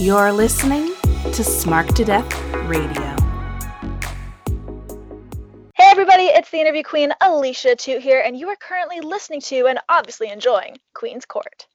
You're 0.00 0.32
listening 0.32 0.86
to 0.86 1.42
Smark 1.42 1.94
to 1.96 2.06
Death 2.06 2.24
Radio. 2.64 3.16
Hey 5.74 5.90
everybody, 5.90 6.22
it's 6.22 6.50
the 6.50 6.58
interview 6.58 6.82
queen 6.82 7.12
Alicia 7.20 7.76
Toot 7.76 8.00
here, 8.00 8.22
and 8.24 8.34
you 8.34 8.48
are 8.48 8.56
currently 8.56 9.00
listening 9.00 9.42
to 9.42 9.66
and 9.66 9.78
obviously 9.90 10.30
enjoying 10.30 10.78
Queen's 10.94 11.26
Court. 11.26 11.66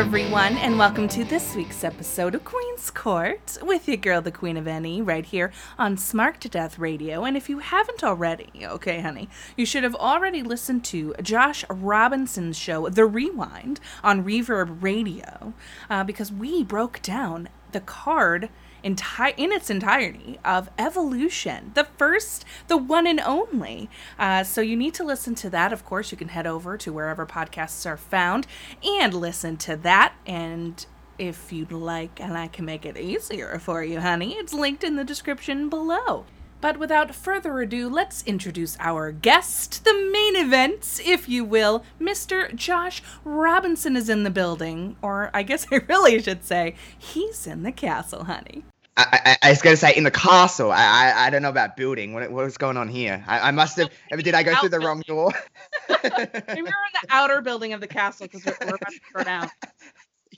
Everyone, 0.00 0.56
and 0.56 0.78
welcome 0.78 1.08
to 1.08 1.24
this 1.24 1.54
week's 1.54 1.84
episode 1.84 2.34
of 2.34 2.42
Queen's 2.42 2.90
Court 2.90 3.58
with 3.60 3.86
your 3.86 3.98
girl, 3.98 4.22
the 4.22 4.32
Queen 4.32 4.56
of 4.56 4.64
NE, 4.64 5.02
right 5.02 5.26
here 5.26 5.52
on 5.78 5.96
Smark 5.96 6.38
to 6.38 6.48
Death 6.48 6.78
Radio. 6.78 7.24
And 7.24 7.36
if 7.36 7.50
you 7.50 7.58
haven't 7.58 8.02
already, 8.02 8.48
okay, 8.62 9.02
honey, 9.02 9.28
you 9.58 9.66
should 9.66 9.84
have 9.84 9.94
already 9.94 10.42
listened 10.42 10.86
to 10.86 11.14
Josh 11.20 11.66
Robinson's 11.68 12.56
show, 12.56 12.88
The 12.88 13.04
Rewind, 13.04 13.78
on 14.02 14.24
Reverb 14.24 14.82
Radio, 14.82 15.52
uh, 15.90 16.02
because 16.02 16.32
we 16.32 16.64
broke 16.64 17.02
down 17.02 17.50
the 17.72 17.80
card 17.80 18.48
entire 18.82 19.34
in 19.36 19.52
its 19.52 19.70
entirety 19.70 20.38
of 20.44 20.70
evolution 20.78 21.70
the 21.74 21.84
first 21.96 22.44
the 22.68 22.76
one 22.76 23.06
and 23.06 23.20
only 23.20 23.88
uh, 24.18 24.42
so 24.42 24.60
you 24.60 24.76
need 24.76 24.94
to 24.94 25.04
listen 25.04 25.34
to 25.34 25.50
that 25.50 25.72
of 25.72 25.84
course 25.84 26.10
you 26.10 26.18
can 26.18 26.28
head 26.28 26.46
over 26.46 26.76
to 26.76 26.92
wherever 26.92 27.26
podcasts 27.26 27.86
are 27.86 27.96
found 27.96 28.46
and 28.84 29.14
listen 29.14 29.56
to 29.56 29.76
that 29.76 30.12
and 30.26 30.86
if 31.18 31.52
you'd 31.52 31.72
like 31.72 32.20
and 32.20 32.36
i 32.36 32.48
can 32.48 32.64
make 32.64 32.84
it 32.86 32.96
easier 32.96 33.58
for 33.58 33.84
you 33.84 34.00
honey 34.00 34.34
it's 34.34 34.54
linked 34.54 34.84
in 34.84 34.96
the 34.96 35.04
description 35.04 35.68
below 35.68 36.24
but 36.60 36.78
without 36.78 37.14
further 37.14 37.60
ado, 37.60 37.88
let's 37.88 38.22
introduce 38.24 38.76
our 38.80 39.12
guest, 39.12 39.84
the 39.84 39.94
main 39.94 40.36
event, 40.36 41.00
if 41.04 41.28
you 41.28 41.44
will. 41.44 41.84
Mr. 42.00 42.54
Josh 42.54 43.02
Robinson 43.24 43.96
is 43.96 44.08
in 44.08 44.24
the 44.24 44.30
building, 44.30 44.96
or 45.00 45.30
I 45.32 45.42
guess 45.42 45.66
I 45.72 45.76
really 45.88 46.20
should 46.20 46.44
say, 46.44 46.74
he's 46.96 47.46
in 47.46 47.62
the 47.62 47.72
castle, 47.72 48.24
honey. 48.24 48.64
I, 49.12 49.20
I, 49.24 49.36
I 49.42 49.50
was 49.50 49.62
going 49.62 49.74
to 49.74 49.80
say 49.80 49.94
in 49.94 50.04
the 50.04 50.10
castle. 50.10 50.72
I, 50.72 50.82
I, 50.82 51.26
I 51.26 51.30
don't 51.30 51.42
know 51.42 51.48
about 51.48 51.76
building. 51.76 52.12
What, 52.12 52.30
what 52.30 52.44
was 52.44 52.56
going 52.56 52.76
on 52.76 52.88
here? 52.88 53.24
I, 53.26 53.48
I 53.48 53.50
must 53.50 53.76
have. 53.78 53.90
Did 54.22 54.34
I 54.34 54.42
go 54.42 54.54
through 54.56 54.70
the 54.70 54.80
wrong 54.80 55.02
door? 55.06 55.32
Maybe 55.88 56.62
we're 56.62 56.68
in 56.68 56.94
the 57.02 57.06
outer 57.10 57.40
building 57.40 57.72
of 57.72 57.80
the 57.80 57.86
castle 57.86 58.26
because 58.26 58.44
we're, 58.44 58.56
we're 58.68 58.76
about 58.76 58.92
to 58.92 59.00
burn 59.14 59.28
out. 59.28 59.50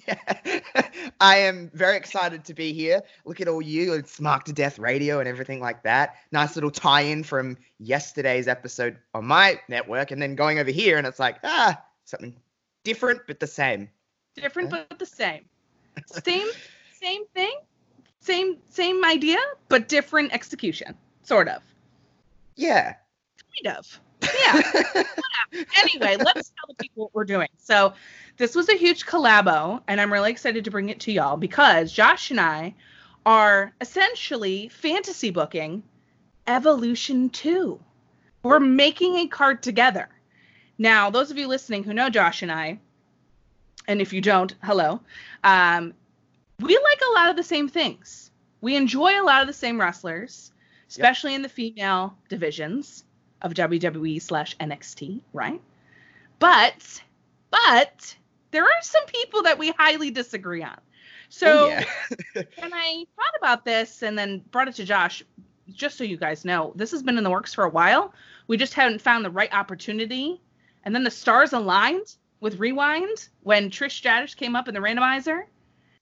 Yeah. 0.09 0.61
I 1.21 1.37
am 1.37 1.71
very 1.75 1.97
excited 1.97 2.45
to 2.47 2.55
be 2.55 2.73
here. 2.73 3.03
Look 3.25 3.41
at 3.41 3.47
all 3.47 3.63
you. 3.63 3.93
It's 3.93 4.21
Mark 4.21 4.43
to 4.45 4.53
Death 4.53 4.81
Radio 4.81 5.21
and 5.21 5.29
everything 5.29 5.61
like 5.61 5.85
that. 5.85 6.17
Nice 6.33 6.57
little 6.57 6.73
tie 6.73 7.03
in 7.03 7.23
from 7.23 7.57
yesterday's 7.79 8.49
episode 8.49 8.97
on 9.15 9.27
my 9.27 9.61
network 9.69 10.11
and 10.11 10.21
then 10.21 10.35
going 10.35 10.59
over 10.59 10.73
here 10.73 10.99
and 10.99 11.07
it's 11.07 11.21
like, 11.21 11.37
ah, 11.45 11.81
something 12.05 12.35
different 12.83 13.21
but 13.29 13.39
the 13.39 13.47
same. 13.47 13.89
Different 14.35 14.71
but 14.71 14.99
the 14.99 15.07
same. 15.07 15.45
Same, 16.07 16.49
same 17.01 17.27
thing. 17.35 17.55
Same, 18.23 18.57
same 18.71 19.05
idea, 19.05 19.39
but 19.69 19.89
different 19.89 20.33
execution. 20.33 20.95
Sort 21.25 21.49
of. 21.49 21.61
Yeah. 22.55 22.95
Kind 23.65 23.77
of. 23.77 24.01
Yeah. 24.23 25.03
Anyway, 25.77 26.17
let's 26.17 26.49
tell 26.49 26.65
the 26.67 26.75
people 26.81 27.05
what 27.05 27.15
we're 27.15 27.25
doing. 27.25 27.49
So, 27.59 27.93
this 28.39 28.55
was 28.55 28.71
a 28.71 28.75
huge 28.75 29.05
collabo, 29.05 29.83
and 29.87 30.01
I'm 30.01 30.11
really 30.11 30.31
excited 30.31 30.65
to 30.65 30.71
bring 30.71 30.89
it 30.89 31.01
to 31.01 31.13
y'all 31.13 31.37
because 31.37 31.93
Josh 31.93 32.31
and 32.31 32.41
I 32.41 32.75
are 33.27 33.75
essentially 33.83 34.69
fantasy 34.69 35.31
booking 35.31 35.83
Evolution 36.47 37.29
2. 37.29 37.79
We're 38.43 38.61
making 38.61 39.17
a 39.17 39.27
card 39.27 39.63
together. 39.63 40.09
Now, 40.79 41.11
those 41.11 41.31
of 41.31 41.37
you 41.37 41.49
listening 41.49 41.85
who 41.85 41.93
know 41.93 42.09
Josh 42.09 42.41
and 42.41 42.51
I, 42.51 42.79
and 43.87 44.01
if 44.01 44.15
you 44.15 44.23
don't, 44.23 44.55
hello, 44.63 45.01
um, 45.45 45.93
we 46.63 46.77
like 46.77 47.01
a 47.09 47.13
lot 47.15 47.31
of 47.31 47.37
the 47.37 47.43
same 47.43 47.69
things. 47.69 48.31
We 48.61 48.77
enjoy 48.77 49.21
a 49.21 49.25
lot 49.25 49.41
of 49.43 49.47
the 49.47 49.53
same 49.53 49.81
wrestlers, 49.81 50.53
especially 50.89 51.35
in 51.35 51.43
the 51.43 51.49
female 51.49 52.17
divisions 52.29 53.05
of 53.41 53.55
WWE 53.55 54.23
slash 54.23 54.57
NXT, 54.59 55.21
right? 55.33 55.61
But, 56.39 57.03
but 57.51 58.15
there 58.53 58.65
are 58.65 58.83
some 58.83 59.05
people 59.07 59.43
that 59.43 59.59
we 59.59 59.71
highly 59.71 60.11
disagree 60.11 60.63
on. 60.63 60.79
So 61.29 61.65
Oh, 61.65 61.69
yeah. 61.69 61.85
when 62.59 62.75
I 62.75 63.07
thought 63.17 63.35
about 63.39 63.65
this 63.65 64.03
and 64.03 64.17
then 64.19 64.43
brought 64.51 64.69
it 64.69 64.75
to 64.77 64.85
Josh, 64.85 65.23
just 65.73 65.97
so 65.97 66.05
you 66.05 66.17
guys 66.17 66.45
know, 66.45 66.73
this 66.77 66.91
has 66.91 67.03
been 67.03 67.19
in 67.19 67.25
the 67.25 67.31
works 67.31 67.55
for 67.55 67.65
a 67.65 67.71
while. 67.71 68.13
We 68.47 68.57
just 68.57 68.75
haven't 68.75 69.01
found 69.01 69.25
the 69.25 69.31
right 69.31 69.53
opportunity. 69.53 70.41
And 70.85 70.95
then 70.95 71.05
the 71.05 71.11
stars 71.11 71.53
aligned 71.53 72.17
with 72.41 72.59
Rewind 72.59 73.29
when 73.43 73.71
Trish 73.71 73.93
Stratus 73.93 74.35
came 74.35 74.55
up 74.55 74.69
in 74.69 74.75
the 74.75 74.81
randomizer. 74.81 75.45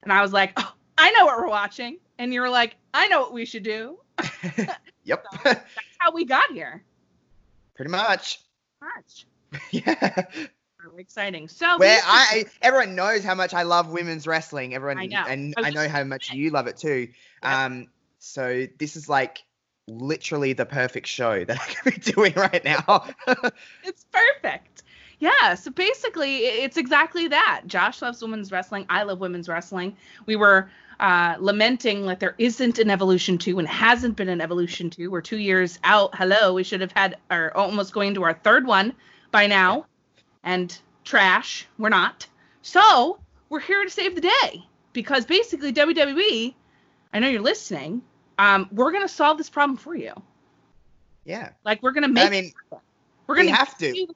And 0.03 0.13
I 0.13 0.23
was 0.23 0.33
like, 0.33 0.53
oh, 0.57 0.73
I 0.99 1.11
know 1.13 1.27
what 1.27 1.39
we're 1.39 1.49
watching. 1.49 1.99
And 2.19 2.33
you 2.33 2.41
were 2.41 2.51
like, 2.51 2.77
I 2.93 3.09
know 3.09 3.21
what 3.21 3.33
we 3.33 3.45
should 3.45 3.63
do. 3.63 3.99
yep. 5.05 5.25
That's 5.45 5.65
how 5.99 6.13
we 6.13 6.25
got 6.25 6.51
here. 6.53 6.83
Pretty 7.75 7.91
much. 7.91 8.41
Much. 8.81 9.27
Yeah. 9.73 10.27
Exciting. 10.97 11.49
So 11.49 11.79
Where 11.79 12.01
I 12.05 12.45
everyone 12.63 12.95
knows 12.95 13.25
how 13.25 13.35
much 13.35 13.53
I 13.53 13.65
love 13.65 13.91
women's 13.91 14.27
wrestling. 14.27 14.75
Everyone 14.75 14.99
I 14.99 15.07
know. 15.07 15.25
and 15.27 15.55
I 15.57 15.69
I 15.69 15.71
know 15.71 15.89
how 15.89 16.05
much 16.05 16.33
you 16.33 16.51
love 16.51 16.69
it 16.69 16.77
too. 16.77 17.09
Um 17.43 17.89
so 18.19 18.67
this 18.79 18.97
is 18.97 19.09
like 19.09 19.43
literally 19.89 20.53
the 20.53 20.67
perfect 20.67 21.07
show 21.07 21.45
that 21.45 21.61
I 21.61 21.75
could 21.75 21.95
be 21.95 22.13
doing 22.13 22.33
right 22.37 22.65
now. 22.65 23.07
it's 23.83 24.07
perfect. 24.13 24.70
Yeah, 25.21 25.55
so 25.55 25.71
basically, 25.71 26.39
it's 26.47 26.79
exactly 26.79 27.29
that. 27.29 27.63
Josh 27.67 28.01
loves 28.01 28.23
women's 28.23 28.51
wrestling. 28.51 28.87
I 28.89 29.03
love 29.03 29.21
women's 29.21 29.51
wrestling. 29.51 29.95
We 30.25 30.35
were 30.35 30.71
uh, 30.99 31.37
lamenting 31.39 32.07
that 32.07 32.21
there 32.21 32.35
isn't 32.39 32.79
an 32.79 32.91
Evolution 32.91 33.37
2 33.37 33.59
and 33.59 33.69
hasn't 33.69 34.17
been 34.17 34.31
an 34.31 34.41
Evolution 34.41 34.89
2. 34.89 35.11
We're 35.11 35.21
two 35.21 35.37
years 35.37 35.79
out. 35.85 36.15
Hello, 36.15 36.55
we 36.55 36.63
should 36.63 36.81
have 36.81 36.93
had, 36.93 37.19
or 37.31 37.55
almost 37.55 37.93
going 37.93 38.15
to 38.15 38.23
our 38.23 38.33
third 38.33 38.67
one 38.67 38.95
by 39.31 39.47
now. 39.47 39.85
And 40.43 40.77
trash, 41.05 41.67
we're 41.79 41.91
not. 41.91 42.27
So 42.63 43.19
we're 43.51 43.61
here 43.61 43.85
to 43.85 43.91
save 43.91 44.15
the 44.15 44.23
day 44.23 44.65
because 44.95 45.27
basically, 45.27 45.71
WWE, 45.71 46.55
I 47.13 47.19
know 47.19 47.29
you're 47.29 47.43
listening, 47.43 48.01
um, 48.39 48.71
we're 48.73 48.91
going 48.91 49.05
to 49.05 49.09
solve 49.09 49.37
this 49.37 49.51
problem 49.51 49.77
for 49.77 49.95
you. 49.95 50.15
yeah. 51.27 51.51
Like, 51.63 51.83
we're 51.83 51.93
going 51.93 52.05
to 52.05 52.09
make 52.09 52.27
I 52.27 52.31
mean, 52.31 52.53
we're 53.27 53.37
we 53.37 53.43
going 53.43 53.55
have 53.55 53.77
to. 53.79 54.07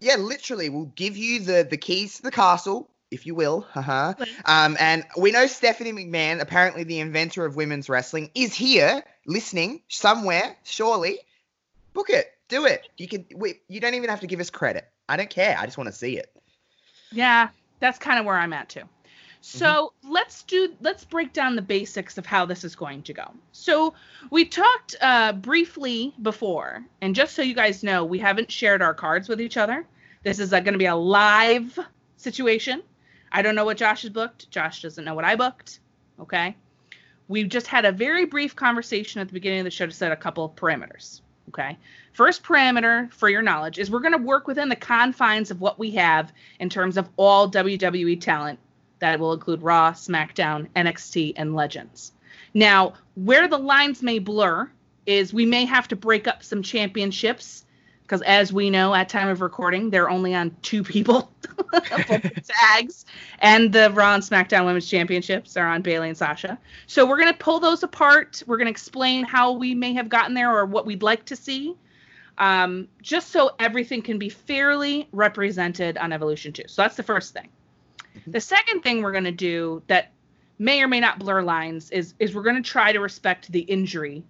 You 0.00 0.10
the 0.10 0.16
call. 0.16 0.22
Yeah, 0.22 0.28
literally, 0.28 0.68
we'll 0.68 0.92
give 0.94 1.16
you 1.16 1.40
the 1.40 1.66
the 1.68 1.76
keys 1.76 2.16
to 2.16 2.22
the 2.22 2.30
castle, 2.30 2.90
if 3.10 3.26
you 3.26 3.34
will. 3.34 3.62
Haha. 3.62 4.14
Um, 4.44 4.76
and 4.80 5.04
we 5.16 5.32
know 5.32 5.46
Stephanie 5.46 5.92
McMahon, 5.92 6.40
apparently 6.40 6.84
the 6.84 7.00
inventor 7.00 7.44
of 7.44 7.56
women's 7.56 7.88
wrestling, 7.88 8.30
is 8.34 8.54
here 8.54 9.02
listening 9.26 9.82
somewhere. 9.88 10.56
Surely, 10.64 11.18
book 11.92 12.10
it, 12.10 12.32
do 12.48 12.66
it. 12.66 12.88
You 12.96 13.08
can. 13.08 13.26
We, 13.34 13.60
you 13.68 13.80
don't 13.80 13.94
even 13.94 14.10
have 14.10 14.20
to 14.20 14.26
give 14.26 14.40
us 14.40 14.50
credit. 14.50 14.88
I 15.08 15.16
don't 15.16 15.30
care. 15.30 15.56
I 15.58 15.64
just 15.66 15.78
want 15.78 15.88
to 15.88 15.94
see 15.94 16.16
it. 16.16 16.30
Yeah, 17.12 17.48
that's 17.80 17.98
kind 17.98 18.18
of 18.18 18.26
where 18.26 18.36
I'm 18.36 18.52
at 18.52 18.68
too. 18.68 18.82
So 19.40 19.94
let's 20.02 20.42
do 20.42 20.74
let's 20.80 21.04
break 21.04 21.32
down 21.32 21.56
the 21.56 21.62
basics 21.62 22.18
of 22.18 22.26
how 22.26 22.44
this 22.44 22.62
is 22.62 22.76
going 22.76 23.02
to 23.04 23.14
go. 23.14 23.32
So 23.52 23.94
we 24.30 24.44
talked 24.44 24.96
uh, 25.00 25.32
briefly 25.32 26.14
before, 26.20 26.84
and 27.00 27.14
just 27.14 27.34
so 27.34 27.42
you 27.42 27.54
guys 27.54 27.82
know, 27.82 28.04
we 28.04 28.18
haven't 28.18 28.52
shared 28.52 28.82
our 28.82 28.92
cards 28.92 29.28
with 29.28 29.40
each 29.40 29.56
other. 29.56 29.86
This 30.22 30.38
is 30.38 30.52
uh, 30.52 30.60
going 30.60 30.74
to 30.74 30.78
be 30.78 30.86
a 30.86 30.94
live 30.94 31.78
situation. 32.18 32.82
I 33.32 33.40
don't 33.42 33.54
know 33.54 33.64
what 33.64 33.78
Josh 33.78 34.02
has 34.02 34.10
booked. 34.10 34.50
Josh 34.50 34.82
doesn't 34.82 35.04
know 35.04 35.14
what 35.14 35.24
I 35.24 35.36
booked. 35.36 35.80
Okay. 36.20 36.56
We 37.28 37.44
just 37.44 37.66
had 37.66 37.84
a 37.84 37.92
very 37.92 38.26
brief 38.26 38.54
conversation 38.54 39.20
at 39.20 39.28
the 39.28 39.32
beginning 39.32 39.60
of 39.60 39.64
the 39.64 39.70
show 39.70 39.86
to 39.86 39.92
set 39.92 40.12
a 40.12 40.16
couple 40.16 40.44
of 40.44 40.54
parameters. 40.56 41.22
Okay. 41.48 41.78
First 42.12 42.42
parameter 42.42 43.10
for 43.12 43.30
your 43.30 43.40
knowledge 43.40 43.78
is 43.78 43.90
we're 43.90 44.00
going 44.00 44.12
to 44.12 44.18
work 44.18 44.46
within 44.46 44.68
the 44.68 44.76
confines 44.76 45.50
of 45.50 45.60
what 45.60 45.78
we 45.78 45.92
have 45.92 46.32
in 46.58 46.68
terms 46.68 46.96
of 46.96 47.08
all 47.16 47.50
WWE 47.50 48.20
talent 48.20 48.58
that 49.00 49.18
will 49.18 49.32
include 49.32 49.62
Raw, 49.62 49.92
SmackDown, 49.92 50.68
NXT, 50.76 51.34
and 51.36 51.54
Legends. 51.54 52.12
Now, 52.54 52.94
where 53.14 53.48
the 53.48 53.58
lines 53.58 54.02
may 54.02 54.18
blur 54.18 54.70
is 55.06 55.34
we 55.34 55.46
may 55.46 55.64
have 55.64 55.88
to 55.88 55.96
break 55.96 56.28
up 56.28 56.42
some 56.42 56.62
championships 56.62 57.64
because 58.02 58.22
as 58.22 58.52
we 58.52 58.70
know 58.70 58.92
at 58.92 59.08
time 59.08 59.28
of 59.28 59.40
recording 59.40 59.88
they're 59.88 60.10
only 60.10 60.34
on 60.34 60.54
two 60.62 60.82
people 60.82 61.32
tags 62.44 63.06
and 63.38 63.72
the 63.72 63.90
raw 63.92 64.14
and 64.14 64.22
smackdown 64.22 64.66
women's 64.66 64.88
championships 64.88 65.56
are 65.56 65.66
on 65.66 65.80
Bayley 65.80 66.08
and 66.08 66.18
sasha. 66.18 66.58
So 66.86 67.06
we're 67.06 67.18
going 67.18 67.32
to 67.32 67.38
pull 67.38 67.60
those 67.60 67.82
apart. 67.82 68.42
We're 68.46 68.56
going 68.56 68.66
to 68.66 68.72
explain 68.72 69.24
how 69.24 69.52
we 69.52 69.74
may 69.74 69.92
have 69.94 70.08
gotten 70.08 70.34
there 70.34 70.54
or 70.54 70.66
what 70.66 70.86
we'd 70.86 71.02
like 71.02 71.24
to 71.26 71.36
see 71.36 71.76
um, 72.40 72.88
just 73.02 73.30
so 73.30 73.52
everything 73.60 74.02
can 74.02 74.18
be 74.18 74.28
fairly 74.28 75.08
represented 75.12 75.96
on 75.98 76.12
evolution 76.12 76.52
2 76.52 76.64
so 76.66 76.82
that's 76.82 76.96
the 76.96 77.02
first 77.02 77.32
thing 77.32 77.48
the 78.26 78.40
second 78.40 78.82
thing 78.82 79.02
we're 79.02 79.12
going 79.12 79.24
to 79.24 79.32
do 79.32 79.82
that 79.86 80.12
may 80.58 80.82
or 80.82 80.88
may 80.88 81.00
not 81.00 81.18
blur 81.18 81.42
lines 81.42 81.90
is 81.90 82.14
is 82.18 82.34
we're 82.34 82.42
going 82.42 82.62
to 82.62 82.68
try 82.68 82.92
to 82.92 83.00
respect 83.00 83.50
the 83.52 83.60
injury 83.60 84.24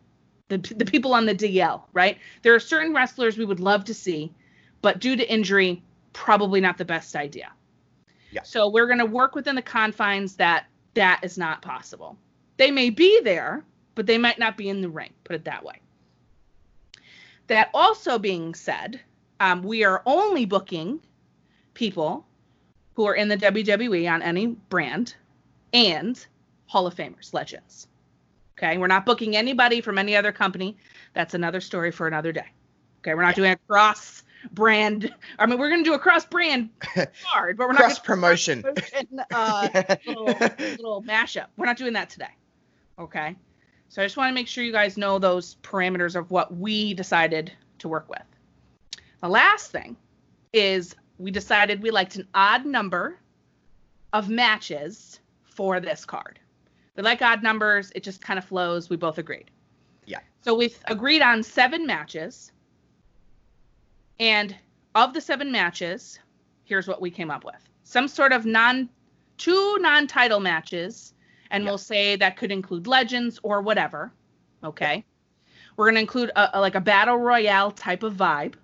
the, 0.51 0.59
the 0.59 0.85
people 0.85 1.15
on 1.15 1.25
the 1.25 1.35
DL, 1.35 1.83
right? 1.95 2.19
There 2.43 2.55
are 2.55 2.61
certain 2.61 2.93
wrestlers 2.93 3.39
we 3.39 3.45
would 3.45 3.61
love 3.61 3.85
to 3.85 3.95
see, 3.95 4.35
but 4.83 4.99
due 4.99 5.17
to 5.17 5.33
injury, 5.33 5.83
probably 6.13 6.61
not 6.61 6.77
the 6.77 6.85
best 6.85 7.17
idea. 7.17 7.53
Yeah. 8.33 8.43
So 8.43 8.69
we're 8.69 8.87
going 8.87 8.99
to 8.99 9.07
work 9.07 9.35
within 9.35 9.55
the 9.55 9.63
confines 9.63 10.37
that 10.37 10.67
that 10.95 11.21
is 11.23 11.39
not 11.39 11.63
possible. 11.63 12.19
They 12.57 12.71
may 12.71 12.91
be 12.91 13.21
there, 13.23 13.65
but 13.95 14.07
they 14.07 14.19
might 14.19 14.39
not 14.39 14.57
be 14.57 14.69
in 14.69 14.83
the 14.83 14.89
ring, 14.89 15.13
put 15.25 15.37
it 15.37 15.45
that 15.45 15.65
way. 15.65 15.81
That 17.47 17.71
also 17.73 18.19
being 18.19 18.55
said, 18.55 19.01
um, 19.39 19.63
we 19.63 19.85
are 19.85 20.03
only 20.05 20.45
booking 20.45 21.01
people 21.75 22.27
who 23.01 23.07
are 23.07 23.15
in 23.15 23.29
the 23.29 23.37
WWE 23.39 24.13
on 24.13 24.21
any 24.21 24.47
brand 24.47 25.15
and 25.73 26.27
Hall 26.67 26.87
of 26.87 26.95
Famers, 26.95 27.33
legends. 27.33 27.89
Okay, 28.59 28.77
we're 28.77 28.89
not 28.89 29.07
booking 29.07 29.37
anybody 29.37 29.81
from 29.81 29.97
any 29.97 30.15
other 30.15 30.33
company. 30.33 30.77
That's 31.15 31.33
another 31.33 31.63
story 31.63 31.93
for 31.93 32.07
another 32.07 32.31
day. 32.31 32.45
Okay, 32.99 33.15
we're 33.15 33.23
not 33.23 33.37
doing 33.37 33.53
a 33.53 33.57
cross 33.57 34.23
brand. 34.53 35.15
I 35.39 35.47
mean, 35.47 35.59
we're 35.59 35.71
going 35.71 35.83
to 35.83 35.89
do 35.89 35.95
a 35.95 35.99
cross 35.99 36.27
brand 36.27 36.69
card, 37.33 37.57
but 37.57 37.69
we're 37.69 37.73
not 37.73 37.85
Cross 37.85 38.01
promotion. 38.01 38.61
promotion, 38.61 39.21
uh, 39.31 39.97
little, 40.07 40.27
little 40.27 41.03
mashup. 41.03 41.47
We're 41.57 41.65
not 41.65 41.79
doing 41.79 41.95
that 41.95 42.11
today. 42.11 42.37
Okay, 42.99 43.35
so 43.89 44.03
I 44.03 44.05
just 44.05 44.19
want 44.19 44.29
to 44.29 44.35
make 44.35 44.47
sure 44.47 44.63
you 44.63 44.73
guys 44.73 44.99
know 44.99 45.19
those 45.19 45.57
parameters 45.63 46.17
of 46.17 46.31
what 46.31 46.55
we 46.55 46.93
decided 46.93 47.51
to 47.79 47.89
work 47.89 48.11
with. 48.11 48.25
The 49.23 49.29
last 49.31 49.71
thing 49.71 49.97
is 50.53 50.95
we 51.21 51.31
decided 51.31 51.83
we 51.83 51.91
liked 51.91 52.17
an 52.17 52.27
odd 52.35 52.65
number 52.65 53.19
of 54.15 54.29
matches 54.31 55.21
for 55.45 55.79
this 55.79 56.05
card. 56.05 56.41
We 56.97 57.03
like 57.03 57.21
odd 57.21 57.43
numbers. 57.43 57.93
It 57.95 58.03
just 58.03 58.23
kind 58.23 58.39
of 58.39 58.45
flows. 58.45 58.89
We 58.89 58.97
both 58.97 59.19
agreed. 59.19 59.51
Yeah. 60.07 60.21
So 60.41 60.55
we've 60.55 60.79
agreed 60.87 61.21
on 61.23 61.43
seven 61.43 61.87
matches. 61.87 62.53
And 64.19 64.57
of 64.95 65.13
the 65.13 65.21
seven 65.21 65.53
matches, 65.53 66.19
here's 66.65 66.89
what 66.89 67.01
we 67.01 67.11
came 67.11 67.31
up 67.31 67.45
with 67.45 67.69
some 67.85 68.09
sort 68.09 68.33
of 68.33 68.47
non, 68.47 68.89
two 69.37 69.77
non 69.81 70.07
title 70.07 70.41
matches. 70.41 71.13
And 71.51 71.65
Yeah. 71.65 71.71
we'll 71.71 71.79
say 71.79 72.17
that 72.17 72.37
could 72.37 72.51
include 72.53 72.87
legends 72.87 73.39
or 73.43 73.61
whatever. 73.61 74.13
Okay. 74.65 75.05
We're 75.77 75.87
going 75.87 75.97
to 75.97 76.01
include 76.01 76.31
a, 76.37 76.51
a- 76.59 76.61
like 76.61 76.77
a 76.77 76.81
battle 76.81 77.17
royale 77.19 77.73
type 77.73 78.03
of 78.05 78.15
vibe. 78.15 78.55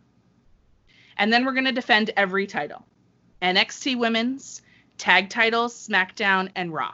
And 1.17 1.33
then 1.33 1.45
we're 1.45 1.53
going 1.53 1.65
to 1.65 1.73
defend 1.73 2.11
every 2.17 2.47
title 2.47 2.85
NXT 3.43 3.99
women's, 3.99 4.63
tag 4.99 5.31
titles, 5.31 5.89
SmackDown, 5.89 6.51
and 6.55 6.73
Raw. 6.73 6.93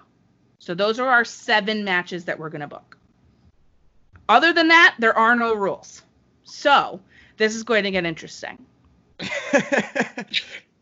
So 0.58 0.74
those 0.74 0.98
are 1.00 1.08
our 1.08 1.24
seven 1.24 1.84
matches 1.84 2.24
that 2.26 2.38
we're 2.38 2.50
going 2.50 2.60
to 2.60 2.68
book. 2.68 2.96
Other 4.28 4.52
than 4.52 4.68
that, 4.68 4.94
there 4.98 5.16
are 5.16 5.34
no 5.36 5.54
rules. 5.54 6.02
So 6.44 7.00
this 7.36 7.54
is 7.54 7.64
going 7.64 7.84
to 7.84 7.90
get 7.90 8.04
interesting. 8.04 8.64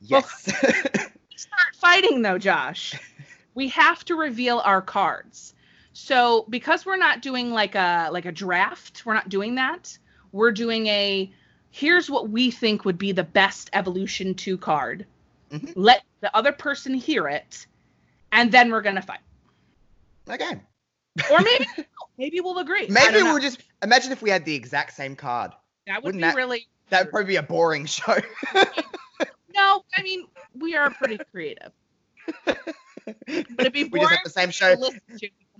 yes. 0.01 0.43
Start 1.37 1.75
fighting 1.75 2.23
though, 2.23 2.39
Josh. 2.39 2.95
We 3.55 3.69
have 3.69 4.05
to 4.07 4.15
reveal 4.15 4.59
our 4.59 4.83
cards. 4.83 5.55
So 5.93 6.45
because 6.49 6.87
we're 6.87 6.97
not 6.97 7.23
doing 7.23 7.51
like 7.51 7.75
a 7.75 8.09
like 8.13 8.27
a 8.27 8.33
draft, 8.33 9.05
we're 9.05 9.15
not 9.15 9.29
doing 9.29 9.57
that. 9.57 9.97
We're 10.33 10.53
doing 10.53 10.87
a 10.87 11.33
here's 11.71 12.11
what 12.11 12.29
we 12.31 12.51
think 12.51 12.85
would 12.85 12.99
be 12.99 13.13
the 13.13 13.25
best 13.25 13.71
evolution 13.73 14.35
2 14.35 14.59
card. 14.59 15.07
Mhm. 15.51 15.73
Let 15.77 16.03
the 16.21 16.35
other 16.37 16.53
person 16.53 16.95
hear 16.95 17.29
it 17.29 17.67
and 18.33 18.51
then 18.53 18.71
we're 18.71 18.83
to 18.97 19.03
fight. 19.03 19.21
okay. 20.29 20.61
Or 21.31 21.41
maybe 21.41 21.67
maybe 22.19 22.41
we'll 22.41 22.59
agree. 22.59 22.87
Maybe 22.89 23.15
don't 23.15 23.25
know. 23.25 23.33
we'll 23.35 23.43
just 23.43 23.63
imagine 23.83 24.13
if 24.13 24.23
we 24.23 24.31
had 24.31 24.45
the 24.45 24.55
exact 24.55 24.95
same 24.95 25.17
card. 25.17 25.53
that 25.87 26.03
would 26.03 26.15
wouldn't 26.15 26.23
be 26.23 26.27
that- 26.29 26.37
really 26.37 26.69
That 26.91 27.05
would 27.07 27.11
probably 27.13 27.29
be 27.29 27.37
a 27.37 27.43
boring 27.43 27.87
show. 27.87 28.17
No, 29.53 29.85
I 29.97 30.03
mean 30.03 30.27
we 30.55 30.77
are 30.77 30.91
pretty 30.91 31.19
creative. 31.33 31.73
But 32.45 32.59
it'd 33.27 33.73
be 33.73 33.85
boring. 33.85 33.91
we 33.93 34.01
just 34.01 34.11
have 34.13 34.25
the 34.25 34.31
same 34.31 34.51
show. 34.51 34.75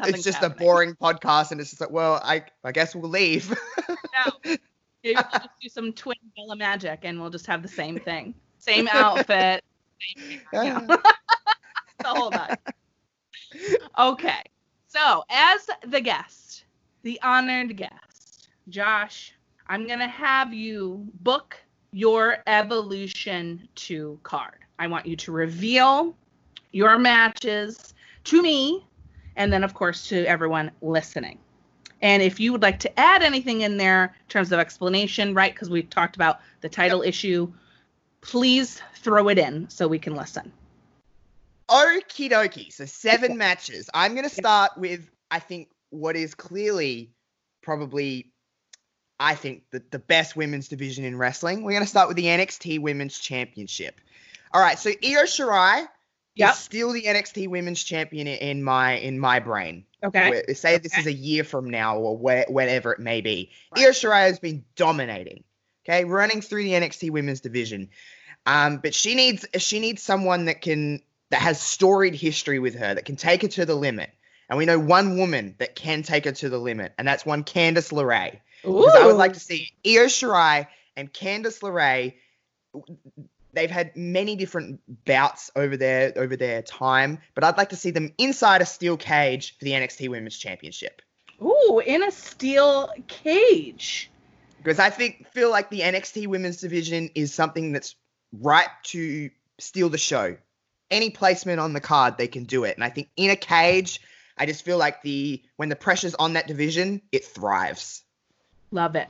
It's 0.03 0.23
just 0.23 0.43
a 0.43 0.49
boring 0.49 0.95
podcast, 0.95 1.51
and 1.51 1.61
it's 1.61 1.71
just 1.71 1.81
like, 1.81 1.91
well, 1.91 2.21
I 2.25 2.45
I 2.65 2.73
guess 2.73 2.95
we'll 2.95 3.11
leave. 3.11 3.55
No. 3.89 4.55
Maybe 5.03 5.17
we'll 5.17 5.41
just 5.41 5.61
do 5.61 5.69
some 5.69 5.93
twin 5.93 6.17
Bella 6.37 6.57
magic 6.57 7.01
and 7.03 7.21
we'll 7.21 7.31
just 7.31 7.47
have 7.47 7.63
the 7.63 7.69
same 7.69 7.99
thing. 7.99 8.35
Same 8.59 8.89
outfit. 8.93 9.65
Same 10.17 10.41
hair, 10.53 10.87
the 11.99 12.07
whole 12.07 12.31
nut. 12.31 12.59
Okay. 13.99 14.43
So 14.89 15.25
as 15.31 15.69
the 15.87 16.01
guest, 16.01 16.65
the 17.03 17.21
honored 17.23 17.77
guest, 17.77 18.49
Josh, 18.69 19.35
I'm 19.67 19.87
gonna 19.87 20.09
have 20.09 20.53
you 20.53 21.07
book 21.21 21.57
your 21.93 22.39
Evolution 22.47 23.69
2 23.75 24.21
card. 24.23 24.59
I 24.79 24.87
want 24.87 25.07
you 25.07 25.17
to 25.17 25.33
reveal 25.33 26.17
your 26.73 26.99
matches 26.99 27.95
to 28.25 28.43
me 28.43 28.87
and 29.37 29.53
then 29.53 29.65
of 29.65 29.75
course 29.75 30.09
to 30.09 30.25
everyone 30.27 30.71
listening. 30.83 31.39
And 32.03 32.23
if 32.23 32.41
you 32.41 32.53
would 32.53 32.63
like 32.63 32.81
to 32.81 33.01
add 33.01 33.23
anything 33.23 33.61
in 33.61 33.77
there 33.77 34.05
in 34.05 34.29
terms 34.29 34.53
of 34.53 34.59
explanation, 34.59 35.35
right? 35.35 35.53
Because 35.53 35.69
we 35.69 35.83
talked 35.83 36.17
about 36.17 36.41
the 36.61 36.69
title 36.69 37.03
issue, 37.03 37.53
please 38.21 38.81
throw 38.95 39.29
it 39.29 39.39
in 39.39 39.69
so 39.69 39.87
we 39.87 39.99
can 39.99 40.15
listen. 40.15 40.53
Okie 41.69 42.31
dokie. 42.31 42.73
So 42.73 42.85
seven 42.85 43.37
matches. 43.37 43.89
I'm 43.95 44.15
gonna 44.15 44.29
start 44.29 44.73
with 44.77 45.09
I 45.31 45.39
think 45.39 45.69
what 45.91 46.17
is 46.17 46.35
clearly 46.35 47.11
probably 47.63 48.33
I 49.21 49.35
think 49.35 49.65
the, 49.71 49.83
the 49.91 49.99
best 49.99 50.35
women's 50.35 50.69
division 50.69 51.05
in 51.05 51.17
wrestling. 51.17 51.63
We're 51.63 51.73
gonna 51.73 51.87
start 51.87 52.09
with 52.09 52.17
the 52.17 52.25
NXT 52.25 52.81
Women's 52.81 53.19
Championship. 53.19 54.01
All 54.53 54.61
right, 54.61 54.79
so 54.79 54.91
Io 54.91 55.23
Shirai 55.25 55.87
Yep. 56.37 56.53
is 56.53 56.59
still 56.59 56.93
the 56.93 57.03
NXT 57.03 57.49
Women's 57.49 57.83
Champion 57.83 58.27
in 58.27 58.63
my 58.63 58.93
in 58.95 59.19
my 59.19 59.41
brain. 59.41 59.85
Okay. 60.03 60.31
Where- 60.31 60.55
say 60.55 60.79
this 60.79 60.93
Okay. 60.93 61.01
is 61.03 61.07
a 61.07 61.13
year 61.13 61.45
from 61.45 61.69
now 61.71 61.99
or 61.99 62.17
where, 62.17 62.47
whenever 62.49 62.93
it 62.93 63.01
may 63.01 63.21
be. 63.21 63.51
Right. 63.77 63.85
Io 63.87 63.91
Shirai 63.91 64.27
has 64.29 64.39
been 64.39 64.65
dominating. 64.77 65.45
Okay, 65.89 66.05
running 66.05 66.41
through 66.43 66.63
the 66.65 66.73
NXT 66.75 67.11
Women's 67.11 67.41
division. 67.41 67.89
Um, 68.47 68.79
but 68.79 68.95
she 68.95 69.15
needs 69.15 69.45
she 69.59 69.81
needs 69.81 70.03
someone 70.03 70.45
that 70.47 70.61
can 70.63 71.03
that 71.31 71.41
has 71.43 71.61
storied 71.61 72.15
history 72.15 72.59
with 72.59 72.75
her 72.77 72.95
that 72.95 73.05
can 73.05 73.17
take 73.17 73.43
her 73.43 73.49
to 73.49 73.67
the 73.67 73.75
limit. 73.75 74.11
And 74.49 74.57
we 74.59 74.67
know 74.67 74.79
one 74.79 75.17
woman 75.17 75.55
that 75.59 75.77
can 75.77 76.03
take 76.03 76.25
her 76.25 76.33
to 76.33 76.49
the 76.49 76.59
limit, 76.59 76.93
and 76.99 77.07
that's 77.07 77.25
one 77.25 77.45
Candice 77.45 77.93
LeRae. 77.93 78.41
Because 78.63 78.95
I 78.97 79.07
would 79.07 79.17
like 79.17 79.35
to 79.35 79.41
see 79.41 79.71
Io 79.87 80.07
Shirai 80.07 80.67
and 80.97 81.13
Candice 81.13 81.61
LeRae. 81.61 82.15
They've 83.53 83.71
had 83.71 83.97
many 83.97 84.37
different 84.37 84.81
bouts 85.05 85.51
over 85.57 85.77
their 85.77 86.13
over 86.17 86.37
their 86.37 86.63
time, 86.63 87.19
but 87.35 87.45
I'd 87.45 87.57
like 87.57 87.71
to 87.71 87.77
see 87.77 87.91
them 87.91 88.13
inside 88.19 88.63
a 88.63 88.67
steel 88.67 88.97
cage 88.97 89.59
for 89.59 89.65
the 89.65 89.73
NXT 89.73 90.09
Women's 90.09 90.39
Championship. 90.39 91.03
Ooh, 91.43 91.83
in 91.85 92.03
a 92.03 92.11
steel 92.11 92.93
cage. 93.09 94.11
Because 94.59 94.79
I 94.79 94.91
think 94.91 95.27
feel 95.33 95.51
like 95.51 95.71
the 95.71 95.81
NXT 95.81 96.27
Women's 96.27 96.59
division 96.59 97.11
is 97.15 97.33
something 97.33 97.73
that's 97.73 97.97
right 98.33 98.69
to 98.85 99.31
steal 99.59 99.89
the 99.89 99.99
show. 99.99 100.37
Any 100.91 101.11
placement 101.11 101.61
on 101.61 101.73
the 101.73 101.81
card, 101.81 102.19
they 102.19 102.29
can 102.29 102.45
do 102.45 102.65
it. 102.65 102.77
And 102.77 102.85
I 102.85 102.91
think 102.91 103.09
in 103.17 103.31
a 103.31 103.37
cage, 103.37 104.01
I 104.37 104.47
just 104.47 104.65
feel 104.65 104.79
like 104.79 105.03
the 105.03 105.43
when 105.57 105.69
the 105.69 105.77
pressure's 105.77 106.15
on 106.15 106.35
that 106.35 106.47
division, 106.47 107.03
it 107.11 107.25
thrives. 107.25 108.03
Love 108.71 108.97
it. 108.97 109.09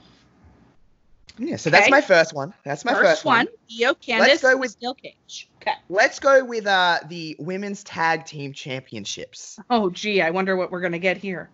Yeah, 1.40 1.56
so 1.56 1.70
that's 1.70 1.90
my 1.90 2.02
first 2.02 2.35
one. 2.35 2.52
That's 2.64 2.85
my 2.85 2.92
first, 2.92 3.25
one. 3.25 3.49
Io 3.80 3.94
Candice. 3.94 4.42
go 4.42 4.56
with- 4.59 4.73
Steel 4.73 4.94
Cage. 4.94 5.49
Okay. 5.62 5.73
Let's 5.88 6.20
go 6.20 6.44
with 6.44 6.66
uh 6.66 7.00
the 7.09 7.35
women's 7.38 7.82
tag 7.82 8.26
team 8.26 8.52
championships. 8.52 9.59
Oh, 9.70 9.88
gee, 9.88 10.20
I 10.20 10.30
wonder 10.30 10.54
what 10.54 10.70
we're 10.70 10.82
gonna 10.82 10.99
get 10.99 11.16
here. 11.16 11.49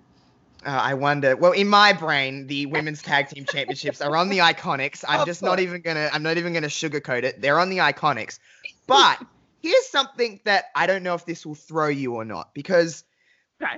Uh, 0.64 0.70
I 0.70 0.94
wonder. 0.94 1.36
Well, 1.36 1.52
in 1.52 1.68
my 1.68 1.92
brain, 1.92 2.48
the 2.48 2.66
women's 2.76 3.00
tag 3.00 3.28
team 3.28 3.44
championships 3.44 4.00
are 4.00 4.16
on 4.16 4.28
the 4.28 4.38
Iconics. 4.38 5.04
I'm 5.06 5.20
Of 5.20 5.26
just 5.26 5.42
not 5.42 5.60
even 5.60 5.80
gonna. 5.82 6.10
I'm 6.12 6.24
not 6.24 6.36
even 6.36 6.52
gonna 6.52 6.66
sugarcoat 6.66 7.22
it. 7.22 7.40
They're 7.40 7.60
on 7.60 7.70
the 7.70 7.78
Iconics. 7.78 8.40
But 8.88 9.24
here's 9.62 9.86
something 9.86 10.40
that 10.44 10.64
I 10.74 10.88
don't 10.88 11.04
know 11.04 11.14
if 11.14 11.24
this 11.24 11.46
will 11.46 11.54
throw 11.54 11.88
you 11.88 12.14
or 12.14 12.24
not 12.24 12.52
because 12.54 13.04
Okay. 13.62 13.76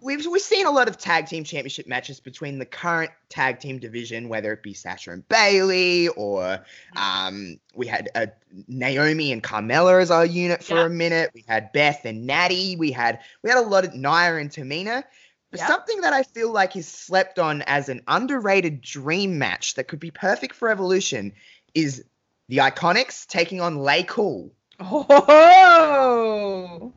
We've 0.00 0.24
we've 0.26 0.40
seen 0.40 0.66
a 0.66 0.70
lot 0.70 0.88
of 0.88 0.98
tag 0.98 1.26
team 1.26 1.44
championship 1.44 1.86
matches 1.86 2.20
between 2.20 2.58
the 2.58 2.66
current 2.66 3.10
tag 3.28 3.60
team 3.60 3.78
division, 3.78 4.28
whether 4.28 4.52
it 4.52 4.62
be 4.62 4.74
Sasha 4.74 5.10
and 5.10 5.26
Bayley 5.28 6.08
or 6.08 6.60
um, 6.96 7.58
we 7.74 7.86
had 7.86 8.08
uh, 8.14 8.26
Naomi 8.68 9.32
and 9.32 9.42
Carmella 9.42 10.00
as 10.00 10.10
our 10.10 10.26
unit 10.26 10.62
for 10.62 10.76
Yeah. 10.76 10.86
a 10.86 10.88
minute. 10.88 11.30
We 11.34 11.44
had 11.48 11.72
Beth 11.72 12.04
and 12.04 12.26
Natty. 12.26 12.76
We 12.76 12.92
had 12.92 13.20
we 13.42 13.50
had 13.50 13.58
a 13.58 13.62
lot 13.62 13.84
of 13.84 13.94
Nia 13.94 14.36
and 14.36 14.50
Tamina. 14.50 15.04
But 15.50 15.60
Yeah. 15.60 15.66
something 15.66 16.02
that 16.02 16.12
I 16.12 16.22
feel 16.22 16.52
like 16.52 16.76
is 16.76 16.86
slept 16.86 17.38
on 17.38 17.62
as 17.62 17.88
an 17.88 18.02
underrated 18.06 18.82
dream 18.82 19.38
match 19.38 19.74
that 19.74 19.88
could 19.88 20.00
be 20.00 20.10
perfect 20.10 20.54
for 20.54 20.68
Evolution 20.68 21.32
is 21.74 22.04
the 22.48 22.58
Iconics 22.58 23.26
taking 23.26 23.60
on 23.60 23.76
LayCool. 23.78 24.50
Oh. 24.80 26.92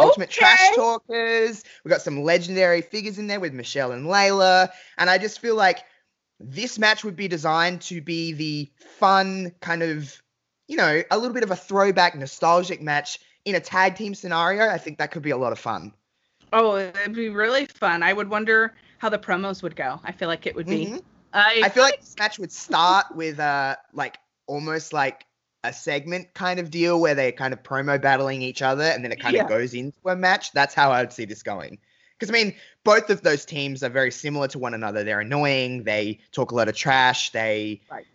Ultimate 0.00 0.30
Trash 0.30 0.74
Talkers. 0.74 1.64
We 1.84 1.90
got 1.90 2.02
some 2.02 2.22
legendary 2.22 2.80
figures 2.82 3.18
in 3.18 3.26
there 3.26 3.40
with 3.40 3.52
Michelle 3.52 3.92
and 3.92 4.06
Layla. 4.06 4.70
And 4.98 5.10
I 5.10 5.18
just 5.18 5.40
feel 5.40 5.54
like 5.56 5.84
this 6.40 6.78
match 6.78 7.04
would 7.04 7.16
be 7.16 7.28
designed 7.28 7.82
to 7.82 8.00
be 8.00 8.32
the 8.32 8.70
fun, 8.98 9.52
kind 9.60 9.82
of, 9.82 10.20
you 10.68 10.76
know, 10.76 11.02
a 11.10 11.18
little 11.18 11.34
bit 11.34 11.44
of 11.44 11.50
a 11.50 11.56
throwback, 11.56 12.14
nostalgic 12.16 12.80
match 12.82 13.20
in 13.44 13.54
a 13.54 13.60
tag 13.60 13.96
team 13.96 14.14
scenario. 14.14 14.68
I 14.68 14.78
think 14.78 14.98
that 14.98 15.10
could 15.10 15.22
be 15.22 15.30
a 15.30 15.36
lot 15.36 15.52
of 15.52 15.58
fun. 15.58 15.92
Oh, 16.52 16.76
it'd 16.76 17.14
be 17.14 17.30
really 17.30 17.66
fun. 17.66 18.02
I 18.02 18.12
would 18.12 18.28
wonder 18.28 18.74
how 18.98 19.08
the 19.08 19.18
promos 19.18 19.62
would 19.62 19.74
go. 19.74 20.00
I 20.04 20.12
feel 20.12 20.28
like 20.28 20.46
it 20.46 20.54
would 20.54 20.66
be. 20.66 20.86
Mhm. 20.86 21.02
I, 21.32 21.62
I 21.64 21.68
feel 21.70 21.82
like 21.82 21.98
this 22.00 22.14
match 22.18 22.38
would 22.38 22.52
start 22.52 23.06
with 23.14 23.40
uh 23.40 23.76
like 23.94 24.18
almost 24.46 24.92
like 24.92 25.24
a 25.64 25.72
segment 25.72 26.32
kind 26.34 26.58
of 26.58 26.70
deal 26.70 27.00
where 27.00 27.14
they're 27.14 27.32
kind 27.32 27.52
of 27.52 27.62
promo 27.62 28.00
battling 28.00 28.42
each 28.42 28.62
other 28.62 28.84
and 28.84 29.04
then 29.04 29.12
it 29.12 29.20
kind 29.20 29.36
Yeah. 29.36 29.42
of 29.44 29.48
goes 29.48 29.74
into 29.74 29.98
a 30.06 30.16
match. 30.16 30.52
That's 30.52 30.74
how 30.74 30.90
I 30.90 31.00
would 31.00 31.12
see 31.12 31.24
this 31.24 31.42
going. 31.42 31.78
Because 32.18 32.30
I 32.30 32.32
mean, 32.32 32.54
both 32.84 33.10
of 33.10 33.22
those 33.22 33.44
teams 33.44 33.82
are 33.82 33.88
very 33.88 34.10
similar 34.10 34.48
to 34.48 34.58
one 34.58 34.74
another. 34.74 35.04
They're 35.04 35.20
annoying. 35.20 35.84
They 35.84 36.20
talk 36.32 36.50
a 36.50 36.54
lot 36.54 36.68
of 36.68 36.76
trash. 36.76 37.30
They 37.30 37.80
Right. 37.90 38.06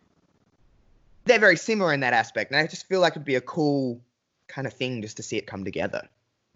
they're 1.25 1.39
very 1.39 1.57
similar 1.57 1.93
in 1.93 1.99
that 2.01 2.13
aspect. 2.13 2.51
And 2.51 2.59
I 2.59 2.67
just 2.67 2.87
feel 2.87 3.01
like 3.01 3.13
it'd 3.13 3.25
be 3.25 3.35
a 3.35 3.41
cool 3.41 4.01
kind 4.47 4.65
of 4.65 4.73
thing 4.73 5.01
just 5.01 5.17
to 5.17 5.23
see 5.23 5.37
it 5.37 5.45
come 5.47 5.63
together. 5.65 6.07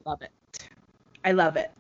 love 0.05 0.21
it. 0.21 0.31
I 1.23 1.33
love 1.33 1.57
it. 1.57 1.71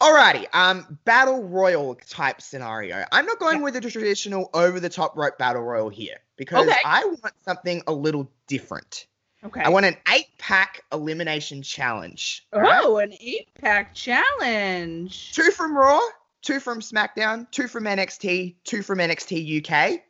Alrighty, 0.00 0.46
um, 0.54 0.98
battle 1.04 1.42
royal 1.44 1.94
type 2.08 2.40
scenario. 2.40 3.04
I'm 3.12 3.26
not 3.26 3.38
going 3.38 3.58
Yeah. 3.58 3.64
with 3.64 3.76
a 3.76 3.80
traditional 3.80 4.50
over 4.54 4.80
the 4.80 4.88
top 4.88 5.16
rope 5.16 5.38
battle 5.38 5.62
royal 5.62 5.88
here 5.88 6.18
because 6.36 6.66
Okay. 6.68 6.78
I 6.84 7.04
want 7.04 7.34
something 7.44 7.82
a 7.86 7.92
little 7.92 8.30
different. 8.46 9.06
Okay. 9.44 9.60
I 9.60 9.68
want 9.68 9.84
an 9.86 9.96
eight 10.12 10.28
pack 10.38 10.82
elimination 10.92 11.62
challenge. 11.62 12.46
oh, 12.52 12.98
an 12.98 13.12
eight 13.20 13.48
pack 13.60 13.94
challenge. 13.94 15.32
Two 15.34 15.50
from 15.50 15.76
Raw, 15.76 16.00
two 16.42 16.60
from 16.60 16.80
SmackDown, 16.80 17.50
two 17.50 17.68
from 17.68 17.84
NXT, 17.84 18.54
two 18.64 18.82
from 18.82 18.98
NXT 18.98 19.58
UK. 19.68 20.00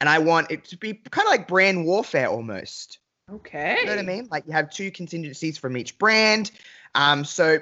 And 0.00 0.08
I 0.08 0.18
want 0.18 0.50
it 0.50 0.64
to 0.66 0.76
be 0.76 0.94
kind 0.94 1.26
of 1.26 1.30
like 1.30 1.48
brand 1.48 1.84
warfare 1.84 2.28
almost. 2.28 2.98
Okay. 3.30 3.76
You 3.80 3.86
know 3.86 3.92
what 3.92 3.98
I 3.98 4.02
mean? 4.02 4.28
Like 4.30 4.46
you 4.46 4.52
have 4.52 4.70
two 4.70 4.90
contingencies 4.90 5.58
from 5.58 5.76
each 5.76 5.98
brand. 5.98 6.50
Um, 6.94 7.24
so 7.24 7.58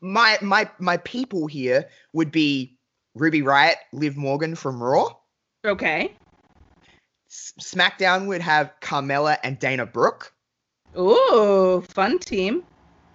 my 0.00 0.38
my 0.40 0.70
my 0.78 0.96
people 0.98 1.46
here 1.46 1.88
would 2.12 2.30
be 2.30 2.76
Ruby 3.14 3.42
Riott, 3.42 3.74
Liv 3.92 4.16
Morgan 4.16 4.54
from 4.54 4.82
Raw. 4.82 5.08
Okay. 5.64 6.14
SmackDown 7.30 8.26
would 8.26 8.40
have 8.40 8.72
Carmella 8.80 9.38
and 9.42 9.58
Dana 9.58 9.86
Brooke. 9.86 10.32
Ooh, 10.98 11.84
fun 11.88 12.18
team. 12.18 12.64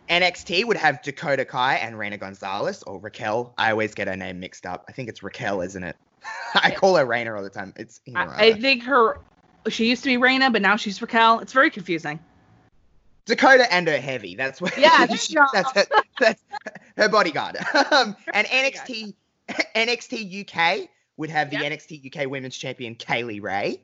NXT 0.10 0.66
would 0.66 0.78
have 0.78 1.02
Dakota 1.02 1.44
Kai 1.46 1.76
and 1.76 1.98
Reina 1.98 2.18
Gonzalez 2.18 2.84
or 2.84 3.00
Raquel. 3.00 3.54
I 3.58 3.72
always 3.72 3.94
get 3.94 4.08
her 4.08 4.16
name 4.16 4.40
mixed 4.40 4.66
up. 4.66 4.86
I 4.88 4.92
think 4.92 5.10
it's 5.10 5.22
Raquel, 5.24 5.62
isn't 5.62 5.84
it? 5.84 5.96
I 6.56 6.72
call 6.72 6.96
her 6.96 7.06
Reina 7.06 7.36
all 7.36 7.44
the 7.44 7.50
time. 7.50 7.74
It's 7.76 8.00
you 8.06 8.14
know, 8.14 8.20
I, 8.22 8.46
I 8.48 8.54
think 8.54 8.84
her. 8.84 9.20
She 9.68 9.90
used 9.90 10.04
to 10.04 10.10
be 10.10 10.18
Reina, 10.18 10.52
but 10.52 10.62
now 10.62 10.76
she's 10.76 11.02
Raquel. 11.02 11.40
It's 11.40 11.54
very 11.54 11.72
confusing. 11.72 12.20
Dakota 13.26 13.72
and 13.74 13.88
her 13.88 13.98
heavy. 13.98 14.36
That's 14.36 14.62
what. 14.62 14.78
Yeah, 14.78 15.08
she- 15.16 15.36
that's, 15.54 15.72
her, 15.74 15.86
that's 16.20 16.44
her 16.98 17.10
bodyguard. 17.10 17.58
um, 17.92 18.16
and 18.32 18.48
NXT 18.48 19.16
NXT 19.76 20.48
UK 20.50 20.88
would 21.18 21.30
have 21.32 21.50
the 21.50 21.58
Yep. 21.58 21.72
NXT 21.74 22.16
UK 22.16 22.30
Women's 22.30 22.56
Champion 22.56 22.94
Kay 22.96 23.24
Lee 23.24 23.40
Ray. 23.40 23.82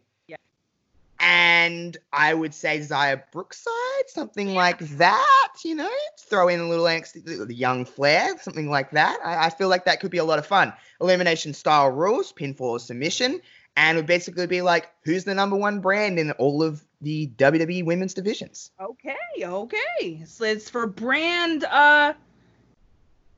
Yeah. 1.21 1.27
And 1.73 1.97
I 2.11 2.33
would 2.33 2.53
say 2.53 2.79
Xia 2.79 3.21
Brookside, 3.31 3.71
something 4.07 4.53
like 4.53 4.79
that. 4.97 5.53
You 5.63 5.75
know, 5.75 5.89
throw 6.19 6.47
in 6.47 6.59
a 6.59 6.67
little 6.67 6.85
the- 6.85 7.45
the 7.47 7.53
young 7.53 7.85
flair, 7.85 8.37
something 8.39 8.69
like 8.69 8.91
that. 8.91 9.19
I, 9.23 9.45
I 9.45 9.49
feel 9.49 9.67
like 9.69 9.85
that 9.85 9.99
could 9.99 10.11
be 10.11 10.17
a 10.17 10.23
lot 10.23 10.39
of 10.39 10.45
fun. 10.45 10.73
Elimination 10.99 11.53
style 11.53 11.89
rules, 11.89 12.33
pinfall 12.33 12.61
or 12.61 12.79
submission, 12.79 13.41
and 13.77 13.97
it 13.97 14.01
would 14.01 14.07
basically 14.07 14.47
be 14.47 14.61
like, 14.61 14.89
who's 15.03 15.23
the 15.23 15.35
number 15.35 15.55
one 15.55 15.79
brand 15.79 16.19
in 16.19 16.31
all 16.33 16.63
of 16.63 16.83
the 17.01 17.27
WWE 17.37 17.85
women's 17.85 18.13
divisions? 18.13 18.71
Okay, 18.79 19.15
okay. 19.43 20.23
So 20.25 20.43
it's 20.45 20.69
for 20.69 20.87
brand, 20.87 21.63
uh, 21.63 22.13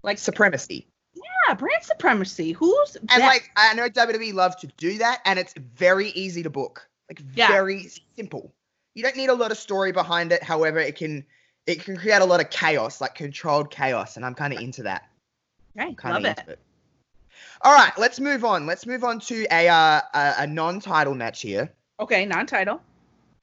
like 0.04 0.18
Supremacy. 0.18 0.88
yeah, 1.13 1.54
brand 1.54 1.84
supremacy. 1.84 2.52
Who's 2.54 2.98
And 3.10 3.22
like 3.24 3.52
I 3.56 3.74
know 3.74 3.90
WWE 3.90 4.34
love 4.34 4.58
to 4.58 4.68
do 4.78 4.98
that, 5.00 5.22
and 5.25 5.38
it's 5.40 5.54
very 5.75 6.10
easy 6.10 6.44
to 6.44 6.50
book. 6.50 6.88
Like 7.10 7.19
Yeah. 7.36 7.48
very 7.48 7.89
simple. 8.15 8.53
You 8.95 9.03
don't 9.03 9.15
need 9.17 9.29
a 9.29 9.33
lot 9.36 9.51
of 9.51 9.57
story 9.57 9.91
behind 9.91 10.31
it. 10.31 10.43
However, 10.43 10.79
it 10.79 10.95
can 10.95 11.25
it 11.65 11.83
can 11.83 11.98
create 11.98 12.22
a 12.22 12.25
lot 12.25 12.41
of 12.41 12.50
chaos, 12.50 13.01
like 13.01 13.15
controlled 13.15 13.72
chaos, 13.72 14.17
and 14.17 14.25
I'm 14.25 14.36
kind 14.36 14.53
of 14.53 14.60
into 14.60 14.83
that. 14.83 15.03
okay, 15.79 16.10
love 16.10 16.17
of 16.17 16.25
it. 16.25 16.43
it. 16.48 16.60
All 17.62 17.74
right, 17.74 17.91
let's 17.98 18.19
move 18.19 18.43
on. 18.45 18.65
Let's 18.65 18.86
move 18.86 19.03
on 19.03 19.19
to 19.22 19.45
a 19.51 19.67
uh, 19.67 20.01
a, 20.13 20.33
a 20.39 20.48
non-title 20.48 21.15
match 21.15 21.41
here. 21.41 21.72
Okay, 22.00 22.25
non-title. 22.25 22.81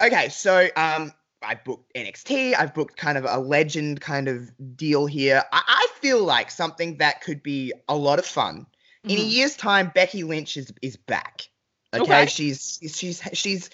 Okay, 0.02 0.28
so 0.28 0.68
um, 0.76 1.12
I 1.42 1.54
booked 1.54 1.92
NXT. 1.94 2.54
I've 2.58 2.74
booked 2.74 2.96
kind 2.96 3.18
of 3.18 3.24
a 3.28 3.38
legend 3.38 4.00
kind 4.00 4.28
of 4.28 4.50
deal 4.76 5.06
here. 5.06 5.42
I, 5.52 5.62
I 5.66 5.86
feel 6.00 6.24
like 6.24 6.50
something 6.50 6.98
that 6.98 7.22
could 7.22 7.42
be 7.42 7.72
a 7.88 7.96
lot 7.96 8.18
of 8.18 8.26
fun. 8.26 8.66
In 9.08 9.18
a 9.18 9.22
Mhm. 9.22 9.30
year's 9.30 9.56
time, 9.56 9.90
Becky 9.94 10.22
Lynch 10.22 10.56
is 10.56 10.72
is 10.82 10.96
back. 10.96 11.49
Okay, 11.92 12.02
Okay. 12.02 12.26
she's 12.26 12.78
she's 12.94 13.20
she's 13.32 13.70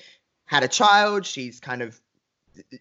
had 0.46 0.62
a 0.62 0.68
child. 0.68 1.26
She's 1.26 1.61
kind 1.61 1.82
of 1.82 2.00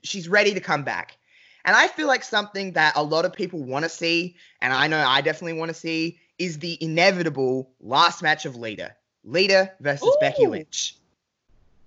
she's 0.04 0.30
ready 0.30 0.54
to 0.54 0.60
come 0.60 0.84
back, 0.84 1.18
and 1.65 1.75
I 1.75 1.88
feel 1.88 2.08
like 2.08 2.24
something 2.24 2.74
that 2.74 2.94
a 2.96 3.04
lot 3.04 3.25
of 3.25 3.34
people 3.34 3.63
want 3.63 3.84
to 3.84 3.89
see, 3.89 4.36
and 4.62 4.72
I 4.72 4.88
know 4.88 5.00
I 5.00 5.22
definitely 5.22 5.60
want 5.60 5.70
to 5.70 5.75
see, 5.75 6.20
is 6.39 6.60
the 6.60 6.77
inevitable 6.82 7.70
last 7.82 8.22
match 8.24 8.46
of 8.46 8.56
Lita. 8.56 8.96
Lita 9.24 9.72
versus 9.82 10.15
Becky 10.22 10.46
Lynch. 10.48 10.96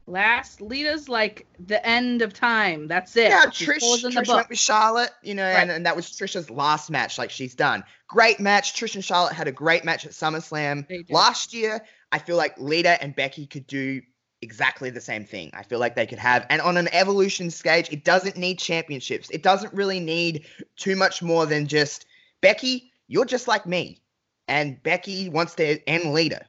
Last 0.06 0.62
Lita's 0.62 1.08
like 1.08 1.46
the 1.66 1.84
end 1.86 2.22
of 2.22 2.32
time. 2.32 2.88
That's 2.88 3.14
it. 3.16 3.28
Yeah, 3.28 3.50
She 3.50 3.66
Trish, 3.66 4.02
Trish 4.02 4.34
went 4.34 4.48
with 4.48 4.58
Charlotte, 4.58 5.10
you 5.22 5.34
know, 5.34 5.44
and, 5.44 5.68
Right. 5.68 5.76
and 5.76 5.84
that 5.84 5.94
was 5.94 6.06
Trisha's 6.06 6.48
last 6.48 6.90
match, 6.90 7.18
like 7.18 7.30
she's 7.30 7.54
done. 7.54 7.84
Great 8.06 8.40
match. 8.40 8.72
Trish 8.72 8.94
and 8.94 9.04
Charlotte 9.04 9.34
had 9.34 9.48
a 9.48 9.52
great 9.52 9.84
match 9.84 10.06
at 10.06 10.12
SummerSlam 10.12 10.86
last 11.10 11.52
year. 11.52 11.84
I 12.12 12.18
feel 12.18 12.36
like 12.36 12.58
Lita 12.58 13.02
and 13.02 13.14
Becky 13.14 13.46
could 13.46 13.66
do 13.66 14.02
exactly 14.40 14.90
the 14.90 15.00
same 15.00 15.24
thing. 15.24 15.50
I 15.52 15.62
feel 15.62 15.78
like 15.78 15.96
they 15.96 16.06
could 16.06 16.18
have, 16.18 16.46
and 16.48 16.60
on 16.60 16.76
an 16.76 16.88
evolution 16.92 17.50
stage, 17.50 17.90
it 17.92 18.04
doesn't 18.04 18.36
need 18.36 18.58
championships. 18.58 19.30
It 19.30 19.42
doesn't 19.42 19.74
really 19.74 20.00
need 20.00 20.46
too 20.76 20.96
much 20.96 21.22
more 21.22 21.46
than 21.46 21.66
just 21.66 22.06
Becky. 22.40 22.92
You're 23.08 23.24
just 23.24 23.48
like 23.48 23.66
me, 23.66 24.00
and 24.46 24.82
Becky 24.82 25.28
wants 25.28 25.54
to 25.56 25.78
end 25.88 26.12
Lita. 26.12 26.44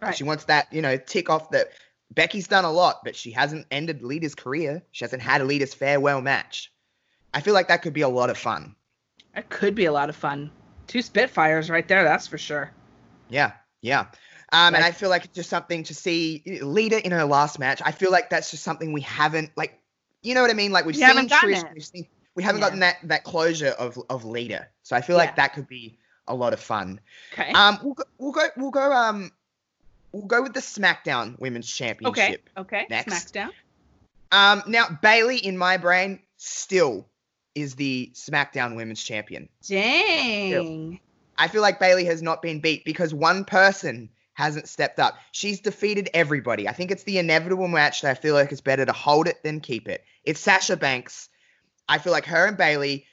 Right. 0.00 0.16
She 0.16 0.24
wants 0.24 0.44
that, 0.44 0.72
you 0.72 0.80
know, 0.82 0.96
tick 0.96 1.28
off 1.28 1.50
that. 1.50 1.68
Becky's 2.14 2.48
done 2.48 2.64
a 2.64 2.72
lot, 2.72 3.04
but 3.04 3.14
she 3.14 3.30
hasn't 3.30 3.66
ended 3.70 4.02
Lita's 4.02 4.34
career. 4.34 4.82
She 4.92 5.04
hasn't 5.04 5.20
had 5.20 5.42
a 5.42 5.44
Lita's 5.44 5.74
farewell 5.74 6.22
match. 6.22 6.72
I 7.34 7.42
feel 7.42 7.52
like 7.52 7.68
that 7.68 7.82
could 7.82 7.92
be 7.92 8.00
a 8.00 8.08
lot 8.08 8.30
of 8.30 8.38
fun. 8.38 8.74
That 9.34 9.50
could 9.50 9.74
be 9.74 9.84
a 9.84 9.92
lot 9.92 10.08
of 10.08 10.16
fun. 10.16 10.50
Two 10.86 11.02
Spitfires 11.02 11.68
right 11.68 11.86
there, 11.86 12.04
that's 12.04 12.26
for 12.26 12.38
sure. 12.38 12.72
Yeah, 13.28 13.52
yeah. 13.82 14.06
Um, 14.52 14.74
and 14.74 14.82
I 14.84 14.92
feel 14.92 15.10
like 15.10 15.24
it's 15.24 15.34
just 15.34 15.50
something 15.50 15.82
to 15.84 15.94
see 15.94 16.42
Lita 16.62 17.04
in 17.04 17.12
her 17.12 17.24
last 17.24 17.58
match. 17.58 17.82
I 17.84 17.92
feel 17.92 18.10
like 18.10 18.30
that's 18.30 18.50
just 18.50 18.62
something 18.62 18.92
we 18.92 19.02
haven't 19.02 19.50
like, 19.56 19.78
you 20.22 20.34
know 20.34 20.40
what 20.40 20.50
I 20.50 20.54
mean? 20.54 20.72
Like 20.72 20.86
we've 20.86 20.96
We 20.96 21.00
seen 21.00 21.08
haven't 21.08 21.28
gotten 21.28 21.50
Trish, 21.50 21.74
we've 21.74 21.84
seen, 21.84 22.06
we 22.34 22.42
haven't 22.42 22.60
Yeah. 22.60 22.66
gotten 22.66 22.80
that 22.80 22.96
that 23.04 23.24
closure 23.24 23.74
of 23.78 23.98
of 24.08 24.24
Lita. 24.24 24.68
So 24.82 24.96
I 24.96 25.02
feel 25.02 25.16
Yeah. 25.16 25.24
like 25.24 25.36
that 25.36 25.52
could 25.52 25.68
be 25.68 25.98
a 26.26 26.34
lot 26.34 26.52
of 26.52 26.60
fun. 26.60 27.00
Okay. 27.32 27.52
Um, 27.52 27.78
we'll 27.82 27.94
go, 27.94 28.04
we'll 28.18 28.32
go, 28.32 28.46
we'll 28.56 28.70
go, 28.70 28.92
um, 28.92 29.32
we'll 30.12 30.26
go 30.26 30.42
with 30.42 30.54
the 30.54 30.60
SmackDown 30.60 31.38
Women's 31.38 31.66
okay. 31.68 31.86
Championship. 31.86 32.48
Okay. 32.56 32.86
Next. 32.88 33.34
SmackDown. 33.34 33.50
Um, 34.32 34.62
now 34.66 34.88
Bayley 35.02 35.38
in 35.38 35.58
my 35.58 35.76
brain 35.76 36.20
still 36.36 37.06
is 37.54 37.74
the 37.74 38.10
SmackDown 38.14 38.76
Women's 38.76 39.02
Champion. 39.02 39.48
Dang. 39.66 41.00
I 41.36 41.48
feel 41.48 41.62
like 41.62 41.78
Bayley 41.80 42.04
has 42.06 42.22
not 42.22 42.42
been 42.42 42.60
beat 42.60 42.84
because 42.84 43.12
one 43.14 43.44
person 43.44 44.08
hasn't 44.38 44.68
stepped 44.68 45.00
up. 45.00 45.18
She's 45.32 45.58
defeated 45.58 46.10
everybody. 46.14 46.68
I 46.68 46.72
think 46.72 46.92
it's 46.92 47.02
the 47.02 47.18
inevitable 47.18 47.66
match 47.66 48.02
that 48.02 48.12
I 48.12 48.14
feel 48.14 48.34
like 48.34 48.52
it's 48.52 48.60
better 48.60 48.86
to 48.86 48.92
hold 48.92 49.26
it 49.26 49.42
than 49.42 49.58
keep 49.58 49.88
it. 49.88 50.04
It's 50.22 50.38
Sasha 50.38 50.76
Banks. 50.76 51.28
I 51.88 51.98
feel 51.98 52.12
like 52.12 52.26
her 52.26 52.46
and 52.46 52.56
Bayley 52.56 53.04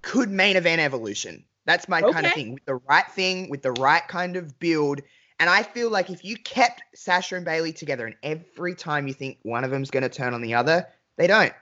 could 0.00 0.30
main 0.30 0.54
event 0.54 0.80
evolution. 0.80 1.44
That's 1.66 1.88
my 1.88 2.00
kind 2.00 2.24
of 2.24 2.32
thing. 2.34 2.54
With 2.54 2.66
the 2.66 2.76
right 2.76 3.10
thing, 3.10 3.50
with 3.50 3.62
the 3.62 3.72
right 3.72 4.06
kind 4.06 4.36
of 4.36 4.60
build. 4.60 5.00
And 5.40 5.50
I 5.50 5.64
feel 5.64 5.90
like 5.90 6.08
if 6.08 6.24
you 6.24 6.36
kept 6.36 6.82
Sasha 6.94 7.34
and 7.34 7.44
Bayley 7.44 7.72
together 7.72 8.06
and 8.06 8.14
every 8.22 8.76
time 8.76 9.08
you 9.08 9.12
think 9.12 9.38
one 9.42 9.64
of 9.64 9.72
them's 9.72 9.90
going 9.90 10.04
to 10.04 10.08
turn 10.08 10.34
on 10.34 10.40
the 10.40 10.54
other, 10.54 10.86
they 11.16 11.26
don't. 11.26 11.52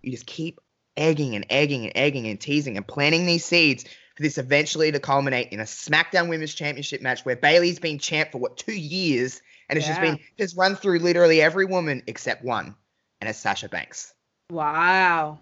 You 0.00 0.12
just 0.12 0.24
keep 0.24 0.60
egging 0.96 1.34
and 1.34 1.44
egging 1.50 1.84
and 1.84 1.92
egging 1.94 2.26
and 2.26 2.40
teasing 2.40 2.78
and 2.78 2.86
planting 2.86 3.26
these 3.26 3.44
seeds 3.44 3.84
for 4.16 4.22
this 4.22 4.38
eventually 4.38 4.92
to 4.92 5.00
culminate 5.00 5.48
in 5.48 5.60
a 5.60 5.64
SmackDown 5.64 6.28
Women's 6.28 6.54
Championship 6.54 7.00
match 7.02 7.24
where 7.24 7.36
Bayley's 7.36 7.78
been 7.78 7.98
champ 7.98 8.32
for 8.32 8.38
what 8.38 8.56
two 8.56 8.72
years 8.72 9.40
and 9.70 9.78
it's 9.78 9.86
just 9.86 10.00
been 10.00 10.18
just 10.36 10.56
run 10.56 10.74
through 10.74 10.98
literally 10.98 11.40
every 11.40 11.64
woman 11.64 12.02
except 12.08 12.44
one, 12.44 12.74
and 13.20 13.30
it's 13.30 13.38
Sasha 13.38 13.68
Banks. 13.68 14.12
Wow. 14.50 15.38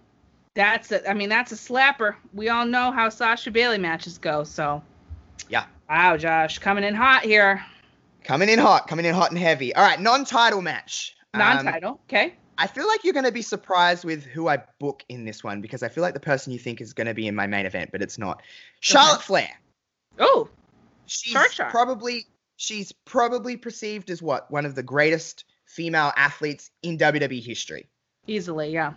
That's 0.55 0.93
a, 0.93 1.09
I 1.09 1.15
mean, 1.15 1.31
that's 1.31 1.51
a 1.53 1.55
slapper. 1.55 2.17
We 2.35 2.51
all 2.51 2.67
know 2.67 2.91
how 2.91 3.09
Sasha 3.09 3.51
Bayley 3.51 3.79
matches 3.79 4.19
go, 4.19 4.45
so. 4.45 4.83
Yeah. 5.49 5.65
Wow, 5.89 6.17
Josh, 6.19 6.59
coming 6.59 6.85
in 6.85 6.95
hot 6.95 7.23
here. 7.23 7.65
Coming 8.25 8.51
in 8.51 8.59
hot, 8.59 8.87
coming 8.87 9.07
in 9.07 9.15
hot 9.15 9.31
and 9.31 9.39
heavy. 9.39 9.75
All 9.75 9.83
right, 9.83 9.99
non-title 9.99 10.61
match. 10.61 11.17
Um, 11.33 11.39
Non-title. 11.41 12.01
okay. 12.05 12.35
I 12.59 12.67
feel 12.67 12.87
like 12.89 13.05
you're 13.05 13.13
going 13.15 13.25
to 13.25 13.33
be 13.33 13.43
surprised 13.43 14.05
with 14.05 14.25
who 14.25 14.49
I 14.49 14.59
book 14.81 15.05
in 15.09 15.25
this 15.25 15.45
one 15.45 15.61
because 15.61 15.83
I 15.83 15.89
feel 15.89 16.03
like 16.03 16.15
the 16.15 16.21
person 16.21 16.53
you 16.53 16.59
think 16.59 16.81
is 16.81 16.93
going 16.93 17.07
to 17.07 17.15
be 17.15 17.27
in 17.29 17.35
my 17.35 17.47
main 17.47 17.67
event, 17.67 17.91
but 17.93 18.03
it's 18.03 18.19
not. 18.19 18.43
Charlotte 18.81 19.23
Flair. 19.23 19.51
Oh, 20.19 20.49
She's 21.07 21.33
sure. 21.53 21.67
probably 21.71 22.27
she's 22.57 22.93
probably 23.07 23.57
perceived 23.57 24.11
as 24.11 24.21
what 24.21 24.51
one 24.51 24.67
of 24.67 24.75
the 24.75 24.83
greatest 24.83 25.45
female 25.65 26.13
athletes 26.17 26.71
in 26.83 26.99
WWE 26.99 27.43
history. 27.43 27.87
easily, 28.27 28.71
yeah. 28.71 28.93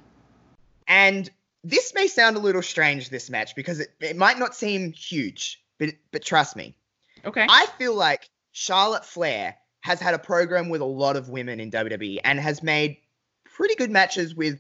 And 0.87 1.29
this 1.63 1.93
may 1.93 2.07
sound 2.07 2.35
a 2.35 2.39
little 2.39 2.61
strange 2.63 3.09
this 3.09 3.29
match 3.29 3.55
because 3.55 3.79
it, 3.79 3.89
it 3.99 4.17
might 4.17 4.39
not 4.39 4.55
seem 4.55 4.91
huge, 4.93 5.63
but 5.77 5.89
but 6.11 6.23
trust 6.23 6.55
me, 6.55 6.75
Okay. 7.23 7.45
I 7.47 7.67
feel 7.77 7.93
like 7.95 8.29
Charlotte 8.51 9.05
Flair 9.05 9.55
has 9.81 9.99
had 9.99 10.13
a 10.15 10.19
program 10.19 10.69
with 10.69 10.81
a 10.81 10.85
lot 10.85 11.15
of 11.15 11.29
women 11.29 11.59
in 11.59 11.69
WWE 11.71 12.19
and 12.23 12.39
has 12.39 12.61
made 12.63 12.97
pretty 13.55 13.75
good 13.75 13.91
matches 13.91 14.35
with 14.35 14.59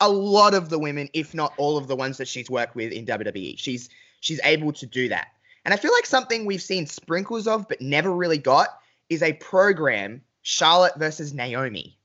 a 0.00 0.08
lot 0.08 0.54
of 0.54 0.68
the 0.68 0.78
women, 0.78 1.08
if 1.12 1.34
not 1.34 1.54
all 1.56 1.76
of 1.76 1.86
the 1.86 1.96
ones 1.96 2.18
that 2.18 2.28
she's 2.28 2.50
worked 2.50 2.74
with 2.74 2.92
in 2.92 3.06
WWE. 3.06 3.58
She's 3.58 3.88
she's 4.20 4.40
able 4.44 4.72
to 4.72 4.86
do 4.86 5.08
that. 5.08 5.28
And 5.64 5.72
I 5.72 5.76
feel 5.76 5.92
like 5.92 6.06
something 6.06 6.44
we've 6.44 6.62
seen 6.62 6.86
sprinkles 6.86 7.46
of 7.46 7.68
but 7.68 7.80
never 7.80 8.10
really 8.10 8.38
got 8.38 8.68
is 9.08 9.22
a 9.22 9.32
program 9.34 10.22
Charlotte 10.42 10.96
versus 10.96 11.32
Naomi. 11.32 11.96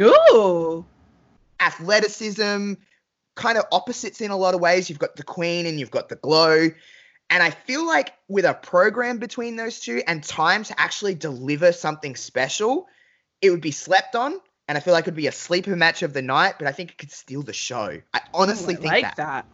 Ooh. 0.00 0.84
Athleticism, 1.60 2.74
kind 3.34 3.58
of 3.58 3.64
opposites 3.72 4.20
in 4.20 4.30
a 4.30 4.36
lot 4.36 4.54
of 4.54 4.60
ways. 4.60 4.88
You've 4.88 4.98
got 4.98 5.16
the 5.16 5.22
Queen 5.22 5.66
and 5.66 5.78
you've 5.78 5.90
got 5.90 6.08
the 6.08 6.16
Glow. 6.16 6.68
And 7.30 7.42
I 7.42 7.50
feel 7.50 7.86
like 7.86 8.14
with 8.28 8.44
a 8.44 8.54
program 8.54 9.18
between 9.18 9.56
those 9.56 9.80
two 9.80 10.02
and 10.06 10.22
time 10.22 10.64
to 10.64 10.80
actually 10.80 11.14
deliver 11.14 11.72
something 11.72 12.16
special, 12.16 12.86
it 13.40 13.50
would 13.50 13.60
be 13.60 13.70
slept 13.70 14.14
on. 14.14 14.40
And 14.68 14.78
I 14.78 14.80
feel 14.80 14.94
like 14.94 15.06
it 15.06 15.10
would 15.10 15.16
be 15.16 15.26
a 15.26 15.32
sleeper 15.32 15.76
match 15.76 16.02
of 16.02 16.12
the 16.12 16.22
night, 16.22 16.54
but 16.58 16.66
I 16.66 16.72
think 16.72 16.90
it 16.92 16.98
could 16.98 17.12
steal 17.12 17.42
the 17.42 17.52
show. 17.52 18.00
I 18.14 18.20
honestly 18.32 18.74
Ooh, 18.74 18.78
I 18.78 18.80
think 18.80 18.92
like 18.92 19.02
that. 19.02 19.16
that. 19.16 19.46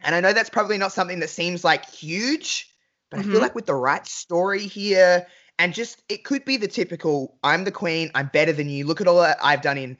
And 0.00 0.14
I 0.14 0.20
know 0.20 0.32
that's 0.32 0.50
probably 0.50 0.78
not 0.78 0.92
something 0.92 1.20
that 1.20 1.30
seems 1.30 1.64
like 1.64 1.88
huge, 1.88 2.70
but 3.10 3.20
I 3.20 3.22
feel 3.22 3.38
Mhm. 3.38 3.42
like 3.42 3.54
with 3.54 3.66
the 3.66 3.74
right 3.74 4.06
story 4.06 4.66
here, 4.66 5.26
and 5.58 5.74
just 5.74 6.02
it 6.08 6.24
could 6.24 6.44
be 6.44 6.56
the 6.56 6.68
typical 6.68 7.36
I'm 7.42 7.64
the 7.64 7.72
queen, 7.72 8.10
I'm 8.14 8.28
better 8.32 8.52
than 8.52 8.68
you. 8.68 8.84
Look 8.86 9.00
at 9.00 9.08
all 9.08 9.20
that 9.22 9.38
I've 9.42 9.62
done 9.62 9.78
in 9.78 9.96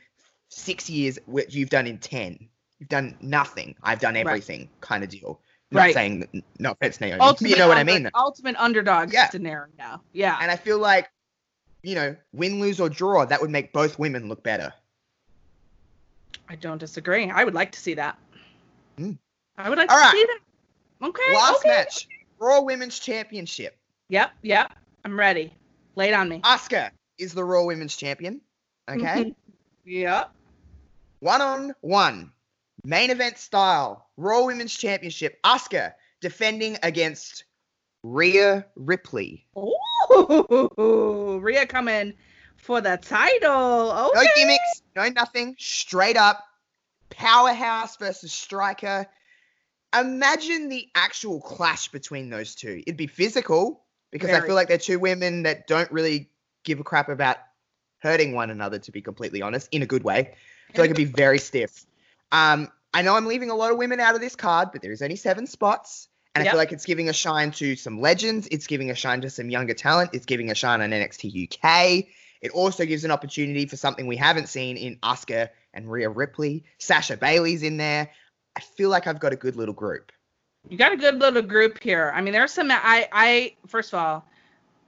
six 0.48 0.88
years, 0.88 1.18
which 1.26 1.54
you've 1.54 1.70
done 1.70 1.86
in 1.86 1.98
10. 1.98 2.48
You've 2.78 2.88
done 2.88 3.16
nothing. 3.20 3.74
I've 3.82 3.98
done 4.00 4.14
Right. 4.14 4.26
everything 4.26 4.70
kind 4.80 5.02
of 5.02 5.10
deal. 5.10 5.40
Not 5.70 5.80
Right. 5.82 5.94
saying, 5.94 6.20
that, 6.20 6.30
no 6.58 6.70
offense, 6.72 7.00
Naomi. 7.00 7.20
Ultimate 7.20 7.50
you 7.50 7.56
know 7.56 7.68
what 7.68 7.76
I 7.76 7.84
mean? 7.84 8.08
Ultimate 8.14 8.56
underdog 8.56 9.12
Yeah. 9.12 9.28
scenario. 9.30 10.02
Yeah. 10.12 10.38
And 10.40 10.50
I 10.50 10.56
feel 10.56 10.78
like, 10.78 11.10
you 11.82 11.94
know, 11.94 12.16
win, 12.32 12.60
lose, 12.60 12.80
or 12.80 12.88
draw, 12.88 13.24
that 13.24 13.40
would 13.40 13.50
make 13.50 13.72
both 13.72 13.98
women 13.98 14.28
look 14.28 14.42
better. 14.42 14.72
I 16.48 16.56
don't 16.56 16.78
disagree. 16.78 17.30
I 17.30 17.44
would 17.44 17.54
like 17.54 17.72
to 17.72 17.80
see 17.80 17.94
that. 17.94 18.18
Hmm. 18.96 19.12
I 19.56 19.68
would 19.68 19.78
like 19.78 19.90
All 19.90 19.96
to 19.96 20.02
right. 20.02 20.12
see 20.12 20.26
that. 20.26 21.06
Okay. 21.06 21.34
Last 21.34 21.60
okay. 21.60 21.68
match 21.68 22.08
Raw 22.38 22.62
Women's 22.62 22.98
Championship. 22.98 23.76
Yep. 24.08 24.32
Yep. 24.42 24.72
I'm 25.04 25.18
ready. 25.18 25.52
Lay 25.94 26.08
it 26.08 26.14
on 26.14 26.28
me. 26.28 26.40
Asuka 26.40 26.90
is 27.18 27.34
the 27.34 27.44
Raw 27.44 27.64
Women's 27.64 27.96
Champion. 27.96 28.40
Okay. 28.88 29.34
yep. 29.84 30.32
one 31.20 31.40
on 31.40 31.74
one, 31.80 32.32
main 32.84 33.10
event 33.10 33.38
style, 33.38 34.06
Raw 34.16 34.44
Women's 34.44 34.74
Championship. 34.74 35.38
Asuka 35.44 35.92
defending 36.20 36.78
against 36.82 37.44
Rhea 38.02 38.64
Ripley. 38.76 39.46
Ooh, 39.56 39.74
Rhea 41.40 41.66
coming 41.66 42.14
for 42.56 42.80
the 42.80 42.98
title. 43.00 44.10
No 44.14 44.22
gimmicks, 44.36 44.82
no 44.96 45.08
nothing, 45.08 45.56
straight 45.58 46.16
up 46.16 46.44
powerhouse 47.10 47.96
versus 47.96 48.32
striker. 48.32 49.06
Imagine 49.98 50.68
the 50.68 50.88
actual 50.94 51.40
clash 51.40 51.88
between 51.88 52.28
those 52.30 52.54
two. 52.54 52.82
It'd 52.86 52.96
be 52.96 53.06
physical 53.06 53.84
because 54.10 54.30
I 54.30 54.40
feel 54.40 54.54
like 54.54 54.68
they're 54.68 54.78
two 54.78 54.98
women 54.98 55.44
that 55.44 55.66
don't 55.66 55.90
really 55.90 56.30
give 56.64 56.80
a 56.80 56.84
crap 56.84 57.08
about 57.08 57.38
hurting 58.00 58.34
one 58.34 58.50
another, 58.50 58.78
to 58.78 58.92
be 58.92 59.00
completely 59.00 59.42
honest, 59.42 59.68
in 59.72 59.82
a 59.82 59.86
good 59.86 60.04
way. 60.04 60.34
I 60.68 60.72
feel 60.72 60.82
like 60.82 60.90
it'd 60.90 60.96
be 60.96 61.04
very 61.04 61.38
stiff. 61.38 61.86
Um, 62.30 62.68
I 62.92 63.02
know 63.02 63.16
I'm 63.16 63.26
leaving 63.26 63.50
a 63.50 63.54
lot 63.54 63.70
of 63.70 63.78
women 63.78 64.00
out 64.00 64.14
of 64.14 64.20
this 64.20 64.36
card, 64.36 64.68
but 64.72 64.82
there's 64.82 65.02
only 65.02 65.16
seven 65.16 65.46
spots. 65.46 66.08
And 66.40 66.48
I 66.48 66.50
feel 66.50 66.58
like 66.58 66.72
it's 66.72 66.84
giving 66.84 67.08
a 67.08 67.12
shine 67.12 67.50
to 67.52 67.76
some 67.76 68.00
legends. 68.00 68.48
It's 68.50 68.66
giving 68.66 68.90
a 68.90 68.94
shine 68.94 69.20
to 69.22 69.30
some 69.30 69.50
younger 69.50 69.74
talent. 69.74 70.10
It's 70.12 70.26
giving 70.26 70.50
a 70.50 70.54
shine 70.54 70.80
on 70.80 70.90
NXT 70.90 71.52
UK. 71.52 72.06
It 72.40 72.50
also 72.52 72.84
gives 72.84 73.04
an 73.04 73.10
opportunity 73.10 73.66
for 73.66 73.76
something 73.76 74.06
we 74.06 74.16
haven't 74.16 74.48
seen 74.48 74.76
in 74.76 74.96
Asuka 74.96 75.48
and 75.74 75.90
Rhea 75.90 76.08
Ripley. 76.08 76.64
Sasha 76.78 77.16
Bayley's 77.16 77.62
in 77.62 77.76
there. 77.76 78.10
I 78.56 78.60
feel 78.60 78.90
like 78.90 79.06
I've 79.06 79.20
got 79.20 79.32
a 79.32 79.36
good 79.36 79.56
little 79.56 79.74
group. 79.74 80.12
You 80.68 80.76
got 80.76 80.92
a 80.92 80.96
good 80.96 81.18
little 81.18 81.42
group 81.42 81.82
here. 81.82 82.12
I 82.14 82.20
mean, 82.20 82.32
there's 82.32 82.52
some. 82.52 82.70
I, 82.70 83.08
I 83.12 83.54
first 83.66 83.92
of 83.92 83.98
all, 83.98 84.24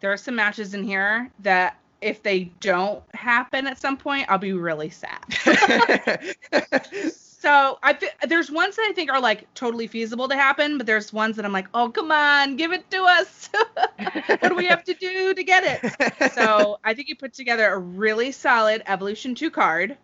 there 0.00 0.12
are 0.12 0.16
some 0.16 0.36
matches 0.36 0.74
in 0.74 0.84
here 0.84 1.30
that 1.40 1.78
if 2.00 2.22
they 2.22 2.44
don't 2.60 3.02
happen 3.14 3.66
at 3.66 3.80
some 3.80 3.96
point, 3.96 4.26
I'll 4.28 4.38
be 4.38 4.52
really 4.52 4.90
sad. 4.90 5.24
so 7.40 7.78
I 7.82 7.98
there's 8.28 8.50
ones 8.50 8.76
that 8.76 8.86
I 8.90 8.92
think 8.92 9.10
are 9.10 9.20
like 9.20 9.52
totally 9.54 9.86
feasible 9.86 10.28
to 10.28 10.36
happen, 10.36 10.76
but 10.76 10.86
there's 10.86 11.10
ones 11.10 11.36
that 11.36 11.46
I'm 11.46 11.52
like, 11.52 11.68
oh 11.72 11.88
come 11.88 12.12
on, 12.12 12.56
give 12.56 12.72
it 12.72 12.90
to 12.90 13.02
us. 13.02 13.48
what 13.96 14.48
do 14.50 14.54
we 14.54 14.66
have 14.66 14.84
to 14.84 14.94
do 14.94 15.32
to 15.32 15.42
get 15.42 15.64
it? 15.64 16.32
So 16.34 16.78
I 16.84 16.92
think 16.92 17.08
you 17.08 17.16
put 17.16 17.32
together 17.32 17.66
a 17.66 17.78
really 17.78 18.32
solid 18.32 18.82
Evolution 18.86 19.34
2 19.34 19.50
card. 19.50 19.96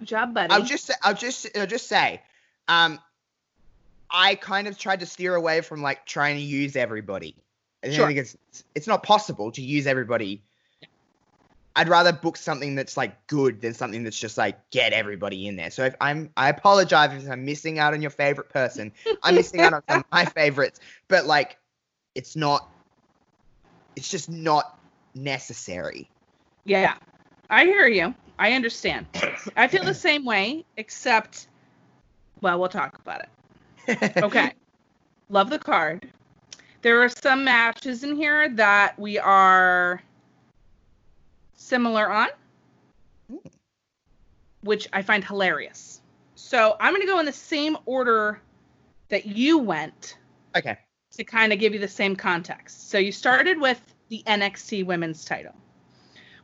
Good 0.00 0.08
job, 0.08 0.34
buddy. 0.34 0.52
I'll 0.52 0.64
just 0.64 0.86
say, 0.86 0.94
I'll 1.02 1.14
just 1.14 1.46
I'll 1.56 1.66
just 1.66 1.86
say, 1.86 2.20
um, 2.66 2.98
I 4.10 4.34
kind 4.34 4.66
of 4.66 4.76
tried 4.76 5.00
to 5.00 5.06
steer 5.06 5.34
away 5.34 5.60
from 5.60 5.80
like 5.80 6.06
trying 6.06 6.36
to 6.36 6.42
use 6.42 6.74
everybody. 6.74 7.36
I 7.84 7.90
Sure. 7.90 8.06
think 8.08 8.18
it's 8.18 8.36
it's 8.74 8.88
not 8.88 9.04
possible 9.04 9.52
to 9.52 9.62
use 9.62 9.86
everybody. 9.86 10.42
I'd 11.76 11.90
rather 11.90 12.10
book 12.10 12.38
something 12.38 12.74
that's 12.74 12.96
like 12.96 13.26
good 13.26 13.60
than 13.60 13.74
something 13.74 14.02
that's 14.02 14.18
just 14.18 14.38
like 14.38 14.70
get 14.70 14.94
everybody 14.94 15.46
in 15.46 15.56
there. 15.56 15.70
So 15.70 15.84
if 15.84 15.94
I'm 16.00 16.30
I 16.36 16.48
apologize 16.48 17.22
if 17.22 17.30
I'm 17.30 17.44
missing 17.44 17.78
out 17.78 17.92
on 17.92 18.00
your 18.00 18.10
favorite 18.10 18.48
person. 18.48 18.90
I'm 19.22 19.34
missing 19.34 19.60
out 19.60 19.74
on 19.74 19.82
some 19.88 19.98
of 19.98 20.04
my 20.10 20.24
favorites, 20.36 20.80
but 21.08 21.26
like 21.26 21.58
it's 22.14 22.34
not 22.34 22.66
it's 23.94 24.08
just 24.08 24.30
not 24.30 24.78
necessary. 25.14 26.08
Yeah, 26.64 26.94
I 27.50 27.64
hear 27.64 27.86
you. 27.86 28.14
I 28.38 28.52
understand. 28.52 29.06
I 29.56 29.68
feel 29.68 29.84
the 29.84 29.94
same 29.94 30.24
way, 30.24 30.64
except, 30.76 31.48
well, 32.40 32.58
we'll 32.58 32.68
talk 32.68 32.98
about 32.98 33.22
it. 33.88 34.22
Okay. 34.22 34.52
Love 35.30 35.50
the 35.50 35.58
card. 35.58 36.08
There 36.82 37.02
are 37.02 37.08
some 37.08 37.44
matches 37.44 38.04
in 38.04 38.16
here 38.16 38.48
that 38.50 38.98
we 38.98 39.18
are 39.18 40.02
similar 41.56 42.08
on, 42.10 42.28
which 44.62 44.88
I 44.92 45.02
find 45.02 45.24
hilarious. 45.24 46.00
So 46.34 46.76
I'm 46.78 46.92
going 46.92 47.00
to 47.02 47.06
go 47.06 47.18
in 47.18 47.26
the 47.26 47.32
same 47.32 47.76
order 47.86 48.40
that 49.08 49.26
you 49.26 49.58
went 49.58 50.18
Okay. 50.54 50.78
to 51.12 51.24
kind 51.24 51.52
of 51.52 51.58
give 51.58 51.72
you 51.72 51.78
the 51.78 51.88
same 51.88 52.16
context. 52.16 52.90
So 52.90 52.98
you 52.98 53.12
started 53.12 53.60
with 53.60 53.80
the 54.08 54.22
NXT 54.26 54.84
Women's 54.86 55.24
Title, 55.24 55.54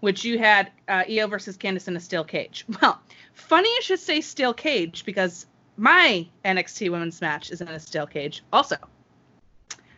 which 0.00 0.24
you 0.24 0.38
had 0.38 0.70
uh, 0.88 1.04
Io 1.08 1.26
versus 1.26 1.56
Candice 1.56 1.88
in 1.88 1.96
a 1.96 2.00
steel 2.00 2.24
cage. 2.24 2.64
Well, 2.80 3.00
funny 3.34 3.68
you 3.68 3.82
should 3.82 4.00
say 4.00 4.20
steel 4.20 4.54
cage 4.54 5.04
because 5.04 5.46
my 5.76 6.26
NXT 6.44 6.90
Women's 6.90 7.20
match 7.20 7.50
is 7.50 7.60
in 7.60 7.68
a 7.68 7.80
steel 7.80 8.06
cage 8.06 8.42
also. 8.52 8.76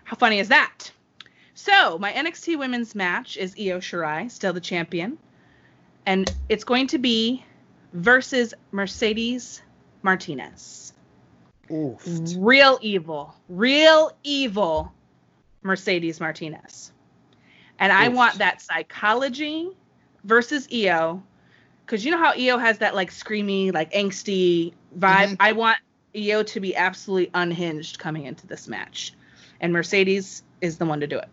How 0.05 0.17
funny 0.17 0.39
is 0.39 0.49
that? 0.49 0.91
So 1.55 1.99
my 1.99 2.13
NXT 2.13 2.59
Women's 2.59 2.95
match 2.95 3.37
is 3.37 3.55
Io 3.59 3.79
Shirai, 3.79 4.31
still 4.31 4.53
the 4.53 4.61
champion, 4.61 5.19
and 6.05 6.33
it's 6.49 6.65
going 6.65 6.89
to 6.89 6.99
be 6.99 7.45
versus 7.93 8.55
Mercedes 8.73 9.63
Martinez 10.03 10.93
Oof. 11.71 12.03
real 12.37 12.79
evil, 12.83 13.35
real 13.49 14.13
evil 14.25 14.93
Mercedes 15.63 16.21
Martinez. 16.21 16.93
And 17.79 17.93
I 17.93 18.09
want 18.09 18.39
that 18.39 18.61
psychology 18.61 19.71
versus 20.25 20.69
Io 20.73 21.23
because 21.87 22.05
you 22.05 22.11
know 22.11 22.19
how 22.19 22.33
Io 22.33 22.59
has 22.59 22.79
that 22.79 22.95
like 22.95 23.11
screamy, 23.11 23.73
like 23.73 23.93
angsty 23.93 24.73
vibe. 24.99 25.29
Mhm. 25.29 25.37
I 25.39 25.53
want 25.53 25.79
Io 26.17 26.43
to 26.43 26.61
be 26.61 26.75
absolutely 26.75 27.31
unhinged 27.33 27.99
coming 27.99 28.27
into 28.27 28.47
this 28.47 28.67
match, 28.69 29.15
and 29.61 29.73
Mercedes 29.73 30.43
is 30.61 30.79
the 30.79 30.87
one 30.87 31.01
to 31.01 31.07
do 31.07 31.19
it. 31.19 31.29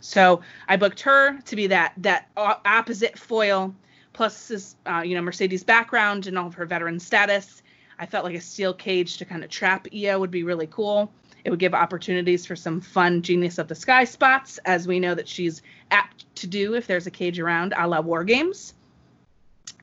So 0.00 0.40
I 0.68 0.76
booked 0.76 1.00
her 1.00 1.38
to 1.40 1.56
be 1.56 1.66
that 1.68 1.92
that 1.98 2.28
opposite 2.36 3.18
foil, 3.18 3.74
plus 4.12 4.48
this, 4.48 4.76
uh, 4.86 5.02
you 5.04 5.14
know, 5.14 5.22
Mercedes 5.22 5.64
background 5.64 6.26
and 6.26 6.38
all 6.38 6.46
of 6.46 6.54
her 6.54 6.66
veteran 6.66 7.00
status. 7.00 7.62
I 7.98 8.06
felt 8.06 8.24
like 8.24 8.34
a 8.34 8.40
steel 8.40 8.74
cage 8.74 9.16
to 9.18 9.24
kind 9.24 9.42
of 9.42 9.50
trap 9.50 9.86
Io 9.94 10.18
would 10.18 10.30
be 10.30 10.42
really 10.42 10.66
cool. 10.66 11.12
It 11.44 11.50
would 11.50 11.58
give 11.58 11.74
opportunities 11.74 12.44
for 12.44 12.56
some 12.56 12.80
fun 12.80 13.22
Genius 13.22 13.58
of 13.58 13.68
the 13.68 13.74
Sky 13.74 14.04
spots, 14.04 14.58
as 14.64 14.86
we 14.86 15.00
know 15.00 15.14
that 15.14 15.28
she's 15.28 15.62
apt 15.90 16.34
to 16.36 16.46
do 16.46 16.74
if 16.74 16.86
there's 16.86 17.06
a 17.06 17.10
cage 17.10 17.38
around, 17.38 17.72
a 17.76 17.86
la 17.86 18.00
War 18.00 18.24
Games. 18.24 18.74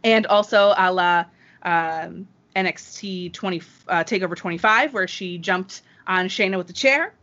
And 0.03 0.25
also 0.27 0.73
a 0.77 0.91
la 0.91 1.25
um, 1.63 2.27
NXT 2.55 3.33
20, 3.33 3.61
uh, 3.87 4.03
TakeOver 4.03 4.35
25, 4.35 4.93
where 4.93 5.07
she 5.07 5.37
jumped 5.37 5.81
on 6.05 6.27
Shayna 6.27 6.57
with 6.57 6.67
the 6.67 6.73
chair. 6.73 7.13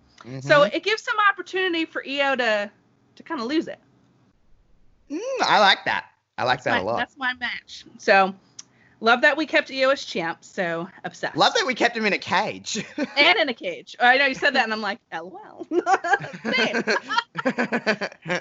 So 0.40 0.60
Mhm. 0.62 0.74
it 0.74 0.82
gives 0.82 1.02
some 1.02 1.16
opportunity 1.30 1.84
for 1.84 2.02
Io 2.06 2.36
to, 2.36 2.70
to 3.20 3.28
kind 3.28 3.40
of 3.40 3.46
lose 3.46 3.68
it. 3.68 3.78
Mm, 5.10 5.20
I 5.42 5.60
like 5.60 5.84
that. 5.84 6.06
I 6.38 6.44
like 6.44 6.62
that 6.64 6.70
my, 6.70 6.78
a 6.78 6.82
lot. 6.82 6.96
That's 6.96 7.16
my 7.16 7.34
match. 7.34 7.84
So 7.98 8.34
love 9.00 9.20
that 9.22 9.36
we 9.36 9.46
kept 9.46 9.70
Io 9.70 9.90
as 9.90 10.04
champ. 10.04 10.38
So 10.42 10.88
obsessed. 11.04 11.36
Love 11.36 11.52
that 11.54 11.66
we 11.66 11.74
kept 11.74 11.96
him 11.96 12.06
in 12.06 12.12
a 12.12 12.18
cage. 12.18 12.84
and 13.16 13.38
in 13.38 13.48
a 13.48 13.54
cage. 13.54 13.96
I 14.00 14.16
know 14.16 14.26
you 14.26 14.34
said 14.34 14.54
that, 14.54 14.64
and 14.64 14.72
I'm 14.72 14.80
like, 14.80 15.00
lol. 15.12 15.66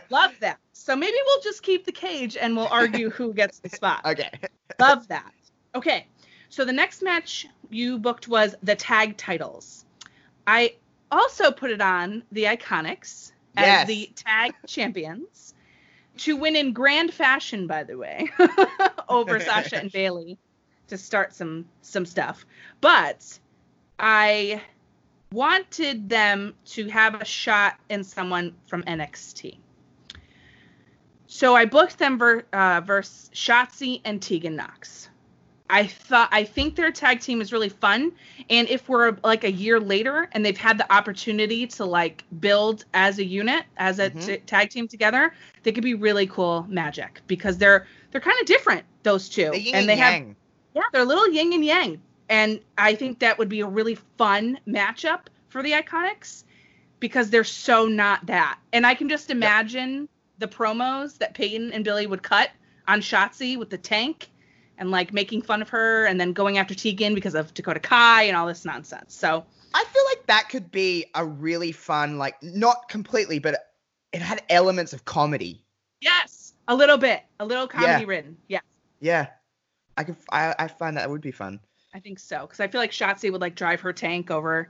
Love 0.10 0.34
that. 0.40 0.58
So 0.74 0.96
maybe 0.96 1.18
we'll 1.26 1.42
just 1.42 1.62
keep 1.62 1.86
the 1.86 1.92
cage 1.92 2.38
and 2.38 2.56
we'll 2.56 2.68
argue 2.68 3.10
who 3.10 3.34
gets 3.34 3.60
the 3.60 3.70
spot. 3.70 4.02
okay. 4.06 4.32
Love 4.80 5.08
that. 5.10 5.34
Okay. 5.76 6.08
So 6.50 6.66
the 6.66 6.74
next 6.74 7.04
match 7.04 7.48
you 7.70 8.00
booked 8.00 8.28
was 8.28 8.56
the 8.64 8.76
tag 8.76 9.18
titles. 9.18 9.86
I 10.48 10.76
also 11.12 11.52
put 11.52 11.70
it 11.70 11.82
on 11.82 12.24
the 12.32 12.46
Iconics 12.46 13.34
as 13.58 13.66
Yes. 13.66 13.88
the 13.88 14.12
tag 14.16 14.54
champions 14.68 15.54
to 16.18 16.36
win 16.36 16.56
in 16.56 16.74
grand 16.74 17.14
fashion, 17.14 17.68
by 17.68 17.84
the 17.84 17.98
way, 17.98 18.28
over 19.10 19.40
Sasha 19.40 19.78
and 19.78 19.92
Bayley 19.92 20.38
to 20.88 20.98
start 20.98 21.34
some 21.34 21.66
some 21.82 22.06
stuff. 22.06 22.46
But 22.82 23.40
I 23.98 24.62
wanted 25.32 26.10
them 26.10 26.56
to 26.66 26.88
have 26.90 27.16
a 27.16 27.26
shot 27.26 27.80
in 27.90 28.04
someone 28.04 28.56
from 28.68 28.84
NXT. 28.84 29.58
So 31.28 31.56
I 31.56 31.66
booked 31.66 32.00
them 32.00 32.18
ver- 32.18 32.46
uh, 32.52 32.82
versus 32.82 33.30
Shotzi 33.34 34.02
and 34.04 34.22
Tegan 34.22 34.56
Knox. 34.56 35.09
I 35.70 35.86
thought 35.86 36.30
I 36.32 36.44
think 36.44 36.76
their 36.76 36.92
tag 36.92 37.20
team 37.20 37.42
is 37.42 37.54
really 37.54 37.70
fun, 37.70 38.12
and 38.50 38.68
if 38.70 38.90
we're 38.90 39.18
like 39.24 39.44
a 39.44 39.52
year 39.52 39.80
later 39.80 40.28
and 40.32 40.44
they've 40.44 40.58
had 40.58 40.78
the 40.78 40.92
opportunity 40.92 41.68
to 41.68 41.86
like 41.86 42.24
build 42.40 42.86
as 42.94 43.20
a 43.20 43.24
unit, 43.24 43.66
as 43.78 44.00
a 44.00 44.10
Mhm. 44.10 44.26
t- 44.26 44.38
tag 44.40 44.70
team 44.70 44.88
together, 44.88 45.34
they 45.64 45.72
could 45.72 45.84
be 45.84 45.94
really 45.94 46.26
cool 46.28 46.66
magic 46.70 47.22
because 47.28 47.58
they're 47.58 47.86
they're 48.12 48.22
kind 48.22 48.40
of 48.40 48.46
different 48.48 48.84
those 49.04 49.30
two, 49.30 49.52
The 49.52 49.74
and 49.74 49.88
they 49.88 49.96
have 49.98 50.24
yeah, 50.74 50.84
they're 50.92 51.02
a 51.02 51.06
little 51.06 51.28
yin 51.30 51.54
and 51.54 51.64
yang. 51.66 52.02
And 52.30 52.60
I 52.78 52.96
think 52.96 53.20
that 53.20 53.38
would 53.38 53.50
be 53.50 53.62
a 53.62 53.68
really 53.68 53.96
fun 54.18 54.60
matchup 54.68 55.22
for 55.50 55.64
the 55.64 55.72
Iconics 55.72 56.44
because 57.00 57.30
they're 57.30 57.44
so 57.44 57.88
not 57.88 58.26
that. 58.28 58.60
And 58.74 58.86
I 58.86 58.94
can 58.96 59.10
just 59.10 59.30
imagine 59.32 60.08
the 60.38 60.48
promos 60.48 61.18
that 61.20 61.34
Peyton 61.34 61.72
and 61.74 61.84
Billie 61.84 62.08
would 62.08 62.22
cut 62.24 62.50
on 62.88 63.02
Shotzi 63.02 63.58
with 63.58 63.70
the 63.70 63.78
tank 63.78 64.30
and 64.80 64.90
like 64.90 65.14
making 65.14 65.44
fun 65.44 65.62
of 65.62 65.70
her 65.70 66.06
and 66.06 66.20
then 66.20 66.34
going 66.34 66.58
after 66.58 66.74
Tegan 66.74 67.14
because 67.14 67.36
of 67.36 67.54
Dakota 67.54 67.80
Kai 67.80 68.24
and 68.24 68.36
all 68.36 68.48
this 68.48 68.66
nonsense. 68.66 69.14
So 69.14 69.46
I 69.74 69.84
feel 69.84 70.04
like 70.10 70.26
that 70.28 70.50
could 70.50 70.72
be 70.72 71.06
a 71.14 71.24
really 71.24 71.72
fun, 71.72 72.18
like 72.18 72.42
not 72.42 72.90
completely, 72.90 73.38
but 73.38 73.70
it 74.12 74.22
had 74.22 74.42
elements 74.50 74.94
of 74.94 75.06
comedy. 75.06 75.64
yes, 76.02 76.54
a 76.68 76.76
little 76.76 76.98
bit, 76.98 77.22
a 77.40 77.46
little 77.46 77.68
comedy 77.68 78.04
Yeah. 78.04 78.08
ridden. 78.10 78.38
Yeah, 78.48 78.60
Yeah. 79.00 79.28
I 79.98 80.04
could 80.06 80.16
I, 80.32 80.56
I 80.58 80.68
find 80.70 80.96
that 80.98 81.10
would 81.10 81.20
be 81.22 81.32
fun. 81.32 81.60
I 81.94 82.00
think 82.00 82.20
so 82.20 82.42
because 82.42 82.60
I 82.62 82.68
feel 82.70 82.80
like 82.80 82.92
Shotzi 82.92 83.32
would 83.32 83.42
like 83.42 83.56
drive 83.56 83.82
her 83.82 83.92
tank 83.92 84.32
over. 84.32 84.70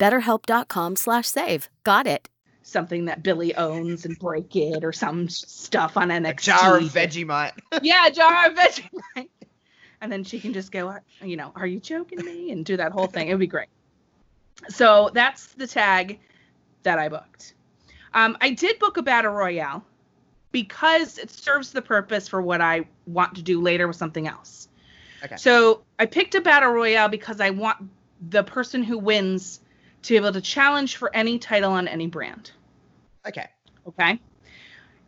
BetterHelp.com 0.00 0.96
slash 0.96 1.28
save. 1.28 1.68
Got 1.84 2.06
it. 2.06 2.28
Something 2.62 3.04
that 3.04 3.22
Billie 3.22 3.54
owns 3.54 4.04
and 4.04 4.18
break 4.18 4.56
it 4.56 4.82
or 4.82 4.92
some 4.92 5.28
stuff 5.28 5.96
on 5.96 6.08
NXT. 6.08 6.30
A 6.30 6.34
jar 6.34 6.76
of 6.78 6.84
Vegemite. 6.84 7.52
yeah, 7.82 8.06
a 8.06 8.10
jar 8.10 8.46
of 8.46 8.54
Vegemite. 8.54 9.28
And 10.00 10.10
then 10.10 10.24
she 10.24 10.40
can 10.40 10.54
just 10.54 10.72
go, 10.72 10.96
you 11.22 11.36
know, 11.36 11.52
are 11.54 11.66
you 11.66 11.78
joking 11.78 12.24
me? 12.24 12.50
And 12.50 12.64
do 12.64 12.76
that 12.78 12.92
whole 12.92 13.06
thing. 13.06 13.28
It 13.28 13.32
would 13.34 13.40
be 13.40 13.46
great. 13.46 13.68
So 14.68 15.10
that's 15.12 15.48
the 15.54 15.66
tag 15.66 16.18
that 16.82 16.98
I 16.98 17.08
booked. 17.08 17.54
Um, 18.14 18.36
I 18.40 18.50
did 18.50 18.78
book 18.78 18.96
a 18.96 19.02
battle 19.02 19.32
royale 19.32 19.84
because 20.52 21.18
it 21.18 21.30
serves 21.30 21.72
the 21.72 21.82
purpose 21.82 22.28
for 22.28 22.40
what 22.40 22.60
I 22.60 22.86
want 23.06 23.34
to 23.36 23.42
do 23.42 23.60
later 23.60 23.86
with 23.86 23.96
something 23.96 24.26
else. 24.26 24.68
Okay. 25.22 25.36
So 25.36 25.82
I 25.98 26.06
picked 26.06 26.34
a 26.34 26.40
battle 26.40 26.70
royale 26.70 27.08
because 27.08 27.40
I 27.40 27.50
want 27.50 27.90
the 28.28 28.42
person 28.42 28.82
who 28.82 28.98
wins 28.98 29.59
to 30.02 30.12
be 30.12 30.16
able 30.16 30.32
to 30.32 30.40
challenge 30.40 30.96
for 30.96 31.14
any 31.14 31.38
title 31.38 31.72
on 31.72 31.88
any 31.88 32.06
brand. 32.06 32.52
Okay. 33.26 33.46
Okay. 33.86 34.20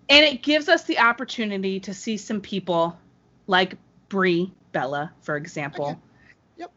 And 0.09 0.25
it 0.25 0.43
gives 0.43 0.69
us 0.69 0.85
the 0.85 0.99
opportunity 0.99 1.81
to 1.81 1.95
see 1.95 2.17
some 2.17 2.41
people 2.41 2.99
like 3.47 3.77
Brie 4.09 4.53
Bella, 4.73 5.13
for 5.23 5.37
example. 5.37 5.87
Okay. 5.87 5.99
Yep. 6.59 6.73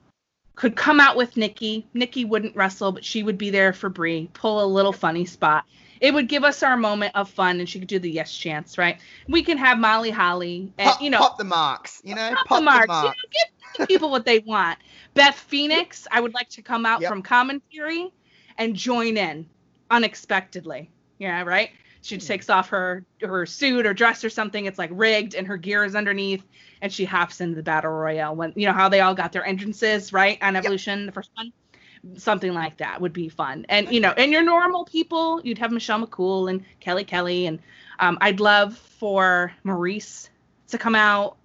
Could 0.56 0.76
come 0.76 1.00
out 1.00 1.18
with 1.18 1.36
Nikki. 1.36 1.86
Nikki 1.94 2.26
wouldn't 2.26 2.56
wrestle, 2.56 2.92
but 2.92 3.04
she 3.04 3.24
would 3.24 3.38
be 3.38 3.50
there 3.50 3.74
for 3.74 3.90
Brie, 3.90 4.30
pull 4.34 4.64
a 4.64 4.66
little 4.66 4.94
funny 4.94 5.26
spot. 5.26 5.66
It 6.02 6.14
would 6.14 6.28
give 6.28 6.44
us 6.44 6.64
our 6.64 6.78
moment 6.78 7.14
of 7.16 7.30
fun, 7.30 7.60
and 7.60 7.68
she 7.70 7.80
could 7.80 7.88
do 7.88 8.00
the 8.00 8.10
yes 8.12 8.34
chance, 8.36 8.78
right? 8.78 9.00
We 9.28 9.44
can 9.44 9.58
have 9.58 9.78
Molly 9.80 10.12
Holly, 10.12 10.74
and 10.78 10.92
Pop, 10.92 11.02
you 11.02 11.10
know, 11.10 11.20
pop 11.20 11.38
the 11.38 11.44
marks. 11.44 12.02
You 12.04 12.16
know, 12.16 12.30
pop, 12.36 12.46
pop 12.48 12.58
the 12.60 12.64
marks. 12.64 12.96
You 12.96 13.04
know, 13.10 13.14
give 13.32 13.80
the 13.80 13.88
people 13.88 14.12
what 14.12 14.26
they 14.26 14.40
want. 14.40 14.78
Beth 15.14 15.36
Phoenix, 15.36 16.08
I 16.12 16.20
would 16.22 16.34
like 16.34 16.50
to 16.50 16.62
come 16.62 16.86
out 16.86 17.02
Yep. 17.02 17.10
from 17.10 17.22
commentary 17.22 18.12
and 18.58 18.76
join 18.76 19.18
in 19.18 19.46
unexpectedly. 19.90 20.90
Yeah, 21.20 21.44
right. 21.44 21.70
She 22.02 22.18
Hmm. 22.18 22.22
takes 22.26 22.50
off 22.50 22.70
her 22.70 23.04
her 23.22 23.46
suit 23.46 23.86
or 23.88 23.94
dress 23.94 24.24
or 24.24 24.30
something. 24.30 24.66
It's 24.66 24.78
like 24.78 24.92
rigged, 24.94 25.34
and 25.34 25.48
her 25.48 25.58
gear 25.58 25.84
is 25.84 25.96
underneath, 25.96 26.44
and 26.82 26.94
she 26.94 27.04
hops 27.06 27.42
into 27.42 27.56
the 27.56 27.64
battle 27.64 27.92
royale. 27.92 28.36
When 28.36 28.54
you 28.56 28.68
know 28.68 28.74
how 28.74 28.90
they 28.90 29.00
all 29.02 29.16
got 29.16 29.32
their 29.32 29.46
entrances 29.46 30.14
right 30.14 30.38
on 30.42 30.56
Evolution, 30.56 31.06
the 31.08 31.12
first 31.12 31.32
one. 31.36 31.52
Something 32.18 32.54
like 32.54 32.78
that 32.78 33.02
would 33.02 33.14
be 33.14 33.30
fun, 33.30 33.66
and 33.70 33.92
you 33.92 34.00
know, 34.00 34.12
and 34.12 34.32
your 34.32 34.44
normal 34.44 34.86
people, 34.86 35.42
you'd 35.44 35.58
have 35.58 35.72
Michelle 35.72 36.06
McCool 36.06 36.50
and 36.50 36.64
Kelly 36.80 37.04
Kelly, 37.04 37.48
and 37.48 37.60
um, 38.00 38.18
I'd 38.22 38.40
love 38.40 38.78
for 38.78 39.54
Maryse 39.66 40.30
to 40.68 40.78
come 40.78 40.96
out. 40.96 41.38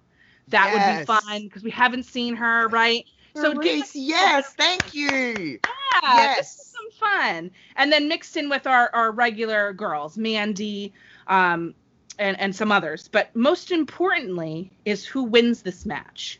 That 0.49 0.71
would 0.73 0.99
be 0.99 1.05
fun 1.05 1.43
because 1.43 1.63
we 1.63 1.71
haven't 1.71 2.03
seen 2.03 2.35
her, 2.35 2.67
right? 2.67 3.05
So 3.35 3.53
Maryse, 3.53 3.91
yes, 3.93 4.53
thank 4.53 4.93
you. 4.93 5.59
Yeah, 6.03 6.15
Yes. 6.15 6.37
this 6.37 6.65
is 6.65 6.73
some 6.73 6.91
fun. 7.09 7.51
And 7.75 7.91
then 7.91 8.07
mixed 8.07 8.35
in 8.37 8.49
with 8.49 8.67
our, 8.67 8.89
our 8.93 9.11
regular 9.11 9.73
girls, 9.73 10.17
Mandy, 10.17 10.93
um, 11.27 11.73
and, 12.19 12.39
and 12.39 12.55
some 12.55 12.71
others. 12.71 13.07
But 13.07 13.35
most 13.35 13.71
importantly 13.71 14.71
is 14.85 15.05
who 15.05 15.23
wins 15.23 15.61
this 15.61 15.85
match 15.85 16.39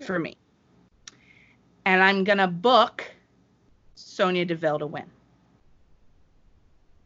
for 0.00 0.18
me. 0.18 0.36
And 1.84 2.02
I'm 2.02 2.24
gonna 2.24 2.48
book 2.48 3.04
Sonya 4.00 4.44
Deville 4.44 4.78
to 4.80 4.86
win. 4.86 5.04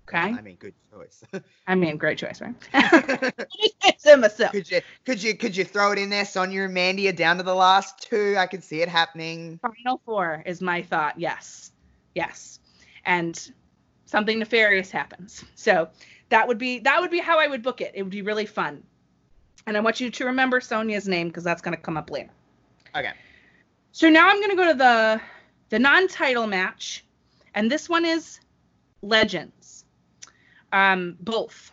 Okay? 0.08 0.18
I 0.18 0.40
mean, 0.40 0.56
good 0.56 0.74
choice. 0.92 1.24
I 1.66 1.74
mean, 1.74 1.96
great 1.96 2.18
choice, 2.18 2.40
right? 2.40 2.54
myself. 4.18 4.52
could 4.52 4.70
you 4.70 4.80
could 5.04 5.22
you 5.22 5.34
could 5.34 5.56
you 5.56 5.64
throw 5.64 5.92
it 5.92 5.98
in 5.98 6.10
there? 6.10 6.24
Sonya 6.24 6.62
and 6.62 6.74
Mandy 6.74 7.08
are 7.08 7.12
down 7.12 7.38
to 7.38 7.42
the 7.42 7.54
last 7.54 8.02
two. 8.02 8.36
I 8.38 8.46
could 8.46 8.62
see 8.62 8.82
it 8.82 8.88
happening. 8.88 9.58
Final 9.62 10.00
four 10.04 10.42
is 10.46 10.60
my 10.60 10.82
thought. 10.82 11.18
Yes. 11.18 11.72
Yes. 12.14 12.60
And 13.06 13.50
something 14.06 14.38
nefarious 14.38 14.90
happens. 14.90 15.44
So 15.54 15.88
that 16.28 16.46
would 16.46 16.58
be 16.58 16.80
that 16.80 17.00
would 17.00 17.10
be 17.10 17.18
how 17.18 17.38
I 17.38 17.46
would 17.46 17.62
book 17.62 17.80
it. 17.80 17.92
It 17.94 18.02
would 18.02 18.12
be 18.12 18.22
really 18.22 18.46
fun. 18.46 18.82
And 19.66 19.76
I 19.76 19.80
want 19.80 20.00
you 20.00 20.10
to 20.10 20.26
remember 20.26 20.60
Sonia's 20.60 21.08
name 21.08 21.28
because 21.28 21.44
that's 21.44 21.62
gonna 21.62 21.76
come 21.76 21.96
up 21.96 22.10
later. 22.10 22.30
Okay. 22.94 23.12
So 23.92 24.10
now 24.10 24.28
I'm 24.28 24.40
gonna 24.40 24.56
go 24.56 24.68
to 24.68 24.74
the 24.74 25.20
the 25.68 25.78
non-title 25.78 26.46
match, 26.46 27.04
and 27.54 27.70
this 27.70 27.88
one 27.88 28.04
is 28.04 28.40
Legends. 29.02 29.84
Um, 30.72 31.16
both. 31.20 31.72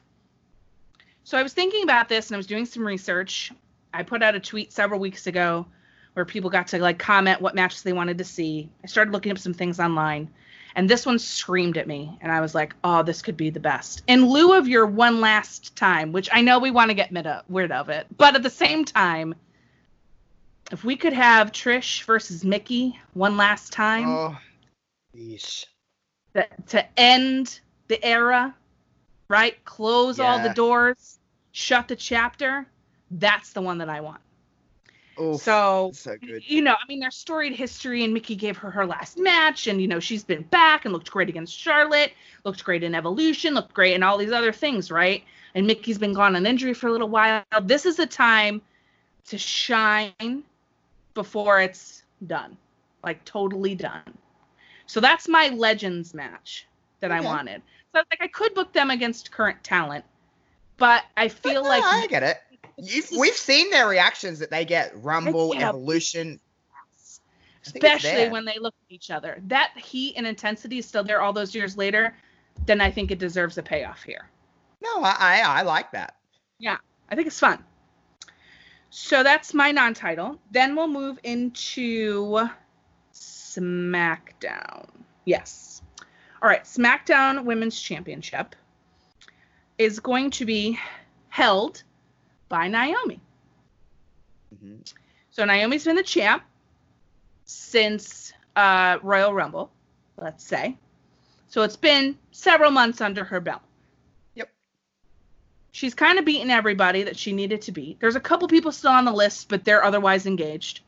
So 1.23 1.37
I 1.37 1.43
was 1.43 1.53
thinking 1.53 1.83
about 1.83 2.09
this 2.09 2.27
and 2.27 2.35
I 2.35 2.37
was 2.37 2.45
doing 2.45 2.65
some 2.65 2.85
research. 2.85 3.51
I 3.93 4.03
put 4.03 4.21
out 4.21 4.35
a 4.35 4.39
tweet 4.39 4.73
several 4.73 4.99
weeks 4.99 5.27
ago 5.27 5.65
where 6.13 6.25
people 6.25 6.49
got 6.49 6.67
to 6.67 6.79
like 6.79 6.99
comment 6.99 7.41
what 7.41 7.55
matches 7.55 7.83
they 7.83 7.93
wanted 7.93 8.17
to 8.17 8.23
see. 8.23 8.69
I 8.83 8.87
started 8.87 9.11
looking 9.11 9.31
up 9.31 9.37
some 9.37 9.53
things 9.53 9.79
online, 9.79 10.29
and 10.75 10.89
this 10.89 11.05
one 11.05 11.19
screamed 11.19 11.77
at 11.77 11.87
me, 11.87 12.17
and 12.21 12.31
I 12.31 12.41
was 12.41 12.53
like, 12.53 12.75
"Oh, 12.83 13.01
this 13.03 13.21
could 13.21 13.37
be 13.37 13.49
the 13.49 13.59
best." 13.59 14.03
In 14.07 14.25
lieu 14.25 14.53
of 14.57 14.67
your 14.67 14.85
one 14.85 15.21
last 15.21 15.75
time, 15.75 16.11
which 16.11 16.29
I 16.31 16.41
know 16.41 16.59
we 16.59 16.71
want 16.71 16.89
to 16.89 16.95
get 16.95 17.11
rid 17.47 17.71
of 17.71 17.89
it, 17.89 18.07
but 18.17 18.35
at 18.35 18.43
the 18.43 18.49
same 18.49 18.83
time, 18.83 19.35
if 20.71 20.83
we 20.83 20.95
could 20.95 21.13
have 21.13 21.51
Trish 21.51 22.03
versus 22.03 22.43
Mickie 22.43 22.97
one 23.13 23.37
last 23.37 23.71
time 23.73 24.07
Oh, 24.07 24.37
yeesh. 25.15 25.65
that 26.33 26.67
to 26.69 26.99
end 26.99 27.59
the 27.87 28.03
era, 28.03 28.55
right? 29.27 29.63
Close 29.65 30.19
all 30.19 30.39
the 30.39 30.53
doors, 30.53 31.19
shut 31.51 31.87
the 31.87 31.95
chapter. 31.95 32.65
That's 33.11 33.51
the 33.51 33.61
one 33.61 33.77
that 33.79 33.89
I 33.89 33.99
want. 33.99 34.21
Oof, 35.19 35.41
So, 35.41 35.91
so 35.93 36.15
you 36.21 36.61
know, 36.61 36.71
I 36.71 36.87
mean, 36.87 37.01
there's 37.01 37.15
storied 37.15 37.53
history, 37.53 38.05
and 38.05 38.13
Mickie 38.13 38.37
gave 38.37 38.55
her 38.57 38.71
her 38.71 38.85
last 38.85 39.17
match, 39.17 39.67
and 39.67 39.81
you 39.81 39.87
know, 39.87 39.99
she's 39.99 40.23
been 40.23 40.43
back 40.43 40.85
and 40.85 40.93
looked 40.93 41.11
great 41.11 41.27
against 41.27 41.53
Charlotte, 41.57 42.13
looked 42.45 42.63
great 42.63 42.81
in 42.81 42.95
Evolution, 42.95 43.53
looked 43.53 43.73
great 43.73 43.93
in 43.93 44.03
all 44.03 44.17
these 44.17 44.31
other 44.31 44.53
things, 44.53 44.89
right? 44.89 45.23
And 45.53 45.67
Mickie's 45.67 45.97
been 45.97 46.13
gone 46.13 46.37
on 46.37 46.45
injury 46.45 46.73
for 46.73 46.87
a 46.87 46.91
little 46.93 47.09
while. 47.09 47.43
This 47.63 47.85
is 47.85 47.99
a 47.99 48.07
time 48.07 48.61
to 49.25 49.37
shine 49.37 50.43
before 51.13 51.61
it's 51.61 52.03
done, 52.27 52.57
like 53.03 53.23
totally 53.25 53.75
done. 53.75 54.17
So 54.85 54.99
that's 54.99 55.27
my 55.27 55.49
Legends 55.49 56.13
match 56.13 56.67
that 56.99 57.11
I 57.11 57.21
wanted. 57.21 57.61
So 57.93 58.01
like 58.09 58.21
I 58.21 58.27
could 58.27 58.53
book 58.53 58.73
them 58.73 58.89
against 58.89 59.31
current 59.31 59.63
talent, 59.63 60.05
but 60.77 61.03
I 61.17 61.27
feel 61.27 61.63
But 61.63 61.63
no, 61.63 61.69
like 61.69 61.83
I 61.83 62.07
get 62.07 62.23
it. 62.23 62.37
You've, 62.77 63.09
we've 63.17 63.35
seen 63.35 63.69
their 63.69 63.87
reactions 63.87 64.39
that 64.39 64.49
they 64.49 64.65
get 64.65 64.91
Rumble, 64.95 65.53
Yeah. 65.53 65.69
Evolution. 65.69 66.39
I 67.63 67.69
especially 67.75 68.29
when 68.29 68.43
they 68.43 68.57
look 68.59 68.73
at 68.87 68.91
each 68.91 69.11
other. 69.11 69.39
That 69.47 69.71
heat 69.77 70.15
and 70.17 70.25
intensity 70.25 70.79
is 70.79 70.85
still 70.85 71.03
there 71.03 71.21
all 71.21 71.31
those 71.31 71.53
years 71.53 71.77
later. 71.77 72.15
Then 72.65 72.81
I 72.81 72.89
think 72.89 73.11
it 73.11 73.19
deserves 73.19 73.57
a 73.57 73.63
payoff 73.63 74.01
here. 74.03 74.29
No, 74.81 75.03
I, 75.03 75.15
I 75.19 75.41
I 75.41 75.61
like 75.61 75.91
that. 75.91 76.15
Yeah, 76.57 76.77
I 77.09 77.15
think 77.15 77.27
it's 77.27 77.39
fun. 77.39 77.63
So 78.93 79.23
that's 79.23 79.53
my 79.53 79.71
non-title. 79.71 80.37
Then 80.51 80.75
we'll 80.75 80.89
move 80.89 81.17
into 81.23 82.47
SmackDown. 83.13 84.89
Yes. 85.23 85.81
All 86.41 86.49
right, 86.49 86.63
SmackDown 86.65 87.45
Women's 87.45 87.79
Championship 87.79 88.53
is 89.77 89.99
going 90.01 90.29
to 90.31 90.45
be 90.45 90.77
held 91.29 91.83
by 92.49 92.67
Naomi. 92.67 93.21
Mhm. 94.53 94.93
So 95.31 95.45
Naomi's 95.45 95.85
been 95.85 95.95
the 95.95 96.03
champ 96.03 96.43
since 97.45 98.33
uh, 98.57 98.97
Royal 99.01 99.33
Rumble, 99.33 99.71
let's 100.17 100.43
say. 100.43 100.77
So 101.47 101.61
it's 101.61 101.77
been 101.77 102.17
several 102.31 102.71
months 102.71 102.99
under 102.99 103.23
her 103.23 103.39
belt. 103.39 103.61
She's 105.71 105.93
kind 105.93 106.19
of 106.19 106.25
beaten 106.25 106.49
everybody 106.49 107.03
that 107.03 107.17
she 107.17 107.31
needed 107.31 107.61
to 107.63 107.71
beat. 107.71 107.99
There's 107.99 108.15
a 108.15 108.19
couple 108.19 108.47
people 108.47 108.71
still 108.71 108.91
on 108.91 109.05
the 109.05 109.13
list, 109.13 109.47
but 109.47 109.63
they're 109.63 109.83
otherwise 109.83 110.25
engaged. 110.25 110.81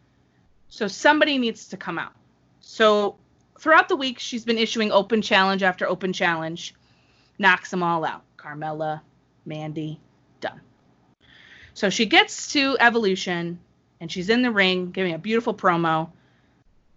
So 0.67 0.88
somebody 0.88 1.38
needs 1.38 1.69
to 1.69 1.78
come 1.78 1.98
out. 1.98 2.13
So 2.60 3.15
throughout 3.60 3.88
the 3.88 3.96
week, 3.96 4.19
she's 4.19 4.43
been 4.43 4.58
issuing 4.58 4.91
open 4.91 5.22
challenge 5.22 5.63
after 5.63 5.88
open 5.88 6.12
challenge, 6.12 6.76
knocks 7.39 7.72
them 7.72 7.84
all 7.84 8.04
out. 8.04 8.24
Carmella, 8.38 9.02
Mandy, 9.46 10.00
done. 10.41 10.60
So 11.74 11.89
she 11.89 12.06
gets 12.06 12.52
to 12.54 12.76
Evolution 12.80 13.60
and 14.02 14.12
she's 14.12 14.30
in 14.30 14.41
the 14.41 14.52
ring 14.52 14.91
giving 14.91 15.13
a 15.13 15.17
beautiful 15.17 15.54
promo. 15.54 16.10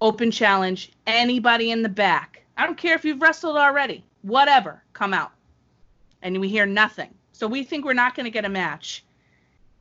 Open 0.00 0.30
challenge. 0.30 0.90
Anybody 1.06 1.70
in 1.70 1.82
the 1.82 1.88
back. 1.88 2.42
I 2.56 2.66
don't 2.66 2.76
care 2.76 2.94
if 2.94 3.04
you've 3.04 3.22
wrestled 3.22 3.56
already. 3.56 4.04
Whatever. 4.22 4.82
Come 4.92 5.14
out. 5.14 5.30
And 6.20 6.40
we 6.40 6.48
hear 6.48 6.66
nothing. 6.66 7.14
So 7.36 7.46
we 7.46 7.64
think 7.64 7.84
we're 7.84 7.92
not 7.92 8.14
going 8.14 8.24
to 8.24 8.30
get 8.30 8.46
a 8.46 8.48
match. 8.48 9.04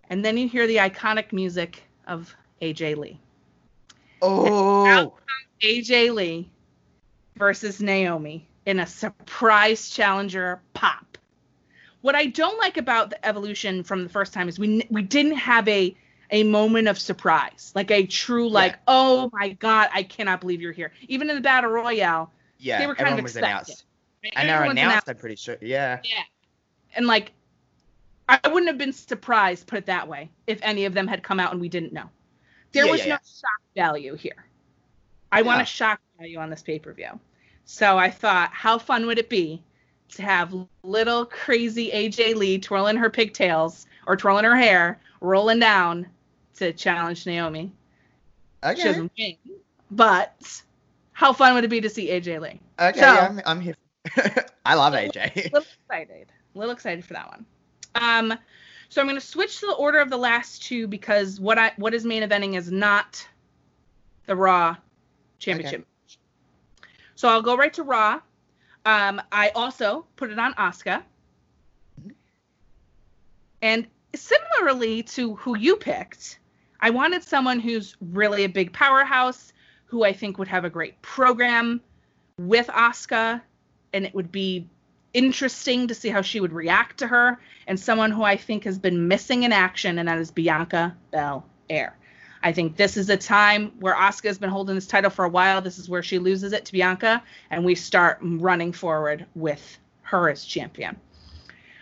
And 0.10 0.26
then 0.26 0.38
you 0.38 0.50
hear 0.50 0.68
the 0.68 0.76
iconic 0.76 1.32
music 1.32 1.84
of 2.06 2.36
AJ 2.62 2.98
Lee. 2.98 3.18
Oh, 4.22 5.13
AJ 5.62 6.13
Lee 6.13 6.50
versus 7.38 7.82
Naomi 7.82 8.46
in 8.65 8.82
a 8.82 8.86
surprise 8.86 9.89
challenger 9.89 10.60
pop. 10.74 11.18
What 12.02 12.13
I 12.13 12.26
don't 12.26 12.60
like 12.60 12.76
about 12.76 13.10
the 13.10 13.26
evolution 13.26 13.84
from 13.84 14.04
the 14.04 14.10
first 14.10 14.34
time 14.34 14.50
is 14.50 14.60
we 14.60 14.86
we 14.89 15.02
didn't 15.02 15.38
have 15.38 15.65
a 15.70 15.96
a 16.32 16.44
moment 16.44 16.89
of 16.89 17.00
surprise, 17.00 17.72
like 17.74 17.89
a 17.89 18.06
true 18.06 18.50
like, 18.50 18.74
Yeah. 18.74 18.80
oh 18.89 19.30
my 19.32 19.54
god, 19.54 19.89
I 19.94 20.04
cannot 20.04 20.41
believe 20.41 20.62
you're 20.62 20.74
here. 20.74 20.91
Even 21.08 21.30
in 21.30 21.38
the 21.38 21.41
battle 21.41 21.72
royale, 21.72 22.34
yeah. 22.60 22.80
they 22.80 22.88
were 22.88 22.96
kind 22.96 23.08
of 23.08 23.13
everyone 23.13 23.24
was 23.24 23.36
expecting. 23.38 23.52
announced. 23.54 23.86
And 24.36 24.50
they're 24.50 24.56
everyone's 24.58 24.80
announced. 24.80 25.10
I'm 25.10 25.15
pretty 25.15 25.38
sure. 25.38 25.58
Yeah. 25.62 26.02
Yeah. 26.04 26.24
And 26.96 27.08
like, 27.08 27.32
I 28.28 28.40
wouldn't 28.48 28.68
have 28.68 28.78
been 28.78 28.94
surprised, 28.94 29.68
put 29.68 29.78
it 29.80 29.86
that 29.86 30.08
way, 30.08 30.30
if 30.48 30.60
any 30.64 30.86
of 30.86 30.94
them 30.94 31.08
had 31.08 31.22
come 31.22 31.40
out 31.40 31.52
and 31.52 31.62
we 31.62 31.70
didn't 31.70 31.94
know. 31.94 32.10
There 32.72 32.86
Yeah, 32.86 32.92
was 32.92 33.00
yeah, 33.02 33.06
no 33.06 33.10
yeah. 33.12 33.18
shock 33.18 33.62
value 33.76 34.16
here. 34.16 34.46
I 35.32 35.42
want 35.44 35.62
a 35.62 35.66
shock 35.66 36.00
value 36.18 36.40
on 36.40 36.50
this 36.50 36.62
pay 36.64 36.80
per 36.80 36.94
view. 36.94 37.20
So 37.66 37.98
I 37.98 38.10
thought, 38.10 38.52
how 38.52 38.78
fun 38.80 39.06
would 39.06 39.20
it 39.20 39.30
be 39.30 39.62
to 40.10 40.22
have 40.24 40.56
little 40.84 41.26
crazy 41.26 41.92
AJ 41.92 42.36
Lee 42.36 42.58
twirling 42.58 42.96
her 42.98 43.10
pigtails 43.10 43.86
or 44.08 44.16
twirling 44.16 44.46
her 44.46 44.56
hair, 44.56 45.00
rolling 45.22 45.60
down 45.60 46.08
to 46.56 46.74
challenge 46.74 47.26
Naomi? 47.26 47.72
She 48.64 48.70
Okay. 48.72 48.84
doesn't 48.84 49.12
win, 49.18 49.36
but 49.92 50.62
how 51.12 51.32
fun 51.34 51.54
would 51.54 51.64
it 51.64 51.70
be 51.70 51.82
to 51.82 51.90
see 51.90 52.10
AJ 52.10 52.40
Lee? 52.42 52.60
Okay. 52.80 53.00
So- 53.00 53.06
I'm, 53.08 53.42
I'm 53.46 53.62
here. 53.62 53.76
I 54.66 54.74
love 54.76 54.94
AJ. 54.94 55.36
a 55.36 55.50
little 55.54 55.68
excited. 55.90 56.32
A 56.56 56.58
little 56.58 56.74
excited 56.74 57.04
for 57.06 57.14
that 57.14 57.28
one. 57.30 57.46
Um, 57.95 58.34
so 58.89 59.01
I'm 59.01 59.08
going 59.08 59.19
to 59.19 59.25
switch 59.25 59.60
to 59.62 59.67
the 59.67 59.73
order 59.73 59.99
of 59.99 60.10
the 60.10 60.17
last 60.17 60.63
two 60.63 60.88
because 60.88 61.39
what 61.39 61.58
I 61.58 61.71
what 61.77 61.93
is 61.93 62.05
main 62.05 62.23
eventing 62.23 62.55
is 62.55 62.71
not 62.71 63.27
the 64.25 64.36
Raw 64.36 64.75
championship. 65.39 65.79
match. 65.79 66.19
So 67.15 67.27
I'll 67.27 67.41
go 67.41 67.58
right 67.58 67.73
to 67.73 67.84
Raw. 67.84 68.21
Um, 68.86 69.21
I 69.31 69.49
also 69.49 70.05
put 70.15 70.29
it 70.29 70.38
on 70.38 70.53
Asuka. 70.53 71.01
And 73.62 73.88
similarly 74.13 75.01
to 75.03 75.36
who 75.36 75.58
you 75.58 75.75
picked, 75.75 76.39
I 76.81 76.91
wanted 76.91 77.23
someone 77.23 77.60
who's 77.60 77.95
really 77.99 78.43
a 78.43 78.49
big 78.49 78.71
powerhouse, 78.73 79.53
who 79.86 80.03
I 80.03 80.13
think 80.13 80.38
would 80.38 80.47
have 80.47 80.65
a 80.65 80.69
great 80.69 81.01
program 81.01 81.81
with 82.38 82.67
Asuka, 82.67 83.41
and 83.93 84.05
it 84.05 84.13
would 84.13 84.31
be 84.31 84.67
interesting 85.15 85.88
to 85.88 85.95
see 85.95 86.10
how 86.10 86.21
she 86.21 86.41
would 86.41 86.51
react 86.51 86.99
to 86.99 87.08
her, 87.08 87.39
and 87.67 87.80
someone 87.80 88.12
who 88.12 88.23
I 88.23 88.36
think 88.36 88.65
has 88.65 88.78
been 88.78 89.08
missing 89.08 89.43
in 89.43 89.54
action, 89.54 89.97
and 89.97 90.08
that 90.08 90.19
is 90.19 90.30
Bianca 90.30 90.95
Belair. 91.12 91.97
I 92.43 92.51
think 92.51 92.75
this 92.75 92.97
is 92.97 93.10
a 93.10 93.17
time 93.17 93.71
where 93.80 93.95
Asuka 93.95 94.28
has 94.28 94.38
been 94.38 94.49
holding 94.49 94.75
this 94.75 94.86
title 94.86 95.10
for 95.10 95.25
a 95.25 95.30
while. 95.30 95.62
This 95.62 95.80
is 95.80 95.89
where 95.89 96.04
she 96.04 96.19
loses 96.19 96.54
it 96.54 96.65
to 96.65 96.73
Bianca, 96.73 97.23
and 97.49 97.65
we 97.65 97.73
start 97.73 98.19
running 98.21 98.73
forward 98.73 99.25
with 99.34 99.80
her 100.04 100.30
as 100.30 100.45
champion. 100.45 100.97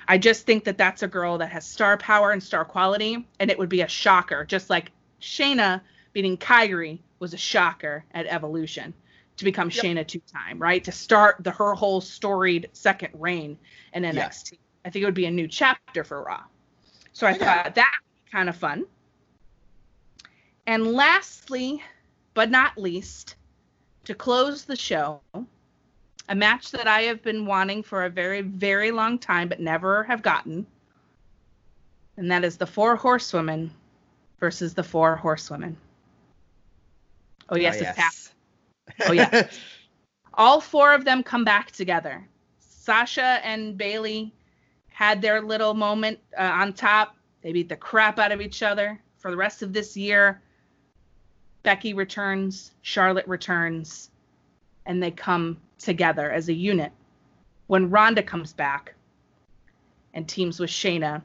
I 0.07 0.17
just 0.19 0.45
think 0.45 0.63
that 0.65 0.77
that's 0.77 1.03
a 1.03 1.07
girl 1.07 1.39
that 1.39 1.51
has 1.51 1.65
star 1.65 1.97
power 1.97 2.31
and 2.31 2.41
star 2.41 2.63
quality, 2.63 3.27
and 3.39 3.49
it 3.49 3.57
would 3.57 3.69
be 3.69 3.81
a 3.81 3.87
shocker, 3.87 4.45
just 4.45 4.69
like 4.69 4.91
Shayna 5.19 5.81
beating 6.13 6.37
Kairi 6.37 6.99
was 7.19 7.33
a 7.33 7.37
shocker 7.37 8.05
at 8.13 8.27
Evolution 8.27 8.93
to 9.37 9.45
become 9.45 9.69
Yep. 9.69 9.83
Shayna 9.83 10.07
two 10.07 10.21
time, 10.31 10.59
right? 10.59 10.83
To 10.83 10.91
start 10.91 11.37
the 11.43 11.51
her 11.51 11.73
whole 11.73 12.01
storied 12.01 12.69
second 12.73 13.09
reign 13.13 13.57
in 13.93 14.03
NXT. 14.03 14.59
I 14.85 14.89
think 14.89 15.03
it 15.03 15.05
would 15.05 15.13
be 15.13 15.25
a 15.25 15.31
new 15.31 15.47
chapter 15.47 16.03
for 16.03 16.23
Raw. 16.23 16.43
So 17.13 17.25
I 17.27 17.31
Okay. 17.31 17.45
thought 17.45 17.75
that 17.75 17.91
would 18.03 18.25
be 18.25 18.31
kind 18.31 18.49
of 18.49 18.55
fun. 18.55 18.85
And 20.67 20.93
lastly, 20.93 21.83
but 22.33 22.49
not 22.49 22.77
least, 22.77 23.35
to 24.05 24.13
close 24.13 24.65
the 24.65 24.75
show, 24.75 25.21
a 26.29 26.35
match 26.35 26.71
that 26.71 26.87
I 26.87 27.01
have 27.01 27.21
been 27.21 27.45
wanting 27.45 27.83
for 27.83 28.05
a 28.05 28.09
very, 28.09 28.41
very 28.41 28.91
long 28.91 29.19
time 29.19 29.47
but 29.47 29.59
never 29.59 30.03
have 30.03 30.21
gotten. 30.21 30.65
And 32.17 32.31
that 32.31 32.43
is 32.43 32.57
the 32.57 32.67
Four 32.67 32.95
Horsewomen 32.95 33.71
versus 34.39 34.73
the 34.73 34.83
Four 34.83 35.15
Horsewomen. 35.15 35.75
Oh, 37.49 37.55
yes, 37.55 37.75
oh, 37.75 37.83
it's 37.83 37.97
happening. 37.97 38.32
Oh, 39.05 39.11
yeah. 39.11 39.47
All 40.35 40.59
four 40.59 40.93
of 40.93 41.05
them 41.05 41.23
come 41.23 41.43
back 41.43 41.71
together. 41.71 42.27
Sasha 42.59 43.39
and 43.43 43.77
Bayley 43.77 44.33
had 44.89 45.21
their 45.21 45.41
little 45.41 45.73
moment 45.73 46.19
uh, 46.37 46.43
on 46.43 46.73
top. 46.73 47.15
They 47.41 47.51
beat 47.51 47.69
the 47.69 47.75
crap 47.75 48.19
out 48.19 48.31
of 48.31 48.41
each 48.41 48.63
other 48.63 48.99
for 49.17 49.31
the 49.31 49.37
rest 49.37 49.61
of 49.61 49.73
this 49.73 49.95
year. 49.95 50.41
Becky 51.63 51.93
returns, 51.93 52.71
Charlotte 52.81 53.27
returns, 53.27 54.11
and 54.85 55.01
they 55.01 55.11
come 55.11 55.57
together 55.77 56.31
as 56.31 56.49
a 56.49 56.53
unit. 56.53 56.91
When 57.67 57.89
Ronda 57.89 58.21
comes 58.21 58.53
back 58.53 58.95
and 60.13 60.27
teams 60.27 60.59
with 60.59 60.69
Shayna 60.69 61.21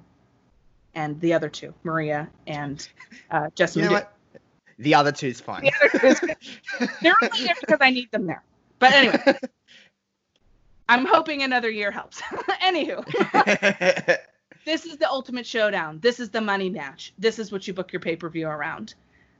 and 0.95 1.21
the 1.21 1.33
other 1.35 1.49
two, 1.49 1.75
Maria 1.83 2.29
and 2.47 2.89
uh, 3.31 3.49
Jessamyn. 3.57 3.77
You 3.77 3.83
know 3.83 3.93
what? 3.93 4.13
The 4.79 4.95
other 4.95 5.13
two's 5.13 5.41
fine. 5.41 5.63
The 5.63 5.73
other 5.81 5.99
two 5.99 6.07
is 6.07 6.21
They're 7.03 7.15
only 7.21 7.45
there 7.45 7.57
because 7.61 7.79
I 7.81 7.91
need 7.91 8.11
them 8.13 8.27
there. 8.27 8.43
But 8.79 8.93
anyway, 8.93 9.39
I'm 10.89 11.05
hoping 11.05 11.43
another 11.43 11.69
year 11.69 11.91
helps. 11.91 12.21
Anywho, 12.63 13.05
this 14.65 14.87
is 14.87 14.97
the 14.97 15.11
ultimate 15.11 15.47
showdown. 15.47 15.99
This 16.01 16.21
is 16.21 16.31
the 16.31 16.41
money 16.41 16.71
match. 16.71 17.13
This 17.19 17.39
is 17.39 17.51
what 17.51 17.67
you 17.67 17.75
book 17.75 17.93
your 17.93 18.01
pay 18.01 18.17
per 18.17 18.29
view 18.29 18.47
around. 18.47 18.95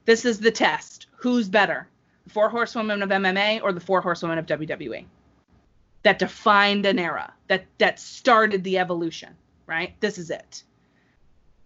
This 0.05 0.25
is 0.25 0.39
the 0.39 0.51
test. 0.51 1.07
Who's 1.17 1.47
better, 1.47 1.87
the 2.25 2.31
four 2.31 2.49
horsewomen 2.49 3.01
of 3.01 3.09
MMA 3.09 3.61
or 3.63 3.71
the 3.71 3.79
four 3.79 4.01
horsewomen 4.01 4.37
of 4.37 4.45
WWE? 4.45 5.05
That 6.03 6.19
defined 6.19 6.85
an 6.85 6.99
era. 6.99 7.33
That 7.47 7.65
that 7.77 7.99
started 7.99 8.63
the 8.63 8.77
evolution. 8.77 9.35
Right. 9.67 9.93
This 10.01 10.17
is 10.17 10.31
it. 10.31 10.63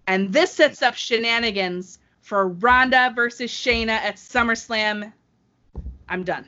And 0.05 0.31
this 0.31 0.51
sets 0.51 0.81
up 0.81 0.95
shenanigans 0.95 1.97
for 2.23 2.47
Ronda 2.47 3.13
versus 3.15 3.51
Shayna 3.51 3.89
at 3.89 4.15
SummerSlam. 4.15 5.11
I'm 6.09 6.23
done. 6.23 6.45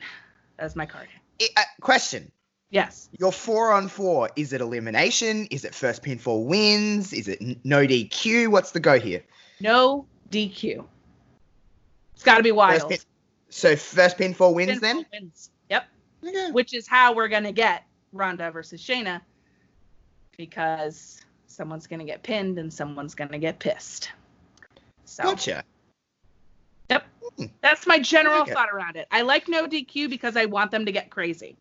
That's 0.58 0.74
my 0.74 0.86
card. 0.86 1.08
I- 1.40 1.48
uh, 1.56 1.62
question. 1.80 2.32
Yes. 2.70 3.08
Your 3.18 3.30
four 3.30 3.72
on 3.72 3.88
four, 3.88 4.28
is 4.34 4.52
it 4.52 4.60
elimination? 4.60 5.46
Is 5.50 5.64
it 5.64 5.74
first 5.74 6.02
pinfall 6.02 6.46
wins? 6.46 7.12
Is 7.12 7.28
it 7.28 7.40
n- 7.40 7.60
no 7.62 7.86
DQ? 7.86 8.48
What's 8.48 8.72
the 8.72 8.80
go 8.80 8.98
here? 8.98 9.22
No 9.60 10.06
DQ. 10.30 10.84
It's 12.14 12.24
got 12.24 12.38
to 12.38 12.42
be 12.42 12.50
First 12.50 12.56
wild. 12.56 12.90
pin- 12.90 12.98
so 13.50 13.76
first 13.76 14.18
pinfall 14.18 14.54
wins 14.54 14.80
then? 14.80 15.06
Wins. 15.12 15.50
Yep. 15.70 15.84
Okay. 16.26 16.50
Which 16.50 16.74
is 16.74 16.88
how 16.88 17.14
we're 17.14 17.28
gonna 17.28 17.52
get 17.52 17.84
Ronda 18.12 18.50
versus 18.50 18.82
Shayna, 18.82 19.20
because 20.36 21.24
someone's 21.46 21.86
gonna 21.86 22.04
get 22.04 22.22
pinned 22.22 22.58
and 22.58 22.72
someone's 22.72 23.14
gonna 23.14 23.38
get 23.38 23.58
pissed. 23.58 24.10
So 25.06 25.22
Gotcha. 25.22 25.64
yep, 26.90 27.04
Hmm. 27.38 27.46
that's 27.60 27.86
my 27.86 27.98
general 27.98 28.40
like 28.40 28.52
thought 28.52 28.68
around 28.72 28.96
it. 28.96 29.06
I 29.10 29.22
like 29.22 29.48
no 29.48 29.66
DQ 29.66 30.10
because 30.10 30.36
I 30.36 30.44
want 30.46 30.70
them 30.70 30.84
to 30.84 30.92
get 30.92 31.10
crazy. 31.10 31.56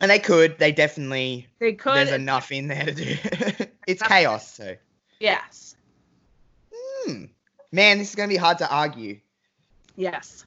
And 0.00 0.10
they 0.10 0.18
could. 0.18 0.58
They 0.58 0.72
definitely. 0.72 1.48
They 1.58 1.72
could. 1.72 1.94
There's 1.94 2.12
enough 2.12 2.52
in 2.52 2.68
there 2.68 2.84
to 2.84 2.92
do. 2.92 3.16
it's 3.86 4.02
chaos. 4.02 4.52
So. 4.52 4.76
Yes. 5.20 5.76
Hmm. 6.72 7.24
Man, 7.72 7.98
this 7.98 8.10
is 8.10 8.14
gonna 8.14 8.28
be 8.28 8.36
hard 8.36 8.58
to 8.58 8.70
argue. 8.70 9.18
Yes. 9.96 10.44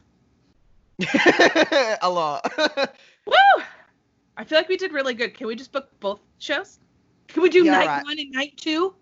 a 2.01 2.09
lot. 2.09 2.51
Woo! 3.25 3.33
I 4.37 4.43
feel 4.43 4.57
like 4.57 4.69
we 4.69 4.77
did 4.77 4.91
really 4.93 5.13
good. 5.13 5.33
Can 5.33 5.47
we 5.47 5.55
just 5.55 5.71
book 5.71 5.89
both 5.99 6.21
shows? 6.39 6.79
Can 7.27 7.43
we 7.43 7.49
do 7.49 7.63
Yeah, 7.63 7.71
night 7.71 7.87
right. 7.87 8.03
one 8.03 8.19
and 8.19 8.31
night 8.31 8.53
two? 8.57 8.95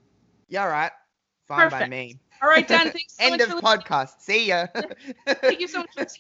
yeah, 0.48 0.64
all 0.64 0.70
right. 0.70 0.92
Fine 1.48 1.70
by 1.70 1.70
Perfect. 1.70 1.92
me. 1.92 2.20
All 2.42 2.50
right, 2.50 2.68
Dan. 2.68 2.92
Thanks 2.92 3.16
so 3.18 3.24
End 3.26 3.42
of 3.42 3.50
podcast. 3.50 4.20
See 4.20 4.48
ya. 4.48 4.68
Thank 5.26 5.60
you 5.60 5.68
so 5.68 5.86
much. 5.98 6.20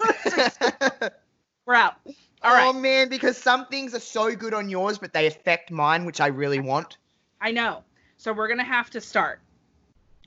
We're 1.66 1.74
out. 1.74 1.94
All 2.42 2.52
right. 2.52 2.66
Oh 2.66 2.72
man, 2.72 3.08
because 3.08 3.36
some 3.36 3.66
things 3.66 3.94
are 3.94 4.00
so 4.00 4.34
good 4.34 4.54
on 4.54 4.68
yours, 4.68 4.98
but 4.98 5.12
they 5.12 5.26
affect 5.26 5.70
mine, 5.70 6.04
which 6.04 6.20
I 6.20 6.26
really 6.26 6.60
want. 6.60 6.96
I 7.40 7.52
know. 7.52 7.84
So 8.16 8.32
we're 8.32 8.48
gonna 8.48 8.64
have 8.64 8.90
to 8.90 9.00
start 9.00 9.40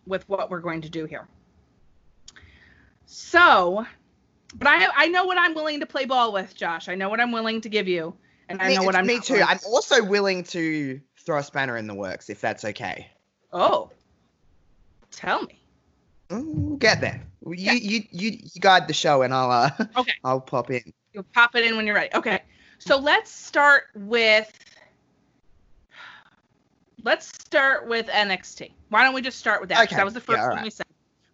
with 0.07 0.27
what 0.29 0.49
we're 0.49 0.59
going 0.61 0.81
to 0.81 0.89
do 0.89 1.05
here. 1.05 1.27
So, 3.05 3.85
but 4.55 4.67
I 4.67 4.87
I 4.95 5.07
know 5.07 5.25
what 5.25 5.37
I'm 5.37 5.53
willing 5.53 5.79
to 5.81 5.85
play 5.85 6.05
ball 6.05 6.31
with, 6.31 6.55
Josh. 6.55 6.87
I 6.87 6.95
know 6.95 7.09
what 7.09 7.19
I'm 7.19 7.31
willing 7.31 7.61
to 7.61 7.69
give 7.69 7.87
you, 7.87 8.13
and 8.49 8.61
I 8.61 8.73
know 8.75 8.83
what 8.83 8.95
I'm. 8.95 9.05
me 9.05 9.19
too. 9.19 9.41
I'm 9.45 9.59
also 9.65 10.03
willing 10.03 10.43
to 10.45 10.99
throw 11.17 11.39
a 11.39 11.43
spanner 11.43 11.77
in 11.77 11.87
the 11.87 11.95
works 11.95 12.29
if 12.29 12.39
that's 12.39 12.63
okay. 12.63 13.07
Oh, 13.51 13.91
tell 15.15 15.43
me. 15.43 15.59
We'll 16.29 16.77
get 16.77 17.01
there. 17.01 17.21
You 17.45 17.53
Yeah. 17.55 17.71
you 17.73 18.03
you 18.11 18.31
you 18.53 18.61
guide 18.61 18.87
the 18.87 18.93
show, 18.93 19.21
and 19.21 19.33
I'll 19.33 19.51
uh 19.51 19.69
Okay. 19.97 20.13
I'll 20.23 20.41
pop 20.41 20.71
in. 20.71 20.81
You'll 21.13 21.23
pop 21.33 21.55
it 21.55 21.63
in 21.65 21.75
when 21.77 21.85
you're 21.85 21.95
ready. 21.95 22.09
Okay. 22.15 22.41
So 22.79 22.97
let's 22.97 23.31
start 23.31 23.83
with. 23.95 24.51
Let's 27.03 27.27
start 27.27 27.87
with 27.87 28.07
NXT. 28.07 28.71
Why 28.89 29.03
don't 29.03 29.13
we 29.13 29.21
just 29.21 29.37
start 29.37 29.61
with 29.61 29.69
that? 29.69 29.85
Okay. 29.85 29.95
That 29.95 30.05
was 30.05 30.15
the 30.15 30.19
first 30.21 30.37
Yeah, 30.37 30.41
one 30.43 30.49
alright. 30.51 30.63
we 30.63 30.69
said. 30.71 30.85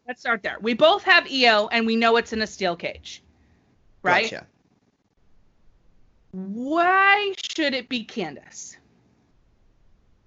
Let's 0.08 0.20
start 0.20 0.44
there. 0.44 0.58
We 0.62 0.74
both 0.74 1.04
have 1.04 1.26
Io, 1.32 1.68
and 1.72 1.86
we 1.86 1.96
know 1.96 2.18
it's 2.18 2.34
in 2.34 2.42
a 2.42 2.48
steel 2.48 2.76
cage, 2.76 3.24
right? 4.04 4.30
Gotcha. 4.30 4.46
Why 6.32 7.34
should 7.38 7.74
it 7.74 7.88
be 7.88 8.04
Candice? 8.06 8.76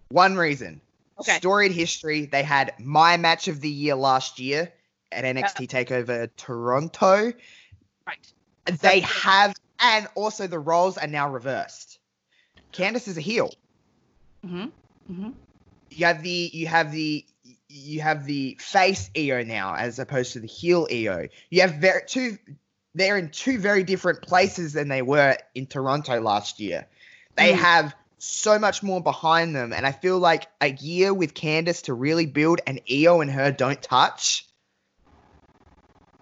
One 0.09 0.37
reason. 0.37 0.81
Okay. 1.21 1.37
Storied 1.37 1.73
history. 1.73 2.27
They 2.27 2.43
had 2.43 2.75
my 2.79 3.17
match 3.17 3.49
of 3.49 3.61
the 3.61 3.69
year 3.69 3.95
last 3.95 4.41
year 4.41 4.73
at 5.13 5.25
NXT 5.25 5.69
Takeover 5.69 6.29
Toronto. 6.37 7.33
Right. 8.07 8.33
They 8.67 9.01
That's 9.01 9.13
have, 9.23 9.55
and 9.79 10.09
also 10.15 10.47
the 10.47 10.59
roles 10.59 10.99
are 10.99 11.07
now 11.07 11.31
reversed. 11.31 11.99
Candice 12.73 13.07
is 13.09 13.17
a 13.17 13.21
heel. 13.21 13.53
Mm-hmm. 14.45 14.65
Mm-hmm. 15.13 15.31
You 15.91 16.07
have 16.07 16.23
the 16.23 16.51
you 16.53 16.67
have 16.67 16.91
the 16.93 17.25
you 17.69 18.01
have 18.01 18.27
the 18.27 18.57
face 18.61 19.11
Io 19.17 19.43
now 19.45 19.75
as 19.75 19.99
opposed 19.99 20.33
to 20.33 20.41
the 20.41 20.47
heel 20.47 20.89
Io. 20.91 21.29
You 21.51 21.61
have 21.61 21.75
very 21.75 22.03
two. 22.07 22.39
They're 22.97 23.19
in 23.19 23.31
two 23.31 23.59
very 23.59 23.85
different 23.85 24.23
places 24.23 24.73
than 24.73 24.89
they 24.89 25.03
were 25.03 25.37
in 25.55 25.67
Toronto 25.67 26.21
last 26.21 26.61
year. 26.61 26.87
They 27.37 27.53
Mm. 27.53 27.57
have 27.57 27.95
so 28.25 28.59
much 28.59 28.83
more 28.83 29.03
behind 29.03 29.55
them, 29.55 29.73
and 29.73 29.87
I 29.87 29.93
feel 29.93 30.19
like 30.19 30.47
a 30.61 30.71
year 30.73 31.13
with 31.13 31.35
Candice 31.35 31.83
to 31.85 31.95
really 31.95 32.27
build, 32.27 32.61
and 32.67 32.81
Io 32.91 33.21
and 33.21 33.31
her 33.31 33.51
don't 33.53 33.81
touch. 33.83 34.47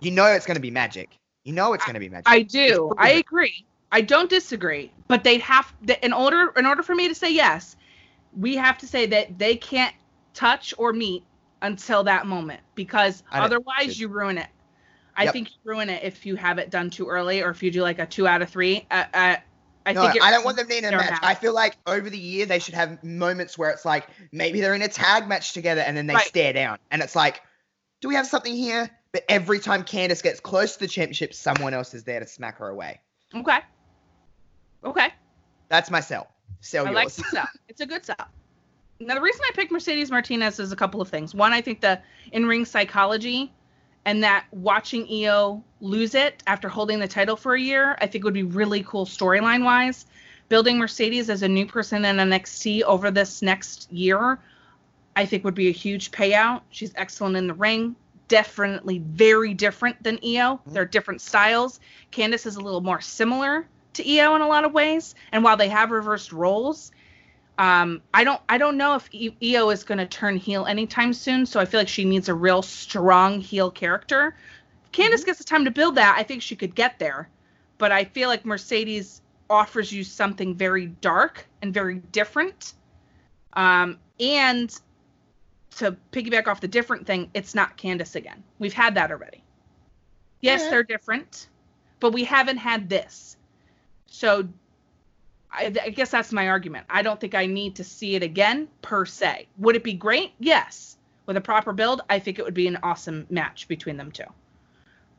You 0.01 0.11
know 0.11 0.27
it's 0.27 0.47
going 0.47 0.57
to 0.57 0.61
be 0.61 0.71
magic. 0.71 1.19
You 1.45 1.53
know 1.53 1.73
it's 1.75 1.85
going 1.85 1.95
to 1.95 2.01
be 2.01 2.09
magic. 2.09 2.27
I 2.27 2.43
do. 2.43 2.93
I 2.99 3.11
agree. 3.11 3.65
I 3.91 4.01
don't 4.01 4.29
disagree. 4.31 4.91
But 5.09 5.25
they'd 5.25 5.41
have 5.43 5.73
in 6.03 6.13
order 6.13 6.53
in 6.57 6.67
order 6.67 6.83
for 6.83 6.95
me 6.95 7.09
to 7.09 7.15
say 7.15 7.33
yes, 7.33 7.77
we 8.37 8.57
have 8.57 8.79
to 8.79 8.87
say 8.87 9.07
that 9.07 9.39
they 9.39 9.57
can't 9.57 9.95
touch 10.35 10.75
or 10.79 10.93
meet 10.93 11.23
until 11.61 12.05
that 12.05 12.27
moment 12.27 12.61
because 12.75 13.23
otherwise 13.33 13.99
you 14.01 14.09
ruin 14.09 14.39
it. 14.39 14.49
I 15.17 15.25
Yep. 15.25 15.33
think 15.33 15.51
you 15.51 15.57
ruin 15.65 15.91
it 15.91 16.03
if 16.03 16.25
you 16.27 16.37
have 16.37 16.59
it 16.59 16.71
done 16.71 16.91
too 16.91 17.09
early 17.09 17.43
or 17.43 17.51
if 17.51 17.63
you 17.63 17.71
do 17.71 17.83
like 17.83 17.99
a 17.99 18.07
two 18.07 18.27
out 18.27 18.43
of 18.43 18.49
three. 18.49 18.87
Uh, 18.91 19.05
uh, 19.13 19.37
I 19.85 19.93
no, 19.93 20.03
think 20.03 20.23
I 20.23 20.31
don't 20.31 20.45
want 20.45 20.57
them 20.57 20.69
to 20.69 20.79
in 20.79 20.85
a 20.85 20.91
match. 20.93 21.19
I 21.23 21.35
feel 21.35 21.53
like 21.53 21.77
over 21.87 22.09
the 22.09 22.19
year 22.19 22.47
they 22.47 22.59
should 22.59 22.75
have 22.75 23.03
moments 23.03 23.59
where 23.59 23.71
it's 23.71 23.85
like 23.85 24.07
maybe 24.31 24.61
they're 24.61 24.75
in 24.75 24.83
a 24.83 24.89
tag 24.89 25.29
match 25.29 25.53
together 25.53 25.81
and 25.81 25.97
then 25.97 26.07
they 26.07 26.15
Right. 26.15 26.27
stare 26.27 26.53
down, 26.53 26.79
and 26.91 27.03
it's 27.03 27.17
like, 27.17 27.43
do 28.01 28.09
we 28.09 28.15
have 28.15 28.27
something 28.27 28.55
here? 28.55 28.91
But 29.13 29.25
every 29.29 29.59
time 29.59 29.85
Candice 29.85 30.23
gets 30.23 30.41
close 30.41 30.75
to 30.75 30.81
the 30.81 30.89
championship, 30.89 31.35
someone 31.35 31.75
else 31.75 31.93
is 31.95 32.05
there 32.05 32.21
to 32.21 32.27
smack 32.27 32.59
her 32.59 32.69
away. 32.69 33.01
Okay. 33.35 33.59
Okay. 34.85 35.09
That's 35.69 35.91
my 35.91 36.01
sell. 36.01 36.29
Sell 36.61 36.87
I 36.87 36.91
like 36.91 37.13
the 37.13 37.25
sell. 37.25 37.49
It's 37.69 37.81
a 37.81 37.87
good 37.87 38.05
sell. 38.05 38.17
Now, 39.01 39.15
the 39.15 39.21
reason 39.21 39.41
I 39.49 39.53
picked 39.55 39.73
Mercedes 39.73 40.11
Martinez 40.11 40.61
is 40.61 40.71
a 40.71 40.77
couple 40.77 41.01
of 41.01 41.09
things. 41.09 41.35
One, 41.35 41.53
I 41.53 41.61
think 41.61 41.81
the 41.81 42.01
in 42.31 42.47
ring 42.47 42.65
psychology 42.65 43.53
and 44.05 44.23
that 44.23 44.47
watching 44.51 45.07
Io 45.11 45.63
lose 45.81 46.15
it 46.15 46.43
after 46.47 46.69
holding 46.69 46.99
the 46.99 47.09
title 47.09 47.37
for 47.37 47.55
a 47.55 47.61
year, 47.61 47.97
I 48.01 48.07
think 48.07 48.25
would 48.25 48.35
be 48.35 48.43
really 48.43 48.83
cool 48.83 49.07
storyline 49.07 49.65
wise. 49.65 50.07
Building 50.49 50.79
Mercedes 50.79 51.31
as 51.31 51.43
a 51.43 51.49
new 51.49 51.67
person 51.67 52.05
in 52.05 52.17
NXT 52.17 52.83
over 52.83 53.11
this 53.11 53.43
next 53.43 53.91
year, 53.93 54.39
I 55.17 55.27
think 55.27 55.45
would 55.45 55.55
be 55.55 55.69
a 55.69 55.73
huge 55.73 56.11
payout. 56.11 56.63
She's 56.71 56.93
excellent 56.97 57.37
in 57.37 57.47
the 57.47 57.55
ring. 57.55 57.97
Definitely 58.29 58.99
very 58.99 59.55
different 59.55 60.03
than 60.03 60.17
Io. 60.17 60.57
Mm-hmm. 60.57 60.73
They're 60.73 60.85
different 60.85 61.21
styles. 61.21 61.81
Candice 62.11 62.47
is 62.47 62.57
a 62.57 62.61
little 62.61 62.81
more 62.81 63.01
similar 63.01 63.67
to 63.95 64.19
Io 64.19 64.35
in 64.35 64.43
a 64.43 64.49
lot 64.49 64.65
of 64.65 64.73
ways. 64.73 65.15
And 65.33 65.45
while 65.45 65.57
they 65.57 65.69
have 65.69 65.91
reversed 65.91 66.33
roles, 66.33 66.92
um, 67.59 68.03
I 68.15 68.25
don't 68.25 68.41
I 68.49 68.59
don't 68.59 68.77
know 68.77 68.95
if 68.95 69.09
E- 69.13 69.55
Io 69.55 69.71
is 69.71 69.85
going 69.85 69.99
to 69.99 70.07
turn 70.07 70.37
heel 70.37 70.65
anytime 70.67 71.13
soon. 71.13 71.47
So 71.47 71.61
I 71.61 71.65
feel 71.65 71.81
like 71.81 71.89
she 71.89 72.05
needs 72.05 72.29
a 72.29 72.35
real 72.35 72.63
strong 72.63 73.41
heel 73.41 73.71
character. 73.71 74.35
If 74.85 74.93
Candice 74.93 75.25
gets 75.25 75.39
the 75.39 75.45
time 75.45 75.65
to 75.65 75.71
build 75.71 75.97
that, 75.97 76.17
I 76.19 76.23
think 76.23 76.43
she 76.43 76.57
could 76.57 76.75
get 76.75 76.99
there. 76.99 77.29
But 77.79 77.93
I 77.93 78.05
feel 78.05 78.29
like 78.29 78.45
Mercedes 78.45 79.21
offers 79.51 79.93
you 79.93 80.03
something 80.05 80.55
very 80.55 80.87
dark 80.87 81.47
and 81.61 81.75
very 81.75 81.97
different. 81.97 82.75
Um, 83.53 83.99
and 84.19 84.75
to 85.77 85.97
piggyback 86.11 86.47
off 86.47 86.61
the 86.61 86.69
different 86.69 87.07
thing, 87.07 87.31
it's 87.35 87.55
not 87.55 87.77
Candice 87.77 88.15
again. 88.15 88.43
We've 88.59 88.73
had 88.73 88.95
that 88.95 89.11
already. 89.11 89.43
Yes, 90.41 90.69
they're 90.69 90.83
different, 90.83 91.49
but 92.01 92.13
we 92.13 92.25
haven't 92.25 92.57
had 92.57 92.89
this. 92.89 93.37
So 94.07 94.49
I, 95.53 95.73
I 95.85 95.91
guess 95.91 96.11
that's 96.11 96.33
my 96.33 96.49
argument. 96.49 96.87
I 96.89 97.03
don't 97.03 97.21
think 97.21 97.35
I 97.35 97.47
need 97.47 97.77
to 97.77 97.85
see 97.85 98.15
it 98.15 98.23
again 98.23 98.69
per 98.81 99.05
se. 99.05 99.47
Would 99.59 99.77
it 99.77 99.85
be 99.85 99.93
great? 99.93 100.33
Yes. 100.39 100.97
With 101.27 101.37
a 101.37 101.41
proper 101.41 101.73
build, 101.73 102.03
I 102.09 102.19
think 102.19 102.39
it 102.39 102.45
would 102.45 102.55
be 102.55 102.67
an 102.67 102.79
awesome 102.83 103.27
match 103.31 103.69
between 103.69 103.97
them 103.97 104.11
two. 104.11 104.25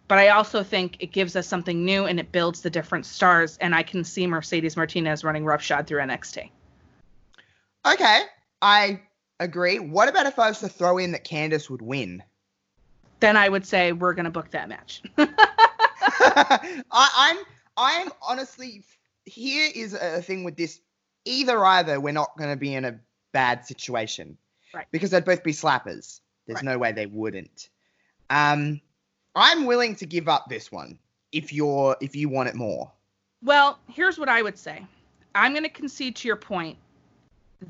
But 0.08 0.18
I 0.18 0.30
also 0.30 0.64
think 0.64 0.98
it 1.00 1.12
gives 1.12 1.36
us 1.36 1.48
something 1.48 1.86
new 1.86 2.06
and 2.06 2.20
it 2.20 2.32
builds 2.32 2.62
the 2.62 2.70
different 2.70 3.06
stars. 3.06 3.58
And 3.62 3.74
I 3.74 3.84
can 3.84 4.04
see 4.04 4.28
Mercedes 4.28 4.76
Martinez 4.76 5.24
running 5.24 5.46
roughshod 5.46 5.88
through 5.88 6.02
NXT. 6.02 6.50
Okay, 7.86 8.22
I 8.62 9.02
agree. 9.40 9.80
What 9.80 10.10
about 10.10 10.26
if 10.26 10.40
I 10.40 10.50
was 10.50 10.60
to 10.60 10.70
throw 10.70 10.98
in 10.98 11.12
that 11.14 11.26
Candice 11.26 11.70
would 11.70 11.82
win? 11.82 12.24
Then 13.20 13.38
I 13.38 13.48
would 13.48 13.66
say 13.66 13.92
we're 13.94 14.14
going 14.14 14.26
to 14.26 14.32
book 14.32 14.52
that 14.52 14.68
match. 14.68 15.02
I, 15.18 16.84
I'm 16.92 17.38
I'm 17.78 18.10
honestly 18.22 18.84
here 19.26 19.70
is 19.74 19.94
a 19.94 20.22
thing 20.22 20.44
with 20.44 20.58
this. 20.58 20.80
Either 21.26 21.64
either, 21.66 22.00
we're 22.00 22.12
not 22.14 22.38
going 22.38 22.50
to 22.50 22.58
be 22.58 22.74
in 22.76 22.86
a 22.86 23.00
bad 23.32 23.66
situation, 23.66 24.38
Right. 24.74 24.88
Because 24.92 25.12
they'd 25.12 25.24
both 25.24 25.44
be 25.44 25.54
slappers. 25.54 26.20
There's 26.48 26.58
Right. 26.58 26.64
no 26.64 26.78
way 26.78 26.92
they 26.92 27.06
wouldn't. 27.06 27.70
Um, 28.30 28.82
I'm 29.36 29.66
willing 29.66 29.96
to 29.98 30.06
give 30.06 30.28
up 30.28 30.50
this 30.50 30.72
one 30.72 30.98
if 31.32 31.54
you're 31.54 31.96
if 32.02 32.16
you 32.16 32.28
want 32.28 32.50
it 32.50 32.56
more. 32.56 32.92
Well, 33.44 33.80
here's 33.88 34.18
what 34.18 34.30
I 34.30 34.42
would 34.42 34.58
say. 34.58 34.86
I'm 35.36 35.52
going 35.54 35.64
to 35.64 35.70
concede 35.70 36.16
to 36.18 36.28
your 36.28 36.38
point 36.38 36.78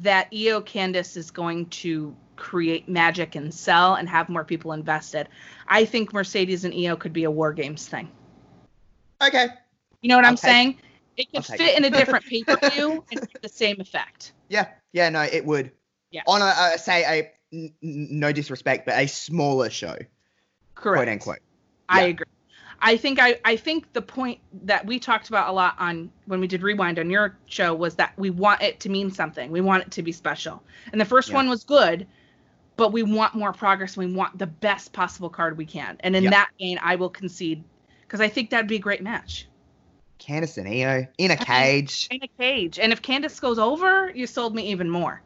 that 0.01 0.27
Io 0.33 0.61
Candice 0.61 1.17
is 1.17 1.29
going 1.29 1.67
to 1.67 2.15
create 2.35 2.89
magic 2.89 3.35
and 3.35 3.53
sell 3.53 3.95
and 3.95 4.09
have 4.09 4.27
more 4.29 4.43
people 4.43 4.73
invested. 4.73 5.27
I 5.67 5.85
think 5.85 6.13
Mercedes 6.13 6.65
and 6.65 6.73
Io 6.73 6.95
could 6.95 7.13
be 7.13 7.25
a 7.25 7.31
War 7.31 7.53
Games 7.53 7.87
thing. 7.87 8.09
Okay. 9.21 9.47
You 10.01 10.09
know 10.09 10.15
what 10.15 10.25
I'll 10.25 10.31
I'm 10.31 10.37
saying? 10.37 10.71
It 10.71 10.75
I'll 11.19 11.25
could 11.41 11.45
fit 11.45 11.61
it. 11.61 11.77
in 11.77 11.85
a 11.85 11.89
different 11.97 12.25
pay 12.25 12.43
per 12.43 12.57
view 12.69 13.03
and 13.11 13.27
the 13.41 13.49
same 13.49 13.79
effect. 13.79 14.33
Yeah. 14.49 14.67
Yeah. 14.91 15.09
No, 15.09 15.21
it 15.21 15.45
would. 15.45 15.71
Yeah. 16.11 16.21
On 16.27 16.41
a 16.41 16.45
uh, 16.45 16.77
say 16.77 17.03
a 17.03 17.31
n- 17.55 17.73
no 17.81 18.31
disrespect, 18.31 18.85
but 18.85 18.95
a 18.97 19.07
smaller 19.07 19.69
show, 19.69 19.97
Correct. 20.75 20.97
quote 20.97 21.07
unquote. 21.09 21.39
I 21.89 22.01
agree. 22.03 22.25
I 22.85 22.97
think 22.97 23.17
I, 23.19 23.39
I 23.45 23.55
think 23.55 23.93
the 23.93 24.01
point 24.01 24.39
that 24.65 24.85
we 24.85 24.99
talked 24.99 25.29
about 25.29 25.47
a 25.47 25.51
lot 25.53 25.75
on 25.79 26.11
when 26.25 26.39
we 26.41 26.47
did 26.47 26.61
rewind 26.63 26.99
on 26.99 27.09
your 27.09 27.37
show 27.45 27.73
was 27.73 27.95
that 27.95 28.13
we 28.17 28.29
want 28.29 28.61
it 28.61 28.81
to 28.81 28.89
mean 28.89 29.09
something. 29.09 29.51
We 29.51 29.61
want 29.61 29.83
it 29.83 29.91
to 29.91 30.03
be 30.03 30.11
special. 30.11 30.61
And 30.91 30.99
the 30.99 31.05
first 31.05 31.29
Yeah. 31.29 31.35
one 31.35 31.49
was 31.49 31.63
good, 31.63 32.05
but 32.75 32.91
we 32.91 33.01
want 33.03 33.35
more 33.35 33.53
progress. 33.53 33.95
We 33.95 34.07
want 34.13 34.37
the 34.37 34.47
best 34.47 34.91
possible 34.91 35.29
card 35.29 35.57
we 35.57 35.65
can. 35.65 35.95
And 36.01 36.15
in 36.15 36.23
Yep. 36.23 36.31
that 36.31 36.49
vein, 36.59 36.77
I 36.83 36.95
will 36.97 37.09
concede 37.09 37.63
because 38.01 38.19
I 38.19 38.27
think 38.27 38.49
that'd 38.49 38.67
be 38.67 38.75
a 38.75 38.79
great 38.79 39.01
match 39.01 39.47
Candice 40.19 40.57
and 40.57 40.67
Io 40.67 41.07
in 41.17 41.31
a 41.31 41.33
uh, 41.33 41.37
cage. 41.37 42.07
in 42.11 42.21
a 42.23 42.27
cage. 42.27 42.79
And 42.79 42.93
if 42.93 43.01
Candice 43.01 43.39
goes 43.41 43.59
over, 43.59 44.11
you 44.13 44.27
sold 44.27 44.55
me 44.55 44.69
even 44.69 44.89
more. 44.89 45.21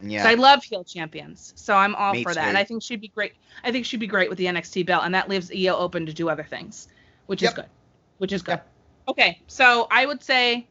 Yeah. 0.00 0.24
So 0.24 0.28
I 0.28 0.34
love 0.34 0.62
heel 0.62 0.84
champions. 0.84 1.52
So 1.56 1.74
I'm 1.74 1.94
all 1.94 2.12
Me 2.12 2.22
for 2.22 2.34
that. 2.34 2.42
too. 2.42 2.48
And 2.48 2.58
I 2.58 2.64
think 2.64 2.82
she'd 2.82 3.00
be 3.00 3.08
great. 3.08 3.32
I 3.62 3.72
think 3.72 3.86
she'd 3.86 4.00
be 4.00 4.06
great 4.06 4.28
with 4.28 4.38
the 4.38 4.46
NXT 4.46 4.86
belt. 4.86 5.02
And 5.04 5.14
that 5.14 5.28
leaves 5.28 5.50
Io 5.50 5.76
open 5.76 6.06
to 6.06 6.12
do 6.12 6.28
other 6.28 6.44
things, 6.44 6.88
which 7.26 7.42
is 7.42 7.50
good. 7.50 7.66
Which 8.18 8.32
is 8.32 8.42
good. 8.42 8.52
Yep. 8.52 8.68
Okay. 9.08 9.40
So 9.46 9.86
I 9.90 10.06
would 10.06 10.22
say 10.22 10.66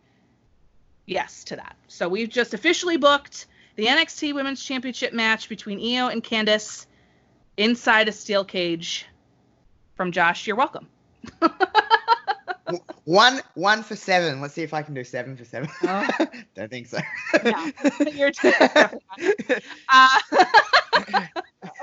yes 1.06 1.44
to 1.46 1.56
that. 1.56 1.76
So 1.88 2.08
we've 2.08 2.30
just 2.30 2.54
officially 2.54 2.98
booked 2.98 3.48
the 3.76 3.86
NXT 3.86 4.36
Women's 4.36 4.64
Championship 4.64 5.14
match 5.14 5.50
between 5.50 5.80
Io 5.80 6.08
and 6.10 6.24
Candice 6.24 6.86
inside 7.58 8.08
a 8.08 8.12
steel 8.12 8.46
cage 8.46 9.08
from 9.96 10.12
Josh. 10.12 10.48
You're 10.48 10.56
welcome. 10.56 10.88
One 13.06 13.42
one 13.56 13.84
for 13.84 13.96
seven. 13.96 14.42
Let's 14.42 14.54
see 14.54 14.64
if 14.64 14.74
I 14.74 14.82
can 14.84 14.94
do 14.94 15.04
seven 15.04 15.36
for 15.36 15.44
seven. 15.46 15.70
Oh. 15.84 16.08
Don't 16.56 16.70
think 16.70 16.88
so. 16.88 17.00
No, 17.44 17.72
you're 18.12 18.32
definitely 18.42 19.02
Uh, 19.92 20.20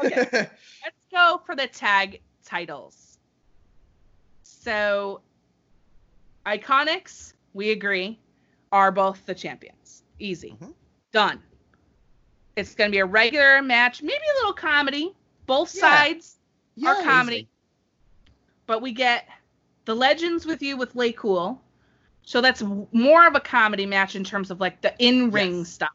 okay. 0.05 0.49
Let's 0.85 1.05
go 1.13 1.41
for 1.45 1.55
the 1.55 1.67
tag 1.67 2.21
titles. 2.45 3.19
So, 4.43 5.21
Iconics, 6.47 7.35
we 7.53 7.71
agree, 7.71 8.19
are 8.73 8.91
both 8.91 9.25
the 9.27 9.35
champions. 9.35 10.03
Easy. 10.19 10.57
Mhm. 10.61 10.75
Done. 11.13 11.43
It's 12.57 12.75
going 12.75 12.91
to 12.91 12.95
be 12.95 12.99
a 13.01 13.07
regular 13.07 13.63
match, 13.63 14.03
maybe 14.03 14.15
a 14.15 14.39
little 14.39 14.53
comedy. 14.53 15.15
Both 15.47 15.75
Yeah. 15.75 15.81
sides 15.81 16.39
Yeah, 16.77 16.91
are 16.91 17.03
comedy. 17.03 17.37
easy. 17.37 17.49
But 18.67 18.83
we 18.83 18.93
get 18.93 19.29
the 19.91 19.97
Legends 19.97 20.47
with 20.47 20.63
you 20.63 20.77
with 20.77 20.95
LayCool. 20.95 21.59
So 22.23 22.41
that's 22.41 22.63
more 22.93 23.27
of 23.27 23.35
a 23.35 23.41
comedy 23.41 23.87
match 23.87 24.15
in 24.15 24.23
terms 24.23 24.53
of 24.53 24.61
like 24.61 24.81
the 24.83 24.95
in 25.01 25.33
ring 25.33 25.59
Yes. 25.59 25.69
stuff. 25.71 25.91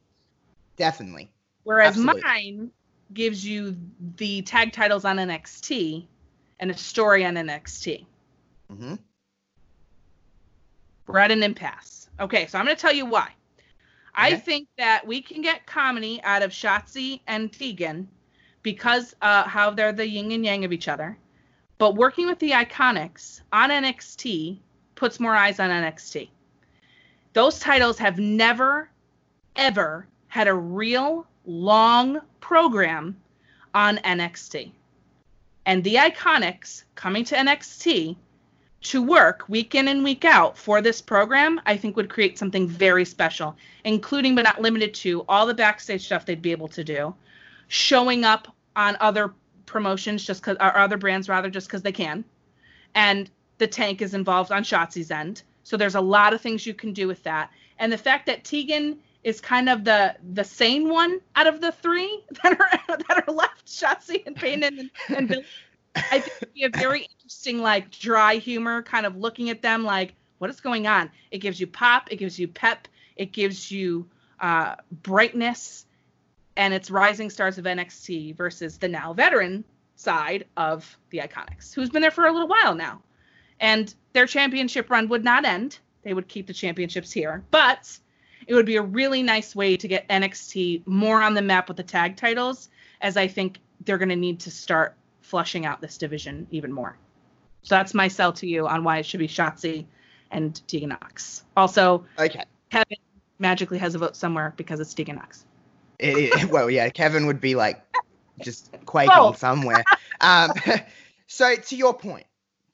Definitely. 0.75 1.31
Whereas 1.63 1.95
Absolutely. 1.95 2.21
mine 2.21 2.71
gives 3.13 3.45
you 3.45 3.77
the 4.17 4.41
tag 4.41 4.73
titles 4.73 5.05
on 5.05 5.15
NXT 5.15 6.05
and 6.59 6.71
a 6.71 6.77
story 6.77 7.23
on 7.25 7.35
NXT. 7.35 8.05
Mm-hmm. 8.69 8.95
We're 11.07 11.19
at 11.19 11.31
an 11.31 11.41
impasse. 11.41 12.09
Okay, 12.19 12.47
so 12.47 12.59
I'm 12.59 12.65
going 12.65 12.75
to 12.75 12.81
tell 12.81 12.93
you 12.93 13.05
why. 13.05 13.29
I 14.13 14.35
think 14.35 14.67
that 14.77 15.07
we 15.07 15.21
can 15.21 15.41
get 15.41 15.65
comedy 15.65 16.19
out 16.23 16.41
of 16.41 16.51
Shotzi 16.51 17.21
and 17.27 17.49
Tegan 17.49 18.09
because 18.61 19.15
uh, 19.21 19.43
how 19.43 19.69
they're 19.69 19.93
the 19.93 20.05
yin 20.05 20.33
and 20.33 20.43
yang 20.43 20.65
of 20.65 20.73
each 20.73 20.89
other. 20.89 21.17
But 21.77 21.95
working 21.95 22.27
with 22.27 22.39
the 22.39 22.51
Iconics 22.51 23.41
on 23.51 23.69
NXT 23.69 24.57
puts 24.95 25.19
more 25.19 25.35
eyes 25.35 25.59
on 25.59 25.69
NXT. 25.69 26.29
Those 27.33 27.59
titles 27.59 27.97
have 27.97 28.17
never, 28.17 28.89
ever 29.57 30.07
had 30.27 30.47
a 30.47 30.53
real 30.53 31.27
long 31.45 32.21
program 32.39 33.17
on 33.73 33.97
NXT. 33.97 34.71
And 35.65 35.83
the 35.83 35.95
Iconics 35.95 36.83
coming 36.95 37.25
to 37.25 37.35
NXT 37.35 38.15
to 38.81 39.01
work 39.01 39.49
week 39.49 39.75
in 39.75 39.87
and 39.87 40.03
week 40.03 40.23
out 40.23 40.57
for 40.57 40.81
this 40.81 41.01
program, 41.01 41.59
I 41.65 41.75
think 41.75 41.95
would 41.95 42.09
create 42.09 42.37
something 42.37 42.67
very 42.67 43.03
special, 43.03 43.57
including 43.83 44.35
but 44.35 44.43
not 44.43 44.61
limited 44.61 44.93
to 44.95 45.25
all 45.27 45.45
the 45.45 45.53
backstage 45.53 46.05
stuff 46.05 46.25
they'd 46.25 46.41
be 46.41 46.51
able 46.51 46.67
to 46.69 46.83
do, 46.83 47.15
showing 47.67 48.23
up 48.23 48.47
on 48.75 48.95
other 48.99 49.33
promotions 49.65 50.23
just 50.23 50.41
because, 50.41 50.57
or 50.59 50.77
other 50.77 50.97
brands 50.97 51.29
rather, 51.29 51.49
just 51.49 51.67
because 51.67 51.81
they 51.81 51.91
can. 51.91 52.23
And 52.93 53.29
the 53.57 53.67
tank 53.67 54.01
is 54.01 54.13
involved 54.13 54.51
on 54.51 54.63
Shotzi's 54.63 55.11
end. 55.11 55.43
So 55.63 55.77
there's 55.77 55.95
a 55.95 56.01
lot 56.01 56.33
of 56.33 56.41
things 56.41 56.65
you 56.65 56.73
can 56.73 56.93
do 56.93 57.07
with 57.07 57.23
that. 57.23 57.51
And 57.79 57.91
the 57.91 57.97
fact 57.97 58.27
that 58.27 58.43
Tegan 58.43 58.99
is 59.23 59.41
kind 59.41 59.69
of 59.69 59.83
the 59.83 60.15
the 60.33 60.43
sane 60.43 60.87
one 60.87 61.19
out 61.35 61.47
of 61.47 61.59
the 61.59 61.71
three 61.71 62.23
that 62.43 62.59
are 62.59 62.95
that 62.97 63.23
are 63.27 63.33
left, 63.33 63.65
Shotzi 63.65 64.25
and 64.25 64.35
Payne 64.35 64.63
and, 64.63 64.91
and. 65.09 65.43
I 65.97 66.19
think 66.19 66.37
it'd 66.41 66.53
be 66.53 66.63
a 66.63 66.69
very 66.69 67.07
interesting, 67.15 67.59
like 67.61 67.89
dry 67.89 68.35
humor, 68.35 68.81
kind 68.81 69.05
of 69.05 69.15
looking 69.15 69.49
at 69.49 69.61
them 69.61 69.85
like, 69.85 70.13
what 70.39 70.49
is 70.49 70.59
going 70.59 70.87
on? 70.87 71.09
It 71.31 71.37
gives 71.37 71.57
you 71.57 71.67
pop, 71.67 72.11
it 72.11 72.17
gives 72.17 72.37
you 72.37 72.49
pep, 72.49 72.89
it 73.15 73.31
gives 73.31 73.71
you 73.71 74.05
uh, 74.39 74.75
brightness, 74.91 75.84
and 76.57 76.73
it's 76.73 76.89
rising 76.91 77.29
stars 77.29 77.57
of 77.57 77.65
NXT 77.65 78.35
versus 78.35 78.77
the 78.77 78.87
now 78.87 79.13
veteran 79.13 79.63
side 79.95 80.45
of 80.57 80.97
the 81.09 81.19
Iconics, 81.19 81.73
who's 81.73 81.89
been 81.89 82.01
there 82.01 82.11
for 82.11 82.25
a 82.25 82.31
little 82.31 82.47
while 82.47 82.75
now. 82.75 83.01
And 83.59 83.93
their 84.13 84.25
championship 84.25 84.89
run 84.89 85.07
would 85.09 85.23
not 85.23 85.45
end. 85.45 85.79
They 86.03 86.13
would 86.13 86.27
keep 86.27 86.47
the 86.47 86.53
championships 86.53 87.11
here, 87.11 87.43
but 87.51 87.97
it 88.47 88.53
would 88.53 88.65
be 88.65 88.75
a 88.75 88.81
really 88.81 89.23
nice 89.23 89.55
way 89.55 89.75
to 89.77 89.87
get 89.87 90.07
NXT 90.09 90.85
more 90.85 91.21
on 91.21 91.33
the 91.33 91.41
map 91.41 91.67
with 91.67 91.77
the 91.77 91.83
tag 91.83 92.15
titles, 92.15 92.69
as 93.01 93.17
I 93.17 93.27
think 93.27 93.59
they're 93.85 93.97
going 93.97 94.09
to 94.09 94.15
need 94.15 94.39
to 94.41 94.51
start 94.51 94.95
flushing 95.21 95.65
out 95.65 95.81
this 95.81 95.97
division 95.97 96.47
even 96.51 96.71
more. 96.71 96.97
So 97.63 97.75
that's 97.75 97.93
my 97.93 98.07
sell 98.07 98.31
to 98.33 98.47
you 98.47 98.67
on 98.67 98.83
why 98.83 98.99
it 98.99 99.05
should 99.05 99.19
be 99.19 99.27
Shotzi 99.27 99.85
and 100.31 100.61
Tegan 100.67 100.89
Knox. 100.89 101.43
Also, 101.57 102.05
Okay. 102.19 102.43
Kevin 102.69 102.97
magically 103.39 103.77
has 103.77 103.95
a 103.95 103.97
vote 103.97 104.15
somewhere 104.15 104.53
because 104.57 104.79
it's 104.79 104.93
Tegan 104.93 105.15
Knox. 105.15 105.45
It, 105.99 106.17
it- 106.43 106.49
well, 106.51 106.69
yeah, 106.69 106.89
Kevin 106.89 107.27
would 107.27 107.41
be 107.41 107.55
like 107.55 107.81
just 108.39 108.69
quaking 108.85 109.13
Oh. 109.15 109.33
somewhere. 109.37 109.85
Um, 110.21 110.51
so 111.27 111.55
to 111.55 111.75
your 111.75 111.93
point, 111.93 112.25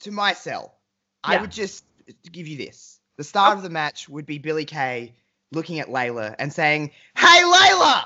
to 0.02 0.12
my 0.12 0.34
sell, 0.34 0.76
I 1.24 1.38
would 1.40 1.52
just 1.52 1.84
give 2.32 2.48
you 2.48 2.58
this. 2.58 3.00
The 3.18 3.24
start 3.24 3.58
of 3.58 3.64
the 3.64 3.70
match 3.70 4.10
would 4.10 4.26
be 4.26 4.40
Billie 4.40 4.66
Kay 4.66 5.14
looking 5.52 5.80
at 5.80 5.88
Layla 5.88 6.36
and 6.40 6.52
saying, 6.52 6.92
"Hey, 7.16 7.44
Layla!" 7.44 8.06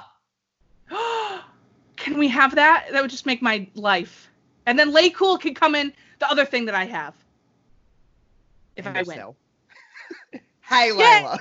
Can 1.95 2.17
we 2.17 2.27
have 2.27 2.55
that? 2.55 2.87
That 2.91 3.01
would 3.01 3.11
just 3.11 3.25
make 3.25 3.41
my 3.41 3.67
life. 3.75 4.29
And 4.65 4.77
then 4.77 4.91
LayCool 4.93 5.39
can 5.39 5.53
come 5.53 5.75
in, 5.75 5.93
the 6.19 6.29
other 6.29 6.43
thing 6.45 6.65
that 6.65 6.75
I 6.75 6.85
have. 6.85 7.13
If 8.75 8.85
And 8.85 8.97
I 8.97 9.03
win. 9.03 9.35
hey, 10.61 10.91
Layla. 10.91 11.39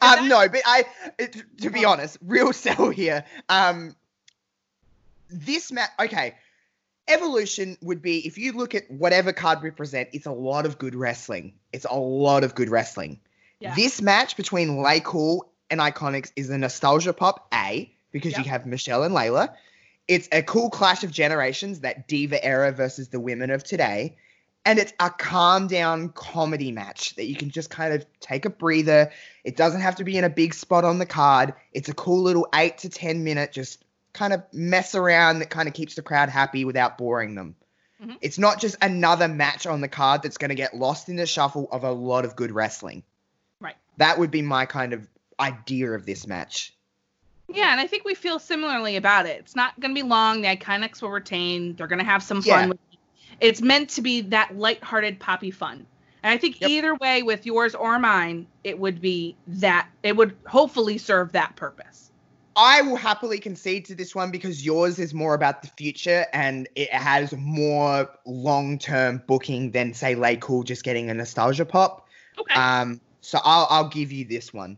Um, 0.00 0.28
no, 0.28 0.48
but 0.48 0.62
I, 0.64 0.84
it, 1.18 1.42
to 1.60 1.70
be 1.70 1.84
honest, 1.84 2.18
real 2.22 2.52
sell 2.64 2.90
here. 2.90 3.24
Um, 3.48 3.94
this 5.28 5.70
match, 5.72 5.90
okay. 6.00 6.34
Evolution 7.08 7.76
would 7.82 8.00
be 8.00 8.26
if 8.26 8.38
you 8.38 8.52
look 8.52 8.74
at 8.74 8.90
whatever 8.90 9.32
card 9.32 9.60
we 9.62 9.70
present, 9.70 10.08
it's 10.12 10.26
a 10.26 10.32
lot 10.32 10.66
of 10.66 10.78
good 10.78 10.94
wrestling. 10.94 11.54
It's 11.72 11.84
a 11.88 11.94
lot 11.96 12.44
of 12.44 12.54
good 12.54 12.68
wrestling. 12.68 13.20
Yeah. 13.60 13.74
This 13.74 14.00
match 14.00 14.36
between 14.36 14.78
LayCool 14.78 15.42
and 15.70 15.80
Iconics 15.80 16.32
is 16.36 16.50
a 16.50 16.58
nostalgia 16.58 17.12
pop, 17.12 17.48
A, 17.54 17.92
because 18.12 18.32
Yep. 18.32 18.44
you 18.44 18.50
have 18.50 18.66
Michelle 18.66 19.02
and 19.04 19.14
Layla. 19.14 19.54
It's 20.08 20.28
a 20.32 20.42
cool 20.42 20.68
clash 20.68 21.04
of 21.04 21.10
generations, 21.10 21.80
that 21.80 22.08
diva 22.08 22.44
era 22.44 22.72
versus 22.72 23.08
the 23.08 23.20
women 23.20 23.50
of 23.50 23.64
today. 23.64 24.16
And 24.64 24.78
it's 24.78 24.92
a 25.00 25.10
calm 25.10 25.66
down 25.66 26.10
comedy 26.10 26.70
match 26.70 27.16
that 27.16 27.24
you 27.24 27.34
can 27.34 27.50
just 27.50 27.68
kind 27.68 27.92
of 27.92 28.06
take 28.20 28.44
a 28.44 28.50
breather. 28.50 29.10
It 29.42 29.56
doesn't 29.56 29.80
have 29.80 29.96
to 29.96 30.04
be 30.04 30.16
in 30.16 30.22
a 30.24 30.30
big 30.30 30.54
spot 30.54 30.84
on 30.84 30.98
the 30.98 31.06
card. 31.06 31.54
It's 31.72 31.88
a 31.88 31.94
cool 31.94 32.22
little 32.22 32.46
eight 32.54 32.78
to 32.78 32.88
10 32.88 33.24
minute, 33.24 33.50
just 33.52 33.84
kind 34.12 34.32
of 34.32 34.42
mess 34.52 34.94
around 34.94 35.40
that 35.40 35.50
kind 35.50 35.66
of 35.66 35.74
keeps 35.74 35.96
the 35.96 36.02
crowd 36.02 36.28
happy 36.28 36.64
without 36.64 36.96
boring 36.96 37.34
them. 37.34 37.56
Mhm. 38.00 38.18
It's 38.20 38.38
not 38.38 38.60
just 38.60 38.76
another 38.80 39.26
match 39.26 39.66
on 39.66 39.80
the 39.80 39.88
card 39.88 40.22
that's 40.22 40.38
going 40.38 40.50
to 40.50 40.54
get 40.54 40.76
lost 40.76 41.08
in 41.08 41.16
the 41.16 41.26
shuffle 41.26 41.68
of 41.72 41.82
a 41.82 41.90
lot 41.90 42.24
of 42.24 42.36
good 42.36 42.52
wrestling. 42.52 43.02
Right. 43.60 43.76
That 43.96 44.18
would 44.18 44.30
be 44.30 44.42
my 44.42 44.66
kind 44.66 44.92
of 44.92 45.08
idea 45.40 45.90
of 45.92 46.06
this 46.06 46.26
match. 46.26 46.72
Yeah, 47.48 47.72
and 47.72 47.80
I 47.80 47.86
think 47.86 48.04
we 48.04 48.14
feel 48.14 48.38
similarly 48.38 48.96
about 48.96 49.26
it. 49.26 49.40
It's 49.40 49.56
not 49.56 49.78
going 49.80 49.94
to 49.94 50.00
be 50.00 50.06
long. 50.06 50.40
The 50.42 50.48
Iconics 50.48 51.02
will 51.02 51.10
retain. 51.10 51.74
They're 51.74 51.86
going 51.88 51.98
to 51.98 52.04
have 52.04 52.22
some 52.22 52.42
fun 52.42 52.60
Yeah. 52.60 52.66
with 52.68 52.78
it. 52.91 52.91
It's 53.42 53.60
meant 53.60 53.90
to 53.90 54.02
be 54.02 54.22
that 54.22 54.56
lighthearted, 54.56 55.18
poppy 55.18 55.50
fun. 55.50 55.86
And 56.22 56.32
I 56.32 56.38
think 56.38 56.60
Yep. 56.60 56.70
either 56.70 56.94
way, 56.94 57.22
with 57.22 57.44
yours 57.44 57.74
or 57.74 57.98
mine, 57.98 58.46
it 58.62 58.78
would 58.78 59.00
be 59.00 59.36
that, 59.48 59.88
it 60.04 60.16
would 60.16 60.36
hopefully 60.46 60.96
serve 60.96 61.32
that 61.32 61.56
purpose. 61.56 62.12
I 62.54 62.82
will 62.82 62.96
happily 62.96 63.38
concede 63.38 63.86
to 63.86 63.94
this 63.94 64.14
one 64.14 64.30
because 64.30 64.64
yours 64.64 64.98
is 64.98 65.14
more 65.14 65.34
about 65.34 65.62
the 65.62 65.68
future 65.68 66.26
and 66.32 66.68
it 66.76 66.92
has 66.92 67.32
more 67.32 68.08
long 68.26 68.78
term 68.78 69.22
booking 69.26 69.70
than 69.70 69.94
say 69.94 70.14
LayCool 70.14 70.64
just 70.64 70.84
getting 70.84 71.10
a 71.10 71.14
nostalgia 71.14 71.64
pop. 71.64 72.06
Okay. 72.38 72.54
Um, 72.54 73.00
so 73.22 73.40
I'll 73.42 73.66
I'll 73.70 73.88
give 73.88 74.12
you 74.12 74.26
this 74.26 74.52
one. 74.52 74.76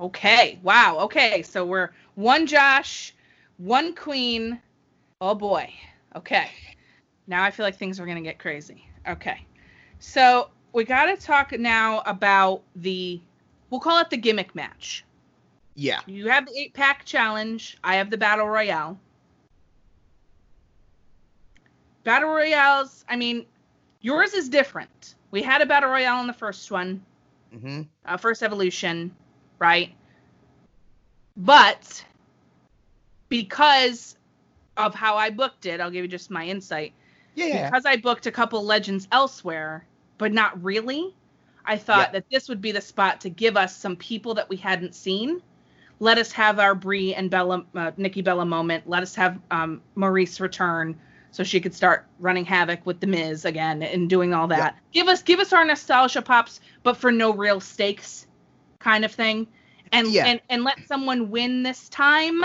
Okay. 0.00 0.60
Wow. 0.62 0.98
Okay. 1.00 1.42
So 1.42 1.66
we're 1.66 1.90
one 2.14 2.46
Josh, 2.46 3.12
one 3.56 3.94
Queen. 3.96 4.60
Oh 5.20 5.34
boy. 5.34 5.72
Okay. 6.14 6.48
Now 7.28 7.44
I 7.44 7.52
feel 7.52 7.64
like 7.64 7.76
things 7.76 8.00
are 8.00 8.06
going 8.06 8.16
to 8.16 8.22
get 8.22 8.38
crazy. 8.40 8.88
Okay. 9.08 9.44
So 10.00 10.50
we 10.72 10.84
got 10.84 11.06
to 11.06 11.16
talk 11.16 11.52
now 11.52 12.02
about 12.06 12.62
the, 12.76 13.20
we'll 13.70 13.80
call 13.80 14.00
it 14.00 14.10
the 14.10 14.16
gimmick 14.16 14.54
match. 14.56 15.04
Yeah. 15.76 16.00
You 16.06 16.28
have 16.30 16.46
the 16.46 16.58
eight 16.58 16.74
pack 16.74 17.04
challenge. 17.04 17.78
I 17.84 17.96
have 17.96 18.10
the 18.10 18.18
battle 18.18 18.48
royale. 18.48 18.98
Battle 22.04 22.30
royales, 22.30 23.04
I 23.08 23.16
mean, 23.16 23.46
yours 24.00 24.34
is 24.34 24.48
different. 24.48 25.14
We 25.30 25.42
had 25.42 25.62
a 25.62 25.66
battle 25.66 25.90
royale 25.90 26.20
in 26.20 26.26
the 26.26 26.32
first 26.32 26.70
one 26.70 27.04
hmm 27.52 27.82
uh, 28.06 28.16
first 28.16 28.42
evolution, 28.42 29.14
right? 29.58 29.94
But 31.36 32.04
because 33.28 34.16
of 34.76 34.94
how 34.94 35.16
I 35.16 35.30
booked 35.30 35.66
it, 35.66 35.80
I'll 35.80 35.90
give 35.90 36.04
you 36.04 36.08
just 36.08 36.30
my 36.30 36.46
insight. 36.46 36.92
Yeah. 37.46 37.70
Because 37.70 37.86
I 37.86 37.96
booked 37.96 38.26
a 38.26 38.30
couple 38.32 38.64
legends 38.64 39.06
elsewhere, 39.12 39.86
but 40.18 40.32
not 40.32 40.62
really, 40.62 41.14
I 41.64 41.76
thought 41.76 42.08
Yeah. 42.08 42.12
that 42.12 42.24
this 42.30 42.48
would 42.48 42.60
be 42.60 42.72
the 42.72 42.80
spot 42.80 43.20
to 43.22 43.30
give 43.30 43.56
us 43.56 43.76
some 43.76 43.96
people 43.96 44.34
that 44.34 44.48
we 44.48 44.56
hadn't 44.56 44.94
seen. 44.94 45.40
Let 46.00 46.18
us 46.18 46.32
have 46.32 46.58
our 46.58 46.74
Brie 46.74 47.14
and 47.14 47.30
Bella, 47.30 47.64
uh, 47.74 47.90
Nikki 47.96 48.22
Bella 48.22 48.44
moment. 48.44 48.88
Let 48.88 49.02
us 49.02 49.14
have 49.16 49.38
um, 49.50 49.82
Maryse 49.96 50.40
return 50.40 50.96
so 51.30 51.42
she 51.44 51.60
could 51.60 51.74
start 51.74 52.06
running 52.20 52.44
havoc 52.44 52.86
with 52.86 53.00
the 53.00 53.06
Miz 53.06 53.44
again 53.44 53.82
and 53.82 54.08
doing 54.08 54.32
all 54.32 54.46
that. 54.48 54.76
Give 54.92 55.08
us 55.08 55.22
give 55.22 55.40
us 55.40 55.52
our 55.52 55.64
nostalgia 55.64 56.22
pops, 56.22 56.60
but 56.82 56.96
for 56.96 57.12
no 57.12 57.32
real 57.32 57.60
stakes, 57.60 58.26
kind 58.78 59.04
of 59.04 59.12
thing. 59.12 59.46
And 59.92 60.08
Yeah. 60.08 60.26
and 60.26 60.40
and 60.48 60.64
let 60.64 60.78
someone 60.86 61.30
win 61.30 61.62
this 61.64 61.88
time 61.88 62.42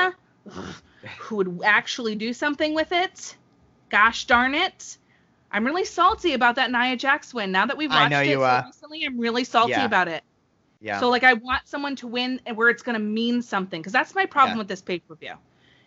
who 1.19 1.35
would 1.35 1.61
actually 1.63 2.15
do 2.15 2.33
something 2.33 2.73
with 2.73 2.91
it. 2.91 3.37
Gosh 3.93 4.25
darn 4.25 4.55
it. 4.55 4.97
I'm 5.51 5.63
really 5.63 5.85
salty 5.85 6.33
about 6.33 6.55
that 6.55 6.71
Nia 6.71 6.97
Jax 6.97 7.31
win. 7.31 7.51
Now 7.51 7.67
that 7.67 7.77
we've 7.77 7.91
watched 7.91 8.11
it 8.11 8.33
so 8.39 8.63
recently, 8.65 9.05
I'm 9.05 9.19
really 9.19 9.43
salty 9.43 9.73
Yeah. 9.73 9.85
about 9.85 10.07
it. 10.07 10.23
Yeah. 10.81 10.99
So 10.99 11.09
like 11.09 11.23
I 11.23 11.33
want 11.33 11.61
someone 11.65 11.95
to 11.97 12.07
win 12.07 12.41
where 12.55 12.69
it's 12.69 12.81
going 12.81 12.95
to 12.95 12.99
mean 12.99 13.43
something 13.43 13.79
because 13.79 13.93
that's 13.93 14.15
my 14.15 14.25
problem 14.25 14.55
Yeah. 14.55 14.61
with 14.61 14.67
this 14.67 14.81
pay-per-view. 14.81 15.33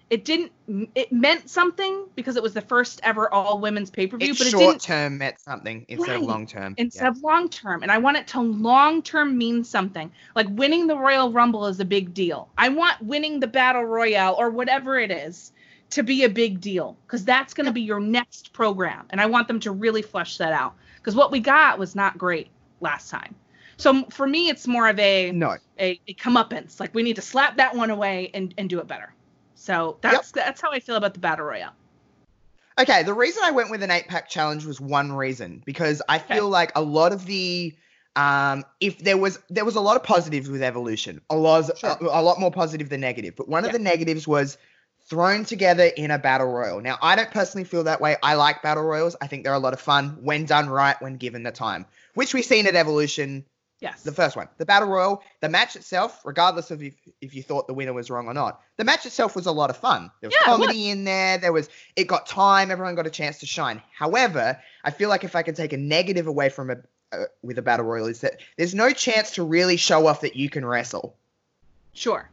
It 0.08 0.24
didn't 0.24 0.52
it 0.94 1.10
meant 1.10 1.50
something 1.50 2.04
because 2.14 2.36
it 2.36 2.44
was 2.44 2.54
the 2.54 2.60
first 2.60 3.00
ever 3.02 3.28
all 3.34 3.58
women's 3.58 3.90
pay-per-view, 3.90 4.30
it's 4.30 4.38
but 4.38 4.46
it 4.46 4.50
short 4.52 4.80
term 4.80 5.18
meant 5.18 5.40
something 5.40 5.84
instead 5.88 6.14
of 6.14 6.22
long 6.22 6.46
term. 6.46 6.76
instead 6.78 7.08
of 7.08 7.20
long 7.24 7.48
term. 7.48 7.82
And 7.82 7.90
I 7.90 7.98
want 7.98 8.18
it 8.18 8.28
to 8.28 8.40
long 8.40 9.02
term 9.02 9.36
mean 9.36 9.64
something. 9.64 10.12
Like 10.36 10.46
winning 10.50 10.86
the 10.86 10.96
Royal 10.96 11.32
Rumble 11.32 11.66
is 11.66 11.80
a 11.80 11.84
big 11.84 12.14
deal. 12.14 12.48
I 12.56 12.68
want 12.68 13.02
winning 13.02 13.40
the 13.40 13.48
Battle 13.48 13.84
Royale 13.84 14.36
or 14.38 14.50
whatever 14.50 14.96
it 14.96 15.10
is 15.10 15.50
to 15.90 16.02
be 16.02 16.24
a 16.24 16.28
big 16.28 16.60
deal 16.60 16.96
because 17.06 17.24
that's 17.24 17.54
going 17.54 17.66
to 17.66 17.72
be 17.72 17.82
your 17.82 18.00
next 18.00 18.52
program. 18.52 19.06
And 19.10 19.20
I 19.20 19.26
want 19.26 19.48
them 19.48 19.60
to 19.60 19.70
really 19.70 20.02
flesh 20.02 20.36
that 20.38 20.52
out 20.52 20.74
because 20.96 21.14
what 21.14 21.30
we 21.30 21.40
got 21.40 21.78
was 21.78 21.94
not 21.94 22.18
great 22.18 22.48
last 22.80 23.10
time. 23.10 23.34
So 23.76 24.04
for 24.10 24.26
me, 24.26 24.48
it's 24.48 24.66
more 24.66 24.88
of 24.88 24.98
a 24.98 25.30
No. 25.32 25.56
a, 25.78 26.00
a 26.08 26.14
comeuppance. 26.14 26.80
Like 26.80 26.94
we 26.94 27.02
need 27.02 27.16
to 27.16 27.22
slap 27.22 27.58
that 27.58 27.76
one 27.76 27.90
away 27.90 28.30
and, 28.34 28.54
and 28.58 28.68
do 28.68 28.78
it 28.80 28.86
better. 28.86 29.12
So 29.54 29.98
that's 30.00 30.32
that's 30.32 30.60
how 30.60 30.70
I 30.72 30.80
feel 30.80 30.96
about 30.96 31.14
the 31.14 31.20
battle 31.20 31.46
royale. 31.46 31.72
Okay, 32.78 33.02
the 33.02 33.14
reason 33.14 33.42
I 33.44 33.52
went 33.52 33.70
with 33.70 33.82
an 33.82 33.90
eight 33.90 34.06
pack 34.08 34.28
challenge 34.28 34.66
was 34.66 34.80
one 34.80 35.12
reason 35.12 35.62
because 35.64 36.02
I 36.08 36.16
Okay. 36.18 36.34
feel 36.34 36.48
like 36.48 36.72
a 36.74 36.82
lot 36.82 37.12
of 37.12 37.26
the 37.26 37.74
um 38.16 38.64
if 38.80 38.98
there 38.98 39.16
was 39.16 39.38
there 39.50 39.64
was 39.64 39.76
a 39.76 39.80
lot 39.80 39.96
of 39.96 40.02
positives 40.02 40.48
with 40.48 40.62
evolution, 40.62 41.20
a 41.30 41.36
lot 41.36 41.70
Sure. 41.78 41.96
a, 42.00 42.04
a 42.04 42.22
lot 42.22 42.40
more 42.40 42.50
positive 42.50 42.88
than 42.88 43.00
negative, 43.00 43.34
but 43.36 43.48
one 43.48 43.64
of 43.64 43.72
the 43.72 43.78
negatives 43.78 44.26
was 44.26 44.58
thrown 45.08 45.44
together 45.44 45.84
in 45.84 46.10
a 46.10 46.18
battle 46.18 46.48
royal. 46.48 46.80
Now, 46.80 46.98
I 47.00 47.14
don't 47.16 47.30
personally 47.30 47.64
feel 47.64 47.84
that 47.84 48.00
way. 48.00 48.16
I 48.22 48.34
like 48.34 48.62
battle 48.62 48.82
royals. 48.82 49.16
I 49.20 49.26
think 49.26 49.44
they're 49.44 49.54
a 49.54 49.58
lot 49.58 49.72
of 49.72 49.80
fun 49.80 50.18
when 50.22 50.46
done 50.46 50.68
right, 50.68 51.00
when 51.00 51.16
given 51.16 51.42
the 51.42 51.52
time, 51.52 51.86
which 52.14 52.34
we've 52.34 52.44
seen 52.44 52.66
at 52.66 52.74
Evolution 52.74 53.44
Yes. 53.78 54.02
the 54.04 54.10
first 54.12 54.36
one, 54.36 54.48
the 54.56 54.64
battle 54.64 54.88
royal, 54.88 55.22
the 55.40 55.50
match 55.50 55.76
itself, 55.76 56.22
regardless 56.24 56.70
of 56.70 56.82
if, 56.82 56.94
if 57.20 57.34
you 57.34 57.42
thought 57.42 57.66
the 57.66 57.74
winner 57.74 57.92
was 57.92 58.10
wrong 58.10 58.26
or 58.26 58.32
not, 58.32 58.62
the 58.78 58.84
match 58.84 59.04
itself 59.04 59.36
was 59.36 59.44
a 59.44 59.52
lot 59.52 59.68
of 59.68 59.76
fun. 59.76 60.10
There 60.22 60.28
was 60.28 60.34
Yeah, 60.40 60.44
comedy 60.44 60.88
in 60.88 61.04
there. 61.04 61.36
There 61.36 61.52
was 61.52 61.68
it 61.94 62.04
got 62.04 62.26
time. 62.26 62.70
Everyone 62.70 62.94
got 62.94 63.06
a 63.06 63.10
chance 63.10 63.40
to 63.40 63.46
shine. 63.46 63.82
However, 63.94 64.58
I 64.82 64.90
feel 64.92 65.10
like 65.10 65.24
if 65.24 65.36
I 65.36 65.42
can 65.42 65.54
take 65.54 65.74
a 65.74 65.76
negative 65.76 66.26
away 66.26 66.48
from 66.48 66.70
a 66.70 66.76
uh, 67.12 67.24
with 67.42 67.58
a 67.58 67.62
battle 67.62 67.84
royal 67.84 68.06
is 68.06 68.22
that 68.22 68.40
there's 68.56 68.74
no 68.74 68.92
chance 68.92 69.32
to 69.32 69.44
really 69.44 69.76
show 69.76 70.06
off 70.06 70.22
that 70.22 70.36
you 70.36 70.48
can 70.48 70.64
wrestle. 70.64 71.14
Sure. 71.92 72.28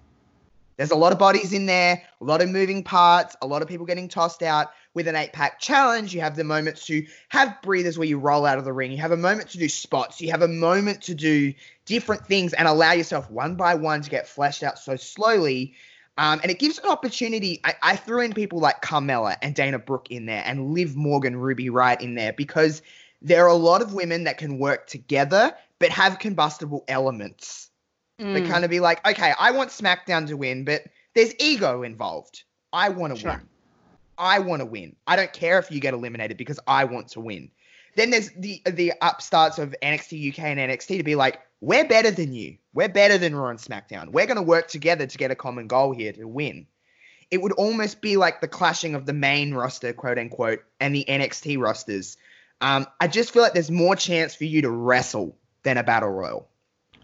There's 0.77 0.91
a 0.91 0.95
lot 0.95 1.11
of 1.11 1.19
bodies 1.19 1.53
in 1.53 1.65
there, 1.65 2.01
a 2.19 2.23
lot 2.23 2.41
of 2.41 2.49
moving 2.49 2.83
parts, 2.83 3.35
a 3.41 3.47
lot 3.47 3.61
of 3.61 3.67
people 3.67 3.85
getting 3.85 4.07
tossed 4.07 4.43
out. 4.43 4.71
With 4.95 5.07
an 5.07 5.15
eight 5.15 5.33
pack 5.33 5.59
challenge, 5.59 6.13
you 6.13 6.21
have 6.21 6.35
the 6.35 6.43
moments 6.43 6.85
to 6.85 7.03
have 7.29 7.59
breathers 7.63 7.97
where 7.97 8.07
you 8.07 8.19
roll 8.19 8.45
out 8.45 8.59
of 8.59 8.65
the 8.65 8.73
ring. 8.73 8.91
You 8.91 8.99
have 8.99 9.11
a 9.11 9.17
moment 9.17 9.49
to 9.49 9.57
do 9.57 9.67
spots. 9.67 10.21
You 10.21 10.29
have 10.29 10.43
a 10.43 10.47
moment 10.47 11.01
to 11.03 11.15
do 11.15 11.51
different 11.85 12.27
things 12.27 12.53
and 12.53 12.67
allow 12.67 12.91
yourself 12.91 13.29
one 13.31 13.55
by 13.55 13.73
one 13.73 14.01
to 14.01 14.09
get 14.09 14.27
fleshed 14.27 14.61
out 14.61 14.77
so 14.77 14.95
slowly. 14.95 15.73
Um, 16.17 16.39
and 16.43 16.51
it 16.51 16.59
gives 16.59 16.77
an 16.77 16.85
opportunity. 16.85 17.59
I, 17.63 17.73
I 17.81 17.95
threw 17.95 18.21
in 18.21 18.33
people 18.33 18.59
like 18.59 18.83
Carmella 18.83 19.35
and 19.41 19.55
Dana 19.55 19.79
Brooke 19.79 20.11
in 20.11 20.27
there 20.27 20.43
and 20.45 20.73
Liv 20.73 20.95
Morgan, 20.95 21.37
Ruby 21.37 21.69
Riott 21.69 22.01
in 22.01 22.13
there 22.13 22.33
because 22.33 22.83
there 23.21 23.43
are 23.45 23.49
a 23.49 23.55
lot 23.55 23.81
of 23.81 23.93
women 23.93 24.25
that 24.25 24.37
can 24.37 24.59
work 24.59 24.85
together 24.85 25.55
but 25.79 25.89
have 25.89 26.19
combustible 26.19 26.83
elements. 26.87 27.71
Mm. 28.23 28.33
They 28.33 28.41
kind 28.47 28.63
of 28.63 28.69
be 28.71 28.79
like, 28.79 29.05
okay, 29.05 29.33
I 29.37 29.51
want 29.51 29.69
SmackDown 29.69 30.27
to 30.27 30.37
win, 30.37 30.63
but 30.63 30.83
there's 31.13 31.33
ego 31.39 31.83
involved. 31.83 32.43
I 32.71 32.89
want 32.89 33.13
to 33.13 33.19
Sure. 33.19 33.31
win. 33.31 33.41
I 34.17 34.39
want 34.39 34.61
to 34.61 34.65
win. 34.65 34.95
I 35.05 35.15
don't 35.15 35.33
care 35.33 35.59
if 35.59 35.69
you 35.71 35.79
get 35.79 35.93
eliminated 35.93 36.37
because 36.37 36.59
I 36.65 36.85
want 36.85 37.09
to 37.09 37.19
win. 37.19 37.51
Then 37.95 38.09
there's 38.09 38.29
the 38.31 38.61
the 38.65 38.93
upstarts 39.01 39.59
of 39.59 39.75
NXT 39.81 40.31
UK 40.31 40.39
and 40.39 40.59
NXT 40.59 40.97
to 40.97 41.03
be 41.03 41.15
like, 41.15 41.39
we're 41.61 41.85
better 41.85 42.11
than 42.11 42.33
you. 42.33 42.57
We're 42.73 42.89
better 42.89 43.17
than 43.17 43.35
Raw 43.35 43.49
and 43.49 43.59
SmackDown. 43.59 44.09
We're 44.11 44.25
going 44.25 44.37
to 44.37 44.41
work 44.43 44.67
together 44.67 45.05
to 45.05 45.17
get 45.17 45.31
a 45.31 45.35
common 45.35 45.67
goal 45.67 45.93
here 45.93 46.11
to 46.13 46.27
win. 46.27 46.65
It 47.29 47.41
would 47.41 47.51
almost 47.53 48.01
be 48.01 48.17
like 48.17 48.41
the 48.41 48.47
clashing 48.47 48.95
of 48.95 49.05
the 49.05 49.13
main 49.13 49.53
roster, 49.53 49.93
quote 49.93 50.17
unquote, 50.17 50.63
and 50.79 50.95
the 50.95 51.05
NXT 51.07 51.59
rosters. 51.59 52.17
Um, 52.61 52.87
I 52.99 53.07
just 53.07 53.31
feel 53.31 53.41
like 53.41 53.53
there's 53.53 53.71
more 53.71 53.95
chance 53.95 54.33
for 54.35 54.45
you 54.45 54.61
to 54.63 54.69
wrestle 54.69 55.37
than 55.63 55.77
a 55.77 55.83
battle 55.83 56.09
royal. 56.09 56.47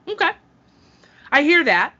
Okay. 0.07 0.31
I 1.31 1.43
hear 1.43 1.63
that. 1.63 1.93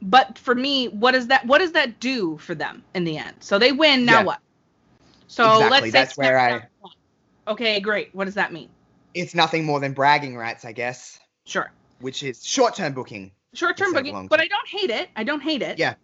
But 0.00 0.38
for 0.38 0.54
me, 0.54 0.88
what 0.88 1.12
does 1.12 1.26
that 1.26 1.44
what 1.46 1.58
does 1.58 1.72
that 1.72 1.98
do 1.98 2.38
for 2.38 2.54
them 2.54 2.84
in 2.94 3.04
the 3.04 3.18
end? 3.18 3.36
So 3.40 3.58
they 3.58 3.72
win, 3.72 4.04
now 4.04 4.20
Yeah. 4.20 4.24
what? 4.24 4.40
So 5.26 5.54
Exactly, 5.54 5.70
let's 5.70 5.84
say 5.84 5.90
that's 5.90 6.16
where 6.16 6.38
I-. 6.38 6.62
Okay, 7.50 7.80
great. 7.80 8.14
What 8.14 8.26
does 8.26 8.34
that 8.34 8.52
mean? 8.52 8.68
It's 9.14 9.34
nothing 9.34 9.64
more 9.64 9.80
than 9.80 9.92
bragging 9.92 10.36
rights, 10.36 10.64
I 10.64 10.72
guess, 10.72 11.18
Sure. 11.46 11.72
which 12.00 12.22
is 12.22 12.44
short-term 12.44 12.92
booking. 12.92 13.32
Short 13.54 13.76
term 13.76 13.92
booking, 13.92 14.28
but. 14.28 14.40
I 14.40 14.46
don't 14.46 14.68
hate 14.68 14.90
it. 14.90 15.08
I 15.16 15.24
don't 15.24 15.40
hate 15.42 15.62
it. 15.62 15.78
Yeah. 15.78 15.94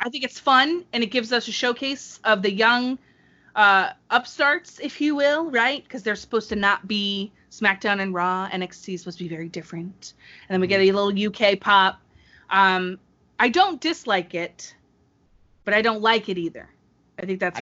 I 0.00 0.10
think 0.10 0.24
it's 0.24 0.38
fun 0.38 0.84
and 0.92 1.02
it 1.02 1.06
gives 1.06 1.32
us 1.32 1.48
a 1.48 1.52
showcase 1.52 2.20
of 2.24 2.42
the 2.42 2.52
young 2.52 2.98
uh, 3.54 3.90
upstarts, 4.10 4.78
if 4.80 5.00
you 5.00 5.16
will, 5.16 5.50
right? 5.50 5.82
Because 5.82 6.02
they're 6.02 6.16
supposed 6.16 6.48
to 6.50 6.56
not 6.56 6.86
be 6.86 7.32
SmackDown 7.50 8.00
and 8.00 8.14
Raw. 8.14 8.48
NXT 8.50 8.94
is 8.94 9.00
supposed 9.00 9.18
to 9.18 9.24
be 9.24 9.28
very 9.28 9.48
different. 9.48 10.14
And 10.48 10.54
then 10.54 10.60
we 10.60 10.66
get 10.66 10.80
a 10.80 10.92
little 10.92 11.12
UK 11.26 11.60
pop. 11.60 12.00
Um, 12.50 12.98
I 13.38 13.48
don't 13.48 13.80
dislike 13.80 14.34
it, 14.34 14.74
but 15.64 15.74
I 15.74 15.82
don't 15.82 16.02
like 16.02 16.28
it 16.28 16.38
either. 16.38 16.68
I 17.18 17.26
think 17.26 17.40
that's 17.40 17.60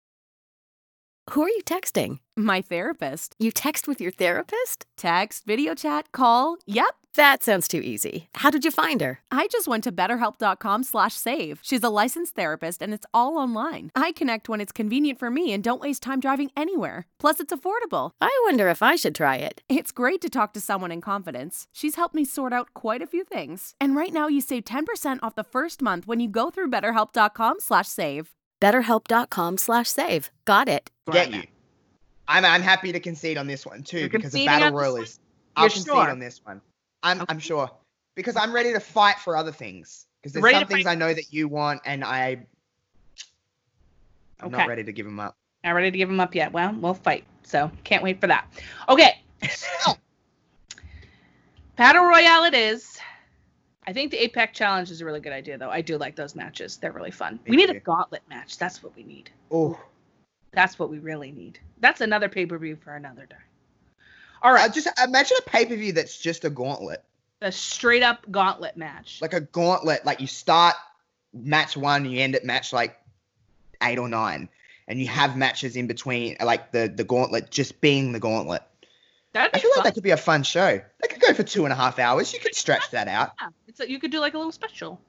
Who 1.30 1.44
are 1.44 1.50
you 1.50 1.62
texting? 1.64 2.18
My 2.36 2.62
therapist. 2.62 3.36
You 3.39 3.52
text 3.52 3.88
with 3.88 4.02
your 4.02 4.12
therapist? 4.12 4.86
Text, 4.98 5.46
video 5.46 5.76
chat, 5.76 6.12
call. 6.12 6.58
Yep. 6.66 6.96
That 7.16 7.43
sounds 7.43 7.68
too 7.68 7.80
easy. 7.80 8.30
How 8.36 8.49
did 8.49 8.64
you 8.64 8.72
find 8.72 9.01
her? 9.01 9.20
I 9.32 9.47
just 9.47 9.68
went 9.68 9.84
to 9.84 9.91
betterhelp.com 9.91 10.84
slash 10.84 11.14
save. 11.14 11.59
She's 11.62 11.84
a 11.84 11.89
licensed 11.89 12.36
therapist 12.36 12.82
and 12.82 12.93
it's 12.93 13.05
all 13.14 13.38
online. 13.38 13.91
I 13.95 14.14
connect 14.14 14.47
when 14.47 14.62
it's 14.62 14.72
convenient 14.72 15.20
for 15.20 15.30
me 15.30 15.51
and 15.51 15.64
don't 15.64 15.82
waste 15.82 16.03
time 16.03 16.22
driving 16.22 16.51
anywhere. 16.55 17.07
Plus, 17.20 17.39
it's 17.41 17.51
affordable. 17.53 18.12
I 18.22 18.32
wonder 18.45 18.70
if 18.70 18.82
I 18.82 18.95
should 18.95 19.16
try 19.16 19.38
it. 19.38 19.62
It's 19.68 19.91
great 19.91 20.22
to 20.22 20.30
talk 20.30 20.53
to 20.53 20.62
someone 20.62 20.91
in 20.91 21.01
confidence. 21.01 21.68
She's 21.74 21.95
helped 21.95 22.16
me 22.16 22.24
sort 22.24 22.53
out 22.53 22.74
quite 22.74 23.01
a 23.01 23.07
few 23.07 23.26
things. 23.26 23.76
And 23.82 23.95
right 23.95 24.14
now 24.14 24.28
you 24.28 24.39
save 24.39 24.64
10% 24.64 25.20
off 25.22 25.36
the 25.36 25.43
first 25.43 25.82
month 25.82 26.07
when 26.07 26.20
you 26.22 26.30
go 26.30 26.49
through 26.49 26.70
betterhelp.com 26.72 27.57
slash 27.59 27.88
save. 27.88 28.30
BetterHelp.com 28.62 29.57
slash 29.57 29.89
save. 29.89 30.32
Got 30.45 30.70
it. 30.70 30.91
Get 31.12 31.32
you. 31.34 31.43
I'm 32.28 32.45
I'm 32.45 32.62
happy 32.62 32.91
to 32.93 32.99
concede 32.99 33.38
on 33.38 33.47
this 33.47 33.66
one 33.66 33.84
too 33.84 34.01
You're 34.01 34.09
because 34.09 34.32
the 34.32 34.45
battle 34.45 34.68
on 34.70 34.74
royal 34.74 34.95
is. 34.97 35.20
I'll 35.57 35.64
You're 35.66 35.72
concede 35.72 35.88
sure? 35.88 36.09
on 36.09 36.20
this 36.20 36.39
one. 36.45 36.62
I'm 37.04 37.24
I'm 37.30 37.39
sure 37.39 37.70
because 38.16 38.36
I'm 38.36 38.54
ready 38.54 38.74
to 38.74 38.80
fight 38.80 39.18
for 39.20 39.36
other 39.36 39.52
things 39.52 40.06
because 40.22 40.34
there's 40.34 40.43
Ready 40.43 40.60
some 40.60 40.68
things 40.68 40.86
fight. 40.86 40.91
I 40.91 40.95
know 40.95 41.14
that 41.14 41.32
you 41.34 41.47
want 41.47 41.82
and 41.86 42.04
I. 42.04 42.45
I'm 44.39 44.47
Okay. 44.47 44.58
not 44.58 44.68
ready 44.68 44.84
to 44.84 44.91
give 44.91 45.06
them 45.06 45.20
up. 45.20 45.36
Not 45.64 45.72
ready 45.72 45.91
to 45.91 45.97
give 45.97 46.10
them 46.10 46.20
up 46.20 46.34
yet. 46.34 46.52
Well, 46.52 46.74
we'll 46.80 46.93
fight. 46.93 47.24
So 47.43 47.72
can't 47.84 48.04
wait 48.04 48.20
for 48.20 48.28
that. 48.28 48.47
Okay. 48.89 49.22
So, 49.49 49.93
Battle 51.76 52.04
Royale 52.06 52.43
it 52.43 52.54
is. 52.54 52.99
I 53.88 53.93
think 53.93 54.12
the 54.12 54.18
Apex 54.24 54.56
Challenge 54.56 54.91
is 54.91 55.02
a 55.02 55.06
really 55.06 55.20
good 55.20 55.34
idea, 55.34 55.58
though. 55.58 55.72
I 55.72 55.82
do 55.82 55.97
like 55.97 56.16
those 56.16 56.36
matches. 56.36 56.78
They're 56.78 56.91
really 56.91 57.10
fun. 57.12 57.39
Me 57.45 57.52
we 57.52 57.56
need 57.56 57.70
a 57.72 57.80
gauntlet 57.80 58.22
match. 58.30 58.60
That's 58.60 58.84
what 58.84 58.95
we 58.95 59.04
need. 59.04 59.32
Oh, 59.49 59.80
That's 60.52 60.78
what 60.78 60.91
we 60.91 60.99
really 60.99 61.32
need. 61.32 61.60
That's 61.80 62.02
another 62.02 62.30
pay 62.30 62.45
per 62.45 62.58
view 62.60 62.76
for 62.76 62.95
another 62.95 63.26
day. 63.26 63.36
All 64.42 64.52
right. 64.54 64.74
just 64.74 64.88
imagine 65.04 65.38
a 65.39 65.50
pay 65.50 65.66
per 65.66 65.76
view 65.76 65.94
that's 65.94 66.18
just 66.18 66.46
a 66.46 66.50
gauntlet, 66.50 67.04
A 67.42 67.52
straight 67.52 68.04
up 68.04 68.26
gauntlet 68.32 68.78
match. 68.78 69.20
like 69.22 69.34
a 69.34 69.42
gauntlet. 69.42 70.06
Like 70.06 70.20
you 70.22 70.28
start 70.28 70.76
match 71.34 71.78
one, 71.78 72.06
you 72.06 72.20
end 72.22 72.36
at 72.36 72.44
match 72.44 72.74
like 72.74 72.98
eight 73.84 73.98
or 74.00 74.10
nine, 74.10 74.50
and 74.88 75.00
you 75.00 75.08
have 75.08 75.38
matches 75.38 75.76
in 75.76 75.88
between, 75.88 76.38
like 76.44 76.72
the 76.72 76.92
the 76.94 77.04
gauntlet 77.04 77.52
just 77.52 77.82
being 77.82 78.12
the 78.12 78.20
gauntlet. 78.20 78.64
That'd 79.34 79.56
I 79.56 79.60
feel 79.60 79.72
like 79.78 79.86
that 79.86 79.94
could 79.94 80.04
be 80.04 80.12
a 80.12 80.18
fun 80.18 80.44
show. 80.44 80.82
That 81.00 81.08
could 81.10 81.22
go 81.22 81.34
for 81.34 81.44
two 81.44 81.64
and 81.64 81.72
a 81.72 81.76
half 81.76 82.00
hours. 82.00 82.34
You 82.34 82.39
could 82.39 82.54
stretch 82.54 82.92
that 82.92 83.08
out. 83.08 83.32
Yeah, 83.39 83.48
it's 83.68 83.80
a, 83.80 83.89
you 83.89 83.98
could 83.98 84.12
do 84.12 84.20
like 84.20 84.34
a 84.34 84.38
little 84.38 84.52
special. 84.52 85.00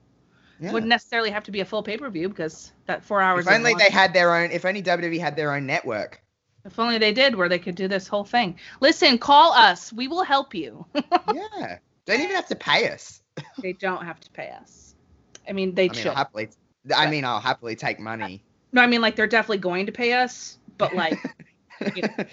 Yeah. 0.60 0.70
Wouldn't 0.72 0.90
necessarily 0.90 1.30
have 1.30 1.42
to 1.44 1.50
be 1.50 1.58
a 1.58 1.64
full 1.64 1.82
pay 1.82 1.96
per 1.96 2.08
view 2.08 2.28
because 2.28 2.70
that 2.86 3.02
four 3.02 3.20
hours. 3.20 3.46
If 3.48 3.52
only 3.52 3.74
they 3.74 3.90
had 3.90 4.12
their 4.12 4.32
own. 4.36 4.52
If 4.52 4.64
only 4.64 4.80
WWE 4.80 5.18
had 5.18 5.34
their 5.34 5.52
own 5.52 5.66
network. 5.66 6.22
If 6.64 6.78
only 6.78 6.98
they 6.98 7.12
did, 7.12 7.34
where 7.34 7.48
they 7.48 7.58
could 7.58 7.74
do 7.74 7.88
this 7.88 8.06
whole 8.06 8.24
thing. 8.24 8.58
Listen, 8.80 9.18
call 9.18 9.52
us. 9.52 9.92
We 9.92 10.06
will 10.08 10.22
help 10.22 10.54
you. 10.54 10.86
yeah, 10.94 11.78
They 12.04 12.16
don't 12.16 12.24
even 12.24 12.36
have 12.36 12.48
to 12.48 12.56
pay 12.56 12.88
us. 12.88 13.22
they 13.58 13.72
don't 13.72 14.04
have 14.04 14.20
to 14.20 14.30
pay 14.30 14.50
us. 14.50 14.94
I 15.48 15.52
mean, 15.52 15.74
they 15.74 15.84
I 15.84 15.88
mean, 15.88 15.94
should. 15.94 16.06
I'll 16.08 16.14
happily. 16.14 16.50
I 16.94 17.10
mean, 17.10 17.24
I'll 17.24 17.40
happily 17.40 17.74
take 17.74 17.98
money. 17.98 18.44
no, 18.72 18.82
I 18.82 18.86
mean, 18.86 19.00
like 19.00 19.16
they're 19.16 19.26
definitely 19.26 19.58
going 19.58 19.86
to 19.86 19.92
pay 19.92 20.12
us, 20.12 20.58
but 20.78 20.94
like, 20.94 21.18
you 21.96 22.02
know, 22.02 22.24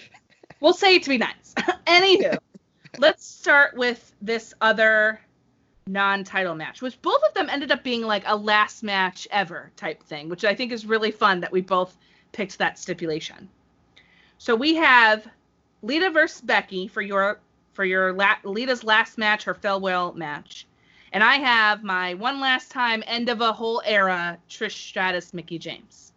we'll 0.60 0.72
say 0.74 0.96
it 0.96 1.02
to 1.04 1.08
be 1.08 1.18
nice. 1.18 1.54
Anywho, 1.86 2.38
let's 2.98 3.24
start 3.24 3.76
with 3.76 4.12
this 4.20 4.54
other 4.60 5.20
non-title 5.86 6.54
match, 6.54 6.82
which 6.82 7.00
both 7.02 7.22
of 7.24 7.34
them 7.34 7.48
ended 7.50 7.72
up 7.72 7.82
being 7.82 8.02
like 8.02 8.22
a 8.26 8.36
last 8.36 8.82
match 8.82 9.26
ever 9.30 9.72
type 9.76 10.02
thing, 10.02 10.28
which 10.28 10.44
I 10.44 10.54
think 10.54 10.72
is 10.72 10.86
really 10.86 11.10
fun 11.10 11.40
that 11.40 11.50
we 11.50 11.60
both 11.60 11.96
picked 12.32 12.58
that 12.58 12.78
stipulation. 12.78 13.48
So 14.40 14.56
we 14.56 14.74
have 14.76 15.28
Lita 15.82 16.08
versus 16.08 16.40
Becky 16.40 16.88
for 16.88 17.02
your 17.02 17.40
for 17.74 17.84
your 17.84 18.14
la- 18.14 18.38
Lita's 18.42 18.82
last 18.82 19.18
match, 19.18 19.44
her 19.44 19.52
farewell 19.52 20.14
match, 20.14 20.66
and 21.12 21.22
I 21.22 21.34
have 21.34 21.84
my 21.84 22.14
one 22.14 22.40
last 22.40 22.70
time 22.70 23.04
end 23.06 23.28
of 23.28 23.42
a 23.42 23.52
whole 23.52 23.82
era 23.84 24.38
Trish 24.48 24.72
Stratus, 24.72 25.34
Mickie 25.34 25.58
James. 25.58 26.14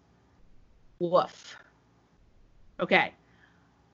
Woof. 0.99 1.57
Okay. 2.79 3.11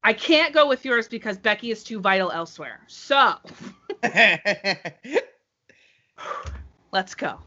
I 0.03 0.13
can't 0.13 0.53
go 0.53 0.67
with 0.67 0.86
yours 0.86 1.07
because 1.07 1.39
Becky 1.39 1.71
is 1.71 1.84
too 1.84 1.99
vital 1.99 2.30
elsewhere. 2.30 2.82
So 2.86 3.34
let's 6.91 7.15
go. 7.15 7.39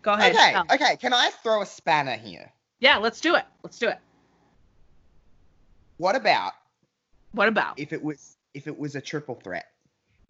Go 0.00 0.14
ahead. 0.14 0.34
okay, 0.34 0.52
Tell. 0.52 0.64
okay. 0.72 0.96
Can 0.96 1.12
I 1.12 1.28
throw 1.42 1.60
a 1.60 1.66
spanner 1.66 2.16
here? 2.16 2.50
Yeah, 2.80 2.96
let's 2.96 3.20
do 3.20 3.34
it. 3.34 3.44
Let's 3.62 3.78
do 3.78 3.88
it. 3.88 3.98
What 6.02 6.16
about 6.16 6.54
What 7.30 7.46
about? 7.46 7.78
if 7.78 7.92
it 7.92 8.02
was 8.02 8.36
if 8.54 8.66
it 8.66 8.76
was 8.76 8.96
a 8.96 9.00
triple 9.00 9.36
threat? 9.36 9.66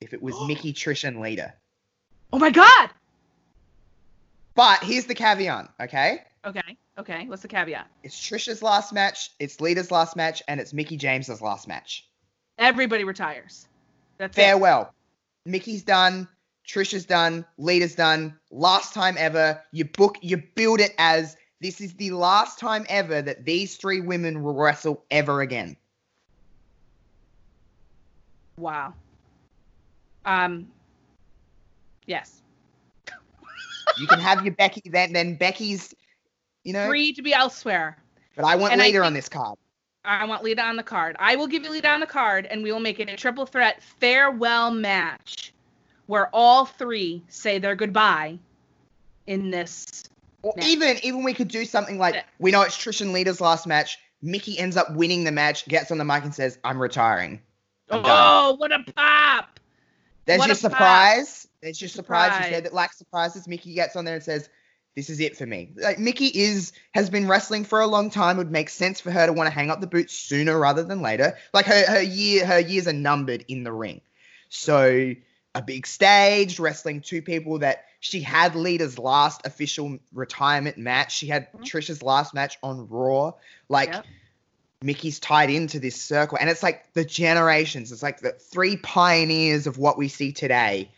If 0.03 0.13
it 0.13 0.23
was 0.23 0.35
Mickie, 0.47 0.75
Trish, 0.75 1.03
and 1.03 1.19
Lita. 1.19 1.55
Oh 2.31 2.39
my 2.39 2.51
god. 2.51 2.91
But 4.55 4.85
here's 4.85 5.07
the 5.07 5.15
caveat, 5.15 5.71
okay? 5.81 6.25
Okay. 6.45 6.77
Okay. 6.99 7.27
What's 7.27 7.41
the 7.41 7.49
caveat? 7.49 7.87
It's 8.03 8.15
Trish's 8.15 8.63
last 8.63 8.93
match, 8.93 9.31
it's 9.39 9.63
Lita's 9.63 9.91
last 9.91 10.15
match, 10.15 10.43
and 10.47 10.61
it's 10.61 10.75
Mickie 10.75 10.99
James's 10.99 11.41
last 11.41 11.67
match. 11.67 12.07
Everybody 12.59 13.05
retires. 13.05 13.67
That's 14.19 14.37
it. 14.37 14.41
Farewell. 14.43 14.93
Mickie's 15.47 15.83
done. 15.83 16.29
Trish 16.69 16.93
is 16.93 17.07
done. 17.07 17.47
Lita's 17.57 17.95
done. 17.95 18.39
Last 18.51 18.93
time 18.93 19.15
ever. 19.19 19.59
You 19.73 19.87
book. 19.87 20.19
You 20.21 20.37
build 20.55 20.81
it 20.81 20.93
as 20.99 21.35
this 21.63 21.81
is 21.81 21.95
the 21.95 22.11
last 22.11 22.59
time 22.59 22.85
ever 22.89 23.23
that 23.23 23.45
these 23.45 23.77
three 23.77 24.01
women 24.01 24.43
will 24.43 24.55
wrestle 24.55 25.05
ever 25.11 25.41
again. 25.41 25.77
Wow. 28.59 28.95
Um. 30.25 30.69
Yes. 32.07 32.43
You 33.99 34.07
can 34.07 34.19
have 34.19 34.45
your 34.45 34.55
Becky 34.55 34.83
then. 34.91 35.13
Then 35.13 35.37
Becky's. 35.37 35.95
You 36.65 36.73
know. 36.73 36.89
Free 36.89 37.13
to 37.13 37.23
be 37.23 37.33
elsewhere. 37.33 37.97
But 38.37 38.45
I 38.45 38.57
want 38.57 38.73
And 38.73 38.83
Lita 38.83 39.03
on 39.03 39.15
this 39.15 39.29
card. 39.29 39.57
I 40.05 40.25
want 40.25 40.43
Lita 40.43 40.63
on 40.63 40.77
the 40.77 40.83
card. 40.83 41.17
I 41.21 41.37
will 41.37 41.47
give 41.47 41.63
you 41.63 41.71
Lita 41.71 41.89
on 41.89 42.01
the 42.01 42.07
card, 42.07 42.47
and 42.47 42.63
we 42.63 42.73
will 42.73 42.81
make 42.81 42.99
it 42.99 43.09
a 43.09 43.17
triple 43.17 43.47
threat 43.47 43.81
farewell 44.01 44.73
match 44.73 45.53
where 46.07 46.29
all 46.33 46.65
three 46.65 47.23
say 47.29 47.59
their 47.59 47.77
goodbye 47.77 48.39
in 49.27 49.51
this. 49.51 50.05
Or 50.43 50.53
match. 50.57 50.67
even 50.67 50.99
even 51.03 51.23
we 51.23 51.35
could 51.35 51.49
do 51.49 51.65
something 51.65 51.99
like 51.99 52.15
Yeah. 52.15 52.23
we 52.39 52.51
know 52.51 52.63
it's 52.63 52.77
Trish 52.77 53.01
and 53.01 53.13
Lita's 53.13 53.41
last 53.41 53.67
match. 53.67 53.99
Mickie 54.23 54.59
ends 54.59 54.77
up 54.77 54.93
winning 54.95 55.25
the 55.25 55.33
match, 55.33 55.67
gets 55.67 55.91
on 55.91 55.99
the 55.99 56.05
mic 56.05 56.25
and 56.25 56.35
says, 56.35 56.59
"I'm 56.65 56.81
retiring." 56.81 57.41
I'm. 57.91 58.03
Oh, 58.05 58.55
what 58.59 58.73
a 58.73 58.83
pop! 58.95 59.59
There's 60.27 60.39
What 60.39 60.47
your 60.49 60.57
a 60.57 60.61
pop. 60.61 60.71
surprise. 60.73 61.49
There's 61.61 61.81
your 61.81 61.89
surprise. 61.89 62.29
You 62.31 62.35
Surprise. 62.35 62.51
said 62.53 62.65
that 62.65 62.73
like 62.75 62.93
surprises. 62.93 63.47
Mickie 63.49 63.75
gets 63.75 63.97
on 63.97 64.05
there 64.05 64.15
and 64.15 64.23
says, 64.25 64.49
"This 64.97 65.11
is 65.11 65.21
it 65.21 65.37
for 65.37 65.47
me." 65.47 65.73
Like 65.77 65.99
Mickie 65.99 66.27
is 66.27 66.73
has 66.95 67.11
been 67.11 67.27
wrestling 67.29 67.65
for 67.65 67.81
a 67.81 67.87
long 67.87 68.11
time. 68.11 68.37
It 68.37 68.39
would 68.39 68.51
make 68.53 68.69
sense 68.71 69.01
for 69.01 69.11
her 69.11 69.27
to 69.27 69.33
want 69.33 69.49
to 69.49 69.53
hang 69.55 69.71
up 69.71 69.81
the 69.81 69.87
boots 69.87 70.15
sooner 70.15 70.59
rather 70.59 70.83
than 70.85 71.03
later. 71.03 71.37
Like 71.53 71.67
her 71.67 71.85
her 71.87 72.01
year 72.03 72.47
her 72.47 72.59
years 72.61 72.87
are 72.89 72.93
numbered 72.93 73.45
in 73.49 73.65
the 73.65 73.73
ring. 73.73 74.01
So 74.49 75.15
a 75.55 75.63
big 75.63 75.87
stage 75.87 76.59
wrestling 76.59 77.01
two 77.01 77.23
people 77.23 77.59
that 77.59 77.85
she 78.01 78.21
had 78.21 78.55
Lita's 78.55 78.99
last 78.99 79.47
official 79.47 79.99
retirement 80.13 80.79
match. 80.79 81.15
She 81.15 81.27
had 81.27 81.53
Mhm. 81.53 81.65
Trisha's 81.65 82.03
last 82.03 82.35
match 82.35 82.59
on 82.63 82.89
Raw. 82.89 83.33
Like 83.69 83.93
Yep. 83.93 84.07
Mickie's 84.83 85.21
tied 85.21 85.51
into 85.51 85.79
this 85.79 86.01
circle, 86.01 86.39
and 86.41 86.51
it's 86.51 86.63
like 86.63 86.93
the 86.95 87.05
generations. 87.05 87.93
It's 87.93 88.03
like 88.03 88.21
the 88.21 88.33
three 88.33 88.77
pioneers 88.77 89.67
of 89.67 89.79
what 89.79 89.97
we 89.97 90.09
see 90.09 90.33
today. 90.33 90.91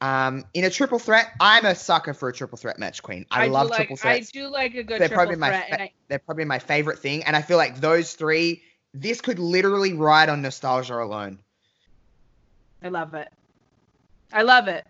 Um, 0.00 0.44
in 0.54 0.64
a 0.64 0.70
triple 0.70 0.98
threat, 0.98 1.32
I'm 1.40 1.64
a 1.64 1.74
sucker 1.74 2.14
for 2.14 2.28
a 2.28 2.32
triple 2.32 2.56
threat 2.58 2.78
match, 2.78 3.02
Queen. 3.02 3.26
I, 3.30 3.46
do 3.46 3.52
love 3.52 3.68
like, 3.68 3.76
triple 3.78 3.96
threats. 3.96 4.30
I 4.34 4.38
do 4.38 4.48
like 4.48 4.74
a 4.74 4.82
good 4.82 5.00
They're 5.00 5.08
triple 5.08 5.16
probably 5.16 5.36
my 5.36 5.48
threat, 5.50 5.68
fa- 5.68 5.82
I, 5.82 5.92
They're 6.08 6.18
probably 6.18 6.44
my 6.44 6.58
favorite 6.58 6.98
thing, 7.00 7.24
and 7.24 7.36
I 7.36 7.42
feel 7.42 7.56
like 7.56 7.80
those 7.80 8.14
three. 8.14 8.62
This 8.94 9.20
could 9.20 9.38
literally 9.38 9.92
ride 9.92 10.28
on 10.30 10.40
nostalgia 10.40 10.94
alone. 10.94 11.38
I 12.82 12.88
love 12.88 13.14
it. 13.14 13.28
I 14.32 14.42
love 14.42 14.68
it. 14.68 14.86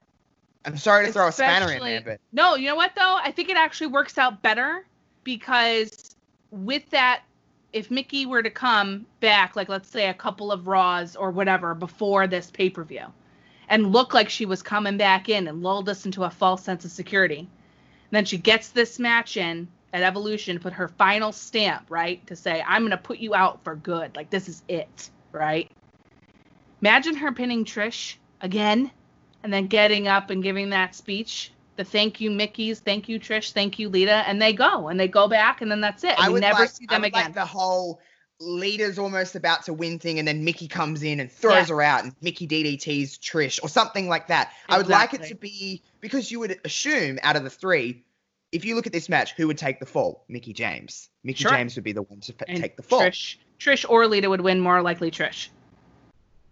I'm 0.65 0.77
sorry 0.77 1.07
to 1.07 1.13
throw 1.13 1.29
a 1.29 1.33
spanner 1.33 1.73
in 1.73 1.83
there, 1.83 2.03
but 2.05 2.21
No, 2.33 2.57
you 2.57 2.67
know 2.67 2.77
what 2.77 2.95
though? 2.95 3.19
I 3.23 3.31
think 3.31 3.49
it 3.49 3.57
actually 3.57 3.87
works 3.89 4.19
out 4.19 4.43
better 4.43 4.85
because 5.25 6.17
with 6.51 6.89
that, 6.91 7.23
if 7.73 7.91
Mickie 7.91 8.27
were 8.27 8.43
to 8.43 8.51
come 8.51 9.07
back, 9.21 9.57
like 9.57 9.69
let's 9.69 9.89
say 9.89 10.09
a 10.09 10.15
couple 10.15 10.51
of 10.51 10.67
Raws 10.67 11.17
or 11.17 11.31
whatever 11.31 11.75
before 11.75 12.27
this 12.27 12.51
pay 12.51 12.71
per 12.71 12.85
view, 12.85 13.07
and 13.69 13.93
look 13.93 14.15
like 14.15 14.29
she 14.29 14.47
was 14.47 14.63
coming 14.63 14.97
back 14.97 15.29
in 15.29 15.49
and 15.49 15.63
lulled 15.63 15.89
us 15.89 16.07
into 16.07 16.25
a 16.25 16.31
false 16.31 16.65
sense 16.65 16.85
of 16.85 16.91
security, 16.91 17.49
then 18.11 18.25
she 18.25 18.39
gets 18.39 18.71
this 18.71 18.99
match 18.99 19.37
in 19.37 19.69
at 19.93 20.03
Evolution, 20.03 20.57
to 20.57 20.61
put 20.61 20.75
her 20.75 20.89
final 20.89 21.33
stamp, 21.33 21.87
right, 21.89 22.27
to 22.27 22.37
say 22.37 22.63
I'm 22.67 22.83
gonna 22.83 22.99
put 22.99 23.19
you 23.19 23.35
out 23.35 23.65
for 23.65 23.75
good, 23.77 24.17
like 24.17 24.31
this 24.31 24.49
is 24.49 24.63
it, 24.69 25.11
right? 25.33 25.71
Imagine 26.83 27.17
her 27.17 27.33
pinning 27.33 27.65
Trish 27.65 28.17
again 28.41 28.91
and 29.43 29.53
then 29.53 29.67
getting 29.67 30.09
up 30.09 30.31
and 30.31 30.43
giving 30.43 30.71
that 30.71 30.95
speech 30.95 31.53
the 31.77 31.85
thank 31.85 32.21
you 32.21 32.31
mickies 32.31 32.79
thank 32.79 33.09
you 33.09 33.21
trish 33.21 33.53
thank 33.53 33.79
you 33.79 33.89
lita 33.89 34.25
and 34.27 34.43
they 34.43 34.53
go 34.53 34.89
and 34.89 34.99
they 34.99 35.09
go 35.09 35.29
back 35.29 35.63
and 35.63 35.71
then 35.71 35.81
that's 35.81 36.05
it 36.05 36.15
I 36.19 36.29
would 36.29 36.41
never 36.41 36.61
like, 36.61 36.71
see 36.71 36.87
I 36.89 36.95
them 36.95 37.03
would 37.03 37.09
again 37.09 37.25
like 37.27 37.35
the 37.35 37.45
whole 37.45 38.01
Lita's 38.41 38.99
almost 38.99 39.35
about 39.35 39.65
to 39.65 39.73
win 39.73 39.99
thing, 39.99 40.21
and 40.21 40.29
then 40.29 40.45
Mickie 40.45 40.69
comes 40.69 41.03
in 41.03 41.19
and 41.19 41.31
throws 41.31 41.55
Yes. 41.55 41.69
her 41.71 41.83
out, 41.83 42.05
and 42.05 42.15
Mickie 42.23 42.47
DDT's 42.47 43.19
Trish 43.19 43.59
or 43.63 43.69
something 43.69 44.09
like 44.09 44.29
that. 44.29 44.53
I 44.69 44.79
would 44.79 44.87
like 44.87 45.13
it 45.13 45.25
to 45.25 45.35
be 45.35 45.83
because 46.01 46.31
you 46.31 46.39
would 46.39 46.61
assume 46.65 47.19
out 47.25 47.35
of 47.35 47.43
the 47.43 47.51
three, 47.51 48.05
if 48.53 48.65
you 48.65 48.77
look 48.77 48.87
at 48.87 48.93
this 48.93 49.09
match, 49.09 49.33
who 49.33 49.49
would 49.49 49.59
take 49.59 49.81
the 49.81 49.87
fall? 49.87 50.25
Mickie 50.29 50.53
James. 50.53 51.11
Mickie 51.25 51.43
Sure. 51.43 51.51
James 51.51 51.75
would 51.75 51.83
be 51.83 51.91
the 51.93 52.03
one 52.03 52.21
to 52.21 52.35
and 52.47 52.61
take 52.61 52.77
the 52.77 52.83
fall. 52.85 53.03
trish 53.03 53.37
trish 53.59 53.85
or 53.89 54.07
lita 54.07 54.31
would 54.31 54.41
win 54.41 54.61
more 54.61 54.83
likely 54.83 55.11
trish 55.11 55.49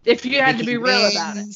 if 0.05 0.26
you 0.26 0.41
had 0.43 0.59
to 0.59 0.64
be 0.64 0.76
real 0.76 1.07
about 1.07 1.37
it 1.37 1.47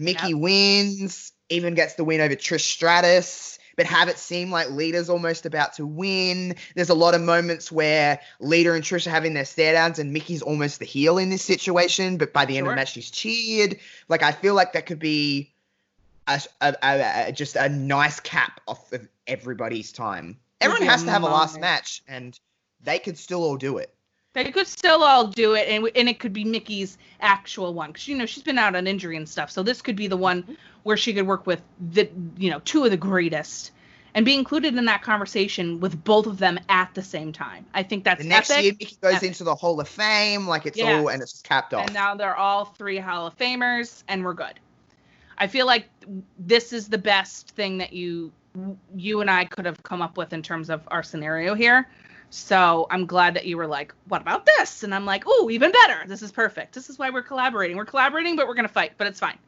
Mickie 0.00 0.34
wins, 0.34 1.32
even 1.48 1.74
gets 1.74 1.94
the 1.94 2.04
win 2.04 2.20
over 2.20 2.34
Trish 2.34 2.60
Stratus, 2.62 3.58
but 3.76 3.86
have 3.86 4.08
it 4.08 4.18
seem 4.18 4.50
like 4.50 4.70
Lita's 4.70 5.08
almost 5.10 5.46
about 5.46 5.74
to 5.74 5.86
win. 5.86 6.54
There's 6.74 6.90
a 6.90 6.94
lot 6.94 7.14
of 7.14 7.20
moments 7.20 7.70
where 7.70 8.20
Lita 8.40 8.72
and 8.72 8.82
Trish 8.82 9.06
are 9.06 9.10
having 9.10 9.34
their 9.34 9.44
stare 9.44 9.72
downs, 9.72 9.98
and 9.98 10.12
Mickie's 10.12 10.42
almost 10.42 10.78
the 10.80 10.84
heel 10.84 11.18
in 11.18 11.30
this 11.30 11.42
situation, 11.42 12.16
but 12.16 12.32
by 12.32 12.44
the 12.44 12.56
end 12.58 12.66
of 12.66 12.70
the 12.72 12.76
match, 12.76 12.92
she's 12.92 13.10
cheered. 13.10 13.78
Like, 14.08 14.22
I 14.22 14.32
feel 14.32 14.54
like 14.54 14.72
that 14.72 14.86
could 14.86 14.98
be 14.98 15.52
a, 16.26 16.40
a, 16.60 16.74
a- 16.82 17.28
a- 17.28 17.32
just 17.32 17.56
a 17.56 17.68
nice 17.68 18.20
cap 18.20 18.60
off 18.68 18.92
of 18.92 19.08
everybody's 19.26 19.92
time. 19.92 20.38
Everyone 20.60 20.82
has 20.88 21.04
to 21.04 21.10
have 21.10 21.22
a 21.22 21.26
last 21.26 21.58
match, 21.60 22.02
and 22.06 22.38
they 22.82 22.98
could 22.98 23.16
still 23.18 23.42
all 23.42 23.56
do 23.56 23.78
it. 23.78 23.94
They 24.32 24.50
could 24.52 24.66
still 24.68 25.02
all 25.02 25.26
do 25.26 25.54
it 25.54 25.68
and, 25.68 25.90
and 25.96 26.08
it 26.08 26.18
could 26.20 26.32
be 26.32 26.44
mickie's 26.44 26.98
actual 27.20 27.74
one 27.74 27.90
because 27.90 28.06
you 28.08 28.16
know 28.16 28.26
she's 28.26 28.42
been 28.44 28.58
out 28.58 28.76
on 28.76 28.86
injury 28.86 29.16
and 29.16 29.28
stuff 29.28 29.50
so 29.50 29.62
this 29.62 29.82
could 29.82 29.96
be 29.96 30.06
the 30.06 30.16
one 30.16 30.42
Mm-hmm. 30.42 30.52
where 30.84 30.96
she 30.96 31.12
could 31.12 31.26
work 31.26 31.46
with 31.46 31.60
the 31.92 32.08
you 32.38 32.50
know 32.50 32.60
two 32.64 32.84
of 32.84 32.90
the 32.90 32.96
greatest 32.96 33.72
and 34.14 34.24
be 34.24 34.34
included 34.34 34.76
in 34.76 34.84
that 34.86 35.02
conversation 35.02 35.80
with 35.80 36.02
both 36.04 36.26
of 36.26 36.38
them 36.38 36.58
at 36.68 36.94
the 36.94 37.02
same 37.02 37.32
time 37.32 37.66
i 37.74 37.82
think 37.82 38.04
that's 38.04 38.22
The 38.22 38.28
next 38.28 38.50
epic. 38.50 38.64
year, 38.64 38.72
Mickie 38.80 38.96
goes 39.02 39.14
Epic. 39.14 39.28
into 39.28 39.44
the 39.44 39.54
Hall 39.54 39.80
of 39.80 39.88
Fame, 39.88 40.46
like 40.48 40.66
it's 40.66 40.78
Yes. 40.78 41.00
all, 41.00 41.08
and 41.10 41.22
it's 41.22 41.42
capped 41.42 41.74
off. 41.74 41.86
And 41.86 41.94
now 41.94 42.14
they're 42.14 42.36
all 42.36 42.64
three 42.64 42.98
Hall 42.98 43.26
of 43.26 43.36
Famers, 43.36 44.02
and 44.08 44.24
we're 44.24 44.34
good. 44.34 44.58
I 45.38 45.46
feel 45.46 45.66
like 45.66 45.88
this 46.38 46.72
is 46.72 46.88
the 46.88 46.98
best 46.98 47.50
thing 47.50 47.78
that 47.78 47.92
you 47.92 48.32
you 48.96 49.20
and 49.20 49.30
I 49.30 49.44
could 49.44 49.64
have 49.64 49.80
come 49.82 50.02
up 50.02 50.16
with 50.16 50.32
in 50.32 50.42
terms 50.42 50.70
of 50.70 50.82
our 50.88 51.02
scenario 51.02 51.54
here. 51.54 51.88
So 52.30 52.86
I'm 52.90 53.06
glad 53.06 53.34
that 53.34 53.46
you 53.46 53.56
were 53.56 53.66
like, 53.66 53.92
"What 54.08 54.20
about 54.22 54.46
this?" 54.46 54.82
And 54.84 54.94
I'm 54.94 55.04
like, 55.04 55.24
"Oh, 55.26 55.50
even 55.50 55.72
better. 55.72 56.04
This 56.06 56.22
is 56.22 56.30
perfect. 56.32 56.74
This 56.74 56.88
is 56.88 56.98
why 56.98 57.10
we're 57.10 57.22
collaborating. 57.22 57.76
We're 57.76 57.84
collaborating, 57.84 58.36
but 58.36 58.46
we're 58.46 58.54
gonna 58.54 58.68
fight, 58.68 58.92
but 58.96 59.06
it's 59.06 59.18
fine." 59.20 59.38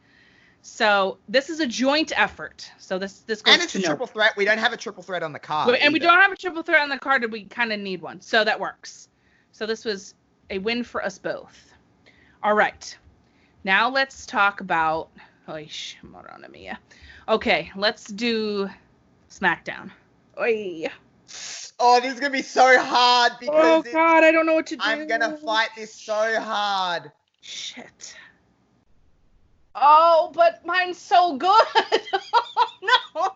So 0.63 1.19
this 1.29 1.51
is 1.51 1.59
a 1.61 1.67
joint 1.67 2.13
effort. 2.19 2.71
So 2.79 2.99
this 2.99 3.21
this 3.21 3.43
goes 3.43 3.55
and 3.55 3.63
it's 3.63 3.75
a 3.75 3.81
no- 3.81 3.87
triple 3.87 4.07
threat. 4.07 4.37
We 4.37 4.45
don't 4.45 4.59
have 4.59 4.73
a 4.73 4.77
triple 4.77 5.03
threat 5.03 5.23
on 5.23 5.33
the 5.33 5.39
card. 5.39 5.77
And 5.81 5.93
we 5.93 5.99
don't 5.99 6.21
have 6.21 6.33
a 6.33 6.37
triple 6.37 6.63
threat 6.63 6.81
on 6.83 6.89
the 6.89 6.99
card, 6.99 7.25
and 7.25 7.33
we 7.33 7.45
kind 7.45 7.73
of 7.73 7.81
need 7.81 8.01
one. 8.01 8.21
So 8.21 8.45
that 8.45 8.59
works. 8.59 9.09
So 9.51 9.67
this 9.67 9.85
was 9.85 10.15
a 10.51 10.59
win 10.59 10.85
for 10.85 11.05
us 11.05 11.19
both. 11.19 11.73
All 12.43 12.55
right. 12.55 12.97
Now 13.65 13.89
let's 13.91 14.27
talk 14.27 14.61
about. 14.61 15.09
Oish, 15.49 15.97
Morona 16.05 16.49
mia. 16.51 16.79
Okay, 17.29 17.73
let's 17.75 18.07
do 18.07 18.71
SmackDown. 19.31 19.91
Oy. 20.41 20.89
Oh, 21.79 22.01
this 22.01 22.15
is 22.15 22.21
gonna 22.21 22.33
be 22.33 22.43
so 22.43 22.81
hard 22.81 23.33
because 23.41 23.85
Oh 23.87 23.93
God, 23.93 24.25
I 24.25 24.31
don't 24.31 24.47
know 24.47 24.55
what 24.55 24.67
to 24.69 24.77
do. 24.77 24.83
I'm 24.85 25.07
gonna 25.09 25.37
fight 25.37 25.71
this 25.77 25.95
so 25.95 26.41
hard. 26.41 27.11
Shit. 27.41 28.15
Oh, 29.75 30.31
but 30.35 30.65
mine's 30.65 30.99
so 30.99 31.37
good. 31.37 31.51
oh 32.15 32.69
no. 32.83 33.31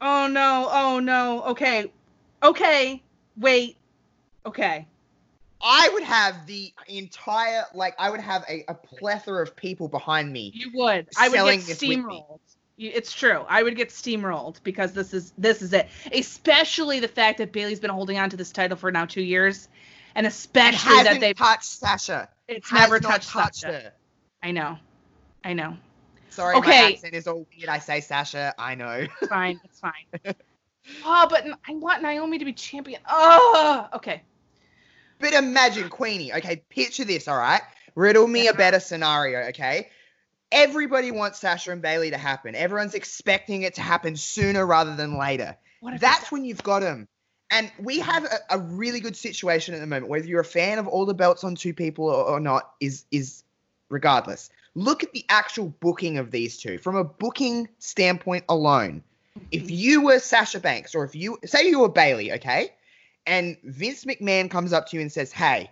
Oh 0.00 0.26
no. 0.28 0.68
Oh 0.70 1.00
no. 1.00 1.42
Okay. 1.44 1.92
Okay. 2.42 3.02
Wait. 3.36 3.76
Okay. 4.46 4.86
I 5.60 5.88
would 5.92 6.02
have 6.02 6.46
the 6.46 6.72
entire 6.88 7.64
like 7.74 7.94
I 7.98 8.10
would 8.10 8.20
have 8.20 8.44
a, 8.48 8.64
a 8.68 8.74
plethora 8.74 9.42
of 9.42 9.56
people 9.56 9.88
behind 9.88 10.32
me. 10.32 10.52
You 10.54 10.70
would. 10.74 11.08
I 11.16 11.28
would 11.28 11.36
get 11.36 11.66
this 11.66 11.80
with 11.82 11.82
me. 11.82 11.96
steamrolled. 11.96 12.38
It's 12.76 13.12
true. 13.12 13.44
I 13.48 13.62
would 13.62 13.76
get 13.76 13.90
steamrolled 13.90 14.62
because 14.64 14.92
this 14.92 15.14
is 15.14 15.32
this 15.38 15.62
is 15.62 15.72
it. 15.72 15.88
Especially 16.12 16.98
the 17.00 17.08
fact 17.08 17.38
that 17.38 17.52
Bayley's 17.52 17.78
been 17.80 17.90
holding 17.90 18.18
on 18.18 18.30
to 18.30 18.36
this 18.36 18.50
title 18.50 18.76
for 18.76 18.90
now 18.90 19.04
two 19.06 19.22
years, 19.22 19.68
and 20.14 20.26
especially 20.26 21.02
that 21.04 21.20
they've 21.20 21.36
touched 21.36 21.64
Sasha. 21.64 22.28
it's 22.48 22.68
Has 22.70 22.80
never 22.80 22.98
touched, 22.98 23.28
touched 23.30 23.60
Sasha. 23.60 23.72
her. 23.72 23.92
I 24.42 24.50
know. 24.50 24.76
I 25.44 25.52
know. 25.52 25.76
Sorry, 26.30 26.54
my 26.56 26.66
Okay. 26.66 26.94
accent 26.94 27.14
is 27.14 27.26
all 27.28 27.46
weird. 27.56 27.68
I 27.68 27.78
say 27.78 28.00
Sasha. 28.00 28.52
I 28.58 28.74
know. 28.74 29.06
It's 29.20 29.28
fine. 29.28 29.60
It's 29.64 29.78
fine. 30.24 30.34
oh, 31.04 31.26
but 31.30 31.46
I 31.68 31.74
want 31.74 32.02
Naomi 32.02 32.38
to 32.38 32.44
be 32.44 32.52
champion. 32.52 33.00
Oh, 33.08 33.88
okay. 33.94 34.22
But 35.20 35.32
imagine 35.32 35.88
Queenie. 35.88 36.32
Okay, 36.34 36.64
picture 36.68 37.04
this. 37.04 37.28
All 37.28 37.38
right, 37.38 37.62
riddle 37.94 38.26
me 38.26 38.48
a 38.48 38.52
better 38.54 38.80
scenario. 38.80 39.48
Okay, 39.50 39.90
everybody 40.54 41.10
wants 41.10 41.40
Sasha 41.40 41.72
and 41.72 41.82
Bayley 41.82 42.10
to 42.10 42.16
happen. 42.16 42.54
Everyone's 42.54 42.94
expecting 42.94 43.62
it 43.62 43.74
to 43.74 43.82
happen 43.82 44.16
sooner 44.16 44.64
rather 44.64 44.94
than 44.96 45.18
later. 45.18 45.56
That's 46.00 46.32
when 46.32 46.44
you've 46.46 46.62
got 46.62 46.80
them. 46.80 47.08
And 47.50 47.70
we 47.78 47.98
have 47.98 48.24
a, 48.24 48.38
a 48.50 48.58
really 48.58 49.00
good 49.00 49.16
situation 49.16 49.74
at 49.74 49.80
the 49.80 49.86
moment. 49.86 50.08
Whether 50.08 50.26
you're 50.26 50.40
a 50.40 50.44
fan 50.44 50.78
of 50.78 50.88
all 50.88 51.04
the 51.04 51.12
belts 51.12 51.44
on 51.44 51.56
two 51.56 51.74
people 51.74 52.06
or, 52.06 52.24
or 52.24 52.40
not 52.40 52.72
is 52.80 53.04
is 53.10 53.42
regardless. 53.90 54.48
Look 54.74 55.02
at 55.02 55.12
the 55.12 55.24
actual 55.28 55.68
booking 55.80 56.16
of 56.18 56.30
these 56.30 56.56
two 56.56 56.78
from 56.78 56.96
a 56.96 57.04
booking 57.04 57.68
standpoint 57.78 58.44
alone. 58.48 59.02
If 59.52 59.70
you 59.70 60.02
were 60.02 60.20
Sasha 60.20 60.58
Banks, 60.58 60.94
or 60.94 61.04
if 61.04 61.14
you 61.14 61.38
say 61.44 61.68
you 61.68 61.80
were 61.80 61.88
Bayley, 61.88 62.32
okay, 62.32 62.72
and 63.26 63.56
Vince 63.64 64.04
McMahon 64.04 64.50
comes 64.50 64.72
up 64.72 64.88
to 64.88 64.96
you 64.96 65.02
and 65.02 65.12
says, 65.12 65.32
"Hey, 65.32 65.70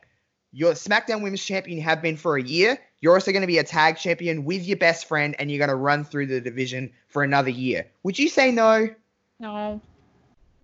you're 0.52 0.74
SmackDown 0.74 1.22
Women's 1.22 1.44
Champion. 1.44 1.78
You 1.78 1.84
have 1.84 2.02
been 2.02 2.16
for 2.16 2.36
a 2.36 2.42
year. 2.42 2.78
You're 3.02 3.12
also 3.12 3.32
going 3.32 3.42
to 3.42 3.46
be 3.46 3.58
a 3.58 3.64
tag 3.64 3.98
champion 3.98 4.46
with 4.46 4.64
your 4.64 4.78
best 4.78 5.06
friend, 5.06 5.36
and 5.38 5.50
you're 5.50 5.58
going 5.58 5.68
to 5.68 5.74
run 5.74 6.04
through 6.04 6.26
the 6.28 6.40
division 6.40 6.90
for 7.08 7.22
another 7.22 7.50
year." 7.50 7.86
Would 8.04 8.18
you 8.18 8.30
say 8.30 8.50
no? 8.50 8.88
No. 9.38 9.82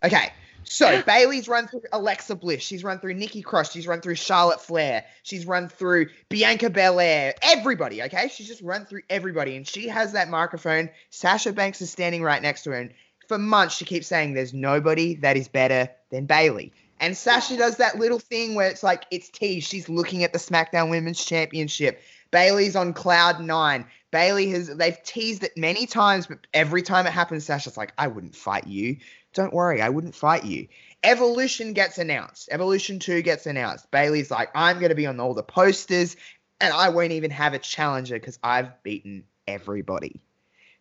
Okay. 0.03 0.33
So 0.65 1.03
Bayley's 1.07 1.49
run 1.49 1.67
through 1.67 1.83
Alexa 1.93 2.37
Bliss. 2.37 2.63
She's 2.63 2.85
run 2.85 2.99
through 3.01 3.15
Nikki 3.15 3.43
Cross. 3.43 3.73
She's 3.73 3.87
run 3.87 4.01
through 4.01 4.17
Charlotte 4.17 4.61
Flair. 4.61 5.05
She's 5.23 5.47
run 5.47 5.69
through 5.69 6.09
Bianca 6.29 6.71
Belair. 6.71 7.35
Everybody, 7.43 8.03
okay? 8.05 8.29
She's 8.29 8.47
just 8.47 8.63
run 8.63 8.87
through 8.87 9.03
everybody. 9.11 9.57
And 9.57 9.67
she 9.67 9.89
has 9.89 10.13
that 10.13 10.29
microphone. 10.29 10.91
Sasha 11.11 11.53
Banks 11.53 11.81
is 11.81 11.91
standing 11.91 12.23
right 12.23 12.41
next 12.41 12.65
to 12.65 12.71
her. 12.71 12.77
And 12.77 12.93
for 13.27 13.39
months, 13.39 13.77
she 13.77 13.85
keeps 13.85 14.07
saying 14.07 14.35
there's 14.35 14.55
nobody 14.55 15.17
that 15.17 15.37
is 15.37 15.49
better 15.49 15.91
than 16.11 16.27
Bayley. 16.27 16.73
And 17.01 17.17
Sasha 17.17 17.57
does 17.57 17.77
that 17.77 17.99
little 17.99 18.19
thing 18.19 18.55
where 18.55 18.69
it's 18.69 18.83
like 18.83 19.05
it's 19.11 19.29
tea. 19.29 19.61
She's 19.61 19.89
looking 19.89 20.25
at 20.25 20.33
the 20.33 20.39
SmackDown 20.39 20.91
Women's 20.91 21.25
Championship. 21.25 22.03
Bayley's 22.31 22.77
on 22.77 22.93
cloud 22.93 23.41
nine. 23.41 23.87
Bayley 24.11 24.51
has 24.51 24.69
they've 24.69 25.03
teased 25.03 25.45
it 25.45 25.57
many 25.57 25.87
times, 25.87 26.27
but 26.27 26.47
every 26.55 26.83
time 26.83 27.07
it 27.07 27.13
happens, 27.13 27.45
Sasha's 27.45 27.77
like, 27.77 27.93
I 27.99 28.09
wouldn't 28.09 28.37
fight 28.37 28.67
you. 28.67 28.97
Don't 29.35 29.53
worry, 29.53 29.83
I 29.83 29.89
wouldn't 29.89 30.15
fight 30.15 30.45
you. 30.45 30.69
Evolution 31.03 31.75
gets 31.75 31.99
announced. 31.99 32.49
Evolution 32.51 32.99
2 32.99 33.23
gets 33.23 33.47
announced. 33.47 33.91
Bayley's 33.91 34.31
like, 34.31 34.51
I'm 34.55 34.79
going 34.79 34.89
to 34.89 34.97
be 34.97 35.07
on 35.07 35.21
all 35.21 35.35
the 35.35 35.43
posters, 35.43 36.17
and 36.61 36.73
I 36.73 36.89
won't 36.89 37.13
even 37.13 37.31
have 37.31 37.55
a 37.55 37.59
challenger 37.59 38.17
because 38.17 38.39
I've 38.43 38.83
beaten 38.83 39.25
everybody. 39.47 40.21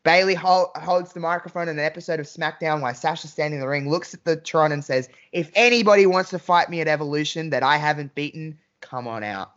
Bayley 0.04 0.36
hol- 0.36 0.72
holds 0.76 1.12
the 1.12 1.20
microphone 1.20 1.68
in 1.68 1.78
an 1.78 1.86
episode 1.86 2.20
of 2.22 2.26
SmackDown 2.28 2.82
while 2.82 2.94
Sasha's 2.94 3.32
standing 3.32 3.60
in 3.60 3.62
the 3.62 3.68
ring, 3.68 3.90
looks 3.90 4.14
at 4.14 4.24
the 4.24 4.38
Tron 4.38 4.72
and 4.72 4.84
says, 4.84 5.10
If 5.34 5.52
anybody 5.54 6.06
wants 6.06 6.30
to 6.30 6.40
fight 6.40 6.70
me 6.70 6.80
at 6.82 6.88
Evolution 6.88 7.50
that 7.50 7.62
I 7.62 7.78
haven't 7.78 8.16
beaten, 8.16 8.58
come 8.80 9.08
on 9.08 9.24
out. 9.24 9.52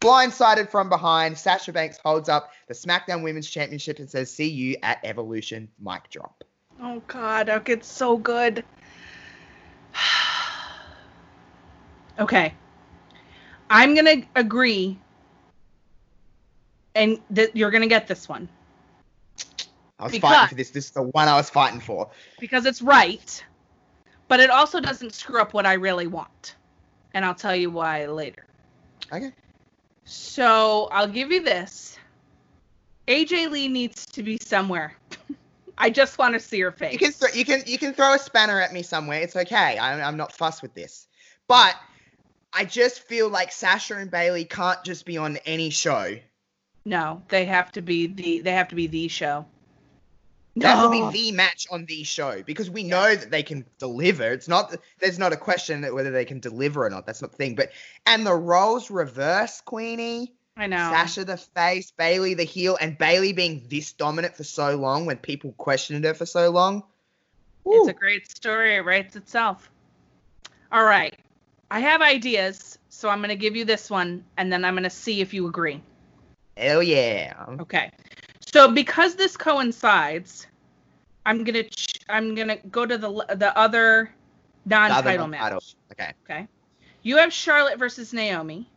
Blindsided 0.00 0.70
from 0.70 0.88
behind, 0.88 1.38
Sasha 1.38 1.72
Banks 1.72 1.98
holds 2.04 2.28
up 2.28 2.50
the 2.68 2.74
SmackDown 2.74 3.22
Women's 3.22 3.48
Championship 3.48 3.98
and 3.98 4.08
says, 4.08 4.30
See 4.30 4.48
you 4.48 4.76
at 4.82 4.98
Evolution. 5.04 5.68
Mic 5.80 6.10
drop. 6.10 6.44
Oh 6.82 7.02
God, 7.06 7.46
that 7.46 7.64
gets 7.64 7.88
so 7.88 8.16
good. 8.16 8.64
okay. 12.18 12.54
I'm 13.70 13.94
gonna 13.94 14.22
agree 14.36 14.98
and 16.94 17.18
that 17.30 17.56
you're 17.56 17.70
gonna 17.70 17.86
get 17.86 18.06
this 18.06 18.28
one. 18.28 18.48
I 19.98 20.04
was 20.04 20.12
Because- 20.12 20.34
fighting 20.34 20.48
for 20.48 20.54
this. 20.54 20.70
This 20.70 20.86
is 20.86 20.90
the 20.92 21.02
one 21.02 21.28
I 21.28 21.34
was 21.36 21.50
fighting 21.50 21.80
for. 21.80 22.10
because 22.38 22.66
it's 22.66 22.82
right, 22.82 23.44
but 24.28 24.40
it 24.40 24.50
also 24.50 24.80
doesn't 24.80 25.14
screw 25.14 25.40
up 25.40 25.54
what 25.54 25.66
I 25.66 25.74
really 25.74 26.06
want. 26.06 26.56
And 27.14 27.24
I'll 27.24 27.34
tell 27.34 27.56
you 27.56 27.70
why 27.70 28.04
later. 28.06 28.44
Okay. 29.10 29.32
So 30.06 30.88
I'll 30.92 31.08
give 31.08 31.30
you 31.32 31.42
this. 31.42 31.98
AJ 33.08 33.50
Lee 33.50 33.68
needs 33.68 34.06
to 34.06 34.22
be 34.22 34.38
somewhere. 34.40 34.96
I 35.78 35.90
just 35.90 36.16
want 36.16 36.32
to 36.34 36.40
see 36.40 36.60
her 36.60 36.72
face. 36.72 36.92
You 36.92 36.98
can 36.98 37.12
th- 37.12 37.34
you 37.34 37.44
can 37.44 37.62
you 37.66 37.76
can 37.78 37.92
throw 37.92 38.14
a 38.14 38.18
spanner 38.18 38.60
at 38.60 38.72
me 38.72 38.82
somewhere. 38.82 39.20
It's 39.20 39.36
okay. 39.36 39.78
I'm 39.78 40.00
I'm 40.02 40.16
not 40.16 40.32
fussed 40.32 40.62
with 40.62 40.74
this. 40.74 41.06
But 41.48 41.76
I 42.52 42.64
just 42.64 43.00
feel 43.00 43.28
like 43.28 43.52
Sasha 43.52 43.96
and 43.96 44.10
Bayley 44.10 44.44
can't 44.44 44.82
just 44.84 45.04
be 45.04 45.18
on 45.18 45.36
any 45.44 45.70
show. 45.70 46.16
no, 46.84 47.22
they 47.28 47.44
have 47.44 47.72
to 47.72 47.82
be 47.82 48.06
the 48.06 48.40
they 48.40 48.52
have 48.52 48.68
to 48.68 48.74
be 48.74 48.86
the 48.86 49.08
show. 49.08 49.44
That 50.56 50.82
will 50.82 51.10
be 51.10 51.30
the 51.30 51.32
match 51.32 51.66
on 51.70 51.84
the 51.84 52.02
show 52.02 52.42
because 52.42 52.70
we 52.70 52.82
know 52.82 53.14
that 53.14 53.30
they 53.30 53.42
can 53.42 53.66
deliver. 53.78 54.32
It's 54.32 54.48
not 54.48 54.74
there's 55.00 55.18
not 55.18 55.34
a 55.34 55.36
question 55.36 55.82
that 55.82 55.92
whether 55.92 56.10
they 56.10 56.24
can 56.24 56.40
deliver 56.40 56.86
or 56.86 56.90
not. 56.90 57.04
That's 57.04 57.20
not 57.20 57.32
the 57.32 57.36
thing. 57.36 57.54
But 57.54 57.72
and 58.06 58.26
the 58.26 58.34
roles 58.34 58.90
reverse, 58.90 59.60
Queenie. 59.60 60.32
I 60.56 60.66
know. 60.66 60.76
Sasha 60.76 61.24
the 61.24 61.36
face, 61.36 61.90
Bayley 61.90 62.32
the 62.32 62.44
heel, 62.44 62.78
and 62.80 62.96
Bayley 62.96 63.34
being 63.34 63.66
this 63.68 63.92
dominant 63.92 64.34
for 64.34 64.44
so 64.44 64.76
long 64.76 65.04
when 65.04 65.18
people 65.18 65.52
questioned 65.58 66.04
her 66.04 66.14
for 66.14 66.24
so 66.24 66.50
long. 66.50 66.82
It's 67.66 67.88
a 67.88 67.92
great 67.92 68.30
story. 68.30 68.76
It 68.76 68.80
writes 68.80 69.16
itself. 69.16 69.70
All 70.72 70.84
right. 70.84 71.14
I 71.70 71.80
have 71.80 72.00
ideas, 72.00 72.78
so 72.88 73.08
I'm 73.08 73.18
going 73.18 73.30
to 73.30 73.36
give 73.36 73.56
you 73.56 73.64
this 73.64 73.90
one, 73.90 74.24
and 74.36 74.52
then 74.52 74.64
I'm 74.64 74.74
going 74.74 74.84
to 74.84 74.90
see 74.90 75.20
if 75.20 75.34
you 75.34 75.48
agree. 75.48 75.82
Hell 76.56 76.82
yeah. 76.82 77.34
Okay. 77.60 77.90
So 78.46 78.70
because 78.70 79.16
this 79.16 79.36
coincides, 79.36 80.46
I'm 81.26 81.44
gonna 81.44 81.64
ch- 81.64 82.00
I'm 82.08 82.34
gonna 82.34 82.56
go 82.70 82.86
to 82.86 82.96
the 82.96 83.36
the 83.36 83.56
other 83.58 84.12
The 84.64 84.76
other 84.76 84.94
non-title 84.94 85.26
match. 85.28 85.74
Okay. 85.92 86.12
Okay. 86.24 86.48
You 87.02 87.16
have 87.18 87.32
Charlotte 87.32 87.78
versus 87.78 88.12
Naomi. 88.12 88.68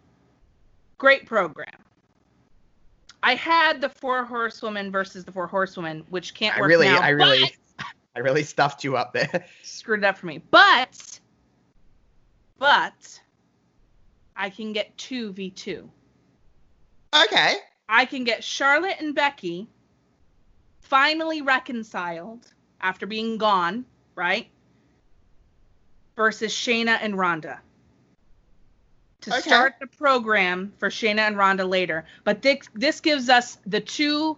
Great 0.98 1.26
program. 1.26 1.68
I 3.22 3.36
had 3.36 3.82
the 3.82 3.90
four 3.90 4.24
horsewomen 4.24 4.92
versus 4.92 5.26
the 5.26 5.32
four 5.32 5.48
horsewomen, 5.48 6.06
which 6.10 6.34
can't 6.34 6.58
I 6.58 6.62
work 6.62 6.70
really, 6.70 6.86
now. 6.88 7.00
I 7.00 7.10
really, 7.10 7.52
I 8.16 8.20
really 8.20 8.44
stuffed 8.44 8.84
you 8.84 8.98
up 8.98 9.14
there. 9.14 9.46
screwed 9.64 10.00
it 10.00 10.06
up 10.06 10.18
for 10.18 10.28
me. 10.28 10.42
But, 10.52 11.20
but, 12.58 13.22
I 14.36 14.50
can 14.50 14.74
get 14.74 14.98
two 14.98 15.34
v 15.34 15.50
two. 15.50 15.90
okay. 17.14 17.56
I 17.90 18.06
can 18.06 18.24
get 18.24 18.44
Charlotte 18.44 18.98
and 19.00 19.16
Becky 19.16 19.68
finally 20.80 21.42
reconciled 21.42 22.54
after 22.80 23.08
being 23.08 23.38
gone, 23.38 23.84
right? 24.16 24.48
Versus 26.16 26.54
Shayna 26.54 27.00
and 27.02 27.18
Ronda. 27.18 27.60
To 29.22 29.32
Okay. 29.32 29.42
start 29.42 29.76
the 29.82 29.88
program 29.88 30.72
for 30.78 30.90
Shayna 30.90 31.22
and 31.22 31.36
Ronda 31.36 31.66
later. 31.66 32.06
But 32.24 32.44
this, 32.44 32.60
this 32.76 33.02
gives 33.02 33.28
us 33.28 33.58
the 33.66 33.82
two 33.82 34.38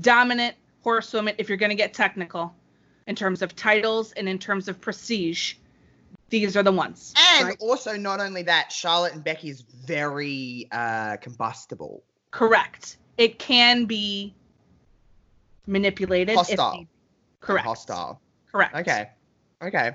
dominant 0.00 0.54
horsewomen, 0.82 1.34
if 1.38 1.48
you're 1.48 1.58
going 1.58 1.70
to 1.70 1.76
get 1.76 1.94
technical, 1.94 2.54
in 3.06 3.16
terms 3.16 3.40
of 3.40 3.56
titles 3.56 4.12
and 4.12 4.28
in 4.28 4.38
terms 4.38 4.68
of 4.68 4.80
prestige. 4.80 5.54
These 6.28 6.56
are 6.56 6.62
the 6.62 6.72
ones. 6.72 7.14
And 7.36 7.48
right? 7.48 7.56
also, 7.58 7.96
not 7.96 8.20
only 8.20 8.42
that, 8.42 8.70
Charlotte 8.70 9.14
and 9.14 9.24
Becky 9.24 9.48
is 9.48 9.62
very 9.62 10.68
uh, 10.70 11.16
combustible. 11.16 12.04
Correct. 12.32 12.96
It 13.16 13.38
can 13.38 13.84
be 13.84 14.34
manipulated. 15.66 16.30
if 16.30 16.36
Hostile. 16.36 16.86
Correct. 17.40 17.66
Hostile. 17.66 18.20
Correct. 18.50 18.74
Okay. 18.74 19.10
Okay. 19.62 19.92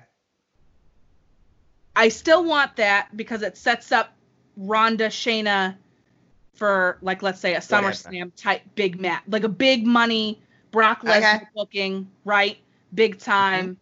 I 1.95 2.09
still 2.09 2.45
want 2.45 2.75
that 2.77 3.09
because 3.17 3.41
it 3.41 3.57
sets 3.57 3.91
up 3.91 4.13
Ronda 4.55 5.07
Shayna 5.07 5.75
for 6.53 6.97
like 7.01 7.21
let's 7.21 7.39
say 7.39 7.55
a. 7.55 7.59
SummerSlam 7.59 8.31
type 8.35 8.61
big 8.75 8.99
match, 8.99 9.23
like 9.27 9.43
a 9.43 9.49
big 9.49 9.85
money 9.85 10.39
Brock 10.71 11.01
Lesnar 11.01 11.17
Okay. 11.17 11.25
Mm-hmm. 11.25 11.45
booking, 11.55 12.11
right? 12.23 12.57
Big 12.93 13.19
time. 13.19 13.77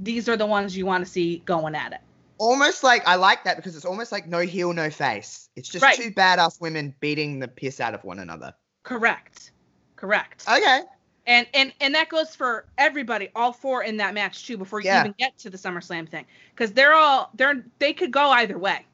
These 0.00 0.28
are 0.28 0.36
the 0.36 0.46
ones 0.46 0.76
you 0.76 0.86
want 0.86 1.04
to 1.04 1.10
see 1.10 1.42
going 1.44 1.74
at 1.74 1.92
it. 1.92 2.00
Almost 2.42 2.82
like 2.82 3.06
I 3.06 3.14
like 3.14 3.44
that 3.44 3.56
because 3.56 3.76
it's 3.76 3.84
almost 3.84 4.10
like 4.10 4.26
no 4.26 4.40
heel, 4.40 4.72
no 4.72 4.90
face. 4.90 5.48
It's 5.54 5.68
just 5.68 5.82
Right. 5.82 5.94
two 5.96 6.10
badass 6.10 6.60
women 6.60 6.92
beating 6.98 7.38
the 7.38 7.46
piss 7.46 7.78
out 7.80 7.94
of 7.94 8.02
one 8.02 8.18
another. 8.18 8.52
Correct. 8.82 9.52
Correct. 9.94 10.44
Okay. 10.48 10.80
And 11.28 11.46
and 11.54 11.72
and 11.80 11.94
that 11.94 12.08
goes 12.08 12.34
for 12.34 12.64
everybody, 12.78 13.28
all 13.36 13.52
four 13.52 13.84
in 13.84 13.96
that 13.98 14.12
match 14.12 14.44
too, 14.44 14.56
before 14.58 14.80
you 14.80 14.86
Yeah. 14.86 15.02
even 15.02 15.14
get 15.20 15.38
to 15.38 15.50
the 15.50 15.56
SummerSlam 15.56 16.08
thing, 16.08 16.24
because 16.52 16.72
they're 16.72 16.94
all 16.94 17.30
they're 17.34 17.64
they 17.78 17.92
could 17.92 18.10
go 18.10 18.30
either 18.30 18.58
way, 18.58 18.84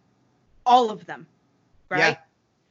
all 0.66 0.90
of 0.90 1.07
them, 1.07 1.26
right? 1.88 2.18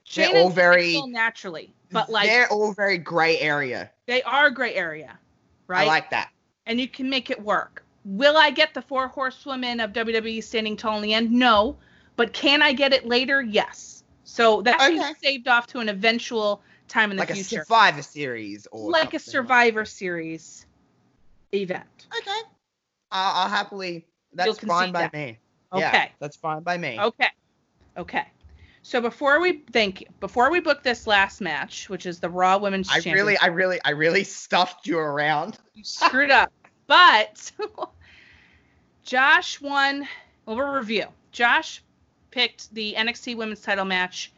Yeah. 0.06 0.32
They're 0.32 0.44
all 0.44 0.50
very- 0.52 1.02
naturally, 1.08 1.74
but 1.92 2.08
like 2.12 2.28
they're 2.30 2.48
all 2.52 2.72
very 2.74 3.00
gray 3.00 3.40
area. 3.40 3.90
they 4.06 4.22
are 4.22 4.52
gray 4.52 4.76
area, 4.76 5.18
right? 5.66 5.86
I 5.86 5.88
like 5.88 6.12
that. 6.12 6.30
and 6.68 6.80
you 6.80 6.88
can 6.88 7.10
make 7.10 7.32
it 7.32 7.42
work. 7.42 7.84
Will 8.08 8.38
I 8.38 8.52
get 8.52 8.74
the 8.74 8.82
four 8.82 9.10
horsewomen 9.10 9.82
of 9.82 9.92
WWE 9.92 10.42
standing 10.42 10.78
tall 10.78 10.96
in 10.96 11.02
the 11.04 11.14
end? 11.14 11.30
No, 11.30 11.76
but 12.16 12.32
can 12.32 12.62
I 12.62 12.72
get 12.72 12.94
it 12.94 13.06
later? 13.06 13.42
Yes. 13.42 14.04
So 14.24 14.62
that 14.62 14.82
Okay. 14.82 14.98
be 14.98 15.14
saved 15.22 15.50
off 15.50 15.68
to 15.68 15.80
an 15.80 15.90
eventual 15.90 16.62
time 16.88 17.12
in 17.12 17.18
the 17.18 17.22
Like 17.22 17.32
a 17.32 17.34
future, 17.34 17.64
Survivor 17.64 18.02
Series 18.02 18.66
or 18.72 18.92
like 18.92 19.14
a 19.14 19.20
something. 19.20 19.32
Survivor 19.32 19.84
Series 19.84 20.66
event. 21.54 22.08
Okay. 22.18 22.40
I'll, 23.12 23.44
I'll 23.44 23.50
happily. 23.50 24.06
That's 24.34 24.58
concede 24.58 24.70
fine 24.70 24.92
by 24.94 25.02
that. 25.02 25.14
me. 25.14 25.38
Okay. 25.74 25.82
Yeah, 25.82 26.08
that's 26.20 26.38
fine 26.38 26.62
by 26.64 26.78
me. 26.78 26.98
Okay. 27.00 27.28
Okay. 27.98 28.26
So 28.84 29.02
before 29.02 29.42
we 29.42 29.64
thank 29.74 30.00
you, 30.00 30.08
before 30.22 30.50
we 30.50 30.62
book 30.62 30.82
this 30.82 31.08
last 31.08 31.42
match, 31.42 31.90
which 31.90 32.06
is 32.06 32.22
the 32.22 32.30
Raw 32.30 32.58
Women's 32.58 32.88
I 32.90 33.02
Championship, 33.02 33.16
really, 33.16 33.38
I 33.40 33.48
really, 33.48 33.80
I 33.84 33.90
really 33.90 34.24
stuffed 34.24 34.88
you 34.88 34.98
around. 34.98 35.58
you 35.74 35.84
screwed 35.84 36.32
up. 36.32 36.54
But 36.88 37.52
Josh 39.08 39.62
won. 39.62 40.06
Well, 40.46 40.58
we'll 40.58 40.68
review. 40.68 41.06
Josh 41.32 41.82
picked 42.30 42.74
the 42.74 42.94
NXT 42.98 43.38
Women's 43.38 43.62
Title 43.62 43.86
match. 43.86 44.34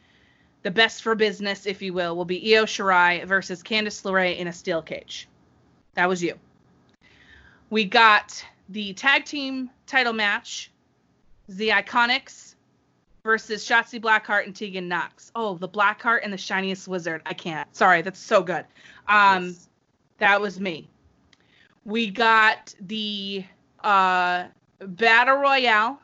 The 0.62 0.70
best 0.70 1.02
for 1.02 1.16
business, 1.16 1.66
if 1.66 1.82
you 1.82 1.92
will, 1.92 2.16
will 2.16 2.24
be 2.26 2.56
Io 2.56 2.66
Shirai 2.66 3.26
versus 3.26 3.64
Candice 3.64 4.04
LeRae 4.04 4.38
in 4.38 4.48
a 4.48 4.54
steel 4.54 4.84
cage. 4.84 5.28
That 5.96 6.08
was 6.08 6.22
you. 6.22 6.36
We 7.72 7.84
got 7.84 8.46
the 8.70 8.94
tag 8.94 9.26
team 9.26 9.72
title 9.88 10.14
match, 10.14 10.70
the 11.48 11.70
Iconics 11.70 12.54
versus 13.24 13.66
Shotzi 13.68 14.00
Blackheart 14.00 14.46
and 14.46 14.56
Tegan 14.56 14.88
Knox. 14.88 15.32
Oh, 15.36 15.56
the 15.56 15.68
Blackheart 15.70 16.20
and 16.24 16.32
the 16.32 16.38
shiniest 16.38 16.88
wizard. 16.88 17.24
I 17.26 17.34
can't. 17.34 17.76
Sorry, 17.76 18.04
that's 18.04 18.20
so 18.20 18.44
good. 18.44 18.66
Um, 19.08 19.46
Yes. 19.48 19.70
that 20.20 20.40
was 20.40 20.60
me. 20.60 20.88
We 21.86 22.12
got 22.12 22.76
the 22.82 23.46
uh, 23.84 24.46
Battle 24.80 25.38
Royale, 25.38 26.00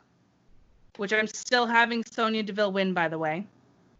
which 0.97 1.13
I'm 1.13 1.27
still 1.27 1.65
having 1.65 2.03
Sonya 2.03 2.43
Deville 2.43 2.71
win, 2.71 2.93
by 2.93 3.07
the 3.07 3.17
way, 3.17 3.45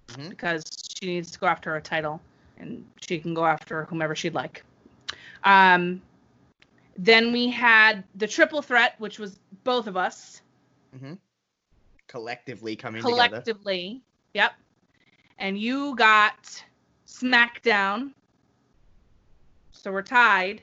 Mhm. 0.07 0.30
because 0.30 0.63
she 0.99 1.07
needs 1.07 1.32
to 1.32 1.39
go 1.39 1.47
after 1.47 1.76
a 1.76 1.82
title, 1.82 2.21
and 2.57 2.86
she 3.01 3.19
can 3.19 3.34
go 3.34 3.45
after 3.45 3.86
whomever 3.86 4.15
she'd 4.15 4.34
like. 4.34 4.63
Um, 5.43 6.01
then 6.97 7.32
we 7.32 7.49
had 7.49 8.03
the 8.15 8.28
triple 8.28 8.61
threat, 8.61 8.95
which 8.99 9.19
was 9.19 9.39
both 9.63 9.88
of 9.88 9.97
us 9.97 10.41
Collectively 12.07 12.76
coming 12.76 13.01
together. 13.01 13.15
collectively. 13.28 14.01
Yep. 14.34 14.53
And 15.39 15.59
you 15.59 15.95
got 15.95 16.63
SmackDown. 17.07 18.13
So 19.71 19.91
we're 19.91 20.01
tied. 20.01 20.61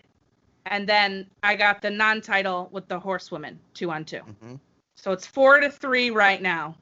And 0.67 0.89
then 0.89 1.27
I 1.43 1.57
got 1.57 1.83
the 1.83 1.91
non-title 1.91 2.69
with 2.73 2.87
the 2.89 2.99
horsewoman 2.99 3.59
two 3.75 3.91
on 3.91 4.05
2 4.05 4.17
Mhm. 4.19 4.61
So 4.97 5.13
it's 5.13 5.27
four 5.27 5.59
to 5.61 5.71
three 5.71 6.11
right 6.11 6.41
now. 6.41 6.77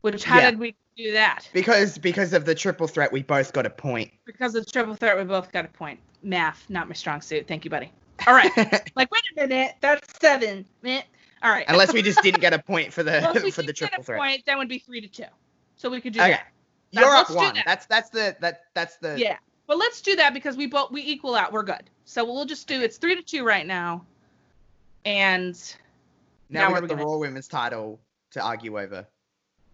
Which 0.00 0.24
how 0.24 0.40
Yeah. 0.40 0.50
did 0.50 0.58
we 0.58 0.74
do 0.96 1.12
that? 1.12 1.48
Because 1.52 1.96
because 1.98 2.32
of 2.32 2.44
the 2.44 2.54
triple 2.54 2.86
threat, 2.88 3.12
we 3.12 3.22
both 3.22 3.52
got 3.52 3.66
a 3.66 3.70
point. 3.70 4.10
Because 4.24 4.54
of 4.54 4.64
the 4.66 4.70
triple 4.70 4.94
threat, 4.94 5.16
we 5.16 5.24
both 5.24 5.52
got 5.52 5.64
a 5.64 5.68
point. 5.68 6.00
Math, 6.22 6.68
not 6.68 6.88
my 6.88 6.94
strong 6.94 7.20
suit. 7.20 7.46
Thank 7.46 7.64
you, 7.64 7.70
buddy. 7.70 7.90
All 8.26 8.34
right. 8.34 8.50
like, 8.96 9.10
wait 9.10 9.22
a 9.36 9.40
minute, 9.46 9.74
that's 9.80 10.18
seven. 10.20 10.66
Meh. 10.82 11.02
All 11.42 11.50
right. 11.50 11.64
Unless 11.68 11.92
we 11.92 12.02
just 12.02 12.22
didn't 12.22 12.40
get 12.40 12.52
a 12.52 12.58
point 12.62 12.92
for 12.92 13.02
the 13.02 13.20
Well, 13.22 13.36
if 13.36 13.42
we 13.42 13.50
for 13.52 13.62
the 13.62 13.72
triple 13.72 14.00
a 14.00 14.04
threat. 14.04 14.18
point, 14.20 14.42
that 14.46 14.56
would 14.58 14.68
be 14.68 14.78
three 14.78 15.00
to 15.00 15.08
two. 15.08 15.24
So 15.76 15.90
we 15.90 16.00
could 16.00 16.12
do 16.12 16.20
Okay. 16.20 16.30
that. 16.32 16.46
You're 16.90 17.04
let's 17.10 17.30
up 17.30 17.36
one. 17.36 17.54
that. 17.54 17.64
That's 17.66 17.86
that's 17.86 18.10
the 18.10 18.36
that 18.40 18.62
that's 18.74 18.96
the 18.98 19.18
Yeah. 19.18 19.36
But 19.66 19.78
let's 19.78 20.00
do 20.02 20.16
that 20.16 20.34
because 20.34 20.56
we 20.56 20.66
both 20.66 20.90
we 20.90 21.02
equal 21.02 21.34
out. 21.34 21.52
We're 21.52 21.62
good. 21.62 21.88
So 22.04 22.24
we'll 22.24 22.44
just 22.44 22.68
do 22.68 22.80
it's 22.80 22.98
three 22.98 23.16
to 23.16 23.22
two 23.22 23.44
right 23.44 23.66
now. 23.66 24.04
And 25.04 25.54
now, 26.50 26.60
now 26.62 26.68
we 26.68 26.72
what 26.74 26.80
got 26.80 26.84
are 26.84 26.88
the 26.88 26.94
gonna- 26.96 27.06
Raw 27.06 27.16
Women's 27.18 27.48
title 27.48 28.00
to 28.32 28.42
argue 28.42 28.78
over. 28.78 29.06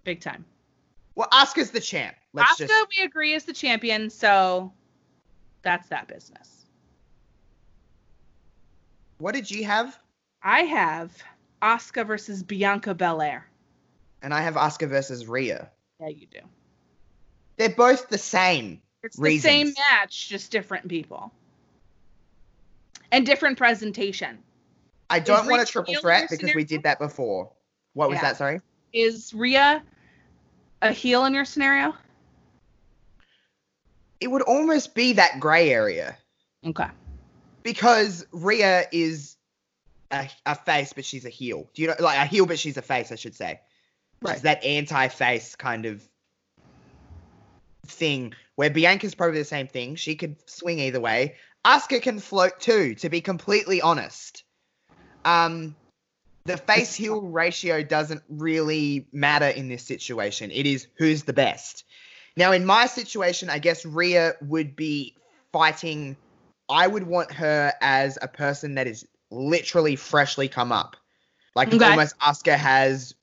big 0.04 0.20
time. 0.20 0.44
Well, 1.14 1.28
Asuka's 1.32 1.70
the 1.70 1.80
champ. 1.80 2.16
Let's 2.32 2.52
Asuka, 2.52 2.68
just 2.68 2.86
we 2.96 3.04
agree 3.04 3.34
is 3.34 3.44
the 3.44 3.52
champion, 3.52 4.08
so 4.10 4.72
that's 5.62 5.88
that 5.88 6.06
business. 6.08 6.64
What 9.18 9.34
did 9.34 9.50
you 9.50 9.64
have? 9.64 9.98
I 10.42 10.60
have 10.62 11.12
Asuka 11.60 12.06
versus 12.06 12.42
Bianca 12.42 12.94
Belair. 12.94 13.46
And 14.22 14.32
I 14.32 14.40
have 14.40 14.54
Asuka 14.54 14.88
versus 14.88 15.26
Rhea. 15.26 15.70
Yeah, 16.00 16.08
you 16.08 16.26
do. 16.26 16.40
They're 17.56 17.68
both 17.70 18.08
the 18.08 18.18
same. 18.18 18.80
It's 19.02 19.16
the 19.16 19.38
same 19.38 19.72
match, 19.90 20.28
just 20.28 20.50
different 20.50 20.88
people. 20.88 21.32
And 23.12 23.26
different 23.26 23.58
presentation. 23.58 24.38
I 25.08 25.18
don't 25.18 25.48
want 25.48 25.62
a 25.62 25.66
triple 25.66 25.94
threat 25.96 26.28
because 26.30 26.54
we 26.54 26.64
did 26.64 26.84
that 26.84 26.98
before. 26.98 27.50
What 27.94 28.08
was 28.08 28.16
Yeah. 28.16 28.22
that? 28.22 28.36
Sorry. 28.36 28.60
Is 28.92 29.34
Rhea 29.34 29.82
a 30.82 30.92
heel 30.92 31.24
in 31.24 31.34
your 31.34 31.44
scenario? 31.44 31.94
It 34.20 34.30
would 34.30 34.42
almost 34.42 34.94
be 34.94 35.14
that 35.14 35.40
gray 35.40 35.70
area 35.70 36.16
Okay. 36.64 36.88
because 37.62 38.26
Rhea 38.32 38.84
is 38.92 39.36
a, 40.10 40.28
a 40.46 40.54
face, 40.54 40.92
but 40.92 41.04
she's 41.04 41.24
a 41.24 41.30
heel. 41.30 41.68
Do 41.74 41.82
you 41.82 41.88
know, 41.88 41.94
like 41.98 42.18
a 42.18 42.26
heel, 42.26 42.46
but 42.46 42.58
she's 42.58 42.76
a 42.76 42.82
face, 42.82 43.10
I 43.10 43.14
should 43.16 43.34
say. 43.34 43.60
Right. 44.20 44.34
She's 44.34 44.42
that 44.42 44.62
anti-face 44.62 45.56
kind 45.56 45.86
of 45.86 46.06
thing. 47.86 48.34
Where 48.60 48.68
Bianca's 48.68 49.14
probably 49.14 49.38
the 49.38 49.46
same 49.46 49.68
thing. 49.68 49.96
She 49.96 50.16
could 50.16 50.36
swing 50.44 50.80
either 50.80 51.00
way. 51.00 51.36
Asuka 51.64 52.02
can 52.02 52.18
float 52.18 52.60
too. 52.60 52.94
To 52.96 53.08
be 53.08 53.22
completely 53.22 53.80
honest, 53.80 54.44
um, 55.24 55.74
the 56.44 56.58
face 56.58 56.94
heel 56.94 57.22
ratio 57.22 57.82
doesn't 57.82 58.22
really 58.28 59.06
matter 59.12 59.46
in 59.46 59.70
this 59.70 59.84
situation. 59.84 60.50
It 60.50 60.66
is 60.66 60.88
who's 60.98 61.22
the 61.22 61.32
best. 61.32 61.84
Now, 62.36 62.52
in 62.52 62.66
my 62.66 62.84
situation, 62.84 63.48
I 63.48 63.60
guess 63.60 63.86
Rhea 63.86 64.34
would 64.42 64.76
be 64.76 65.16
fighting. 65.54 66.18
I 66.68 66.86
would 66.86 67.06
want 67.06 67.32
her 67.32 67.72
as 67.80 68.18
a 68.20 68.28
person 68.28 68.74
that 68.74 68.86
is 68.86 69.08
literally 69.30 69.96
freshly 69.96 70.48
come 70.48 70.70
up. 70.70 70.96
Like 71.56 71.72
Okay. 71.72 71.82
almost 71.82 72.18
Asuka 72.18 72.58
has 72.58 73.14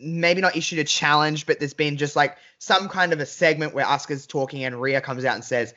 maybe 0.00 0.40
not 0.40 0.56
issued 0.56 0.78
a 0.78 0.84
challenge, 0.84 1.46
but 1.46 1.58
there's 1.58 1.74
been 1.74 1.96
just 1.96 2.16
like 2.16 2.36
some 2.58 2.88
kind 2.88 3.12
of 3.12 3.20
a 3.20 3.26
segment 3.26 3.74
where 3.74 3.84
Asuka's 3.84 4.26
talking 4.26 4.64
and 4.64 4.80
Rhea 4.80 5.00
comes 5.00 5.24
out 5.24 5.34
and 5.34 5.44
says, 5.44 5.74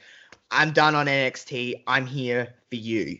I'm 0.52 0.72
done 0.72 0.96
on 0.96 1.08
NXT. 1.08 1.84
I'm 1.88 2.06
here 2.06 2.54
for 2.70 2.76
you. 2.76 3.20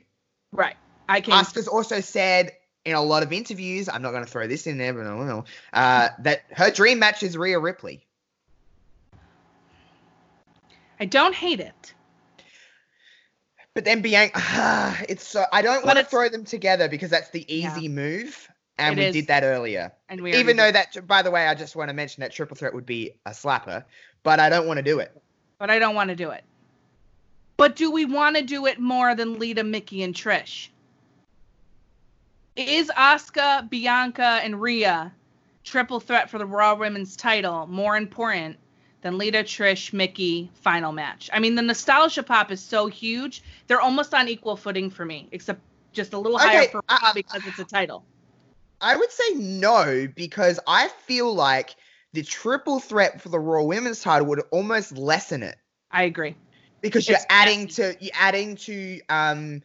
Right. 0.52 0.76
I 1.08 1.22
can 1.22 1.34
Asuka's 1.34 1.68
also 1.68 2.02
said 2.02 2.52
in 2.84 2.96
a 2.96 3.02
lot 3.02 3.24
of 3.24 3.34
interviews, 3.34 3.90
I'm 3.90 4.02
not 4.02 4.12
going 4.12 4.24
to 4.24 4.30
throw 4.30 4.48
this 4.48 4.68
in 4.68 4.78
there, 4.78 4.94
but 4.94 5.06
I 5.06 5.14
will, 5.16 5.46
uh, 5.74 6.10
that 6.20 6.44
her 6.52 6.70
dream 6.70 7.00
match 7.00 7.24
is 7.24 7.38
Rhea 7.38 7.60
Ripley. 7.60 8.06
I 11.00 11.06
don't 11.06 11.36
hate 11.36 11.60
it. 11.60 11.94
But 13.74 13.84
then 13.84 14.02
Bianca, 14.02 14.40
it's 15.10 15.28
so 15.28 15.46
I 15.52 15.62
don't 15.62 15.86
want 15.86 15.98
to 15.98 16.06
throw 16.06 16.30
them 16.30 16.46
together 16.46 16.88
because 16.88 17.10
that's 17.10 17.30
the 17.30 17.46
Yeah. 17.48 17.76
easy 17.76 17.90
move, 17.90 18.50
and 18.78 18.98
It 18.98 19.02
we 19.02 19.06
is. 19.08 19.14
did 19.14 19.28
that 19.28 19.44
earlier. 19.44 19.92
And 20.10 20.22
we 20.22 20.34
Even 20.36 20.58
though 20.58 20.72
that, 20.72 21.08
by 21.08 21.22
the 21.22 21.32
way, 21.32 21.48
I 21.48 21.56
just 21.56 21.76
want 21.76 21.90
to 21.90 21.94
mention 21.94 22.22
that 22.22 22.32
triple 22.32 22.56
threat 22.58 22.74
would 22.74 22.86
be 22.86 23.12
a 23.26 23.32
slapper, 23.32 23.84
but 24.24 24.40
I 24.40 24.50
don't 24.50 24.68
want 24.68 24.78
to 24.78 24.84
do 24.84 25.00
it. 25.00 25.12
but 25.58 25.70
I 25.70 25.80
don't 25.80 25.96
want 25.96 26.10
to 26.10 26.16
do 26.16 26.32
it. 26.32 26.44
But 27.58 27.78
do 27.78 27.90
we 27.90 28.04
want 28.04 28.36
to 28.36 28.42
do 28.42 28.66
it 28.66 28.80
more 28.80 29.16
than 29.16 29.40
Lita, 29.40 29.64
Mickie, 29.64 30.04
and 30.04 30.14
Trish? 30.14 30.68
Is 32.58 32.90
Asuka, 32.90 33.70
Bianca, 33.70 34.40
and 34.44 34.62
Rhea 34.62 35.14
triple 35.64 36.00
threat 36.00 36.30
for 36.30 36.38
the 36.38 36.46
Raw 36.46 36.76
Women's 36.76 37.16
title 37.16 37.68
more 37.68 37.96
important 37.98 38.58
than 39.02 39.18
Lita, 39.18 39.40
Trish, 39.40 39.94
Mickie 39.94 40.52
final 40.54 40.92
match? 40.92 41.30
I 41.34 41.40
mean, 41.40 41.56
the 41.56 41.62
nostalgia 41.62 42.24
pop 42.24 42.52
is 42.52 42.62
so 42.62 42.88
huge; 42.88 43.42
they're 43.68 43.82
almost 43.82 44.14
on 44.14 44.28
equal 44.28 44.58
footing 44.58 44.90
for 44.90 45.06
me, 45.06 45.30
except 45.32 45.62
just 45.94 46.12
a 46.14 46.18
little 46.20 46.38
higher 46.38 46.68
for 46.68 46.84
Raw 46.90 47.14
because 47.14 47.42
it's 47.46 47.60
a 47.60 47.64
title. 47.66 48.04
I 48.82 48.96
would 48.96 49.12
say 49.12 49.30
no 49.36 50.08
because 50.14 50.60
I 50.68 50.90
feel 51.06 51.34
like 51.34 51.76
the 52.14 52.24
triple 52.24 52.80
threat 52.80 53.22
for 53.22 53.30
the 53.30 53.40
Raw 53.40 53.64
Women's 53.64 54.02
title 54.02 54.28
would 54.28 54.42
almost 54.52 54.98
lessen 54.98 55.44
it 55.44 55.58
I 55.92 56.04
agree. 56.04 56.36
because 56.82 57.08
you're 57.08 57.18
It's 57.18 57.26
adding 57.30 57.68
to 57.70 57.96
you're 58.00 58.12
adding 58.14 58.56
to 58.58 59.02
um 59.10 59.62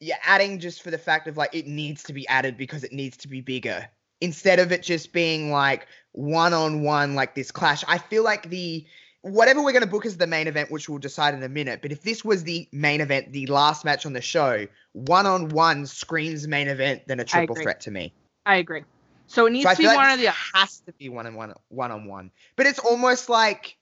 you're 0.00 0.16
adding 0.22 0.60
just 0.60 0.82
for 0.82 0.90
the 0.90 0.98
fact 0.98 1.26
of 1.28 1.36
like 1.36 1.54
it 1.54 1.66
needs 1.66 2.02
to 2.04 2.12
be 2.12 2.26
added 2.28 2.56
because 2.56 2.84
it 2.84 2.92
needs 2.92 3.16
to 3.18 3.28
be 3.28 3.40
bigger 3.40 3.88
instead 4.20 4.58
of 4.58 4.72
it 4.72 4.82
just 4.82 5.12
being 5.12 5.50
like 5.50 5.86
one 6.12 6.52
on 6.52 6.82
one 6.82 7.14
like 7.14 7.34
this 7.34 7.50
clash. 7.50 7.84
I 7.86 7.98
feel 7.98 8.24
like 8.24 8.50
the 8.50 8.84
whatever 9.22 9.62
we're 9.62 9.72
going 9.72 9.82
to 9.84 9.88
book 9.88 10.06
as 10.06 10.16
the 10.16 10.26
main 10.26 10.46
event, 10.46 10.70
which 10.70 10.88
we'll 10.88 10.98
decide 10.98 11.34
in 11.34 11.42
a 11.42 11.48
minute. 11.48 11.82
But 11.82 11.92
if 11.92 12.02
this 12.02 12.24
was 12.24 12.44
the 12.44 12.68
main 12.72 13.00
event, 13.00 13.32
the 13.32 13.46
last 13.46 13.84
match 13.84 14.06
on 14.06 14.12
the 14.12 14.20
show, 14.20 14.66
one 14.92 15.26
on 15.26 15.48
one 15.48 15.86
screams 15.86 16.46
main 16.46 16.68
event 16.68 17.06
than 17.06 17.20
a 17.20 17.24
triple 17.24 17.56
threat 17.56 17.80
to 17.82 17.90
me. 17.90 18.12
I 18.48 18.56
agree. 18.56 18.82
So 19.26 19.44
it 19.46 19.50
needs 19.52 19.68
So 19.68 19.74
to 19.74 19.82
be 19.82 19.86
like 19.86 19.96
one 19.96 20.10
or 20.10 20.16
the 20.16 20.28
other. 20.28 20.36
has 20.54 20.80
to 20.80 20.92
be 20.92 21.10
one 21.10 21.26
on 21.26 21.34
one, 21.34 21.52
one 21.68 21.92
on 21.92 22.06
one. 22.06 22.30
But 22.56 22.64
it's 22.66 22.78
almost 22.78 23.28
like 23.28 23.76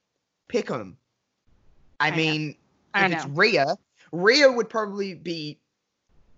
pick 0.48 0.70
'em. 0.70 0.96
I, 2.00 2.08
I 2.08 2.16
mean, 2.16 2.56
I 2.92 3.06
if 3.06 3.12
it's. 3.12 3.26
Rhea, 3.26 3.76
Rhea 4.10 4.50
would 4.50 4.68
probably 4.68 5.14
be 5.14 5.60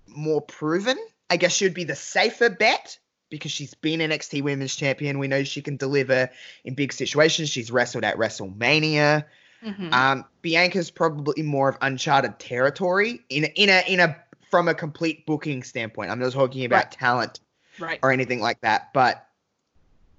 more 0.06 0.42
proven. 0.42 0.98
I 1.30 1.38
guess 1.38 1.52
she 1.52 1.64
would 1.64 1.72
be 1.74 1.84
the 1.84 1.96
safer 1.96 2.50
bet 2.50 2.98
because 3.30 3.50
she's 3.50 3.72
been 3.74 4.02
an 4.02 4.10
NXT 4.10 4.42
Women's 4.42 4.76
Champion. 4.76 5.18
We 5.18 5.26
know 5.28 5.42
she 5.42 5.62
can 5.62 5.76
deliver 5.78 6.30
in 6.64 6.74
big 6.74 6.92
situations. 6.92 7.48
She's 7.48 7.70
wrestled 7.70 8.04
at 8.04 8.16
WrestleMania. 8.16 9.24
Mhm. 9.64 9.92
Um, 9.92 10.24
Bianca's 10.42 10.90
probably 10.90 11.42
more 11.42 11.70
of 11.70 11.78
uncharted 11.80 12.38
territory 12.38 13.20
in 13.30 13.44
a, 13.44 13.48
in 13.48 13.68
a 13.70 13.82
in 13.88 14.00
a 14.00 14.16
from 14.50 14.68
a 14.68 14.74
complete 14.74 15.24
booking 15.26 15.62
standpoint. 15.62 16.10
I'm 16.10 16.18
not 16.18 16.32
talking 16.32 16.64
about 16.66 16.84
Right. 16.84 16.90
talent 16.92 17.40
right. 17.80 17.98
or 18.02 18.12
anything 18.12 18.40
like 18.40 18.60
that. 18.60 18.92
But 18.92 19.26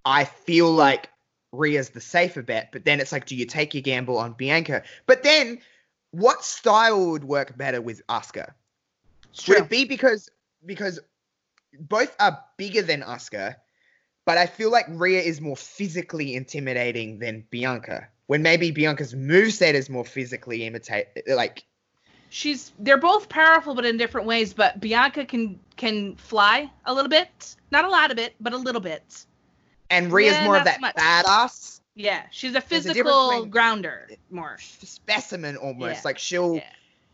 I 0.06 0.26
feel 0.26 0.72
like 0.72 1.10
Rhea's 1.52 1.90
the 1.90 2.02
safer 2.02 2.42
bet, 2.42 2.72
but 2.72 2.86
then 2.86 3.00
it's 3.00 3.12
like, 3.12 3.26
do 3.26 3.36
you 3.36 3.46
take 3.46 3.74
your 3.74 3.82
gamble 3.82 4.18
on 4.18 4.34
Bianca? 4.34 4.84
But 5.06 5.24
then, 5.24 5.60
what 6.12 6.44
style 6.44 7.12
would 7.12 7.24
work 7.24 7.58
better 7.58 7.82
with 7.82 8.06
Asuka? 8.08 8.54
It's 9.32 9.48
Would 9.48 9.58
it 9.60 9.70
be 9.70 9.86
because 9.86 10.30
because 10.66 11.00
both 11.80 12.16
are 12.20 12.44
bigger 12.58 12.82
than 12.82 13.02
Asuka, 13.02 13.56
but 14.26 14.38
I 14.38 14.46
feel 14.46 14.72
like 14.72 14.86
Rhea 14.90 15.22
is 15.22 15.42
more 15.42 15.58
physically 15.58 16.36
intimidating 16.36 17.20
than 17.20 17.46
Bianca. 17.50 18.08
When 18.28 18.44
maybe 18.44 18.72
Bianca's 18.72 19.16
moveset 19.16 19.74
is 19.74 19.90
more 19.90 20.06
physically 20.06 20.66
imitate 20.66 21.08
like 21.28 21.64
She's 22.30 22.72
they're 22.80 22.98
both 23.00 23.28
powerful 23.30 23.74
but 23.76 23.86
in 23.86 23.98
different 23.98 24.28
ways, 24.28 24.54
but 24.54 24.80
Bianca 24.80 25.26
can 25.26 25.60
can 25.78 26.16
fly 26.16 26.70
a 26.86 26.94
little 26.94 27.10
bit. 27.10 27.56
Not 27.72 27.86
a 27.86 27.90
lot 27.90 28.12
of 28.12 28.20
it, 28.20 28.36
but 28.40 28.54
a 28.54 28.58
little 28.58 28.82
bit. 28.82 29.26
and 29.90 30.12
Rhea's 30.12 30.34
Yeah, 30.34 30.46
more 30.46 30.58
of 30.58 30.66
that 30.66 30.80
much. 30.82 30.96
badass 30.96 31.82
Yeah, 31.96 32.24
she's 32.32 32.52
a 32.52 32.54
There's 32.54 32.86
a 32.86 32.94
physical 32.94 33.46
grounder 33.48 34.08
more. 34.30 34.58
specimen 34.60 35.58
almost. 35.58 35.96
Yeah. 35.96 36.02
Like 36.06 36.20
she'll 36.20 36.56
Yeah. 36.58 36.64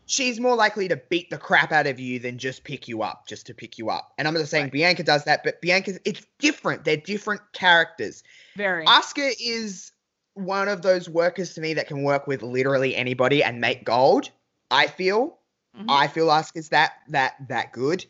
she's 0.04 0.38
more 0.38 0.54
likely 0.54 0.86
to 0.88 0.96
beat 0.96 1.30
the 1.30 1.38
crap 1.38 1.72
out 1.72 1.86
of 1.86 1.98
you 1.98 2.18
than 2.18 2.36
just 2.38 2.62
pick 2.64 2.86
you 2.86 3.02
up, 3.02 3.26
just 3.26 3.46
to 3.46 3.54
pick 3.54 3.78
you 3.78 3.88
up. 3.90 4.12
And 4.18 4.28
I'm 4.28 4.34
not 4.34 4.46
saying 4.48 4.64
Right. 4.64 4.72
Bianca 4.72 5.02
does 5.02 5.24
that, 5.24 5.42
but 5.44 5.60
Bianca's 5.62 5.98
it's 6.04 6.24
different. 6.38 6.84
They're 6.84 6.96
different 6.98 7.40
characters. 7.52 8.22
Very. 8.56 8.84
Asuka 8.84 9.32
is 9.40 9.92
one 10.34 10.68
of 10.68 10.82
those 10.82 11.08
workers 11.08 11.54
to 11.54 11.62
me 11.62 11.72
that 11.74 11.88
can 11.88 12.02
work 12.02 12.26
with 12.26 12.42
literally 12.42 12.94
anybody 12.94 13.42
and 13.42 13.58
make 13.60 13.84
gold. 13.84 14.30
I 14.70 14.86
feel. 14.86 15.38
Mhm. 15.78 15.86
I 15.88 16.08
feel 16.08 16.28
Asuka's 16.28 16.70
that 16.70 16.92
that 17.08 17.34
that 17.48 17.72
good. 17.72 18.04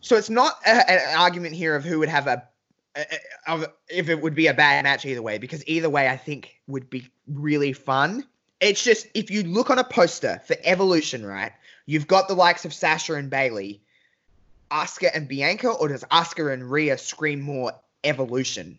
So 0.00 0.16
it's 0.16 0.30
not 0.30 0.54
a, 0.66 0.90
an 0.90 1.18
argument 1.18 1.54
here 1.54 1.76
of 1.76 1.84
who 1.84 1.98
would 1.98 2.08
have 2.08 2.26
a, 2.26 2.42
a- 2.96 3.06
of 3.46 3.66
if 3.88 4.08
it 4.08 4.20
would 4.20 4.34
be 4.34 4.46
a 4.48 4.54
bad 4.54 4.82
match 4.84 5.04
either 5.06 5.22
way 5.22 5.38
because 5.38 5.62
either 5.68 5.90
way 5.90 6.08
I 6.08 6.16
think 6.16 6.56
would 6.66 6.88
be 6.90 7.08
really 7.28 7.72
fun. 7.72 8.24
It's 8.60 8.82
just 8.82 9.06
if 9.14 9.30
you 9.30 9.42
look 9.44 9.70
on 9.70 9.78
a 9.78 9.84
poster 9.84 10.40
for 10.46 10.56
Evolution, 10.64 11.24
right? 11.24 11.52
You've 11.86 12.06
got 12.06 12.28
the 12.28 12.34
likes 12.34 12.64
of 12.64 12.72
Sasha 12.74 13.14
and 13.14 13.30
Bayley, 13.30 13.80
Asuka 14.70 15.10
and 15.14 15.26
Bianca, 15.28 15.70
or 15.70 15.88
does 15.88 16.04
Asuka 16.04 16.52
and 16.52 16.70
Rhea 16.70 16.98
scream 16.98 17.40
more 17.40 17.72
Evolution? 18.04 18.78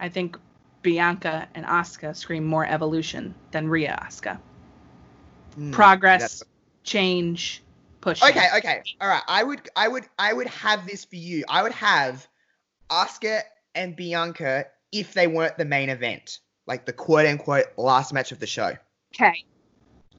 I 0.00 0.08
think 0.08 0.36
Bianca 0.82 1.48
and 1.54 1.66
Asuka 1.66 2.14
scream 2.16 2.44
more 2.44 2.64
evolution 2.64 3.34
than 3.50 3.68
Rhea 3.68 3.98
Asuka. 4.00 4.38
Hmm, 5.58 5.72
Progress, 5.72 6.44
change, 6.84 7.64
push. 8.00 8.22
Okay, 8.22 8.46
okay. 8.58 8.82
All 9.00 9.08
right. 9.08 9.22
I 9.26 9.42
would 9.42 9.68
I 9.74 9.88
would 9.88 10.04
I 10.16 10.32
would 10.32 10.46
have 10.46 10.86
this 10.86 11.04
for 11.04 11.16
you. 11.16 11.44
I 11.48 11.64
would 11.64 11.72
have 11.72 12.28
Asuka 12.88 13.42
and 13.74 13.96
Bianca 13.96 14.66
if 14.92 15.14
they 15.14 15.26
weren't 15.26 15.58
the 15.58 15.64
main 15.64 15.88
event. 15.88 16.38
Like 16.68 16.86
the 16.86 16.92
quote 16.92 17.26
unquote 17.26 17.66
last 17.76 18.12
match 18.12 18.30
of 18.30 18.38
the 18.38 18.46
show. 18.46 18.76
Okay. 19.12 19.44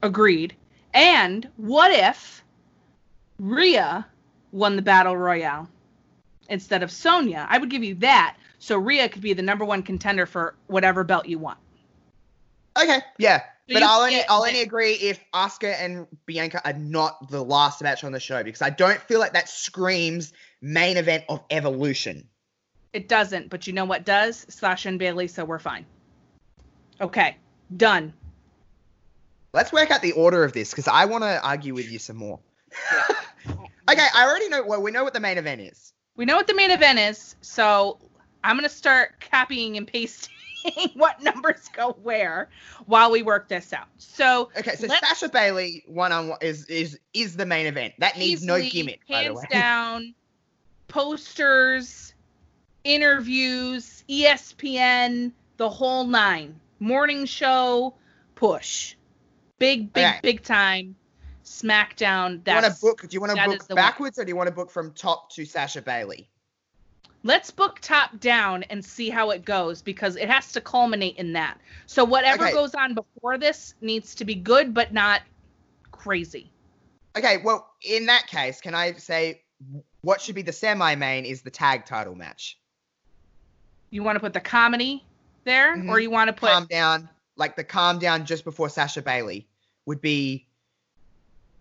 Agreed. 0.02 0.54
And 0.92 1.48
what 1.56 1.90
if 1.90 2.44
Rhea 3.38 4.06
won 4.52 4.76
the 4.76 4.82
battle 4.82 5.16
royale 5.16 5.70
instead 6.50 6.82
of 6.82 6.90
Sonya? 6.90 7.46
I 7.48 7.56
would 7.56 7.70
give 7.70 7.82
you 7.82 7.94
that. 7.96 8.36
So 8.58 8.76
Rhea 8.76 9.08
could 9.08 9.22
be 9.22 9.32
the 9.32 9.40
number 9.40 9.64
one 9.64 9.82
contender 9.82 10.26
for 10.26 10.54
whatever 10.66 11.02
belt 11.02 11.24
you 11.24 11.38
want. 11.38 11.58
Okay, 12.78 13.00
yeah. 13.18 13.42
But 13.72 13.82
I'll 13.84 14.00
only 14.00 14.20
I'll 14.28 14.42
only 14.42 14.62
agree 14.62 14.94
if 14.94 15.20
Asuka 15.32 15.74
and 15.78 16.06
Bianca 16.26 16.60
are 16.64 16.72
not 16.72 17.30
the 17.30 17.42
last 17.42 17.82
match 17.82 18.02
on 18.02 18.12
the 18.12 18.20
show 18.20 18.42
because 18.42 18.62
I 18.62 18.70
don't 18.70 18.98
feel 19.02 19.20
like 19.20 19.34
that 19.34 19.48
screams 19.48 20.32
main 20.60 20.96
event 20.96 21.24
of 21.28 21.42
evolution. 21.50 22.28
It 22.92 23.08
doesn't, 23.08 23.48
but 23.50 23.66
you 23.66 23.72
know 23.72 23.84
what 23.84 24.04
does? 24.04 24.44
Sasha 24.48 24.88
and 24.88 24.98
Bayley, 24.98 25.28
so 25.28 25.44
we're 25.44 25.60
fine. 25.60 25.86
Okay. 27.00 27.36
Done. 27.76 28.12
Let's 29.52 29.72
work 29.72 29.90
out 29.92 30.02
the 30.02 30.12
order 30.12 30.42
of 30.42 30.52
this 30.52 30.70
because 30.70 30.88
I 30.88 31.04
want 31.04 31.22
to 31.22 31.40
argue 31.42 31.74
with 31.74 31.90
you 31.90 32.00
some 32.00 32.16
more. 32.16 32.40
okay, 33.48 34.06
I 34.14 34.26
already 34.28 34.48
know. 34.48 34.64
Well, 34.64 34.82
we 34.82 34.90
know 34.90 35.04
what 35.04 35.12
the 35.12 35.20
main 35.20 35.38
event 35.38 35.60
is. 35.60 35.92
We 36.16 36.24
know 36.24 36.36
what 36.36 36.46
the 36.48 36.54
main 36.54 36.70
event 36.70 36.98
is, 36.98 37.36
so 37.40 37.98
I'm 38.42 38.56
gonna 38.56 38.68
start 38.68 39.24
copying 39.30 39.76
and 39.76 39.86
pasting 39.86 40.34
what 40.94 41.22
numbers 41.22 41.68
go 41.74 41.92
where 42.02 42.48
while 42.86 43.10
we 43.10 43.22
work 43.22 43.48
this 43.48 43.72
out. 43.72 43.88
So 43.98 44.50
Okay, 44.56 44.76
so 44.76 44.86
Sasha 44.88 45.28
Bayley 45.28 45.84
one 45.86 46.12
on 46.12 46.28
one 46.28 46.38
is 46.40 46.66
is 46.66 46.98
is 47.14 47.36
the 47.36 47.46
main 47.46 47.66
event. 47.66 47.94
That 47.98 48.18
needs 48.18 48.44
no 48.44 48.60
gimmick, 48.60 49.00
by 49.08 49.18
the 49.20 49.24
hands 49.24 49.36
way. 49.36 49.44
down, 49.50 50.14
posters, 50.88 52.14
interviews, 52.84 54.04
ESPN, 54.08 55.32
the 55.56 55.68
whole 55.68 56.04
nine. 56.04 56.58
Morning 56.78 57.24
show, 57.26 57.94
push. 58.34 58.94
Big, 59.58 59.92
big, 59.92 60.04
Okay. 60.06 60.20
big 60.22 60.42
time. 60.42 60.96
SmackDown. 61.44 62.42
Do 62.44 62.52
you 62.52 62.56
want 62.62 62.74
to 62.74 62.80
book? 62.80 63.00
Do 63.02 63.08
you 63.14 63.20
want 63.20 63.36
to 63.36 63.44
book 63.48 63.68
backwards, 63.76 64.18
or 64.18 64.24
do 64.24 64.30
you 64.30 64.36
want 64.36 64.46
to 64.46 64.54
book 64.54 64.70
from 64.70 64.92
top 64.92 65.30
to 65.32 65.44
Sasha 65.44 65.82
Bayley? 65.82 66.30
Let's 67.22 67.50
book 67.50 67.80
top 67.80 68.18
down 68.18 68.62
and 68.64 68.82
see 68.84 69.10
how 69.10 69.30
it 69.30 69.44
goes 69.44 69.82
because 69.82 70.16
it 70.16 70.28
has 70.30 70.52
to 70.52 70.60
culminate 70.60 71.16
in 71.16 71.34
that. 71.34 71.58
So 71.86 72.04
whatever 72.04 72.44
Okay. 72.44 72.52
goes 72.52 72.74
on 72.74 72.94
before 72.94 73.36
this 73.36 73.74
needs 73.80 74.14
to 74.16 74.24
be 74.24 74.34
good 74.34 74.72
but 74.72 74.92
not 74.92 75.22
crazy. 75.90 76.50
Okay, 77.16 77.38
well, 77.38 77.74
in 77.82 78.06
that 78.06 78.26
case, 78.26 78.60
can 78.60 78.74
I 78.74 78.92
say 78.94 79.42
what 80.00 80.20
should 80.22 80.34
be 80.34 80.42
the 80.42 80.52
semi-main 80.52 81.26
is 81.26 81.42
the 81.42 81.50
tag 81.50 81.84
title 81.84 82.14
match? 82.14 82.58
You 83.90 84.02
want 84.02 84.16
to 84.16 84.20
put 84.20 84.32
the 84.32 84.40
comedy 84.40 85.04
there 85.44 85.76
Mhm. 85.76 85.90
or 85.90 86.00
you 86.00 86.10
want 86.10 86.28
to 86.28 86.32
put 86.32 86.48
calm 86.48 86.66
down, 86.66 87.10
like 87.36 87.56
the 87.56 87.64
calm 87.64 87.98
down 87.98 88.24
just 88.24 88.44
before 88.44 88.70
Sasha 88.70 89.02
Bayley 89.02 89.46
would 89.84 90.00
be 90.00 90.46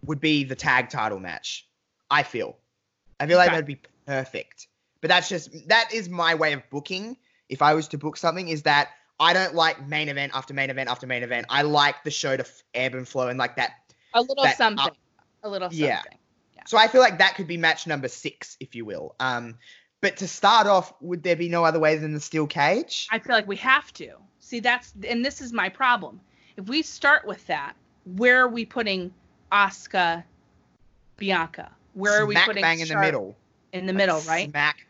would 0.06 0.22
be 0.22 0.46
the 0.46 0.56
tag 0.56 0.90
title 0.90 1.20
match. 1.20 1.68
I 2.10 2.24
feel. 2.24 2.58
I 3.20 3.28
feel 3.28 3.38
like 3.38 3.52
that'd 3.52 3.66
be 3.66 3.82
perfect. 4.06 4.69
But 5.02 5.10
that's 5.10 5.30
just 5.30 5.68
that 5.70 5.94
is 5.94 6.10
my 6.10 6.36
way 6.36 6.54
of 6.54 6.70
booking. 6.70 7.18
If 7.48 7.62
I 7.62 7.74
was 7.74 7.88
to 7.90 7.98
book 7.98 8.18
something, 8.18 8.48
is 8.48 8.64
that 8.64 8.90
I 9.20 9.34
don't 9.34 9.56
like 9.56 9.88
main 9.88 10.10
event 10.10 10.34
after 10.36 10.54
main 10.54 10.70
event 10.70 10.90
after 10.90 11.08
main 11.08 11.24
event. 11.24 11.48
I 11.50 11.64
like 11.64 12.04
the 12.04 12.12
show 12.12 12.38
to 12.38 12.44
f- 12.44 12.64
ebb 12.74 12.96
and 12.96 13.08
flow 13.08 13.28
and 13.28 13.40
like 13.40 13.56
that. 13.56 13.72
a 14.14 14.22
little 14.22 14.44
that 14.44 14.58
something. 14.58 14.86
up- 14.86 14.98
a 15.44 15.50
little 15.50 15.70
something. 15.70 15.88
Yeah. 15.88 16.02
So 16.68 16.78
I 16.78 16.88
feel 16.88 17.02
like 17.02 17.18
that 17.18 17.36
could 17.36 17.48
be 17.48 17.58
match 17.58 17.88
number 17.88 18.08
six, 18.08 18.58
if 18.60 18.76
you 18.76 18.86
will. 18.86 19.16
Um, 19.20 19.58
but 20.02 20.18
to 20.18 20.28
start 20.28 20.68
off, 20.68 20.94
would 21.02 21.24
there 21.24 21.36
be 21.36 21.50
no 21.50 21.66
other 21.66 21.80
way 21.80 21.98
than 21.98 22.14
the 22.14 22.20
steel 22.20 22.46
cage? 22.46 23.08
I 23.12 23.20
feel 23.20 23.34
like 23.34 23.48
we 23.48 23.56
have 23.58 23.92
to. 23.94 24.12
See, 24.40 24.60
that's 24.60 24.94
and 25.08 25.26
this 25.26 25.42
is 25.42 25.52
my 25.52 25.70
problem. 25.70 26.22
If 26.58 26.68
we 26.68 26.82
start 26.82 27.26
with 27.26 27.46
that, 27.48 27.74
where 28.06 28.42
are 28.42 28.48
we 28.48 28.66
putting 28.66 29.14
Asuka, 29.52 30.24
Bianca? 31.18 31.72
Where 31.94 32.22
are 32.22 32.26
we 32.26 32.36
Smack 32.36 32.46
putting 32.46 32.62
bang 32.62 32.80
in 32.80 32.88
the 32.88 32.98
middle? 32.98 33.36
In 33.74 33.86
the 33.86 33.94
middle, 33.94 34.22
right? 34.22 34.50
Smack. 34.50 34.86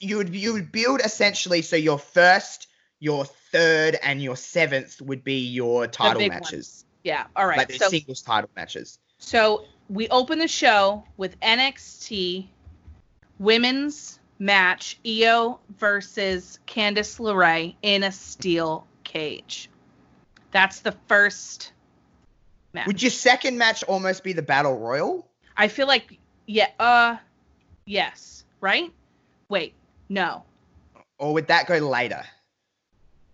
You 0.00 0.16
would 0.18 0.34
you 0.34 0.54
would 0.54 0.72
build 0.72 1.00
essentially 1.04 1.62
so 1.62 1.76
your 1.76 1.98
first, 1.98 2.68
your 3.00 3.24
third, 3.24 3.96
and 4.02 4.22
your 4.22 4.36
seventh 4.36 5.00
would 5.02 5.22
be 5.24 5.46
your 5.46 5.86
title 5.86 6.26
matches, 6.28 6.84
Yeah. 7.02 7.26
All 7.36 7.46
right. 7.46 7.58
like 7.58 7.68
the 7.68 7.78
so 7.78 7.88
singles 7.88 8.22
title 8.22 8.50
matches. 8.56 8.98
So 9.18 9.64
we 9.88 10.08
open 10.08 10.38
the 10.38 10.48
show 10.48 11.04
with 11.16 11.38
NXT 11.40 12.48
women's 13.38 14.18
match 14.38 14.98
Io 15.06 15.60
versus 15.78 16.58
Candice 16.66 17.18
LeRae 17.20 17.76
in 17.82 18.02
a 18.02 18.12
steel 18.12 18.86
cage. 19.04 19.70
That's 20.50 20.80
the 20.80 20.92
first 21.08 21.72
match. 22.72 22.86
Would 22.86 23.02
your 23.02 23.10
second 23.10 23.58
match 23.58 23.82
almost 23.84 24.24
be 24.24 24.32
the 24.32 24.42
battle 24.42 24.78
royal? 24.78 25.28
I 25.56 25.68
feel 25.68 25.86
like 25.86 26.18
yeah, 26.46 26.68
uh 26.78 27.16
yes, 27.86 28.44
right? 28.60 28.92
Wait, 29.48 29.74
no. 30.08 30.42
Or 31.18 31.32
would 31.34 31.46
that 31.48 31.66
go 31.66 31.78
later? 31.78 32.22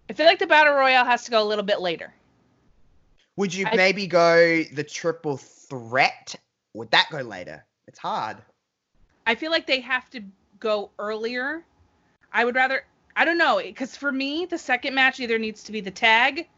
I 0.08 0.12
feel 0.12 0.26
like 0.26 0.38
the 0.38 0.46
battle 0.46 0.74
royale 0.74 1.04
has 1.04 1.24
to 1.24 1.30
go 1.30 1.42
a 1.42 1.44
little 1.46 1.64
bit 1.64 1.80
later. 1.80 2.12
Would 3.36 3.54
you 3.54 3.66
I- 3.66 3.76
maybe 3.76 4.06
go 4.06 4.64
the 4.64 4.84
triple 4.84 5.36
threat? 5.36 6.34
Would 6.74 6.90
that 6.90 7.08
go 7.10 7.18
later? 7.20 7.64
It's 7.86 7.98
hard. 7.98 8.38
I 9.26 9.34
feel 9.34 9.50
like 9.50 9.66
they 9.66 9.80
have 9.80 10.10
to 10.10 10.22
go 10.58 10.90
earlier. 10.98 11.64
I 12.32 12.44
would 12.44 12.54
rather 12.54 12.84
I 13.16 13.24
don't 13.24 13.38
know 13.38 13.60
because 13.62 13.96
for 13.96 14.12
me 14.12 14.46
the 14.46 14.58
second 14.58 14.94
match 14.94 15.20
either 15.20 15.38
needs 15.38 15.62
to 15.64 15.72
be 15.72 15.80
the 15.80 15.90
tag 15.90 16.48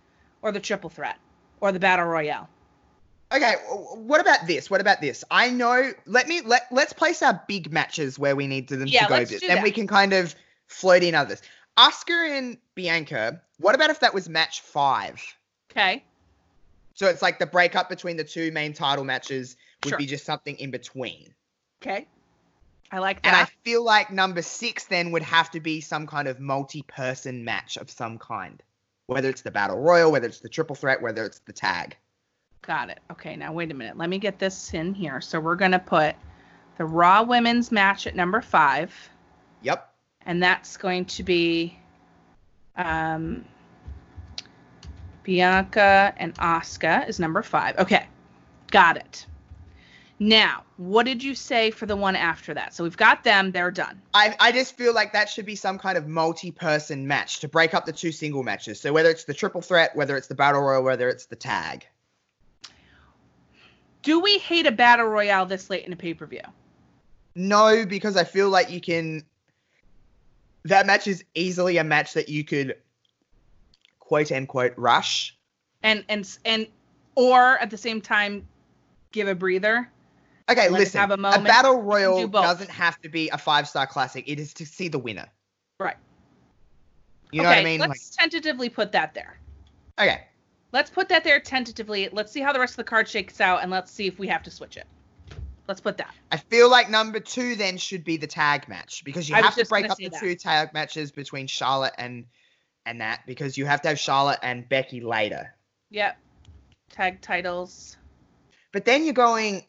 or 0.43 0.53
the 0.53 0.61
triple 0.61 0.91
threat 0.91 1.19
or 1.61 1.73
the 1.73 1.81
battle 1.81 2.07
royale. 2.07 2.49
Okay, 3.35 3.55
what 3.95 4.21
about 4.21 4.47
this? 4.47 4.71
What 4.71 4.81
about 4.81 5.01
this? 5.01 5.25
I 5.31 5.49
know. 5.51 5.93
Let 6.07 6.29
me 6.29 6.43
let 6.43 6.67
let's 6.71 6.93
place 6.93 7.23
our 7.23 7.43
big 7.49 7.73
matches 7.73 8.19
where 8.19 8.37
we 8.37 8.47
need 8.47 8.69
them 8.69 8.87
Yeah, 8.87 9.05
to 9.05 9.09
go. 9.09 9.15
let's 9.17 9.31
to. 9.41 9.47
then 9.47 9.63
we 9.63 9.71
can 9.71 9.87
kind 9.87 10.13
of 10.13 10.35
float 10.67 11.03
in 11.03 11.15
others. 11.15 11.41
Asuka 11.79 12.39
and 12.39 12.59
Bianca. 12.75 13.41
What 13.59 13.75
about 13.75 13.91
if 13.91 14.01
that 14.01 14.13
was 14.13 14.29
match 14.29 14.61
five? 14.61 15.23
Okay. 15.71 16.05
So 16.95 17.07
it's 17.07 17.23
like 17.23 17.39
the 17.39 17.47
breakup 17.47 17.89
between 17.89 18.19
the 18.19 18.25
two 18.25 18.53
main 18.53 18.75
title 18.75 19.05
matches 19.05 19.57
would 19.85 19.91
Sure. 19.91 19.99
be 19.99 20.07
just 20.07 20.27
something 20.27 20.57
in 20.57 20.71
between. 20.71 21.33
Okay. 21.83 22.07
I 22.91 22.99
like 22.99 23.23
that. 23.23 23.29
And 23.29 23.37
I 23.37 23.49
feel 23.65 23.83
like 23.83 24.11
number 24.11 24.43
six 24.43 24.85
then 24.85 25.13
would 25.13 25.23
have 25.23 25.51
to 25.53 25.61
be 25.61 25.81
some 25.81 26.07
kind 26.07 26.29
of 26.29 26.39
multi-person 26.39 27.45
match 27.45 27.79
of 27.79 27.91
some 27.91 28.19
kind. 28.19 28.63
Whether 29.07 29.31
it's 29.31 29.41
the 29.41 29.51
battle 29.51 29.79
royal, 29.81 30.13
whether 30.13 30.27
it's 30.27 30.41
the 30.41 30.51
triple 30.51 30.77
threat, 30.77 31.01
whether 31.01 31.25
it's 31.25 31.39
the 31.41 31.55
tag. 31.55 31.97
Got 32.63 32.91
it. 32.91 33.01
Okay, 33.11 33.35
now 33.37 33.53
wait 33.53 33.71
a 33.71 33.75
minute. 33.75 33.97
Let 33.97 34.09
me 34.09 34.19
get 34.19 34.39
this 34.39 34.73
in 34.73 34.95
here. 34.95 35.21
So 35.21 35.41
we're 35.41 35.57
gonna 35.57 35.79
put 35.81 36.15
the 36.79 36.85
Raw 36.85 37.23
Women's 37.23 37.73
match 37.73 38.07
at 38.07 38.15
number 38.17 38.41
five, 38.41 38.95
Yep. 39.63 39.93
and 40.27 40.43
that's 40.43 40.77
going 40.77 41.05
to 41.07 41.23
be 41.23 41.77
um, 42.77 43.45
Bianca 45.23 46.15
and 46.17 46.35
Asuka 46.37 47.09
is 47.09 47.19
number 47.21 47.43
five. 47.43 47.79
Okay, 47.79 48.07
got 48.71 48.97
it. 48.97 49.27
Now, 50.19 50.63
what 50.77 51.05
did 51.05 51.23
you 51.23 51.35
say 51.35 51.73
for 51.73 51.87
the 51.87 51.97
one 51.97 52.15
after 52.15 52.55
that? 52.55 52.75
So 52.75 52.85
we've 52.85 52.97
got 52.97 53.25
them. 53.25 53.51
They're 53.51 53.73
done. 53.73 54.01
I, 54.15 54.37
I 54.39 54.53
just 54.53 54.77
feel 54.77 54.95
like 54.95 55.13
that 55.15 55.29
should 55.29 55.47
be 55.47 55.57
some 55.57 55.79
kind 55.79 55.99
of 55.99 56.07
multi-person 56.07 57.09
match 57.09 57.41
to 57.41 57.49
break 57.49 57.75
up 57.75 57.87
the 57.87 57.93
two 57.93 58.13
single 58.13 58.45
matches. 58.45 58.81
So 58.81 58.93
whether 58.93 59.11
it's 59.11 59.25
the 59.25 59.35
triple 59.35 59.63
threat, 59.63 59.97
whether 59.97 60.17
it's 60.17 60.29
the 60.29 60.37
battle 60.37 60.61
royal, 60.61 60.85
whether 60.85 61.09
it's 61.09 61.27
the 61.27 61.35
tag. 61.35 61.87
Do 64.03 64.21
we 64.21 64.39
hate 64.39 64.67
a 64.67 64.73
battle 64.73 65.07
royale 65.07 65.47
this 65.47 65.71
late 65.71 65.87
in 65.87 65.93
a 65.93 65.97
pay 65.97 66.15
per 66.15 66.27
view? 66.27 66.41
No, 67.35 67.87
because 67.87 68.17
I 68.17 68.25
feel 68.25 68.51
like 68.51 68.71
you 68.71 68.81
can. 68.81 69.25
That 70.65 70.87
match 70.87 71.07
is 71.07 71.25
easily 71.35 71.79
a 71.79 71.85
match 71.85 72.15
that 72.15 72.29
you 72.29 72.45
could, 72.45 72.77
quote 73.99 74.31
unquote, 74.31 74.75
rush. 74.77 75.37
And 75.83 76.05
and 76.09 76.39
and 76.45 76.67
or 77.15 77.59
at 77.59 77.71
the 77.71 77.79
same 77.79 78.01
time, 78.01 78.47
give 79.13 79.29
a 79.29 79.35
breather. 79.35 79.89
Okay, 80.51 80.69
listen. 80.69 81.01
have 81.01 81.13
a 81.13 81.17
moment. 81.17 81.43
A, 81.43 81.45
battle 81.45 81.77
do 81.77 81.81
royal 81.81 82.29
both. 82.29 82.43
doesn't 82.43 82.71
have 82.71 83.01
to 83.03 83.09
be 83.09 83.29
a 83.31 83.39
five-star 83.39 83.87
classic. 83.87 84.25
It 84.27 84.39
is 84.41 84.53
to 84.55 84.67
see 84.67 84.89
the 84.89 84.99
winner. 84.99 85.27
Right. 85.79 85.97
You 87.31 87.43
know 87.43 87.49
okay, 87.49 87.59
what 87.59 87.61
I 87.61 87.65
mean? 87.65 87.81
Let's 87.81 88.11
tentatively 88.11 88.69
put 88.69 88.93
that 88.93 89.15
there. 89.15 89.39
Okay. 89.99 90.27
Let's 90.73 90.91
put 90.91 91.09
that 91.11 91.23
there 91.23 91.39
tentatively. 91.39 92.09
Let's 92.13 92.33
see 92.33 92.41
how 92.41 92.53
the 92.53 92.59
rest 92.61 92.73
of 92.73 92.77
the 92.79 92.85
card 92.85 93.09
shakes 93.09 93.41
out, 93.41 93.63
and 93.63 93.71
let's 93.71 93.91
see 93.93 94.07
if 94.07 94.19
we 94.19 94.27
have 94.29 94.43
to 94.45 94.51
switch 94.51 94.77
it. 94.77 94.87
Let's 95.69 95.81
put 95.81 95.99
that. 95.99 96.15
I 96.31 96.39
feel 96.39 96.71
like 96.71 96.91
number 96.91 97.21
two 97.21 97.55
then 97.55 97.77
should 97.79 98.05
be 98.05 98.17
the 98.17 98.27
tag 98.27 98.69
match 98.69 99.05
because 99.05 99.29
you 99.29 99.37
I 99.37 99.43
have 99.43 99.55
to 99.57 99.67
break 99.67 99.89
up 99.89 99.97
the 99.97 100.09
that. 100.09 100.19
two 100.21 100.35
tag 100.35 100.73
matches 100.73 101.13
between 101.13 101.47
Charlotte 101.47 101.95
and 101.99 102.25
and 102.85 103.01
that 103.01 103.21
because 103.27 103.57
you 103.57 103.65
have 103.67 103.81
to 103.83 103.89
have 103.89 103.99
Charlotte 103.99 104.41
and 104.43 104.69
Becky 104.69 105.01
later. 105.01 105.55
Yep. 105.91 106.17
Tag 106.91 107.21
titles. 107.21 107.97
But 108.73 108.85
then 108.85 109.05
you're 109.05 109.15
going. 109.15 109.63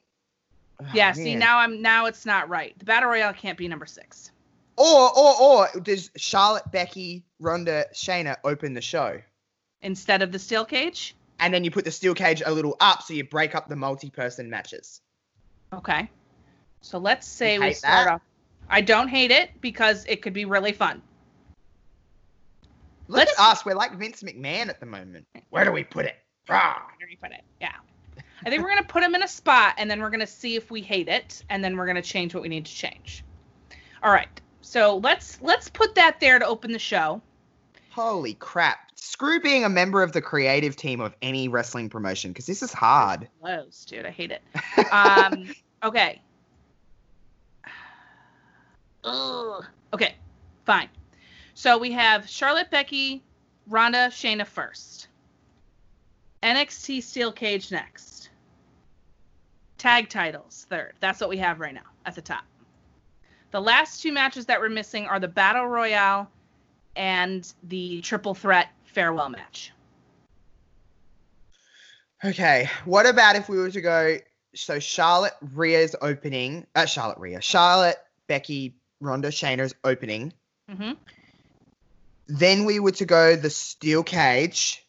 Oh, 0.81 0.85
Yeah. 0.93 1.11
see 1.11 1.35
now 1.35 1.59
I'm 1.59 1.81
now 1.81 2.07
it's 2.07 2.25
not 2.25 2.49
right. 2.49 2.77
The 2.79 2.85
battle 2.85 3.09
royale 3.09 3.33
can't 3.33 3.57
be 3.57 3.67
number 3.67 3.85
six. 3.85 4.31
Or 4.77 5.15
or 5.15 5.41
or 5.41 5.79
does 5.81 6.09
Charlotte, 6.17 6.71
Becky, 6.71 7.23
Ronda, 7.39 7.85
Shayna 7.93 8.37
open 8.43 8.73
the 8.73 8.81
show? 8.81 9.21
Instead 9.83 10.21
of 10.21 10.31
the 10.31 10.39
steel 10.39 10.65
cage. 10.65 11.15
And 11.39 11.53
then 11.53 11.63
you 11.63 11.71
put 11.71 11.85
the 11.85 11.91
steel 11.91 12.15
cage 12.15 12.41
a 12.45 12.51
little 12.51 12.75
up 12.79 13.03
so 13.03 13.13
you 13.13 13.23
break 13.23 13.53
up 13.53 13.67
the 13.67 13.75
multi-person 13.75 14.49
matches. 14.49 15.01
Okay. 15.73 16.09
So 16.81 16.97
let's 16.97 17.27
say 17.27 17.59
we 17.59 17.73
start 17.73 18.05
that? 18.05 18.13
off. 18.15 18.21
I 18.69 18.81
don't 18.81 19.09
hate 19.09 19.31
it 19.31 19.49
because 19.61 20.05
it 20.05 20.21
could 20.21 20.33
be 20.33 20.45
really 20.45 20.71
fun. 20.71 21.01
Look 23.07 23.17
Let's- 23.19 23.39
at 23.39 23.51
us, 23.51 23.65
we're 23.65 23.75
like 23.75 23.93
Vince 23.97 24.23
McMahon 24.23 24.69
at 24.69 24.79
the 24.79 24.85
moment. 24.85 25.27
Where 25.49 25.65
do 25.65 25.71
we 25.71 25.83
put 25.83 26.05
it? 26.05 26.15
Rah. 26.47 26.75
Where 26.97 27.07
do 27.07 27.11
you 27.11 27.17
put 27.17 27.31
it? 27.31 27.43
Yeah. 27.59 27.75
I 28.45 28.49
think 28.49 28.63
we're 28.63 28.69
gonna 28.69 28.83
put 28.83 29.01
them 29.01 29.15
in 29.15 29.23
a 29.23 29.27
spot, 29.27 29.75
and 29.77 29.89
then 29.89 30.01
we're 30.01 30.09
gonna 30.09 30.27
see 30.27 30.55
if 30.55 30.71
we 30.71 30.81
hate 30.81 31.07
it, 31.07 31.43
and 31.49 31.63
then 31.63 31.77
we're 31.77 31.87
gonna 31.87 32.01
change 32.01 32.33
what 32.33 32.43
we 32.43 32.49
need 32.49 32.65
to 32.65 32.73
change. 32.73 33.23
All 34.01 34.11
right. 34.11 34.27
So 34.61 34.97
let's 34.97 35.41
let's 35.41 35.69
put 35.69 35.95
that 35.95 36.19
there 36.19 36.39
to 36.39 36.45
open 36.45 36.71
the 36.71 36.79
show. 36.79 37.21
Holy 37.91 38.33
crap. 38.35 38.92
Screw 39.05 39.41
being 39.41 39.65
a 39.65 39.69
member 39.69 40.01
of 40.01 40.13
the 40.13 40.21
creative 40.21 40.77
team 40.77 41.01
of 41.01 41.13
any 41.21 41.49
wrestling 41.49 41.89
promotion 41.89 42.31
because 42.31 42.45
this 42.45 42.63
is 42.63 42.71
hard. 42.71 43.27
Close, 43.41 43.83
dude. 43.83 44.05
I 44.05 44.11
hate 44.11 44.31
it. 44.31 44.41
Um. 44.93 45.53
okay. 45.83 46.21
Ugh. 49.03 49.65
Okay. 49.93 50.15
Fine. 50.65 50.87
So 51.53 51.77
we 51.77 51.91
have 51.91 52.29
Charlotte, 52.29 52.71
Becky, 52.71 53.21
Ronda, 53.67 54.07
Shayna 54.07 54.47
first. 54.47 55.09
NXT 56.41 57.03
Steel 57.03 57.33
Cage 57.33 57.73
next. 57.73 58.29
Tag 59.77 60.07
titles 60.07 60.65
third. 60.69 60.93
That's 61.01 61.19
what 61.19 61.29
we 61.29 61.37
have 61.37 61.59
right 61.59 61.73
now 61.73 61.91
at 62.05 62.15
the 62.15 62.21
top. 62.21 62.45
The 63.51 63.59
last 63.59 64.01
two 64.01 64.13
matches 64.13 64.45
that 64.45 64.61
we're 64.61 64.69
missing 64.69 65.07
are 65.07 65.19
the 65.19 65.27
Battle 65.27 65.67
Royale 65.67 66.31
and 66.95 67.51
the 67.63 67.99
Triple 67.99 68.33
Threat 68.33 68.69
Farewell 68.93 69.29
match. 69.29 69.71
Okay, 72.23 72.69
what 72.85 73.05
about 73.05 73.35
if 73.35 73.49
we 73.49 73.57
were 73.57 73.71
to 73.71 73.81
go? 73.81 74.17
So 74.55 74.79
Charlotte 74.79 75.33
Rhea's 75.53 75.95
opening, 75.99 76.67
uh, 76.75 76.85
Charlotte 76.85 77.17
Rhea, 77.17 77.41
Charlotte, 77.41 77.97
Becky, 78.27 78.75
Ronda, 79.01 79.29
Shayna's 79.29 79.75
opening. 79.83 80.31
Mm-hmm. 80.71 80.91
Then 82.27 82.65
we 82.65 82.79
were 82.79 82.91
to 82.91 83.05
go 83.05 83.35
the 83.35 83.49
steel 83.49 84.03
cage. 84.03 84.85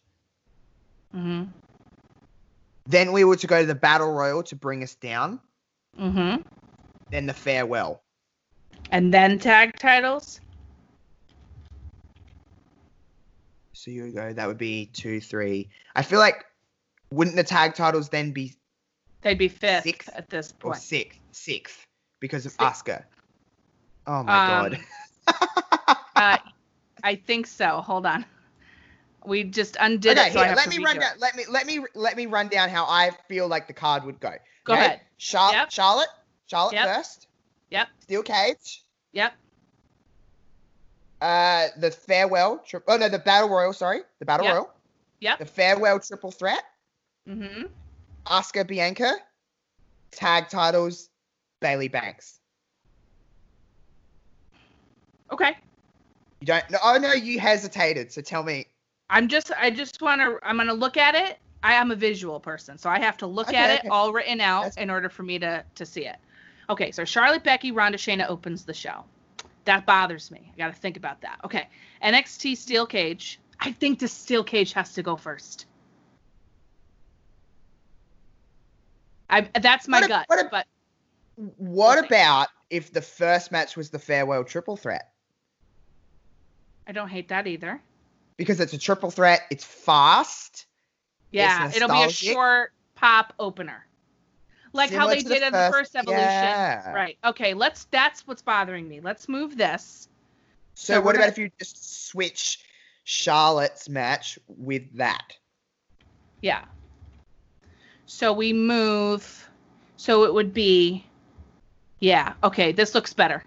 Mm-hmm. 1.15 1.51
Then 2.87 3.13
we 3.13 3.25
were 3.25 3.37
to 3.37 3.47
go 3.47 3.61
to 3.63 3.67
the 3.67 3.75
battle 3.75 4.13
royal 4.13 4.43
to 4.45 4.57
bring 4.57 4.83
us 4.83 4.95
down. 4.95 5.41
Mm-hmm. 5.99 6.43
Then 7.11 7.27
the 7.27 7.33
farewell. 7.33 8.03
And 8.91 9.13
then 9.13 9.39
tag 9.39 9.79
titles. 9.79 10.41
So 13.75 13.91
you 13.91 14.11
go. 14.13 14.33
That 14.33 14.47
would 14.47 14.59
be 14.59 14.87
two, 14.87 15.21
three. 15.21 15.69
I 15.95 16.03
feel 16.03 16.19
like 16.19 16.45
wouldn't 17.11 17.37
the 17.37 17.45
tag 17.45 17.75
titles 17.75 18.09
then 18.09 18.33
be 18.33 18.55
They'd 19.23 19.39
be 19.39 19.49
fifth 19.49 19.85
Sixth 19.85 20.11
at 20.15 20.29
this 20.31 20.53
point. 20.53 20.77
or 20.77 20.79
sixth? 20.79 21.19
Sixth 21.33 21.87
because 22.21 22.47
of 22.47 22.53
Sixth. 22.53 22.85
Asuka. 22.85 23.05
Oh 24.07 24.23
my 24.23 24.35
Um, 24.35 24.49
god. 24.49 24.81
Uh, 26.17 26.39
I 27.03 27.17
think 27.17 27.47
so. 27.47 27.81
Hold 27.81 28.07
on. 28.07 28.25
We 29.27 29.45
just 29.45 29.77
undid 29.81 30.17
okay, 30.19 30.29
it. 30.29 30.33
So 30.33 30.41
I 30.41 30.47
here, 30.47 30.55
let 30.57 30.69
me 30.69 30.79
run 30.85 30.97
it. 30.97 31.01
down. 31.01 31.13
Let 31.19 31.35
me 31.35 31.45
let 31.49 31.67
me 31.67 31.81
let 31.95 32.17
me 32.17 32.27
run 32.27 32.49
down 32.49 32.69
how 32.69 32.85
I 32.85 33.11
feel 33.29 33.49
like 33.49 33.67
the 33.67 33.73
card 33.73 34.05
would 34.05 34.21
go. 34.21 34.33
Go 34.65 34.75
Okay? 34.75 34.85
ahead. 34.85 35.01
Char- 35.19 35.53
Yep. 35.53 35.71
Charlotte. 35.71 36.09
Charlotte 36.47 36.75
Yep. 36.75 36.97
first. 36.97 37.27
Yep. 37.71 37.89
Steel 38.01 38.23
cage. 38.23 38.83
Yep. 39.13 39.33
Uh, 41.25 41.69
the 41.79 41.91
farewell. 41.91 42.59
Tri- 42.67 42.81
oh 42.87 42.97
no, 42.99 43.09
the 43.09 43.19
battle 43.19 43.49
royal. 43.49 43.73
Sorry, 43.73 44.01
the 44.19 44.27
battle 44.27 44.45
Yep. 44.45 44.55
royal. 44.55 44.71
Yep. 45.21 45.39
The 45.39 45.47
farewell 45.47 45.99
triple 46.01 46.31
threat. 46.31 46.63
Mm-hmm. 47.27 47.63
Asuka 48.27 48.67
Bianca. 48.67 49.13
Tag 50.11 50.49
titles. 50.51 51.09
Bayley 51.61 51.89
Banks. 51.89 52.41
Okay. 55.33 55.57
You 56.41 56.47
don't. 56.47 56.69
No, 56.71 56.79
oh 56.85 56.99
no, 56.99 57.13
you 57.13 57.41
hesitated. 57.41 58.13
So 58.13 58.21
tell 58.21 58.43
me. 58.43 58.67
I'm 59.09 59.29
just. 59.29 59.51
I 59.59 59.71
just 59.71 60.03
want 60.03 60.21
to. 60.21 60.39
I'm 60.43 60.59
gonna 60.59 60.75
look 60.75 60.97
at 60.99 61.15
it. 61.15 61.39
I 61.63 61.73
am 61.73 61.91
a 61.91 61.97
visual 61.97 62.39
person, 62.39 62.77
so 62.77 62.91
I 62.91 62.99
have 62.99 63.17
to 63.19 63.27
look 63.27 63.49
Okay, 63.49 63.57
at 63.57 63.71
it 63.71 63.79
okay. 63.81 63.89
all 63.89 64.13
written 64.13 64.41
out 64.43 64.65
That's- 64.65 64.77
in 64.83 64.91
order 64.91 65.09
for 65.09 65.23
me 65.23 65.39
to 65.39 65.65
to 65.75 65.87
see 65.87 66.05
it. 66.05 66.17
Okay. 66.69 66.91
So 66.91 67.07
Charlotte, 67.07 67.43
Becky, 67.45 67.73
Ronda, 67.73 67.97
Shayna 67.97 68.29
opens 68.29 68.65
the 68.65 68.75
show. 68.75 69.05
That 69.65 69.87
bothers 69.87 70.31
me. 70.31 70.51
I 70.53 70.57
got 70.59 70.75
to 70.75 70.79
think 70.79 70.97
about 70.97 71.21
that. 71.23 71.41
Okay. 71.45 71.69
NXT 72.03 72.57
Steel 72.57 72.87
Cage. 72.87 73.41
I 73.61 73.73
think 73.73 73.99
the 73.99 74.09
Steel 74.09 74.45
Cage 74.45 74.73
has 74.75 74.93
to 74.95 75.03
go 75.03 75.17
first. 75.17 75.67
I 79.31 79.49
that's 79.61 79.89
my 79.89 80.01
What 80.01 80.09
gut, 80.09 80.25
what 80.29 80.39
if- 80.39 80.51
but 80.51 80.67
What 81.57 81.97
We'll 81.97 82.05
about 82.05 82.49
if 82.71 82.93
the 82.93 83.01
first 83.03 83.51
match 83.51 83.77
was 83.77 83.91
the 83.91 83.99
farewell 83.99 84.45
triple 84.45 84.77
threat? 84.77 85.13
I 86.87 86.93
don't 86.93 87.09
hate 87.09 87.29
that 87.29 87.47
either. 87.47 87.81
Because 88.37 88.61
it's 88.61 88.73
a 88.73 88.79
triple 88.79 89.11
threat. 89.11 89.43
It's 89.51 89.65
fast. 89.65 90.67
Yeah, 91.33 91.73
it'll 91.75 91.89
be 91.89 92.03
a 92.05 92.11
short 92.11 92.73
pop 92.95 93.33
opener. 93.39 93.87
Like 94.75 94.91
how 94.91 95.07
they 95.07 95.23
did 95.23 95.27
the 95.43 95.47
in 95.47 95.53
the 95.53 95.71
first- 95.73 95.95
evolution. 95.97 96.21
yeah. 96.25 96.93
Right. 96.93 97.17
Okay, 97.25 97.55
let's 97.55 97.85
that's 97.87 98.27
what's 98.27 98.43
bothering 98.43 98.89
me. 98.89 99.01
Let's 99.01 99.29
move 99.29 99.57
this. 99.57 100.09
So, 100.75 100.95
So 100.95 101.01
what 101.01 101.15
about 101.15 101.23
gonna- 101.23 101.33
if 101.33 101.39
you 101.39 101.51
just 101.59 102.09
switch 102.09 102.59
Charlotte's 103.05 103.89
match 103.89 104.39
with 104.49 104.83
that? 104.97 105.37
Yeah. 106.43 106.65
So 108.07 108.33
we 108.33 108.53
move 108.53 109.49
so 109.97 110.25
it 110.25 110.35
would 110.35 110.53
be 110.53 111.07
Yeah, 112.01 112.35
okay, 112.43 112.73
this 112.73 112.95
looks 112.95 113.15
better. 113.15 113.43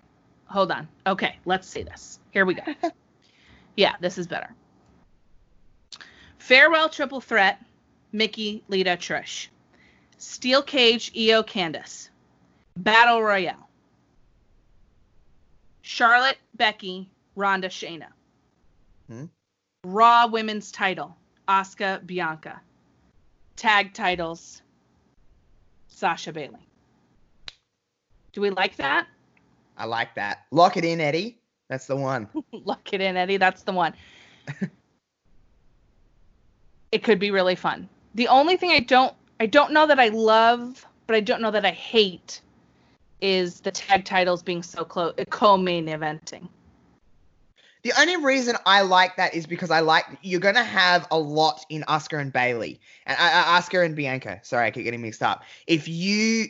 Hold 0.46 0.72
on. 0.72 0.88
Okay, 1.06 1.38
let's 1.46 1.68
see 1.68 1.84
this. 1.84 2.20
Here 2.32 2.46
we 2.46 2.54
go. 2.56 2.64
yeah, 3.76 3.96
this 4.00 4.18
is 4.18 4.26
better. 4.26 4.56
Farewell 6.40 6.88
triple 6.90 7.20
threat, 7.22 7.64
Mickie, 8.14 8.64
Lita, 8.70 8.92
Trish. 8.92 9.50
Steel 10.18 10.62
cage, 10.64 11.12
Io, 11.16 11.44
Candice. 11.44 12.10
Battle 12.76 13.22
Royale. 13.22 13.68
Charlotte, 15.82 16.38
Becky, 16.56 17.10
Ronda, 17.36 17.70
Shayna. 17.70 18.08
Hmm? 19.10 19.26
Raw 19.84 20.28
Women's 20.28 20.72
Title, 20.72 21.16
Asuka, 21.48 22.06
Bianca. 22.06 22.60
Tag 23.56 23.94
titles, 23.94 24.62
Sasha 25.88 26.34
Bayley. 26.34 26.68
Do 28.34 28.42
we 28.42 28.50
like 28.50 28.76
that? 28.76 29.08
I 29.78 29.86
like 29.86 30.14
that. 30.16 30.46
Lock 30.52 30.78
it 30.78 30.86
in, 30.86 31.00
Eddie. 31.00 31.40
That's 31.70 31.88
the 31.88 31.96
one. 31.96 32.28
Lock 32.52 32.94
it 32.94 33.02
in, 33.02 33.18
Eddie. 33.18 33.38
That's 33.38 33.64
the 33.64 33.72
one. 33.72 33.94
it 36.92 37.04
could 37.04 37.20
be 37.20 37.32
really 37.32 37.56
fun. 37.56 37.88
The 38.16 38.28
only 38.28 38.58
thing 38.58 38.72
I 38.72 38.80
don't 38.80 39.14
I 39.40 39.46
don't 39.46 39.72
know 39.72 39.88
that 39.88 40.00
I 40.00 40.10
love, 40.10 40.86
but 41.06 41.16
I 41.16 41.20
don't 41.20 41.42
know 41.42 41.52
that 41.52 41.66
I 41.66 41.72
hate 41.72 42.42
is 43.22 43.62
the 43.62 43.72
tag 43.72 44.06
titles 44.06 44.44
being 44.44 44.64
so 44.64 44.84
close 44.84 45.14
co-main 45.30 45.88
eventing. 45.88 46.48
The 47.84 47.94
only 48.00 48.18
reason 48.18 48.56
I 48.66 48.82
like 48.82 49.16
that 49.16 49.34
is 49.34 49.46
because 49.46 49.72
I 49.72 49.80
like 49.80 50.06
you're 50.22 50.40
gonna 50.40 50.64
have 50.64 51.08
a 51.12 51.18
lot 51.18 51.66
in 51.70 51.84
Asuka 51.88 52.20
and 52.20 52.34
Bayley 52.34 52.80
and 53.06 53.18
uh, 53.18 53.24
uh, 53.24 53.60
Asuka 53.60 53.86
and 53.86 53.96
Bianca. 53.96 54.40
Sorry, 54.44 54.68
I 54.68 54.72
keep 54.72 54.84
getting 54.84 55.02
mixed 55.02 55.24
up. 55.24 55.44
If 55.68 55.88
you 55.88 56.48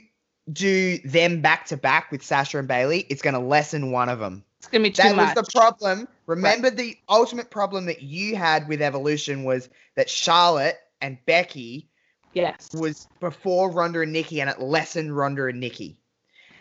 do 0.51 0.97
them 0.99 1.41
back 1.41 1.65
to 1.67 1.77
back 1.77 2.11
with 2.11 2.23
Sasha 2.23 2.57
and 2.57 2.67
Bayley, 2.67 3.05
it's 3.09 3.21
gonna 3.21 3.39
lessen 3.39 3.91
one 3.91 4.09
of 4.09 4.19
them. 4.19 4.43
It's 4.59 4.67
gonna 4.67 4.83
be 4.83 4.91
too 4.91 5.03
that 5.03 5.15
much. 5.15 5.35
was 5.35 5.45
the 5.45 5.51
problem. 5.51 6.07
Remember, 6.25 6.69
the 6.69 6.97
ultimate 7.07 7.51
problem 7.51 7.85
that 7.85 8.01
you 8.01 8.35
had 8.35 8.67
with 8.67 8.81
Evolution 8.81 9.43
was 9.43 9.69
that 9.95 10.09
Charlotte 10.09 10.77
and 11.01 11.17
Becky 11.25 11.89
yes. 12.33 12.69
was 12.73 13.07
before 13.19 13.71
Ronda 13.71 14.01
and 14.01 14.13
Nikki, 14.13 14.41
and 14.41 14.49
it 14.49 14.59
lessened 14.59 15.15
Ronda 15.15 15.45
and 15.45 15.59
Nikki. 15.59 15.97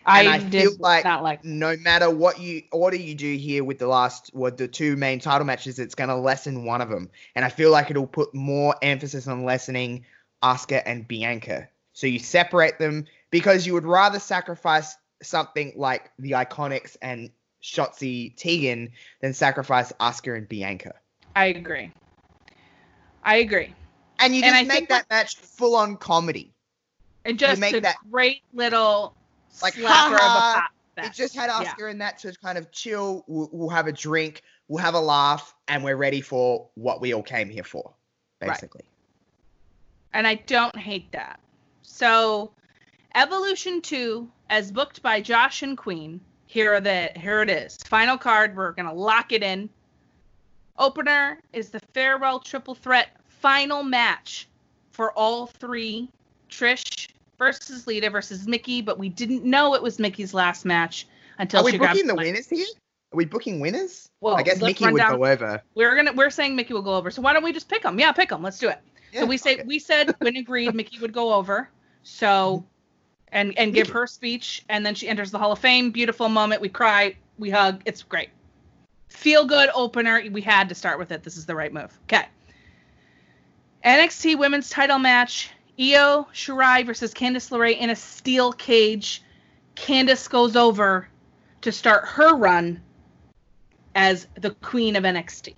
I, 0.07 0.21
and 0.21 0.29
I 0.29 0.39
did 0.39 0.63
feel 0.63 0.77
like 0.79 1.05
not 1.05 1.25
like 1.25 1.45
no 1.45 1.77
matter 1.79 2.09
what 2.09 2.41
you 2.41 2.63
order 2.71 2.97
you 2.97 3.15
do 3.15 3.37
here 3.37 3.65
with 3.65 3.79
the 3.79 3.89
last 3.89 4.31
what 4.33 4.57
the 4.57 4.69
two 4.69 4.97
main 4.97 5.19
title 5.19 5.45
matches, 5.45 5.81
it's 5.81 5.97
gonna 5.97 6.17
lessen 6.17 6.65
one 6.65 6.81
of 6.81 6.89
them. 6.89 7.11
And 7.35 7.45
I 7.45 7.49
feel 7.49 7.73
like 7.73 7.91
it'll 7.91 8.07
put 8.07 8.33
more 8.33 8.77
emphasis 8.83 9.27
on 9.27 9.45
lessening 9.45 10.05
Asuka 10.43 10.83
and 10.87 11.09
Bianca. 11.09 11.69
So 11.93 12.07
you 12.07 12.21
separate 12.21 12.79
them 12.79 13.07
because 13.31 13.67
you 13.67 13.75
would 13.75 13.87
rather 13.87 14.21
sacrifice 14.21 14.97
something 15.23 15.73
like 15.77 16.13
the 16.19 16.33
Iconics 16.33 16.97
and 17.03 17.31
Shotzi 17.63 18.37
Tegan 18.37 18.91
than 19.21 19.35
sacrifice 19.35 19.93
Asuka 19.99 20.37
and 20.37 20.49
Bianca. 20.49 20.95
I 21.35 21.47
agree. 21.47 21.91
I 23.25 23.37
agree. 23.37 23.75
And 24.19 24.35
you 24.35 24.43
just 24.43 24.55
I 24.55 24.63
make 24.63 24.89
that 24.89 25.09
match 25.11 25.37
full 25.37 25.77
on 25.77 25.97
comedy. 25.97 26.53
And 27.25 27.39
just 27.39 27.61
make 27.61 27.75
a 27.75 27.81
that- 27.81 27.97
great 28.11 28.43
little 28.53 29.15
Like, 29.63 29.75
slapper 29.75 30.15
of 30.15 30.21
a. 30.21 30.63
It 30.99 31.13
just 31.13 31.35
had 31.35 31.49
Yeah. 31.51 31.65
Asuka 31.75 31.91
in 31.91 31.99
that 31.99 32.19
to 32.21 32.33
kind 32.43 32.57
of 32.57 32.71
chill. 32.73 33.25
We'll, 33.27 33.51
we'll 33.53 33.69
have 33.69 33.87
a 33.87 33.93
drink, 33.93 34.43
we'll 34.69 34.83
have 34.83 34.95
a 34.95 35.01
laugh, 35.01 35.55
and 35.69 35.85
we're 35.85 35.97
ready 35.97 36.23
for 36.23 36.69
what 36.75 37.01
we 37.03 37.13
all 37.13 37.23
came 37.23 37.51
here 37.51 37.65
for, 37.65 37.93
Right. 38.41 38.49
basically. 38.53 38.85
and 40.15 40.27
I 40.27 40.37
don't 40.37 40.77
hate 40.79 41.13
that. 41.13 41.39
So, 41.83 42.53
Evolution 43.15 43.83
2, 43.83 44.31
as 44.49 44.73
booked 44.73 45.03
by 45.03 45.21
Josh 45.21 45.63
and 45.63 45.77
Queen, 45.77 46.21
here 46.47 46.73
are 46.75 46.81
the 46.81 47.11
here 47.17 47.43
it 47.43 47.51
is. 47.51 47.77
Final 47.89 48.17
card, 48.17 48.57
we're 48.57 48.73
gonna 48.73 48.95
lock 48.95 49.33
it 49.33 49.43
in. 49.43 49.69
Opener 50.79 51.43
is 51.53 51.71
the 51.71 51.81
farewell 51.93 52.41
triple 52.41 52.75
threat 52.75 53.16
final 53.41 53.83
match 53.83 54.49
for 54.93 55.13
all 55.13 55.47
three. 55.47 56.09
Trish 56.51 57.09
versus 57.39 57.87
Lita 57.87 58.09
versus 58.09 58.47
Mickie, 58.47 58.81
but 58.81 58.99
we 58.99 59.09
didn't 59.09 59.45
know 59.45 59.75
it 59.75 59.83
was 59.83 59.99
Mickie's 59.99 60.33
last 60.33 60.65
match 60.65 61.07
until 61.39 61.61
Are 61.61 61.65
we 61.65 61.73
she 61.73 61.79
booking 61.79 62.07
the 62.07 62.15
winners 62.15 62.49
here? 62.49 62.67
Are 63.13 63.17
we 63.17 63.25
booking 63.25 63.61
winners? 63.61 64.09
Well, 64.21 64.37
I 64.37 64.43
guess 64.43 64.61
Mickie 64.61 64.91
would 64.91 64.99
down- 64.99 65.17
go 65.19 65.27
over. 65.27 65.63
We're 65.75 65.97
gonna 65.97 66.13
we're 66.13 66.31
saying 66.31 66.57
Mickie 66.57 66.75
will 66.75 66.83
go 66.83 66.95
over. 66.95 67.11
So 67.11 67.23
why 67.23 67.33
don't 67.33 67.45
we 67.45 67.53
just 67.53 67.69
pick 67.69 67.83
them? 67.83 67.99
Yeah, 67.99 68.13
pick 68.13 68.31
them. 68.31 68.43
Let's 68.43 68.59
do 68.59 68.69
it. 68.69 68.79
Yeah, 69.13 69.21
so 69.21 69.27
we 69.27 69.37
say 69.37 69.59
it. 69.59 69.67
we 69.67 69.79
said 69.79 70.15
when 70.19 70.37
agreed 70.37 70.75
Mickie 70.75 70.99
would 70.99 71.13
go 71.13 71.35
over. 71.35 71.69
So 72.03 72.65
and 73.33 73.57
and 73.59 73.75
give 73.75 73.89
her 73.89 74.07
speech 74.07 74.65
and 74.69 74.85
then 74.85 74.95
she 74.95 75.09
enters 75.09 75.31
the 75.31 75.39
Hall 75.39 75.53
of 75.53 75.59
Fame. 75.59 75.91
Beautiful 75.91 76.29
moment. 76.29 76.61
We 76.61 76.69
cry, 76.69 77.17
we 77.39 77.51
hug. 77.51 77.83
It's 77.85 78.03
great. 78.03 78.31
Feel 79.09 79.45
good 79.45 79.71
opener. 79.75 80.23
We 80.31 80.41
had 80.41 80.69
to 80.69 80.75
start 80.75 80.99
with 80.99 81.13
it. 81.13 81.23
This 81.23 81.37
is 81.37 81.47
the 81.47 81.55
right 81.55 81.73
move. 81.73 81.97
Okay. 82.05 82.27
NXT 83.87 84.37
Women's 84.37 84.69
Title 84.69 84.99
match: 84.99 85.51
Io 85.79 86.27
Shirai 86.35 86.85
versus 86.85 87.15
Candice 87.15 87.53
LeRae 87.53 87.79
in 87.79 87.91
a 87.91 87.97
steel 87.97 88.53
cage. 88.53 89.23
Candice 89.77 90.29
goes 90.29 90.57
over 90.57 91.09
to 91.61 91.71
start 91.71 92.05
her 92.05 92.35
run 92.35 92.83
as 93.95 94.27
the 94.41 94.51
Queen 94.51 94.97
of 94.97 95.05
NXT. 95.05 95.55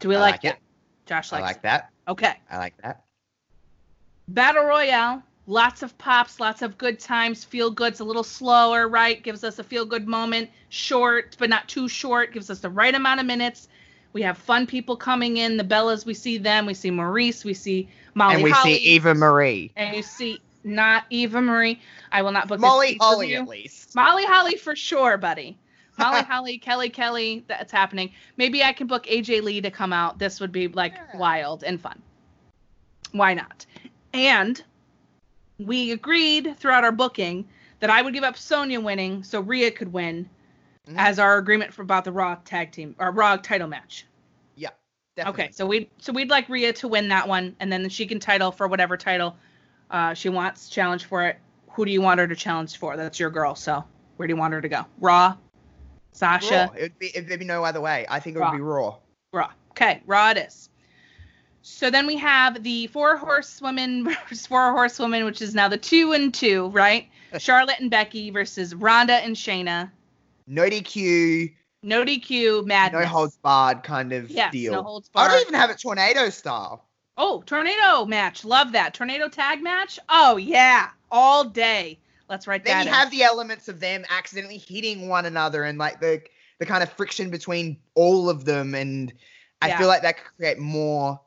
Do 0.00 0.08
we 0.08 0.16
I 0.16 0.20
like, 0.20 0.32
like 0.32 0.44
it? 0.44 0.48
it. 0.56 0.58
Josh 1.04 1.30
I 1.34 1.40
like 1.40 1.56
it. 1.56 1.62
that. 1.62 1.90
Okay. 2.08 2.34
I 2.50 2.56
like 2.56 2.76
that. 2.78 3.04
Battle 4.28 4.64
Royale, 4.64 5.22
lots 5.46 5.82
of 5.82 5.96
pops, 5.98 6.40
lots 6.40 6.62
of 6.62 6.78
good 6.78 6.98
times, 6.98 7.44
feel 7.44 7.70
good. 7.70 7.92
It's 7.92 8.00
a 8.00 8.04
little 8.04 8.24
slower, 8.24 8.88
right? 8.88 9.22
Gives 9.22 9.44
us 9.44 9.58
a 9.58 9.64
feel 9.64 9.84
good 9.84 10.08
moment. 10.08 10.48
Short, 10.70 11.36
but 11.38 11.50
not 11.50 11.68
too 11.68 11.86
short. 11.86 12.32
Gives 12.32 12.48
us 12.48 12.60
the 12.60 12.70
right 12.70 12.94
amount 12.94 13.20
of 13.20 13.26
minutes. 13.26 13.68
We 14.16 14.22
have 14.22 14.38
fun 14.38 14.66
people 14.66 14.96
coming 14.96 15.36
in. 15.36 15.58
The 15.58 15.62
Bellas, 15.62 16.06
we 16.06 16.14
see 16.14 16.38
them. 16.38 16.64
We 16.64 16.72
see 16.72 16.90
Maryse. 16.90 17.44
We 17.44 17.52
see 17.52 17.86
Molly 18.14 18.32
Holly. 18.32 18.34
and 18.36 18.44
we 18.44 18.50
Holly. 18.50 18.74
see 18.76 18.80
Eva 18.80 19.14
Marie. 19.14 19.70
And 19.76 19.94
you 19.94 20.02
see 20.02 20.38
not 20.64 21.04
Eva 21.10 21.42
Marie. 21.42 21.78
I 22.10 22.22
will 22.22 22.32
not 22.32 22.48
book 22.48 22.58
Molly 22.58 22.96
Holly, 22.98 23.34
at 23.34 23.46
least. 23.46 23.94
Molly 23.94 24.24
Holly 24.24 24.56
for 24.56 24.74
sure, 24.74 25.18
buddy. 25.18 25.58
Molly 25.98 26.22
Holly, 26.22 26.56
Kelly 26.56 26.88
Kelly, 26.88 27.44
that's 27.46 27.70
happening. 27.70 28.10
Maybe 28.38 28.64
I 28.64 28.72
can 28.72 28.86
book 28.86 29.04
AJ 29.04 29.42
Lee 29.42 29.60
to 29.60 29.70
come 29.70 29.92
out. 29.92 30.18
This 30.18 30.40
would 30.40 30.50
be 30.50 30.68
like 30.68 30.94
Yeah. 30.94 31.18
wild 31.18 31.62
and 31.62 31.78
fun. 31.78 32.00
Why 33.12 33.34
not? 33.34 33.66
And 34.14 34.64
we 35.58 35.90
agreed 35.92 36.56
throughout 36.58 36.84
our 36.84 36.92
booking 36.92 37.46
that 37.80 37.90
I 37.90 38.00
would 38.00 38.14
give 38.14 38.24
up 38.24 38.38
Sonya 38.38 38.80
winning 38.80 39.24
so 39.24 39.42
Rhea 39.42 39.70
could 39.72 39.92
win 39.92 40.30
Mhm. 40.88 40.94
as 40.96 41.18
our 41.18 41.38
agreement 41.38 41.72
for 41.74 41.82
about 41.82 42.04
the 42.04 42.12
Raw 42.12 42.36
tag 42.44 42.70
team 42.72 42.94
or 42.98 43.10
Raw 43.10 43.36
title 43.36 43.68
match. 43.68 44.06
Yeah, 44.54 44.70
definitely. 45.16 45.44
Okay, 45.44 45.52
so 45.52 45.66
we 45.66 45.90
so 45.98 46.12
we'd 46.12 46.30
like 46.30 46.48
Rhea 46.48 46.72
to 46.74 46.88
win 46.88 47.08
that 47.08 47.26
one, 47.26 47.56
and 47.60 47.72
then 47.72 47.88
she 47.88 48.06
can 48.06 48.20
title 48.20 48.52
for 48.52 48.68
whatever 48.68 48.96
title 48.96 49.36
uh, 49.90 50.14
she 50.14 50.28
wants, 50.28 50.68
challenge 50.68 51.04
for 51.04 51.24
it. 51.24 51.38
Who 51.70 51.84
do 51.84 51.90
you 51.90 52.00
want 52.00 52.20
her 52.20 52.26
to 52.28 52.36
challenge 52.36 52.78
for? 52.78 52.96
That's 52.96 53.18
your 53.18 53.30
girl. 53.30 53.54
So 53.54 53.84
where 54.16 54.28
do 54.28 54.32
you 54.32 54.38
want 54.38 54.54
her 54.54 54.60
to 54.60 54.68
go? 54.68 54.86
Raw, 55.00 55.36
Sasha, 56.12 56.70
Raw. 56.70 56.76
It 56.76 56.82
would 56.82 56.98
be 56.98 57.16
it'd 57.16 57.38
be 57.38 57.44
no 57.44 57.64
other 57.64 57.80
way. 57.80 58.06
I 58.08 58.20
think 58.20 58.36
it 58.36 58.40
would 58.40 58.52
be 58.52 58.60
Raw. 58.60 58.96
Raw. 59.32 59.50
Okay, 59.72 60.02
Raw 60.06 60.30
it 60.30 60.38
is. 60.38 60.70
So 61.62 61.90
then 61.90 62.06
we 62.06 62.16
have 62.18 62.62
the 62.62 62.86
four 62.86 63.16
horsewomen 63.16 64.04
versus 64.28 64.46
four 64.46 64.70
horsewomen, 64.70 65.24
which 65.24 65.42
is 65.42 65.52
now 65.52 65.68
the 65.68 65.76
two 65.76 66.12
and 66.12 66.32
two, 66.32 66.68
right? 66.68 67.08
Charlotte 67.38 67.80
and 67.80 67.90
Becky 67.90 68.30
versus 68.30 68.72
Ronda 68.72 69.14
and 69.14 69.34
Shayna. 69.34 69.90
No 70.46 70.62
DQ, 70.68 71.54
No 71.82 72.04
DQ, 72.04 72.64
madness. 72.66 73.00
no 73.02 73.06
holds 73.06 73.36
barred 73.36 73.82
kind 73.82 74.12
of 74.12 74.30
Yes, 74.30 74.52
deal. 74.52 74.72
no 74.74 74.82
holds 74.82 75.10
I 75.14 75.20
barred. 75.20 75.32
don't 75.32 75.40
even 75.42 75.54
have 75.54 75.70
it 75.70 75.78
tornado 75.80 76.28
style. 76.30 76.84
Oh, 77.18 77.42
tornado 77.46 78.04
match. 78.04 78.44
Love 78.44 78.72
that. 78.72 78.94
Tornado 78.94 79.28
tag 79.28 79.62
match. 79.62 79.98
Oh 80.08 80.36
yeah, 80.36 80.90
all 81.10 81.44
day. 81.44 81.98
Let's 82.28 82.46
write 82.46 82.64
Then 82.64 82.78
that 82.78 82.84
you 82.84 82.90
in. 82.90 82.94
have 82.94 83.10
the 83.10 83.22
elements 83.22 83.68
of 83.68 83.80
them 83.80 84.04
accidentally 84.10 84.58
hitting 84.58 85.08
one 85.08 85.26
another 85.26 85.64
and 85.64 85.78
like 85.78 86.00
the 86.00 86.22
the 86.58 86.66
kind 86.66 86.82
of 86.82 86.90
friction 86.92 87.30
between 87.30 87.78
all 87.94 88.28
of 88.30 88.44
them, 88.44 88.74
and 88.74 89.12
I 89.62 89.68
Yeah. 89.68 89.78
feel 89.78 89.88
like 89.88 90.02
that 90.02 90.16
could 90.16 90.36
create 90.36 90.58
more 90.58 91.20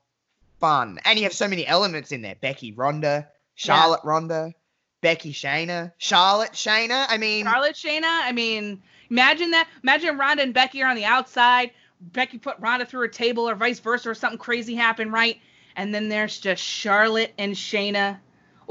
fun. 0.60 1.00
And 1.06 1.18
you 1.20 1.24
have 1.24 1.34
so 1.34 1.48
many 1.48 1.66
elements 1.68 2.12
in 2.12 2.22
there: 2.22 2.36
Becky, 2.36 2.72
Ronda, 2.72 3.28
Charlotte, 3.56 4.02
Ronda, 4.04 4.54
Becky, 5.02 5.32
Shayna, 5.34 5.94
Charlotte, 5.98 6.54
Shayna. 6.54 7.06
I 7.10 7.18
mean, 7.18 7.46
Charlotte 7.46 7.76
Shayna. 7.76 8.04
I 8.24 8.32
mean, 8.32 8.82
imagine 9.10 9.52
that. 9.52 9.68
Imagine 9.84 10.18
Ronda 10.18 10.44
and 10.44 10.54
Becky 10.54 10.82
are 10.82 10.90
on 10.90 10.96
the 10.96 11.06
outside. 11.06 11.72
Becky 12.02 12.38
put 12.38 12.58
Ronda 12.60 12.86
through 12.86 13.04
a 13.04 13.10
table 13.10 13.48
or 13.50 13.56
vice 13.56 13.80
versa, 13.80 14.10
or 14.10 14.16
something 14.16 14.40
crazy 14.40 14.76
happened, 14.76 15.12
right? 15.12 15.40
And 15.76 15.94
then 15.94 16.10
there's 16.10 16.40
just 16.40 16.64
Charlotte 16.64 17.34
and 17.38 17.54
Shayna. 17.54 18.20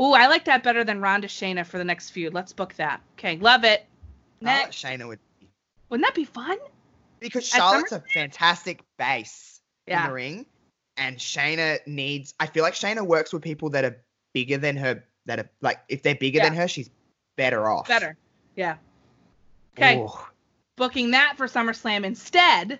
Ooh, 0.00 0.12
I 0.12 0.28
like 0.28 0.44
that 0.44 0.62
better 0.62 0.84
than 0.84 1.00
Ronda 1.00 1.28
Shayna 1.28 1.66
for 1.66 1.78
the 1.78 1.84
next 1.84 2.10
feud. 2.10 2.32
Let's 2.32 2.52
book 2.52 2.74
that. 2.74 3.00
Okay, 3.18 3.36
love 3.38 3.64
it. 3.64 3.84
Next. 4.40 4.82
Shayna 4.82 5.06
would 5.08 5.18
Wouldn't 5.88 6.06
that 6.06 6.14
be 6.14 6.24
fun? 6.24 6.58
because 7.20 7.46
Charlotte's 7.46 7.92
a 7.92 8.02
fantastic 8.12 8.82
base 8.98 9.60
in 9.86 10.02
the 10.02 10.12
ring, 10.12 10.46
and 10.96 11.16
Shayna 11.16 11.78
needs. 11.86 12.34
I 12.38 12.46
feel 12.46 12.62
like 12.62 12.74
Shayna 12.74 13.06
works 13.06 13.32
with 13.32 13.42
people 13.42 13.70
that 13.70 13.84
are 13.84 13.96
bigger 14.34 14.58
than 14.58 14.76
her. 14.76 15.04
That 15.26 15.40
are 15.40 15.50
like 15.60 15.80
if 15.88 16.02
they're 16.02 16.14
bigger 16.14 16.40
than 16.40 16.54
her, 16.54 16.68
she's 16.68 16.90
better 17.36 17.68
off. 17.68 17.88
Better. 17.88 18.16
Yeah. 18.56 18.76
Okay, 19.82 20.06
booking 20.76 21.10
that 21.12 21.34
for 21.36 21.46
SummerSlam 21.46 22.04
instead. 22.04 22.78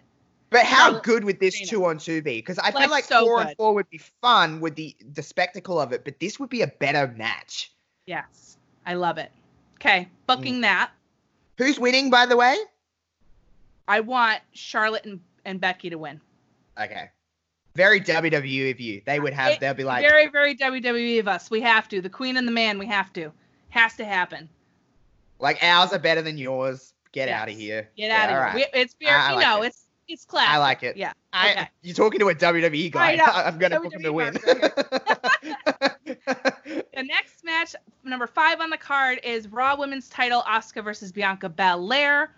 But 0.50 0.64
how 0.64 0.86
Charlotte 0.86 1.02
good 1.02 1.24
would 1.24 1.40
this 1.40 1.68
two 1.68 1.84
on 1.84 1.98
two 1.98 2.22
be? 2.22 2.38
Because 2.38 2.58
I 2.58 2.70
feel 2.70 2.80
Like, 2.82 2.90
like 2.90 3.04
so 3.04 3.24
four 3.24 3.38
good. 3.38 3.48
and 3.48 3.56
four 3.56 3.74
would 3.74 3.90
be 3.90 4.00
fun 4.22 4.60
with 4.60 4.76
the 4.76 4.96
the 5.12 5.22
spectacle 5.22 5.78
of 5.78 5.92
it, 5.92 6.04
but 6.04 6.18
this 6.20 6.40
would 6.40 6.48
be 6.48 6.62
a 6.62 6.66
better 6.66 7.14
match. 7.16 7.72
Yes, 8.06 8.56
I 8.86 8.94
love 8.94 9.18
it. 9.18 9.30
Okay, 9.74 10.08
booking 10.26 10.56
mm. 10.56 10.62
that. 10.62 10.90
Who's 11.58 11.78
winning, 11.78 12.08
by 12.08 12.24
the 12.24 12.36
way? 12.36 12.56
I 13.88 14.00
want 14.00 14.40
Charlotte 14.52 15.06
and, 15.06 15.20
and 15.44 15.60
Becky 15.60 15.90
to 15.90 15.96
win. 15.96 16.20
Okay. 16.80 17.10
Very 17.74 18.00
WWE 18.00 18.70
of 18.70 18.80
you. 18.80 19.02
They 19.06 19.20
would 19.20 19.32
have. 19.32 19.52
It- 19.52 19.60
they'll 19.60 19.74
be 19.74 19.84
like, 19.84 20.02
very, 20.02 20.28
very 20.28 20.54
WWE 20.54 21.20
of 21.20 21.28
us. 21.28 21.50
We 21.50 21.60
have 21.62 21.88
to. 21.88 22.00
The 22.00 22.10
Queen 22.10 22.36
and 22.36 22.46
the 22.46 22.52
Man. 22.52 22.78
We 22.78 22.86
have 22.86 23.12
to. 23.14 23.32
Has 23.70 23.94
to 23.96 24.04
happen. 24.04 24.48
Like 25.39 25.62
ours 25.62 25.93
are 25.93 25.98
better 25.98 26.23
than 26.23 26.39
yours. 26.39 26.93
Get 27.12 27.28
Yes. 27.28 27.40
out 27.40 27.48
of 27.48 27.55
here. 27.56 27.89
Get 27.97 28.09
Yeah, 28.09 28.16
out 28.16 28.24
of 28.24 28.31
here. 28.31 28.40
right. 28.40 28.55
We- 28.74 28.81
It's 28.81 28.94
very, 29.01 29.12
I 29.15 29.31
you 29.31 29.36
like 29.36 29.47
know, 29.47 29.62
it. 29.62 29.66
it's 29.69 29.85
it's 30.09 30.24
classic. 30.24 30.55
I 30.55 30.59
like 30.59 30.82
it. 30.82 30.97
Yeah. 30.97 31.12
I, 31.35 31.51
okay. 31.52 31.69
You're 31.82 31.94
talking 31.94 32.19
to 32.20 32.28
a 32.31 32.35
WWE 32.35 32.90
guy. 32.90 33.16
I. 33.16 33.43
I'm 33.47 33.59
gonna 33.59 33.78
book 33.81 33.93
him 33.93 34.02
to 34.02 34.12
win. 34.12 34.36
The 36.94 37.05
next 37.05 37.44
match, 37.44 37.77
number 38.05 38.27
five 38.27 38.60
on 38.60 38.70
the 38.70 38.77
card, 38.77 39.20
is 39.23 39.47
Raw 39.48 39.77
Women's 39.78 40.09
Title: 40.09 40.43
Asuka 40.48 40.82
versus 40.82 41.12
Bianca 41.12 41.48
Belair. 41.48 42.31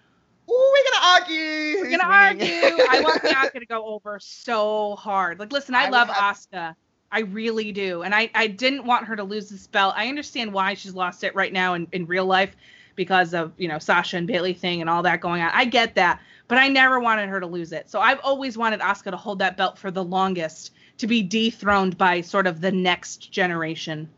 Ooh, 0.51 0.73
we're 0.75 0.93
gonna 0.93 1.07
argue. 1.21 1.81
We're 1.81 1.91
gonna 1.91 2.13
argue. 2.13 2.47
I 2.91 3.01
want 3.03 3.23
Bianca 3.25 3.61
to 3.61 3.67
go 3.67 3.87
over 3.87 4.19
so 4.21 4.97
hard. 4.97 5.39
Like, 5.39 5.53
listen, 5.53 5.75
I, 5.75 5.87
I 5.87 5.89
love 5.89 6.09
have- 6.09 6.37
Asuka. 6.37 6.75
I 7.13 7.21
really 7.21 7.73
do, 7.73 8.03
and 8.03 8.15
I 8.15 8.31
I 8.35 8.47
didn't 8.49 8.85
want 8.85 9.07
her 9.07 9.17
to 9.17 9.25
lose 9.25 9.49
this 9.49 9.67
belt. 9.67 9.95
I 9.97 10.09
understand 10.09 10.53
why 10.53 10.75
she's 10.75 10.95
lost 10.95 11.25
it 11.25 11.35
right 11.35 11.53
now 11.53 11.75
in, 11.75 11.89
in 11.93 12.07
real 12.07 12.27
life 12.27 12.55
because 12.97 13.35
of 13.35 13.53
you 13.57 13.69
know 13.69 13.79
Sasha 13.79 14.17
and 14.17 14.27
Bayley 14.27 14.53
thing 14.53 14.81
and 14.81 14.91
all 14.91 15.03
that 15.03 15.21
going 15.21 15.43
on. 15.43 15.51
I 15.53 15.65
get 15.65 15.95
that, 15.97 16.21
but 16.49 16.59
I 16.59 16.69
never 16.69 17.01
wanted 17.01 17.29
her 17.29 17.41
to 17.41 17.47
lose 17.47 17.73
it. 17.73 17.91
So 17.91 18.01
I've 18.01 18.21
always 18.23 18.57
wanted 18.59 18.81
Asuka 18.81 19.11
to 19.11 19.17
hold 19.17 19.39
that 19.41 19.57
belt 19.57 19.79
for 19.79 19.91
the 19.91 20.05
longest, 20.05 20.73
to 20.99 21.07
be 21.07 21.23
dethroned 21.23 21.97
by 21.97 22.21
sort 22.21 22.47
of 22.47 22.61
the 22.61 22.73
next 22.73 23.31
generation 23.31 24.09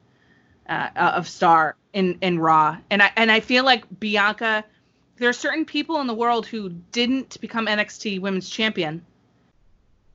uh, 0.69 0.89
of 0.97 1.29
star 1.29 1.77
in 1.93 2.19
in 2.21 2.39
Raw. 2.39 2.77
And 2.91 3.03
I 3.03 3.11
and 3.17 3.31
I 3.31 3.41
feel 3.41 3.65
like 3.65 3.85
Bianca. 4.01 4.65
There 5.17 5.29
are 5.29 5.35
certain 5.35 5.65
people 5.65 6.01
in 6.01 6.09
the 6.09 6.15
world 6.15 6.47
who 6.47 6.71
didn't 6.71 7.41
become 7.41 7.67
NXT 7.67 8.21
Women's 8.21 8.49
Champion, 8.49 9.05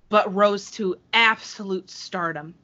but 0.10 0.34
rose 0.34 0.70
to 0.72 0.98
absolute 1.14 1.90
stardom. 1.90 2.56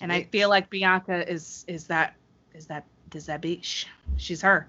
And 0.00 0.12
I 0.12 0.22
feel 0.24 0.48
like 0.48 0.70
Bianca 0.70 1.30
is 1.30 1.64
is 1.68 1.86
that 1.88 2.14
is 2.54 2.66
that 2.66 2.84
is 3.14 3.26
that 3.26 3.42
bitch? 3.42 3.86
She's 4.16 4.42
her. 4.42 4.68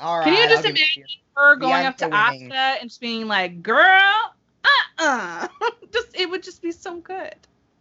All 0.00 0.18
right. 0.18 0.24
Can 0.24 0.34
you 0.34 0.48
just 0.48 0.64
I'll 0.64 0.70
imagine 0.70 1.04
her 1.36 1.56
going 1.56 1.86
up 1.86 1.96
to 1.98 2.08
winning. 2.08 2.50
Asuka 2.50 2.80
and 2.80 2.90
just 2.90 3.00
being 3.00 3.26
like, 3.28 3.62
"Girl, 3.62 4.34
uh-uh," 4.64 5.48
just 5.92 6.18
it 6.18 6.28
would 6.30 6.42
just 6.42 6.62
be 6.62 6.72
so 6.72 7.00
good. 7.00 7.34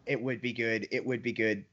It 0.06 0.22
would 0.22 0.42
be 0.42 0.54
good. 0.54 0.88
It 0.92 1.06
would 1.06 1.24
be 1.24 1.32
good. 1.34 1.66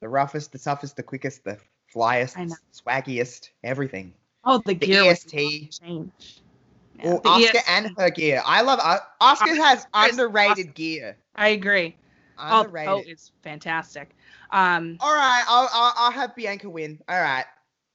The 0.00 0.08
roughest, 0.08 0.52
the 0.52 0.58
toughest, 0.58 0.96
the 0.96 1.02
quickest, 1.02 1.44
the 1.44 1.58
flyest, 1.94 2.36
swaggiest, 2.72 3.50
everything. 3.64 4.14
Oh, 4.44 4.58
the 4.58 4.74
The 4.74 4.86
gear 4.86 5.10
EST. 5.10 5.70
change. 5.82 6.40
Yeah, 6.94 7.14
the 7.22 7.28
Asuka 7.28 7.54
EST. 7.56 7.68
and 7.68 7.90
her 7.96 8.10
gear. 8.10 8.42
I 8.44 8.62
love 8.62 8.80
uh, 8.82 8.98
Asuka 9.20 9.56
has 9.56 9.86
underrated 9.94 10.74
gear. 10.74 11.16
I 11.34 11.48
agree. 11.48 11.96
Oh, 12.38 12.60
Underrated. 12.60 13.08
is 13.08 13.32
fantastic. 13.42 14.10
Um, 14.50 14.96
All 15.00 15.12
right, 15.14 15.44
I'll, 15.48 15.68
I'll 15.72 15.92
I'll 15.96 16.10
have 16.12 16.36
Bianca 16.36 16.70
win. 16.70 17.00
All 17.08 17.20
right, 17.20 17.44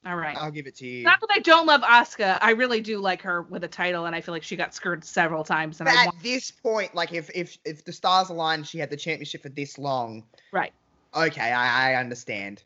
all 0.06 0.18
right. 0.18 0.36
I'll 0.38 0.52
give 0.52 0.68
it 0.68 0.76
to 0.78 0.88
you. 0.88 1.04
Not 1.04 1.22
that 1.22 1.30
I 1.32 1.40
don't 1.40 1.66
love 1.66 1.82
Asuka. 1.82 2.38
I 2.42 2.52
really 2.52 2.82
do 2.82 3.00
like 3.00 3.22
her 3.22 3.44
with 3.44 3.64
a 3.64 3.68
title, 3.70 4.06
and 4.06 4.16
I 4.16 4.22
feel 4.22 4.34
like 4.34 4.44
she 4.44 4.56
got 4.56 4.74
screwed 4.74 5.04
several 5.06 5.44
times. 5.44 5.80
And 5.80 5.88
at 5.88 6.06
want, 6.06 6.22
this 6.22 6.52
point, 6.52 6.94
like 6.94 7.14
if 7.14 7.30
if 7.34 7.58
if 7.64 7.86
the 7.86 7.94
stars 7.94 8.30
aligned, 8.30 8.68
she 8.68 8.80
had 8.80 8.90
the 8.90 8.98
championship 8.98 9.42
for 9.42 9.50
this 9.50 9.78
long. 9.78 10.24
right. 10.52 10.74
Okay, 11.16 11.52
I 11.52 11.92
I 11.92 11.96
understand. 11.96 12.64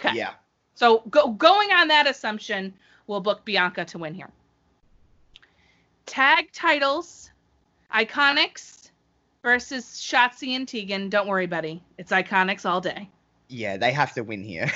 Okay. 0.00 0.16
Yeah. 0.16 0.32
So 0.74 1.02
go, 1.08 1.30
going 1.30 1.70
on 1.72 1.88
that 1.88 2.06
assumption, 2.06 2.74
we'll 3.06 3.20
book 3.20 3.44
Bianca 3.44 3.84
to 3.86 3.98
win 3.98 4.12
here. 4.12 4.30
Tag 6.04 6.52
titles, 6.52 7.30
Iconics 7.94 8.90
versus 9.42 9.84
Shotzi 9.84 10.56
and 10.56 10.68
Tegan. 10.68 11.08
Don't 11.08 11.28
worry, 11.28 11.46
buddy. 11.46 11.82
It's 11.96 12.12
Iconics 12.12 12.66
all 12.66 12.80
day. 12.80 13.08
Yeah, 13.54 13.76
they 13.76 13.92
have 13.92 14.12
to 14.14 14.22
win 14.22 14.42
here. 14.42 14.66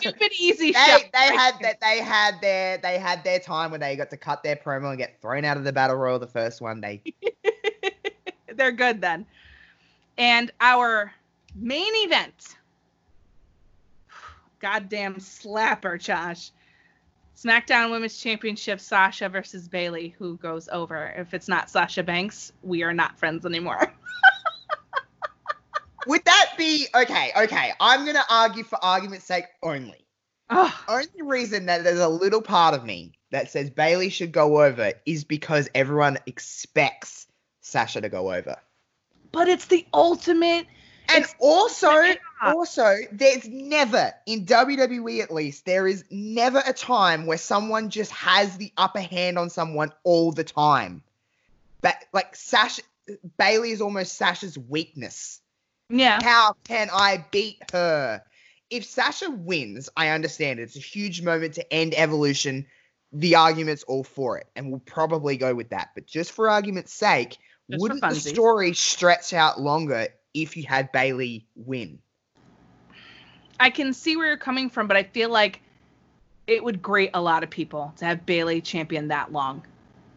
Stupid 0.00 0.32
easy 0.36 0.72
they 0.72 0.72
show. 0.72 0.98
they 1.12 1.36
had 1.36 1.54
that 1.60 1.80
they 1.80 2.00
had 2.00 2.34
their 2.40 2.78
they 2.78 2.98
had 2.98 3.22
their 3.22 3.38
time 3.38 3.70
when 3.70 3.78
they 3.78 3.94
got 3.94 4.10
to 4.10 4.16
cut 4.16 4.42
their 4.42 4.56
promo 4.56 4.88
and 4.88 4.98
get 4.98 5.20
thrown 5.20 5.44
out 5.44 5.56
of 5.56 5.62
the 5.62 5.72
battle 5.72 5.94
royal 5.94 6.18
the 6.18 6.26
first 6.26 6.60
one. 6.60 6.80
They 6.80 7.00
They're 8.56 8.72
good 8.72 9.00
then. 9.00 9.24
And 10.18 10.50
our 10.60 11.12
main 11.54 11.92
event. 12.06 12.56
Goddamn 14.60 15.16
slapper, 15.16 16.00
Josh. 16.00 16.50
SmackDown 17.36 17.92
Women's 17.92 18.18
Championship 18.18 18.80
Sasha 18.80 19.28
versus 19.28 19.68
Bayley. 19.68 20.12
Who 20.18 20.38
goes 20.38 20.68
over? 20.72 21.14
If 21.16 21.34
it's 21.34 21.46
not 21.46 21.70
Sasha 21.70 22.02
Banks, 22.02 22.52
we 22.62 22.82
are 22.82 22.94
not 22.94 23.16
friends 23.16 23.46
anymore. 23.46 23.94
would 26.06 26.24
that 26.24 26.52
be 26.56 26.86
okay? 26.94 27.32
Okay, 27.36 27.72
I'm 27.80 28.04
gonna 28.06 28.24
argue 28.30 28.64
for 28.64 28.82
argument's 28.82 29.26
sake 29.26 29.46
only. 29.62 30.06
Oh, 30.48 30.72
Only 30.88 31.22
reason 31.22 31.66
that 31.66 31.82
there's 31.82 31.98
a 32.00 32.08
little 32.08 32.40
part 32.42 32.74
of 32.74 32.84
me 32.84 33.12
that 33.32 33.50
says 33.50 33.68
Bayley 33.70 34.10
should 34.10 34.30
go 34.32 34.62
over 34.62 34.92
is 35.04 35.24
because 35.24 35.68
everyone 35.74 36.18
expects 36.26 37.26
Sasha 37.60 38.00
to 38.00 38.08
go 38.08 38.32
over. 38.32 38.56
but 39.32 39.48
it's 39.48 39.66
the 39.66 39.84
ultimate. 39.92 40.66
And 41.08 41.18
It's- 41.24 41.34
also, 41.40 41.90
Yeah. 41.90 42.14
also, 42.42 42.96
there's 43.12 43.46
never 43.46 44.14
in 44.24 44.44
WWE 44.46 45.20
at 45.20 45.30
least 45.32 45.64
there 45.66 45.86
is 45.86 46.04
never 46.10 46.62
a 46.64 46.72
time 46.72 47.26
where 47.26 47.36
someone 47.38 47.90
just 47.90 48.10
has 48.12 48.56
the 48.56 48.72
upper 48.76 49.00
hand 49.00 49.38
on 49.38 49.50
someone 49.50 49.92
all 50.04 50.32
the 50.32 50.42
time. 50.44 51.02
But 51.82 51.96
like 52.12 52.34
Sasha, 52.34 52.82
Bayley 53.36 53.72
is 53.72 53.80
almost 53.82 54.14
Sasha's 54.16 54.56
weakness. 54.56 55.40
Yeah. 55.88 56.20
How 56.22 56.54
can 56.64 56.88
I 56.92 57.24
beat 57.30 57.58
her? 57.72 58.22
If 58.70 58.84
Sasha 58.84 59.30
wins, 59.30 59.88
I 59.96 60.08
understand 60.08 60.58
it's 60.58 60.76
a 60.76 60.80
huge 60.80 61.22
moment 61.22 61.54
to 61.54 61.72
end 61.72 61.94
Evolution. 61.96 62.66
The 63.12 63.36
argument's 63.36 63.84
all 63.84 64.02
for 64.02 64.38
it, 64.38 64.48
and 64.56 64.70
we'll 64.70 64.80
probably 64.80 65.36
go 65.36 65.54
with 65.54 65.70
that. 65.70 65.90
But 65.94 66.06
just 66.06 66.32
for 66.32 66.50
argument's 66.50 66.92
sake, 66.92 67.38
Just 67.70 67.80
wouldn't 67.80 68.00
the 68.00 68.14
story 68.16 68.74
stretch 68.74 69.32
out 69.32 69.60
longer 69.60 70.08
if 70.34 70.56
you 70.56 70.64
had 70.64 70.90
Bayley 70.90 71.46
win? 71.54 72.00
I 73.60 73.70
can 73.70 73.94
see 73.94 74.16
where 74.16 74.26
you're 74.26 74.36
coming 74.36 74.68
from, 74.68 74.88
but 74.88 74.96
I 74.96 75.04
feel 75.04 75.30
like 75.30 75.62
it 76.46 76.62
would 76.62 76.82
grate 76.82 77.10
a 77.14 77.20
lot 77.20 77.42
of 77.42 77.50
people 77.50 77.94
to 77.96 78.04
have 78.04 78.26
Bayley 78.26 78.60
champion 78.60 79.08
that 79.08 79.32
long. 79.32 79.64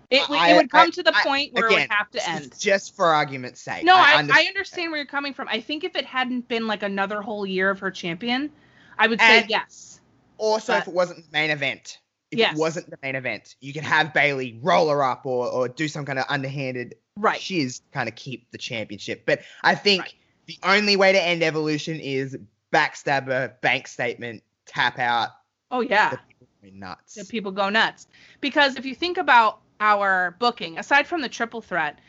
It, 0.09 0.27
would- 0.27 0.39
I- 0.39 0.51
it 0.51 0.55
would 0.55 0.71
come 0.71 0.87
I- 0.87 0.91
to 0.91 1.03
the 1.03 1.15
I- 1.15 1.23
point 1.23 1.53
where 1.53 1.67
it 1.67 1.71
would 1.71 1.87
have 1.91 2.09
to 2.11 2.29
end. 2.29 2.53
Just 2.59 2.95
for 2.95 3.05
argument's 3.05 3.61
sake. 3.61 3.83
No, 3.83 3.95
I, 3.95 3.99
I, 3.99 4.15
understand. 4.17 4.47
understand 4.47 4.91
where 4.91 4.97
you're 4.99 5.05
coming 5.05 5.33
from. 5.33 5.47
I 5.49 5.59
think 5.61 5.83
if 5.83 5.95
it 5.95 6.05
hadn't 6.05 6.47
been 6.47 6.65
like 6.67 6.81
another 6.83 7.21
whole 7.21 7.45
year 7.45 7.69
of 7.69 7.79
her 7.79 7.91
champion, 7.91 8.51
I 8.97 9.07
would 9.07 9.19
say 9.19 9.41
And- 9.41 9.49
yes. 9.49 9.99
Also, 10.37 10.73
if 10.75 10.87
it 10.87 10.93
wasn't 10.93 11.25
the 11.25 11.31
main 11.31 11.49
event, 11.51 11.99
if 12.31 12.39
Yes. 12.39 12.53
it 12.53 12.59
wasn't 12.59 12.89
the 12.89 12.97
main 13.03 13.15
event, 13.15 13.55
you 13.59 13.73
could 13.73 13.83
have 13.83 14.13
Bayley 14.13 14.57
roll 14.61 14.89
her 14.89 15.03
up 15.03 15.25
or, 15.25 15.47
or 15.47 15.67
do 15.67 15.87
some 15.87 16.05
kind 16.05 16.17
of 16.17 16.25
underhanded 16.29 16.95
Right. 17.17 17.39
shiz 17.41 17.79
to 17.79 17.85
kind 17.91 18.07
of 18.07 18.15
keep 18.15 18.49
the 18.51 18.57
championship. 18.57 19.25
But 19.25 19.41
I 19.63 19.75
think 19.75 20.03
Right. 20.03 20.13
the 20.45 20.57
only 20.63 20.95
way 20.95 21.11
to 21.11 21.21
end 21.21 21.43
Evolution 21.43 21.99
is 21.99 22.37
backstabber, 22.73 23.59
bank 23.61 23.87
statement, 23.87 24.43
tap 24.65 24.97
out. 24.99 25.29
Oh 25.71 25.81
yeah. 25.81 26.11
The 26.11 26.17
people 26.17 26.47
go 26.63 26.69
nuts. 26.87 27.15
that 27.15 27.27
people 27.29 27.51
go 27.51 27.69
nuts. 27.69 28.07
Because 28.41 28.75
if 28.77 28.85
you 28.85 28.95
think 28.95 29.17
about 29.17 29.59
our 29.79 30.35
booking, 30.39 30.77
aside 30.77 31.07
from 31.07 31.21
the 31.21 31.29
triple 31.29 31.61
threat, 31.61 31.99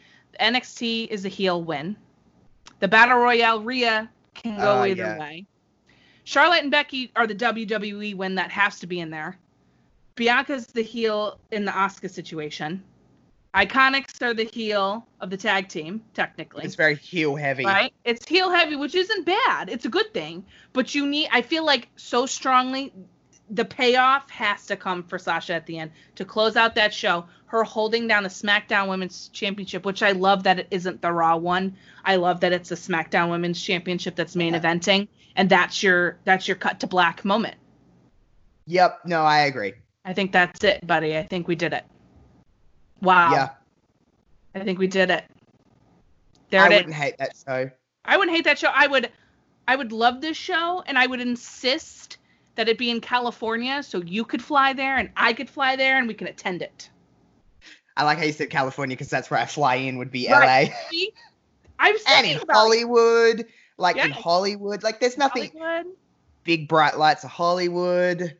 NXT 0.40 1.09
is 1.09 1.24
a 1.24 1.28
heel 1.28 1.62
win. 1.62 1.97
The 2.80 2.88
Battle 2.88 3.18
Royale 3.18 3.60
Rhea 3.60 4.10
can 4.34 4.56
go 4.56 4.80
Oh, 4.80 4.84
either 4.84 5.02
yeah. 5.02 5.18
way. 5.18 5.47
Charlotte 6.24 6.62
and 6.62 6.70
Becky 6.70 7.10
are 7.16 7.26
the 7.26 7.34
WWE 7.34 8.14
win 8.16 8.34
that 8.36 8.51
has 8.51 8.78
to 8.80 8.86
be 8.86 9.01
in 9.01 9.10
there. 9.10 9.36
Bianca's 10.16 10.66
the 10.66 10.82
heel 10.82 11.40
in 11.51 11.64
the 11.64 11.72
Asuka 11.72 12.10
situation. 12.10 12.82
Iconics 13.55 14.22
are 14.22 14.32
the 14.32 14.44
heel 14.44 15.05
of 15.20 15.30
the 15.30 15.36
tag 15.36 15.68
team, 15.68 16.02
technically. 16.14 16.64
It's 16.64 16.76
very 16.76 16.94
heel 16.94 17.34
heavy. 17.34 17.64
Right? 17.64 17.92
It's 18.05 18.26
heel 18.28 18.51
heavy, 18.51 18.76
which 18.76 18.94
isn't 18.94 19.26
bad. 19.26 19.68
It's 19.68 19.84
a 19.86 19.88
good 19.88 20.14
thing. 20.14 20.44
But 20.72 20.94
you 20.94 21.05
need, 21.06 21.28
I 21.32 21.42
feel 21.42 21.64
like 21.66 21.88
so 21.97 22.26
strongly, 22.26 22.92
the 23.51 23.64
payoff 23.64 24.31
has 24.31 24.66
to 24.66 24.77
come 24.77 25.02
for 25.02 25.18
Sasha 25.18 25.55
at 25.55 25.66
the 25.66 25.78
end 25.78 25.90
to 26.14 26.24
close 26.24 26.56
out 26.56 26.74
that 26.77 26.94
show. 26.94 27.27
Her 27.47 27.64
holding 27.64 28.06
down 28.06 28.22
the 28.22 28.28
SmackDown 28.28 28.89
Women's 28.89 29.28
Championship, 29.31 29.85
which 29.85 30.05
I 30.05 30.12
love 30.12 30.44
that 30.44 30.60
it 30.60 30.68
isn't 30.70 31.02
the 31.02 31.10
Raw 31.10 31.36
one. 31.36 31.77
I 32.05 32.14
love 32.14 32.39
that 32.40 32.52
it's 32.52 32.68
the 32.68 32.77
SmackDown 32.77 33.28
Women's 33.28 33.60
Championship 33.60 34.14
that's 34.14 34.36
main 34.36 34.55
Yeah. 34.55 34.60
eventing, 34.60 35.09
and 35.35 35.51
that's 35.51 35.82
your 35.82 36.18
that's 36.24 36.47
your 36.47 36.56
cut 36.56 36.78
to 36.81 36.86
black 36.86 37.24
moment. 37.24 37.56
Yep. 38.66 39.01
No, 39.05 39.22
I 39.22 39.40
agree. 39.40 39.72
I 40.05 40.12
think 40.12 40.31
that's 40.31 40.62
it, 40.62 40.86
buddy. 40.86 41.18
I 41.18 41.24
think 41.24 41.48
we 41.48 41.56
did 41.56 41.72
it. 41.72 41.85
Wow. 43.02 43.32
Yeah. 43.32 43.48
I 44.55 44.60
think 44.64 44.78
we 44.78 44.86
did 44.86 45.10
it. 45.10 45.24
There 46.51 46.62
I 46.62 46.66
it 46.66 46.72
is. 46.72 46.77
wouldn't 46.78 46.94
hate 46.94 47.18
that 47.18 47.32
show. 47.47 47.70
I 48.05 48.16
wouldn't 48.16 48.36
hate 48.36 48.44
that 48.44 48.59
show. 48.60 48.70
I 48.72 48.86
would 48.86 49.10
I 49.66 49.74
would 49.77 49.90
love 49.93 50.20
this 50.20 50.36
show 50.36 50.82
and 50.86 50.97
I 50.98 51.06
would 51.06 51.20
insist 51.20 52.18
that 52.56 52.68
it 52.68 52.78
be 52.78 52.90
in 52.90 53.01
California 53.01 53.82
so 53.82 54.02
you 54.02 54.24
could 54.24 54.43
fly 54.43 54.72
there 54.72 54.97
and 54.97 55.10
I 55.16 55.32
could 55.32 55.48
fly 55.48 55.77
there 55.77 55.98
and 55.98 56.09
we 56.09 56.14
can 56.14 56.27
attend 56.27 56.62
it. 56.62 56.90
I 57.97 58.05
like 58.05 58.18
how 58.18 58.24
you 58.24 58.32
said 58.32 58.51
California 58.51 58.97
because 58.97 59.10
that's 59.10 59.31
where 59.31 59.40
I 59.40 59.47
fly 59.47 59.77
in 59.77 59.98
would 59.98 60.10
be 60.10 60.28
Right. 60.28 60.70
LA. 60.70 61.06
I'm 61.78 61.97
and 62.09 62.27
in 62.27 62.36
about 62.36 62.55
Hollywood, 62.55 63.47
like 63.78 63.97
in 63.97 64.10
Hollywood, 64.10 64.82
like 64.82 65.01
there's 65.01 65.16
nothing 65.16 65.51
Hollywood. 65.59 65.86
big 66.44 66.68
bright 66.68 66.98
lights 66.98 67.24
of 67.24 67.31
Hollywood. 67.31 68.36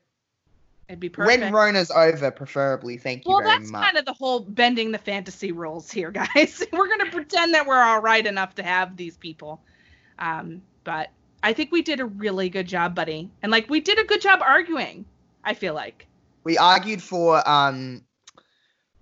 It'd 0.89 1.01
be 1.01 1.09
perfect. 1.09 1.43
When 1.43 1.53
Rona's 1.53 1.91
over, 1.91 2.31
preferably. 2.31 2.99
Thank 2.99 3.25
you 3.25 3.33
well, 3.33 3.41
very 3.41 3.59
that's 3.59 3.71
kind 3.71 3.97
of 3.97 4.05
the 4.05 4.13
whole 4.13 4.41
bending 4.41 4.93
the 4.93 4.99
fantasy 4.99 5.53
rules 5.53 5.91
here, 5.91 6.11
guys. 6.35 6.63
we're 6.73 6.89
gonna 6.89 7.11
pretend 7.11 7.55
that 7.55 7.67
we're 7.67 7.81
all 7.81 8.01
right 8.01 8.27
enough 8.27 8.57
to 8.57 8.63
have 8.63 8.97
these 8.97 9.17
people, 9.17 9.63
um, 10.19 10.61
but 10.85 11.11
I 11.43 11.53
think 11.53 11.73
we 11.73 11.83
did 11.83 12.01
a 12.01 12.07
really 12.07 12.49
good 12.49 12.67
job, 12.69 12.95
buddy, 12.95 13.31
and 13.43 13.51
like 13.51 13.69
we 13.71 13.81
did 13.81 13.99
a 13.99 14.05
good 14.05 14.21
job 14.21 14.41
arguing. 14.43 15.05
I 15.45 15.55
feel 15.55 15.75
like 15.75 16.07
we 16.45 16.59
argued 16.59 17.03
for 17.03 17.47
um 17.49 18.05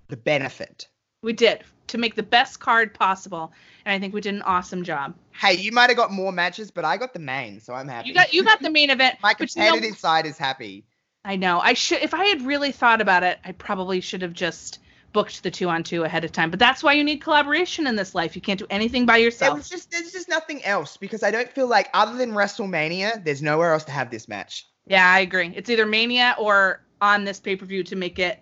the 0.09 0.17
benefit. 0.17 0.89
we 1.23 1.33
did 1.33 1.65
to 1.89 1.99
make 1.99 2.15
the 2.15 2.23
best 2.23 2.61
card 2.61 2.95
possible, 2.95 3.53
and 3.85 3.95
I 3.95 3.99
think 3.99 4.15
we 4.15 4.21
did 4.21 4.35
an 4.35 4.43
awesome 4.43 4.85
job. 4.85 5.15
Hey, 5.33 5.55
you 5.55 5.73
might 5.73 5.89
have 5.91 5.97
got 5.97 6.13
more 6.13 6.33
matches, 6.33 6.71
but 6.71 6.85
I 6.85 6.97
got 6.97 7.13
the 7.13 7.19
main, 7.19 7.61
so 7.61 7.75
I'm 7.75 7.89
happy. 7.89 8.09
You 8.09 8.15
got 8.15 8.33
you 8.33 8.45
got 8.45 8.61
the 8.61 8.71
main 8.71 8.91
event. 8.91 9.17
My 9.23 9.35
but 9.39 9.55
you 9.55 9.63
know- 9.81 9.91
side 9.93 10.27
is 10.27 10.39
happy. 10.39 10.85
I 11.25 11.37
know. 11.37 11.59
I 11.61 11.75
should 11.75 12.03
if 12.03 12.15
I 12.15 12.25
had 12.27 12.43
really 12.43 12.73
thought 12.73 13.01
about 13.01 13.23
it, 13.23 13.39
I 13.45 13.53
probably 13.53 14.01
should 14.01 14.23
have 14.23 14.33
just 14.33 14.79
booked 15.19 15.43
the 15.43 15.51
two 15.51 15.69
on 15.69 15.83
two 15.83 16.05
ahead 16.05 16.25
of 16.25 16.31
time. 16.31 16.49
But 16.49 16.61
that's 16.61 16.81
why 16.81 16.93
you 16.93 17.03
need 17.03 17.21
collaboration 17.21 17.89
in 17.89 17.97
this 17.97 18.15
life. 18.15 18.37
You 18.37 18.41
can't 18.41 18.57
do 18.61 18.69
anything 18.71 19.05
by 19.05 19.17
yourself. 19.17 19.59
was 19.59 19.69
just 19.69 19.91
there's 19.91 20.13
just 20.13 20.29
nothing 20.29 20.65
else 20.65 20.97
because 20.97 21.25
I 21.25 21.33
don't 21.33 21.51
feel 21.51 21.67
like 21.67 21.89
other 21.93 22.17
than 22.17 22.31
WrestleMania, 22.31 23.25
there's 23.25 23.43
nowhere 23.43 23.73
else 23.73 23.83
to 23.85 23.91
have 23.91 24.13
this 24.13 24.29
match. 24.29 24.65
Yeah, 24.87 25.11
I 25.13 25.19
agree. 25.19 25.53
It's 25.57 25.69
either 25.71 25.87
Mania 25.87 26.37
or 26.39 26.83
on 27.01 27.25
this 27.25 27.41
pay 27.41 27.57
per 27.57 27.67
view 27.67 27.83
to 27.83 27.97
make 27.97 28.21
it 28.21 28.39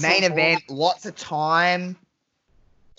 Main 0.00 0.22
so- 0.22 0.32
event, 0.32 0.62
lots 0.70 1.04
of 1.04 1.14
time. 1.14 1.98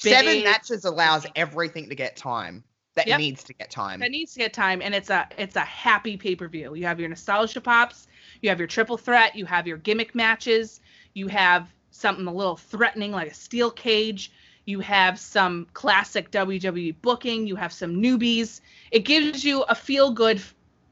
Big- 0.04 0.14
Seven 0.14 0.44
matches 0.44 0.86
allows 0.86 1.26
everything 1.36 1.90
to 1.90 1.96
get 1.96 2.16
time 2.16 2.64
that 2.94 3.08
Yep. 3.08 3.20
needs 3.20 3.44
to 3.46 3.54
get 3.56 3.72
time. 3.72 4.02
That 4.02 4.12
needs 4.12 4.34
to 4.34 4.40
get 4.40 4.54
time, 4.54 4.84
and 4.84 4.94
it's 4.94 5.10
a 5.10 5.28
it's 5.40 5.56
a 5.56 5.62
happy 5.62 6.16
pay 6.16 6.36
per 6.36 6.48
view. 6.48 6.76
You 6.76 6.86
have 6.86 7.00
your 7.00 7.10
nostalgia 7.10 7.60
pops, 7.60 8.06
you 8.44 8.50
have 8.50 8.60
your 8.60 8.68
triple 8.68 8.98
threat, 8.98 9.36
you 9.36 9.48
have 9.48 9.66
your 9.66 9.78
gimmick 9.78 10.14
matches, 10.14 10.80
you 11.16 11.28
have 11.30 11.74
something 11.98 12.28
a 12.28 12.34
little 12.34 12.56
threatening 12.56 13.12
like 13.12 13.32
a 13.32 13.34
steel 13.34 13.72
cage. 13.72 14.32
You 14.66 14.80
have 14.82 15.18
some 15.18 15.68
classic 15.74 16.30
WWE 16.32 16.96
booking. 17.02 17.48
You 17.48 17.56
have 17.56 17.72
some 17.72 17.96
newbies. 18.02 18.62
It 18.92 19.00
gives 19.06 19.44
you 19.44 19.64
a 19.64 19.76
feel 19.76 20.12
good 20.12 20.42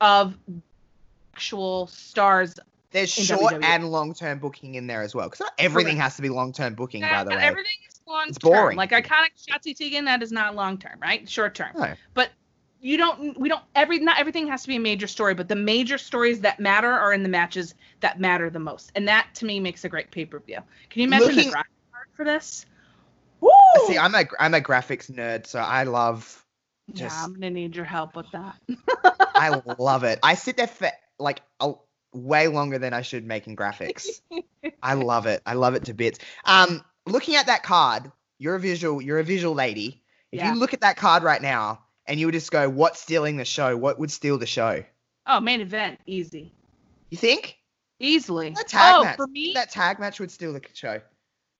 of 0.01 0.37
actual 1.33 1.87
stars 1.87 2.55
There's 2.91 3.11
short 3.11 3.53
WWE. 3.53 3.63
and 3.63 3.91
long 3.91 4.13
term 4.13 4.39
booking 4.39 4.75
in 4.75 4.87
there 4.87 5.01
as 5.01 5.13
well. 5.13 5.27
Because 5.27 5.41
not 5.41 5.53
everything 5.57 5.97
has 5.97 6.15
to 6.15 6.21
be 6.21 6.29
long 6.29 6.53
term 6.53 6.73
booking, 6.75 7.01
by 7.01 7.23
the 7.23 7.31
way. 7.31 7.37
Everything 7.37 7.77
is 7.89 7.99
long 8.07 8.25
It's 8.29 8.37
term. 8.37 8.51
boring. 8.51 8.77
Like 8.77 8.91
iconic 8.91 9.31
Shotzi 9.37 9.75
Tegan, 9.75 10.05
that 10.05 10.23
is 10.23 10.31
not 10.31 10.55
long 10.55 10.77
term, 10.77 10.97
right? 11.01 11.27
Short 11.27 11.53
term. 11.55 11.71
No. 11.75 11.93
But 12.13 12.29
you 12.85 12.97
don't. 12.97 13.37
We 13.39 13.49
don't. 13.49 13.63
Every 13.73 13.97
not 13.99 14.19
everything 14.19 14.47
has 14.47 14.61
to 14.61 14.67
be 14.67 14.75
a 14.75 14.79
major 14.79 15.07
story, 15.07 15.33
but 15.33 15.47
the 15.47 15.55
major 15.55 15.97
stories 15.97 16.41
that 16.41 16.59
matter 16.59 16.91
are 16.91 17.13
in 17.13 17.23
the 17.23 17.29
matches 17.29 17.73
that 18.01 18.19
matter 18.19 18.49
the 18.51 18.59
most, 18.59 18.91
and 18.95 19.07
that 19.07 19.27
to 19.35 19.45
me 19.45 19.59
makes 19.59 19.83
a 19.85 19.89
great 19.89 20.11
pay 20.11 20.25
per 20.25 20.39
view. 20.39 20.59
Can 20.89 21.01
you 21.01 21.07
imagine 21.07 21.29
the 21.29 21.33
Looking- 21.35 21.51
graphic 21.51 21.71
art 21.93 22.07
for 22.13 22.25
this? 22.25 22.65
Woo! 23.41 23.49
See, 23.87 23.97
I'm 23.97 24.13
a 24.13 24.25
I'm 24.39 24.53
a 24.53 24.61
graphics 24.61 25.11
nerd, 25.11 25.47
so 25.47 25.59
I 25.59 25.83
love 25.83 26.45
yeah, 26.93 27.09
I'm 27.11 27.33
gonna 27.33 27.49
need 27.49 27.75
your 27.75 27.85
help 27.85 28.15
with 28.15 28.27
that. 28.31 28.55
I 29.33 29.61
love 29.79 30.03
it. 30.03 30.19
I 30.21 30.35
sit 30.35 30.55
there 30.55 30.67
for 30.67 30.91
like 31.17 31.41
a, 31.59 31.73
way 32.13 32.47
longer 32.47 32.77
than 32.77 32.93
I 32.93 33.01
should 33.01 33.25
making 33.25 33.55
graphics. 33.55 34.21
I 34.83 34.93
love 35.09 35.25
it. 35.25 35.41
I 35.45 35.55
love 35.55 35.73
it 35.73 35.85
to 35.85 35.93
bits. 35.95 36.19
Um, 36.45 36.83
looking 37.07 37.35
at 37.35 37.47
that 37.47 37.63
card, 37.63 38.11
you're 38.37 38.55
a 38.55 38.59
visual. 38.59 39.01
You're 39.01 39.19
a 39.19 39.23
visual 39.23 39.55
lady. 39.55 40.03
If 40.31 40.39
Yeah. 40.39 40.53
you 40.53 40.59
look 40.59 40.73
at 40.75 40.81
that 40.81 40.97
card 40.97 41.23
right 41.23 41.41
now, 41.41 41.79
and 42.07 42.19
you 42.19 42.27
would 42.27 42.33
just 42.33 42.51
go, 42.51 42.69
"What's 42.69 43.01
stealing 43.01 43.37
the 43.37 43.45
show? 43.45 43.75
What 43.77 43.99
would 43.99 44.11
steal 44.11 44.37
the 44.37 44.45
show?" 44.45 44.83
oh, 45.27 45.39
main 45.39 45.61
event, 45.61 45.99
easy, 46.05 46.51
You 47.09 47.17
think 47.17 47.57
easily. 47.99 48.51
that 48.51 48.67
tag 48.67 48.95
oh, 48.95 49.03
match? 49.03 49.15
for 49.17 49.27
me, 49.27 49.53
that 49.53 49.71
tag 49.71 49.99
match 49.99 50.19
would 50.19 50.31
steal 50.31 50.53
the 50.53 50.61
show. 50.73 51.01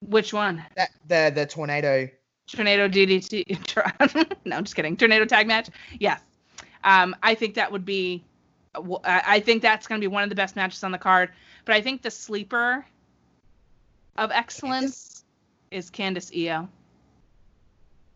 which 0.02 0.34
one? 0.34 0.64
That 0.76 0.90
the 1.08 1.32
the 1.34 1.46
tornado. 1.46 2.10
Tornado 2.48 2.88
DDT. 2.88 4.36
no, 4.46 4.56
I'm 4.56 4.64
just 4.64 4.76
kidding. 4.76 4.96
Tornado 4.98 5.26
tag 5.26 5.48
match. 5.48 5.70
Yes. 6.00 6.22
Um, 6.84 7.16
I 7.24 7.34
think 7.34 7.56
that 7.56 7.72
would 7.72 7.86
be. 7.86 8.24
I 9.06 9.40
think 9.40 9.62
that's 9.62 9.88
going 9.88 10.02
to 10.02 10.04
be 10.04 10.12
one 10.14 10.24
of 10.24 10.30
the 10.30 10.36
best 10.36 10.58
matches 10.58 10.84
on 10.84 10.92
the 10.92 10.98
card. 10.98 11.32
But 11.64 11.76
I 11.76 11.82
think 11.82 12.02
the 12.02 12.12
sleeper 12.12 12.86
of 14.18 14.32
excellence 14.32 15.24
is 15.72 15.90
Candice 15.90 16.32
Io. 16.36 16.68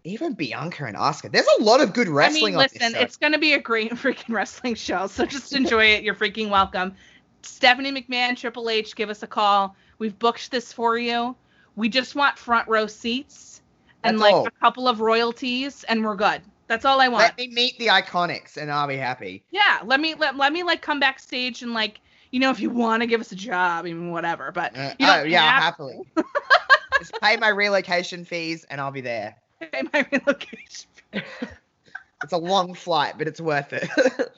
Even 0.10 0.34
Bianca 0.34 0.86
and 0.86 0.98
Asuka. 0.98 1.31
There's 1.31 1.48
a 1.60 1.64
lot 1.64 1.81
of 1.81 1.94
good 1.94 2.07
wrestling. 2.07 2.44
I 2.44 2.45
mean, 2.48 2.56
on 2.56 2.61
listen, 2.61 2.95
it's 2.95 3.18
going 3.18 3.34
to 3.34 3.40
be 3.40 3.53
a 3.53 3.60
great 3.60 3.91
freaking 3.94 4.34
wrestling 4.34 4.76
show. 4.76 5.07
So 5.07 5.26
just 5.26 5.53
enjoy 5.53 5.86
it. 5.86 6.03
You're 6.03 6.15
freaking 6.15 6.49
welcome. 6.49 6.95
Stephanie 7.41 7.91
McMahon, 7.91 8.36
Triple 8.36 8.69
H, 8.69 8.95
give 8.95 9.10
us 9.10 9.23
a 9.23 9.27
call. 9.27 9.76
We've 9.98 10.18
booked 10.18 10.52
this 10.52 10.73
for 10.73 10.98
you. 10.98 11.36
We 11.76 11.90
just 11.90 12.15
want 12.15 12.38
front 12.38 12.68
row 12.68 12.88
seats 12.88 13.61
and 14.03 14.18
That's 14.18 14.22
like 14.22 14.34
all. 14.34 14.48
a 14.48 14.52
couple 14.52 14.88
of 14.88 15.02
royalties, 15.02 15.84
and 15.86 16.03
we're 16.03 16.15
good. 16.15 16.41
That's 16.68 16.86
all 16.86 17.02
I 17.02 17.07
want. 17.07 17.23
Let 17.23 17.38
me 17.38 17.48
meet 17.48 17.77
the 17.80 17.88
iconics, 17.88 18.57
and 18.57 18.72
I'll 18.72 18.88
be 18.88 18.98
happy. 18.98 19.44
Yeah, 19.52 19.80
let 19.86 19.99
me 19.99 20.15
let, 20.15 20.38
let 20.38 20.53
me 20.53 20.64
like 20.64 20.81
come 20.81 20.99
backstage 20.99 21.61
and 21.61 21.73
like 21.73 21.99
you 22.31 22.40
know 22.40 22.49
if 22.49 22.60
you 22.60 22.69
want 22.69 23.02
to 23.02 23.07
give 23.07 23.22
us 23.22 23.31
a 23.31 23.36
job, 23.36 23.86
I 23.86 23.94
mean 23.94 24.11
whatever, 24.11 24.52
but 24.52 24.77
Uh, 24.77 24.94
oh 25.02 25.23
yeah, 25.23 25.60
happily. 25.60 25.99
just 26.99 27.14
pay 27.22 27.38
my 27.38 27.49
relocation 27.49 28.26
fees, 28.26 28.65
and 28.69 28.80
I'll 28.80 28.91
be 28.91 29.02
there. 29.02 29.36
Pay 29.60 29.84
my 29.94 30.06
relocation. 30.11 30.90
It's 32.23 32.34
a 32.34 32.38
long 32.38 32.73
flight, 32.73 33.15
but 33.18 33.27
it's 33.27 33.40
worth 33.40 33.72
it. 33.72 33.90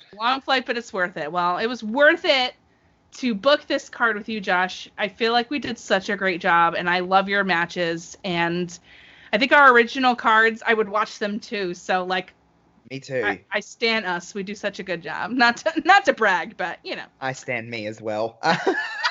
Long 0.19 0.41
flight, 0.41 0.65
but 0.65 0.77
it's 0.77 0.93
worth 0.93 1.17
it. 1.17 1.31
Well, 1.31 1.57
it 1.57 1.65
was 1.65 1.83
worth 1.83 2.25
it 2.25 2.53
to 3.13 3.33
book 3.33 3.65
this 3.65 3.89
card 3.89 4.15
with 4.15 4.29
you, 4.29 4.39
Josh. 4.39 4.87
I 4.97 5.07
feel 5.07 5.31
like 5.31 5.49
we 5.49 5.57
did 5.57 5.79
such 5.79 6.09
a 6.09 6.15
great 6.15 6.41
job, 6.41 6.75
and 6.75 6.89
I 6.89 6.99
love 6.99 7.27
your 7.27 7.43
matches. 7.43 8.17
And 8.23 8.77
I 9.33 9.37
think 9.37 9.51
our 9.51 9.71
original 9.71 10.15
cards, 10.15 10.61
I 10.65 10.73
would 10.73 10.89
watch 10.89 11.17
them 11.17 11.39
too. 11.39 11.73
So 11.73 12.03
like, 12.03 12.33
me 12.91 12.99
too. 12.99 13.23
I, 13.23 13.41
I 13.51 13.61
stand 13.61 14.05
us. 14.05 14.35
We 14.35 14.43
do 14.43 14.53
such 14.53 14.79
a 14.79 14.83
good 14.83 15.01
job. 15.01 15.31
Not 15.31 15.57
to 15.57 15.81
not 15.85 16.05
to 16.05 16.13
brag, 16.13 16.57
but 16.57 16.79
you 16.83 16.95
know, 16.95 17.05
I 17.19 17.31
stand 17.33 17.69
me 17.69 17.87
as 17.87 18.01
well. 18.01 18.37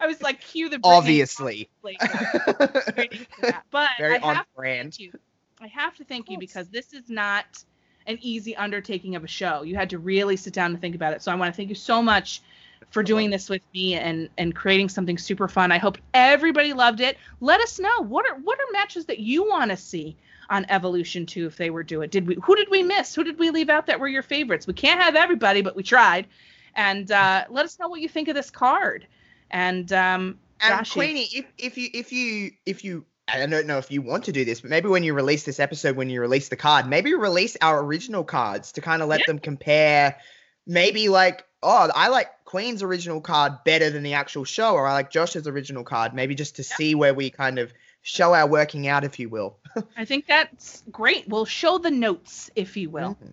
I 0.00 0.06
was 0.06 0.20
like, 0.22 0.40
cue 0.40 0.68
the 0.68 0.76
Britney 0.76 0.82
Obviously. 0.84 1.68
Spears, 1.82 1.98
like, 2.00 2.96
waiting 2.96 3.26
for 3.30 3.40
that. 3.42 3.64
But 3.70 3.90
Very 3.98 4.18
I 4.18 4.20
on 4.20 4.36
have 4.36 4.46
brand. 4.54 4.98
you. 4.98 5.12
I 5.60 5.68
have 5.68 5.96
to 5.96 6.04
thank 6.04 6.30
you 6.30 6.38
because 6.38 6.68
this 6.68 6.92
is 6.92 7.08
not 7.08 7.64
an 8.06 8.18
easy 8.20 8.54
undertaking 8.56 9.16
of 9.16 9.24
a 9.24 9.28
show. 9.28 9.62
You 9.62 9.74
had 9.74 9.90
to 9.90 9.98
really 9.98 10.36
sit 10.36 10.52
down 10.52 10.70
and 10.72 10.80
think 10.80 10.94
about 10.94 11.12
it. 11.12 11.22
So 11.22 11.32
I 11.32 11.34
want 11.34 11.52
to 11.52 11.56
thank 11.56 11.68
you 11.68 11.74
so 11.74 12.02
much 12.02 12.42
for 12.90 13.02
doing 13.02 13.30
this 13.30 13.48
with 13.48 13.62
me 13.74 13.94
and 13.94 14.28
and 14.38 14.54
creating 14.54 14.88
something 14.88 15.18
super 15.18 15.48
fun. 15.48 15.72
I 15.72 15.78
hope 15.78 15.98
everybody 16.14 16.72
loved 16.72 17.00
it. 17.00 17.16
Let 17.40 17.60
us 17.60 17.78
know 17.78 18.02
what 18.02 18.28
are 18.30 18.36
what 18.36 18.58
are 18.58 18.72
matches 18.72 19.06
that 19.06 19.18
you 19.18 19.48
want 19.48 19.70
to 19.70 19.76
see 19.76 20.16
on 20.48 20.66
Evolution 20.68 21.26
2 21.26 21.46
if 21.46 21.56
they 21.56 21.70
were 21.70 21.82
do 21.82 22.02
it. 22.02 22.10
Did 22.10 22.26
we 22.26 22.36
who 22.42 22.54
did 22.54 22.68
we 22.70 22.82
miss? 22.82 23.14
Who 23.14 23.24
did 23.24 23.38
we 23.38 23.50
leave 23.50 23.70
out 23.70 23.86
that 23.86 23.98
were 23.98 24.08
your 24.08 24.22
favorites? 24.22 24.66
We 24.66 24.74
can't 24.74 25.00
have 25.00 25.16
everybody, 25.16 25.62
but 25.62 25.74
we 25.74 25.82
tried. 25.82 26.26
And 26.74 27.10
uh, 27.10 27.44
let 27.48 27.64
us 27.64 27.78
know 27.78 27.88
what 27.88 28.00
you 28.00 28.08
think 28.08 28.28
of 28.28 28.34
this 28.34 28.50
card. 28.50 29.06
And 29.50 29.92
um 29.92 30.38
And. 30.60 30.88
Queenie, 30.88 31.28
if 31.32 31.46
if 31.58 31.78
you 31.78 31.88
if 31.92 32.12
you 32.12 32.50
if 32.64 32.84
you 32.84 33.04
I 33.28 33.44
don't 33.44 33.66
know 33.66 33.78
if 33.78 33.90
you 33.90 34.02
want 34.02 34.24
to 34.24 34.32
do 34.32 34.44
this, 34.44 34.60
but 34.60 34.70
maybe 34.70 34.88
when 34.88 35.02
you 35.02 35.12
release 35.12 35.42
this 35.42 35.58
episode, 35.58 35.96
when 35.96 36.08
you 36.10 36.20
release 36.20 36.48
the 36.48 36.56
card, 36.56 36.88
maybe 36.88 37.12
release 37.14 37.56
our 37.60 37.82
original 37.82 38.22
cards 38.22 38.72
to 38.72 38.80
kind 38.80 39.02
of 39.02 39.08
let 39.08 39.20
Yeah. 39.20 39.26
them 39.26 39.38
compare. 39.40 40.16
Maybe 40.64 41.08
like, 41.08 41.44
oh, 41.62 41.90
I 41.94 42.08
like 42.08 42.28
Queen's 42.44 42.82
original 42.84 43.20
card 43.20 43.64
better 43.64 43.90
than 43.90 44.04
the 44.04 44.14
actual 44.14 44.44
show, 44.44 44.74
or 44.74 44.86
I 44.86 44.92
like 44.92 45.10
Josh's 45.10 45.48
original 45.48 45.82
card. 45.82 46.14
Maybe 46.14 46.36
just 46.36 46.56
to 46.56 46.62
see 46.64 46.94
where 46.94 47.14
we 47.14 47.30
kind 47.30 47.58
of 47.58 47.72
show 48.02 48.32
our 48.32 48.46
working 48.46 48.86
out, 48.86 49.02
if 49.02 49.18
you 49.18 49.28
will. 49.28 49.58
I 49.96 50.04
think 50.04 50.26
that's 50.26 50.84
great. 50.92 51.26
We'll 51.28 51.44
show 51.44 51.78
the 51.78 51.90
notes, 51.90 52.50
if 52.54 52.76
you 52.76 52.90
will. 52.90 53.16
Mhm. 53.20 53.32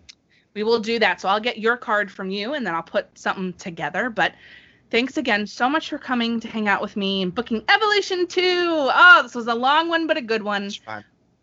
We 0.55 0.63
will 0.63 0.79
do 0.79 0.97
that. 0.99 1.21
So 1.21 1.29
I'll 1.29 1.39
get 1.39 1.59
your 1.59 1.77
card 1.77 2.11
from 2.11 2.31
you 2.31 2.53
and 2.55 2.65
then 2.65 2.73
I'll 2.73 2.81
put 2.83 3.15
something 3.17 3.53
together. 3.53 4.09
But 4.09 4.33
thanks 4.93 5.17
again 5.17 5.47
so 5.47 5.67
much 5.67 5.89
for 5.89 5.97
coming 5.97 6.39
to 6.39 6.47
hang 6.47 6.67
out 6.67 6.79
with 6.79 6.95
me 6.95 7.23
and 7.23 7.33
booking 7.33 7.63
Evolution 7.67 8.27
2. 8.27 8.41
Oh, 8.45 9.21
this 9.23 9.33
was 9.33 9.47
a 9.47 9.55
long 9.55 9.89
one, 9.89 10.05
but 10.05 10.17
a 10.17 10.21
good 10.21 10.43
one. 10.43 10.69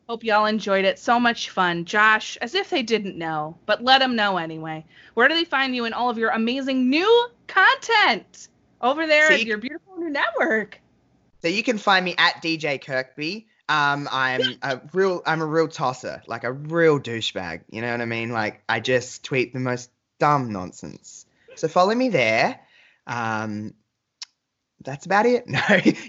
Hope 0.09 0.23
y'all 0.23 0.47
enjoyed 0.47 0.85
it. 0.85 1.01
So 1.01 1.19
much 1.19 1.51
fun. 1.51 1.85
Josh, 1.85 2.37
as 2.41 2.55
if 2.55 2.71
they 2.71 2.85
didn't 2.85 3.19
know, 3.19 3.57
but 3.67 3.83
let 3.83 3.99
them 3.99 4.15
know 4.15 4.37
anyway. 4.37 4.85
Where 5.15 5.27
do 5.27 5.35
they 5.35 5.45
find 5.45 5.75
you 5.75 5.85
and 5.85 5.93
all 5.93 6.09
of 6.09 6.17
your 6.17 6.31
amazing 6.31 6.89
new 6.89 7.29
content 7.49 8.47
over 8.81 9.09
there 9.09 9.33
at 9.33 9.45
your 9.45 9.59
beautiful 9.59 9.97
new 9.97 10.11
network? 10.11 10.81
So 11.43 11.49
you 11.49 11.65
can 11.65 11.77
find 11.77 12.05
me 12.05 12.15
at 12.19 12.41
DJ 12.43 12.81
Kirkby. 12.81 13.49
Um, 13.69 14.09
I'm 14.13 14.59
a 14.63 14.81
real, 14.93 15.23
I'm 15.27 15.43
a 15.43 15.47
real 15.47 15.67
tosser, 15.67 16.23
like 16.29 16.45
a 16.45 16.53
real 16.53 17.01
douchebag. 17.01 17.63
You 17.69 17.83
know 17.83 17.91
what 17.91 18.01
I 18.01 18.05
mean? 18.05 18.31
Like 18.31 18.63
I 18.69 18.79
just 18.79 19.25
tweet 19.25 19.53
the 19.53 19.61
most 19.61 19.91
dumb 20.21 20.53
nonsense. 20.53 21.27
So 21.57 21.67
follow 21.67 21.97
me 21.97 22.11
there. 22.11 22.61
Um, 23.11 23.75
that's 24.83 25.05
about 25.05 25.27
it. 25.27 25.45
No, 25.49 25.61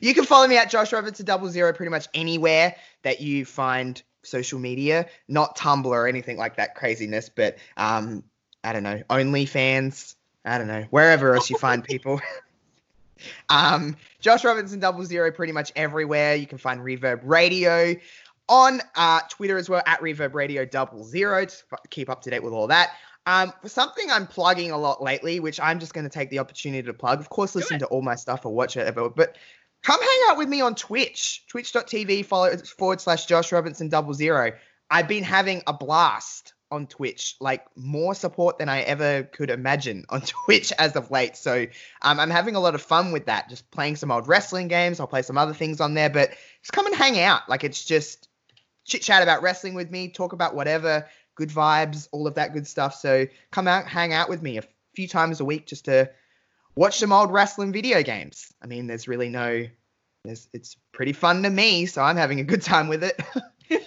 you 0.01 0.13
can 0.13 0.23
follow 0.23 0.47
me 0.47 0.57
at 0.57 0.69
Josh 0.69 0.93
Robinson 0.93 1.25
double 1.25 1.49
zero 1.49 1.73
pretty 1.73 1.89
much 1.89 2.07
anywhere 2.13 2.75
that 3.03 3.19
you 3.19 3.43
find 3.43 4.01
social 4.23 4.59
media, 4.59 5.07
not 5.27 5.57
Tumblr 5.57 5.85
or 5.85 6.07
anything 6.07 6.37
like 6.37 6.55
that 6.57 6.75
craziness, 6.75 7.27
but 7.27 7.57
um, 7.75 8.23
I 8.63 8.71
don't 8.71 8.83
know, 8.83 9.01
OnlyFans, 9.09 10.15
I 10.45 10.57
don't 10.57 10.67
know, 10.67 10.85
wherever 10.91 11.35
else 11.35 11.49
you 11.49 11.57
find 11.57 11.83
people. 11.83 12.21
um, 13.49 13.97
Josh 14.19 14.43
Robinson 14.43 14.79
double 14.79 15.03
zero 15.03 15.31
pretty 15.31 15.53
much 15.53 15.71
everywhere. 15.75 16.35
You 16.35 16.47
can 16.47 16.59
find 16.59 16.81
Reverb 16.81 17.21
Radio 17.23 17.95
on 18.47 18.81
uh, 18.95 19.21
Twitter 19.29 19.57
as 19.57 19.69
well 19.69 19.81
at 19.85 19.99
Reverb 20.01 20.33
Radio 20.33 20.65
double 20.65 21.03
zero 21.03 21.45
to 21.45 21.55
keep 21.89 22.09
up 22.09 22.21
to 22.23 22.29
date 22.29 22.43
with 22.43 22.53
all 22.53 22.67
that. 22.67 22.91
Um, 23.27 23.53
for 23.61 23.69
something 23.69 24.09
I'm 24.09 24.25
plugging 24.25 24.71
a 24.71 24.77
lot 24.77 25.01
lately, 25.01 25.39
which 25.39 25.59
I'm 25.59 25.79
just 25.79 25.93
going 25.93 26.05
to 26.05 26.09
take 26.09 26.29
the 26.31 26.39
opportunity 26.39 26.83
to 26.83 26.93
plug. 26.93 27.19
Of 27.19 27.29
course, 27.29 27.53
listen 27.53 27.79
to 27.79 27.85
all 27.87 28.01
my 28.01 28.15
stuff 28.15 28.45
or 28.45 28.53
watch 28.53 28.75
it, 28.77 28.95
but 28.95 29.37
come 29.83 30.01
hang 30.01 30.19
out 30.29 30.37
with 30.37 30.49
me 30.49 30.61
on 30.61 30.73
Twitch, 30.75 31.43
twitch.tv 31.47 32.25
forward 32.25 33.01
slash 33.01 33.25
Josh 33.25 33.51
Robinson 33.51 33.89
double 33.89 34.13
zero. 34.13 34.53
I've 34.89 35.07
been 35.07 35.23
having 35.23 35.61
a 35.67 35.73
blast 35.73 36.53
on 36.71 36.87
Twitch, 36.87 37.35
like 37.39 37.65
more 37.75 38.15
support 38.15 38.57
than 38.57 38.69
I 38.69 38.81
ever 38.81 39.23
could 39.23 39.49
imagine 39.49 40.05
on 40.09 40.21
Twitch 40.45 40.71
as 40.79 40.95
of 40.95 41.11
late. 41.11 41.35
So 41.35 41.67
um, 42.01 42.19
I'm 42.19 42.29
having 42.29 42.55
a 42.55 42.59
lot 42.59 42.75
of 42.75 42.81
fun 42.81 43.11
with 43.11 43.25
that, 43.25 43.49
just 43.49 43.69
playing 43.71 43.97
some 43.97 44.11
old 44.11 44.27
wrestling 44.27 44.67
games. 44.67 44.99
I'll 44.99 45.07
play 45.07 45.21
some 45.21 45.37
other 45.37 45.53
things 45.53 45.81
on 45.81 45.93
there, 45.93 46.09
but 46.09 46.31
just 46.61 46.73
come 46.73 46.87
and 46.87 46.95
hang 46.95 47.19
out. 47.19 47.47
Like 47.49 47.63
it's 47.63 47.83
just 47.83 48.29
chit 48.85 49.01
chat 49.01 49.21
about 49.21 49.43
wrestling 49.43 49.73
with 49.73 49.91
me, 49.91 50.09
talk 50.09 50.33
about 50.33 50.55
whatever, 50.55 51.07
good 51.35 51.49
vibes, 51.49 52.07
all 52.11 52.27
of 52.27 52.35
that 52.35 52.53
good 52.53 52.67
stuff. 52.67 52.95
So 52.95 53.27
come 53.51 53.67
out, 53.67 53.87
hang 53.87 54.13
out 54.13 54.29
with 54.29 54.41
me 54.41 54.57
a 54.57 54.63
few 54.95 55.07
times 55.07 55.39
a 55.39 55.45
week 55.45 55.65
just 55.65 55.85
to 55.85 56.09
watch 56.75 56.99
some 56.99 57.11
old 57.11 57.31
wrestling 57.31 57.71
video 57.71 58.03
games. 58.03 58.53
I 58.61 58.67
mean, 58.67 58.87
there's 58.87 59.07
really 59.07 59.29
no, 59.29 59.67
there's, 60.23 60.47
it's 60.53 60.77
pretty 60.91 61.13
fun 61.13 61.43
to 61.43 61.49
me, 61.49 61.85
so 61.85 62.01
I'm 62.01 62.17
having 62.17 62.39
a 62.39 62.43
good 62.43 62.61
time 62.61 62.87
with 62.87 63.03
it. 63.03 63.21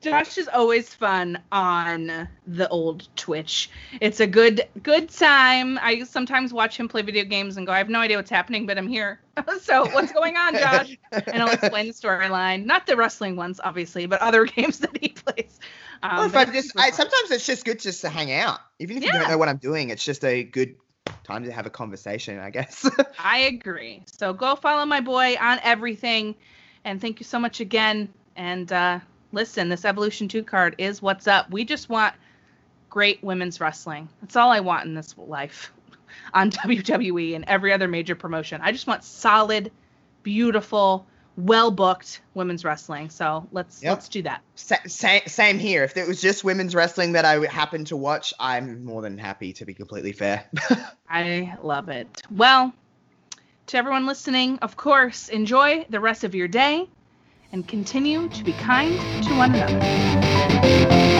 Josh 0.00 0.38
is 0.38 0.48
always 0.48 0.94
fun 0.94 1.38
on 1.52 2.28
the 2.46 2.68
old 2.68 3.08
Twitch. 3.16 3.70
It's 4.00 4.20
a 4.20 4.26
good 4.26 4.66
good 4.82 5.10
time. 5.10 5.78
I 5.82 6.04
sometimes 6.04 6.54
watch 6.54 6.78
him 6.78 6.88
play 6.88 7.02
video 7.02 7.24
games 7.24 7.58
and 7.58 7.66
go, 7.66 7.72
I 7.72 7.78
have 7.78 7.90
no 7.90 8.00
idea 8.00 8.16
what's 8.16 8.30
happening, 8.30 8.64
but 8.64 8.78
I'm 8.78 8.88
here. 8.88 9.20
so 9.60 9.86
what's 9.90 10.12
going 10.12 10.36
on, 10.36 10.54
Josh? 10.56 10.96
and 11.12 11.42
I'll 11.42 11.50
explain 11.50 11.86
the 11.86 11.92
storyline. 11.92 12.64
Not 12.64 12.86
the 12.86 12.96
wrestling 12.96 13.36
ones, 13.36 13.60
obviously, 13.62 14.06
but 14.06 14.22
other 14.22 14.46
games 14.46 14.78
that 14.78 14.96
he 14.98 15.08
plays. 15.08 15.60
Um, 16.02 16.26
if 16.26 16.36
I 16.36 16.44
just, 16.46 16.72
I, 16.78 16.90
sometimes 16.90 17.30
it's 17.30 17.46
just 17.46 17.64
good 17.64 17.78
just 17.78 18.00
to 18.02 18.08
hang 18.08 18.32
out. 18.32 18.58
Even 18.78 18.96
if 18.96 19.04
you 19.04 19.12
don't 19.12 19.28
know 19.28 19.38
what 19.38 19.48
I'm 19.48 19.58
doing, 19.58 19.90
it's 19.90 20.04
just 20.04 20.24
a 20.24 20.42
good 20.42 20.76
time 21.24 21.44
to 21.44 21.52
have 21.52 21.66
a 21.66 21.70
conversation, 21.70 22.38
I 22.38 22.50
guess. 22.50 22.88
I 23.18 23.38
agree. 23.38 24.02
So 24.06 24.32
go 24.32 24.56
follow 24.56 24.86
my 24.86 25.00
boy 25.00 25.36
on 25.40 25.58
everything. 25.62 26.34
And 26.84 27.00
thank 27.00 27.20
you 27.20 27.24
so 27.24 27.38
much 27.38 27.60
again. 27.60 28.12
And 28.36 28.72
uh, 28.72 29.00
listen, 29.32 29.68
this 29.68 29.84
Evolution 29.84 30.28
2 30.28 30.42
card 30.42 30.74
is 30.78 31.02
what's 31.02 31.26
up. 31.26 31.50
We 31.50 31.64
just 31.64 31.88
want 31.88 32.14
great 32.88 33.22
women's 33.22 33.60
wrestling. 33.60 34.08
That's 34.20 34.36
all 34.36 34.50
I 34.50 34.60
want 34.60 34.86
in 34.86 34.94
this 34.94 35.14
life 35.18 35.72
on 36.34 36.50
WWE 36.50 37.34
and 37.34 37.44
every 37.46 37.72
other 37.72 37.88
major 37.88 38.14
promotion. 38.14 38.60
I 38.62 38.72
just 38.72 38.86
want 38.86 39.04
solid, 39.04 39.70
beautiful, 40.22 41.06
well 41.36 41.70
booked 41.70 42.20
women's 42.34 42.64
wrestling. 42.64 43.08
So 43.10 43.46
let's 43.52 43.82
Yep. 43.82 43.92
let's 43.92 44.08
do 44.08 44.22
that. 44.22 44.42
Sa- 44.56 44.76
sa- 44.86 45.20
same 45.26 45.58
here. 45.58 45.84
If 45.84 45.96
it 45.96 46.06
was 46.06 46.20
just 46.20 46.44
women's 46.44 46.74
wrestling 46.74 47.12
that 47.12 47.24
I 47.24 47.44
happened 47.46 47.86
to 47.88 47.96
watch, 47.96 48.34
I'm 48.38 48.84
more 48.84 49.02
than 49.02 49.16
happy 49.18 49.52
to 49.54 49.64
be 49.64 49.74
completely 49.74 50.12
fair. 50.12 50.44
I 51.08 51.54
love 51.62 51.88
it. 51.88 52.22
Well, 52.30 52.72
to 53.68 53.76
everyone 53.76 54.06
listening, 54.06 54.58
of 54.58 54.76
course, 54.76 55.28
enjoy 55.28 55.86
the 55.88 56.00
rest 56.00 56.24
of 56.24 56.34
your 56.34 56.48
day 56.48 56.88
and 57.52 57.66
continue 57.66 58.28
to 58.28 58.44
be 58.44 58.52
kind 58.52 58.98
to 59.24 59.36
one 59.36 59.54
another. 59.54 61.19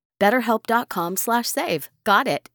BetterHelp.com 0.21 1.17
slash 1.17 1.47
save. 1.47 1.89
Got 2.03 2.27
it. 2.27 2.51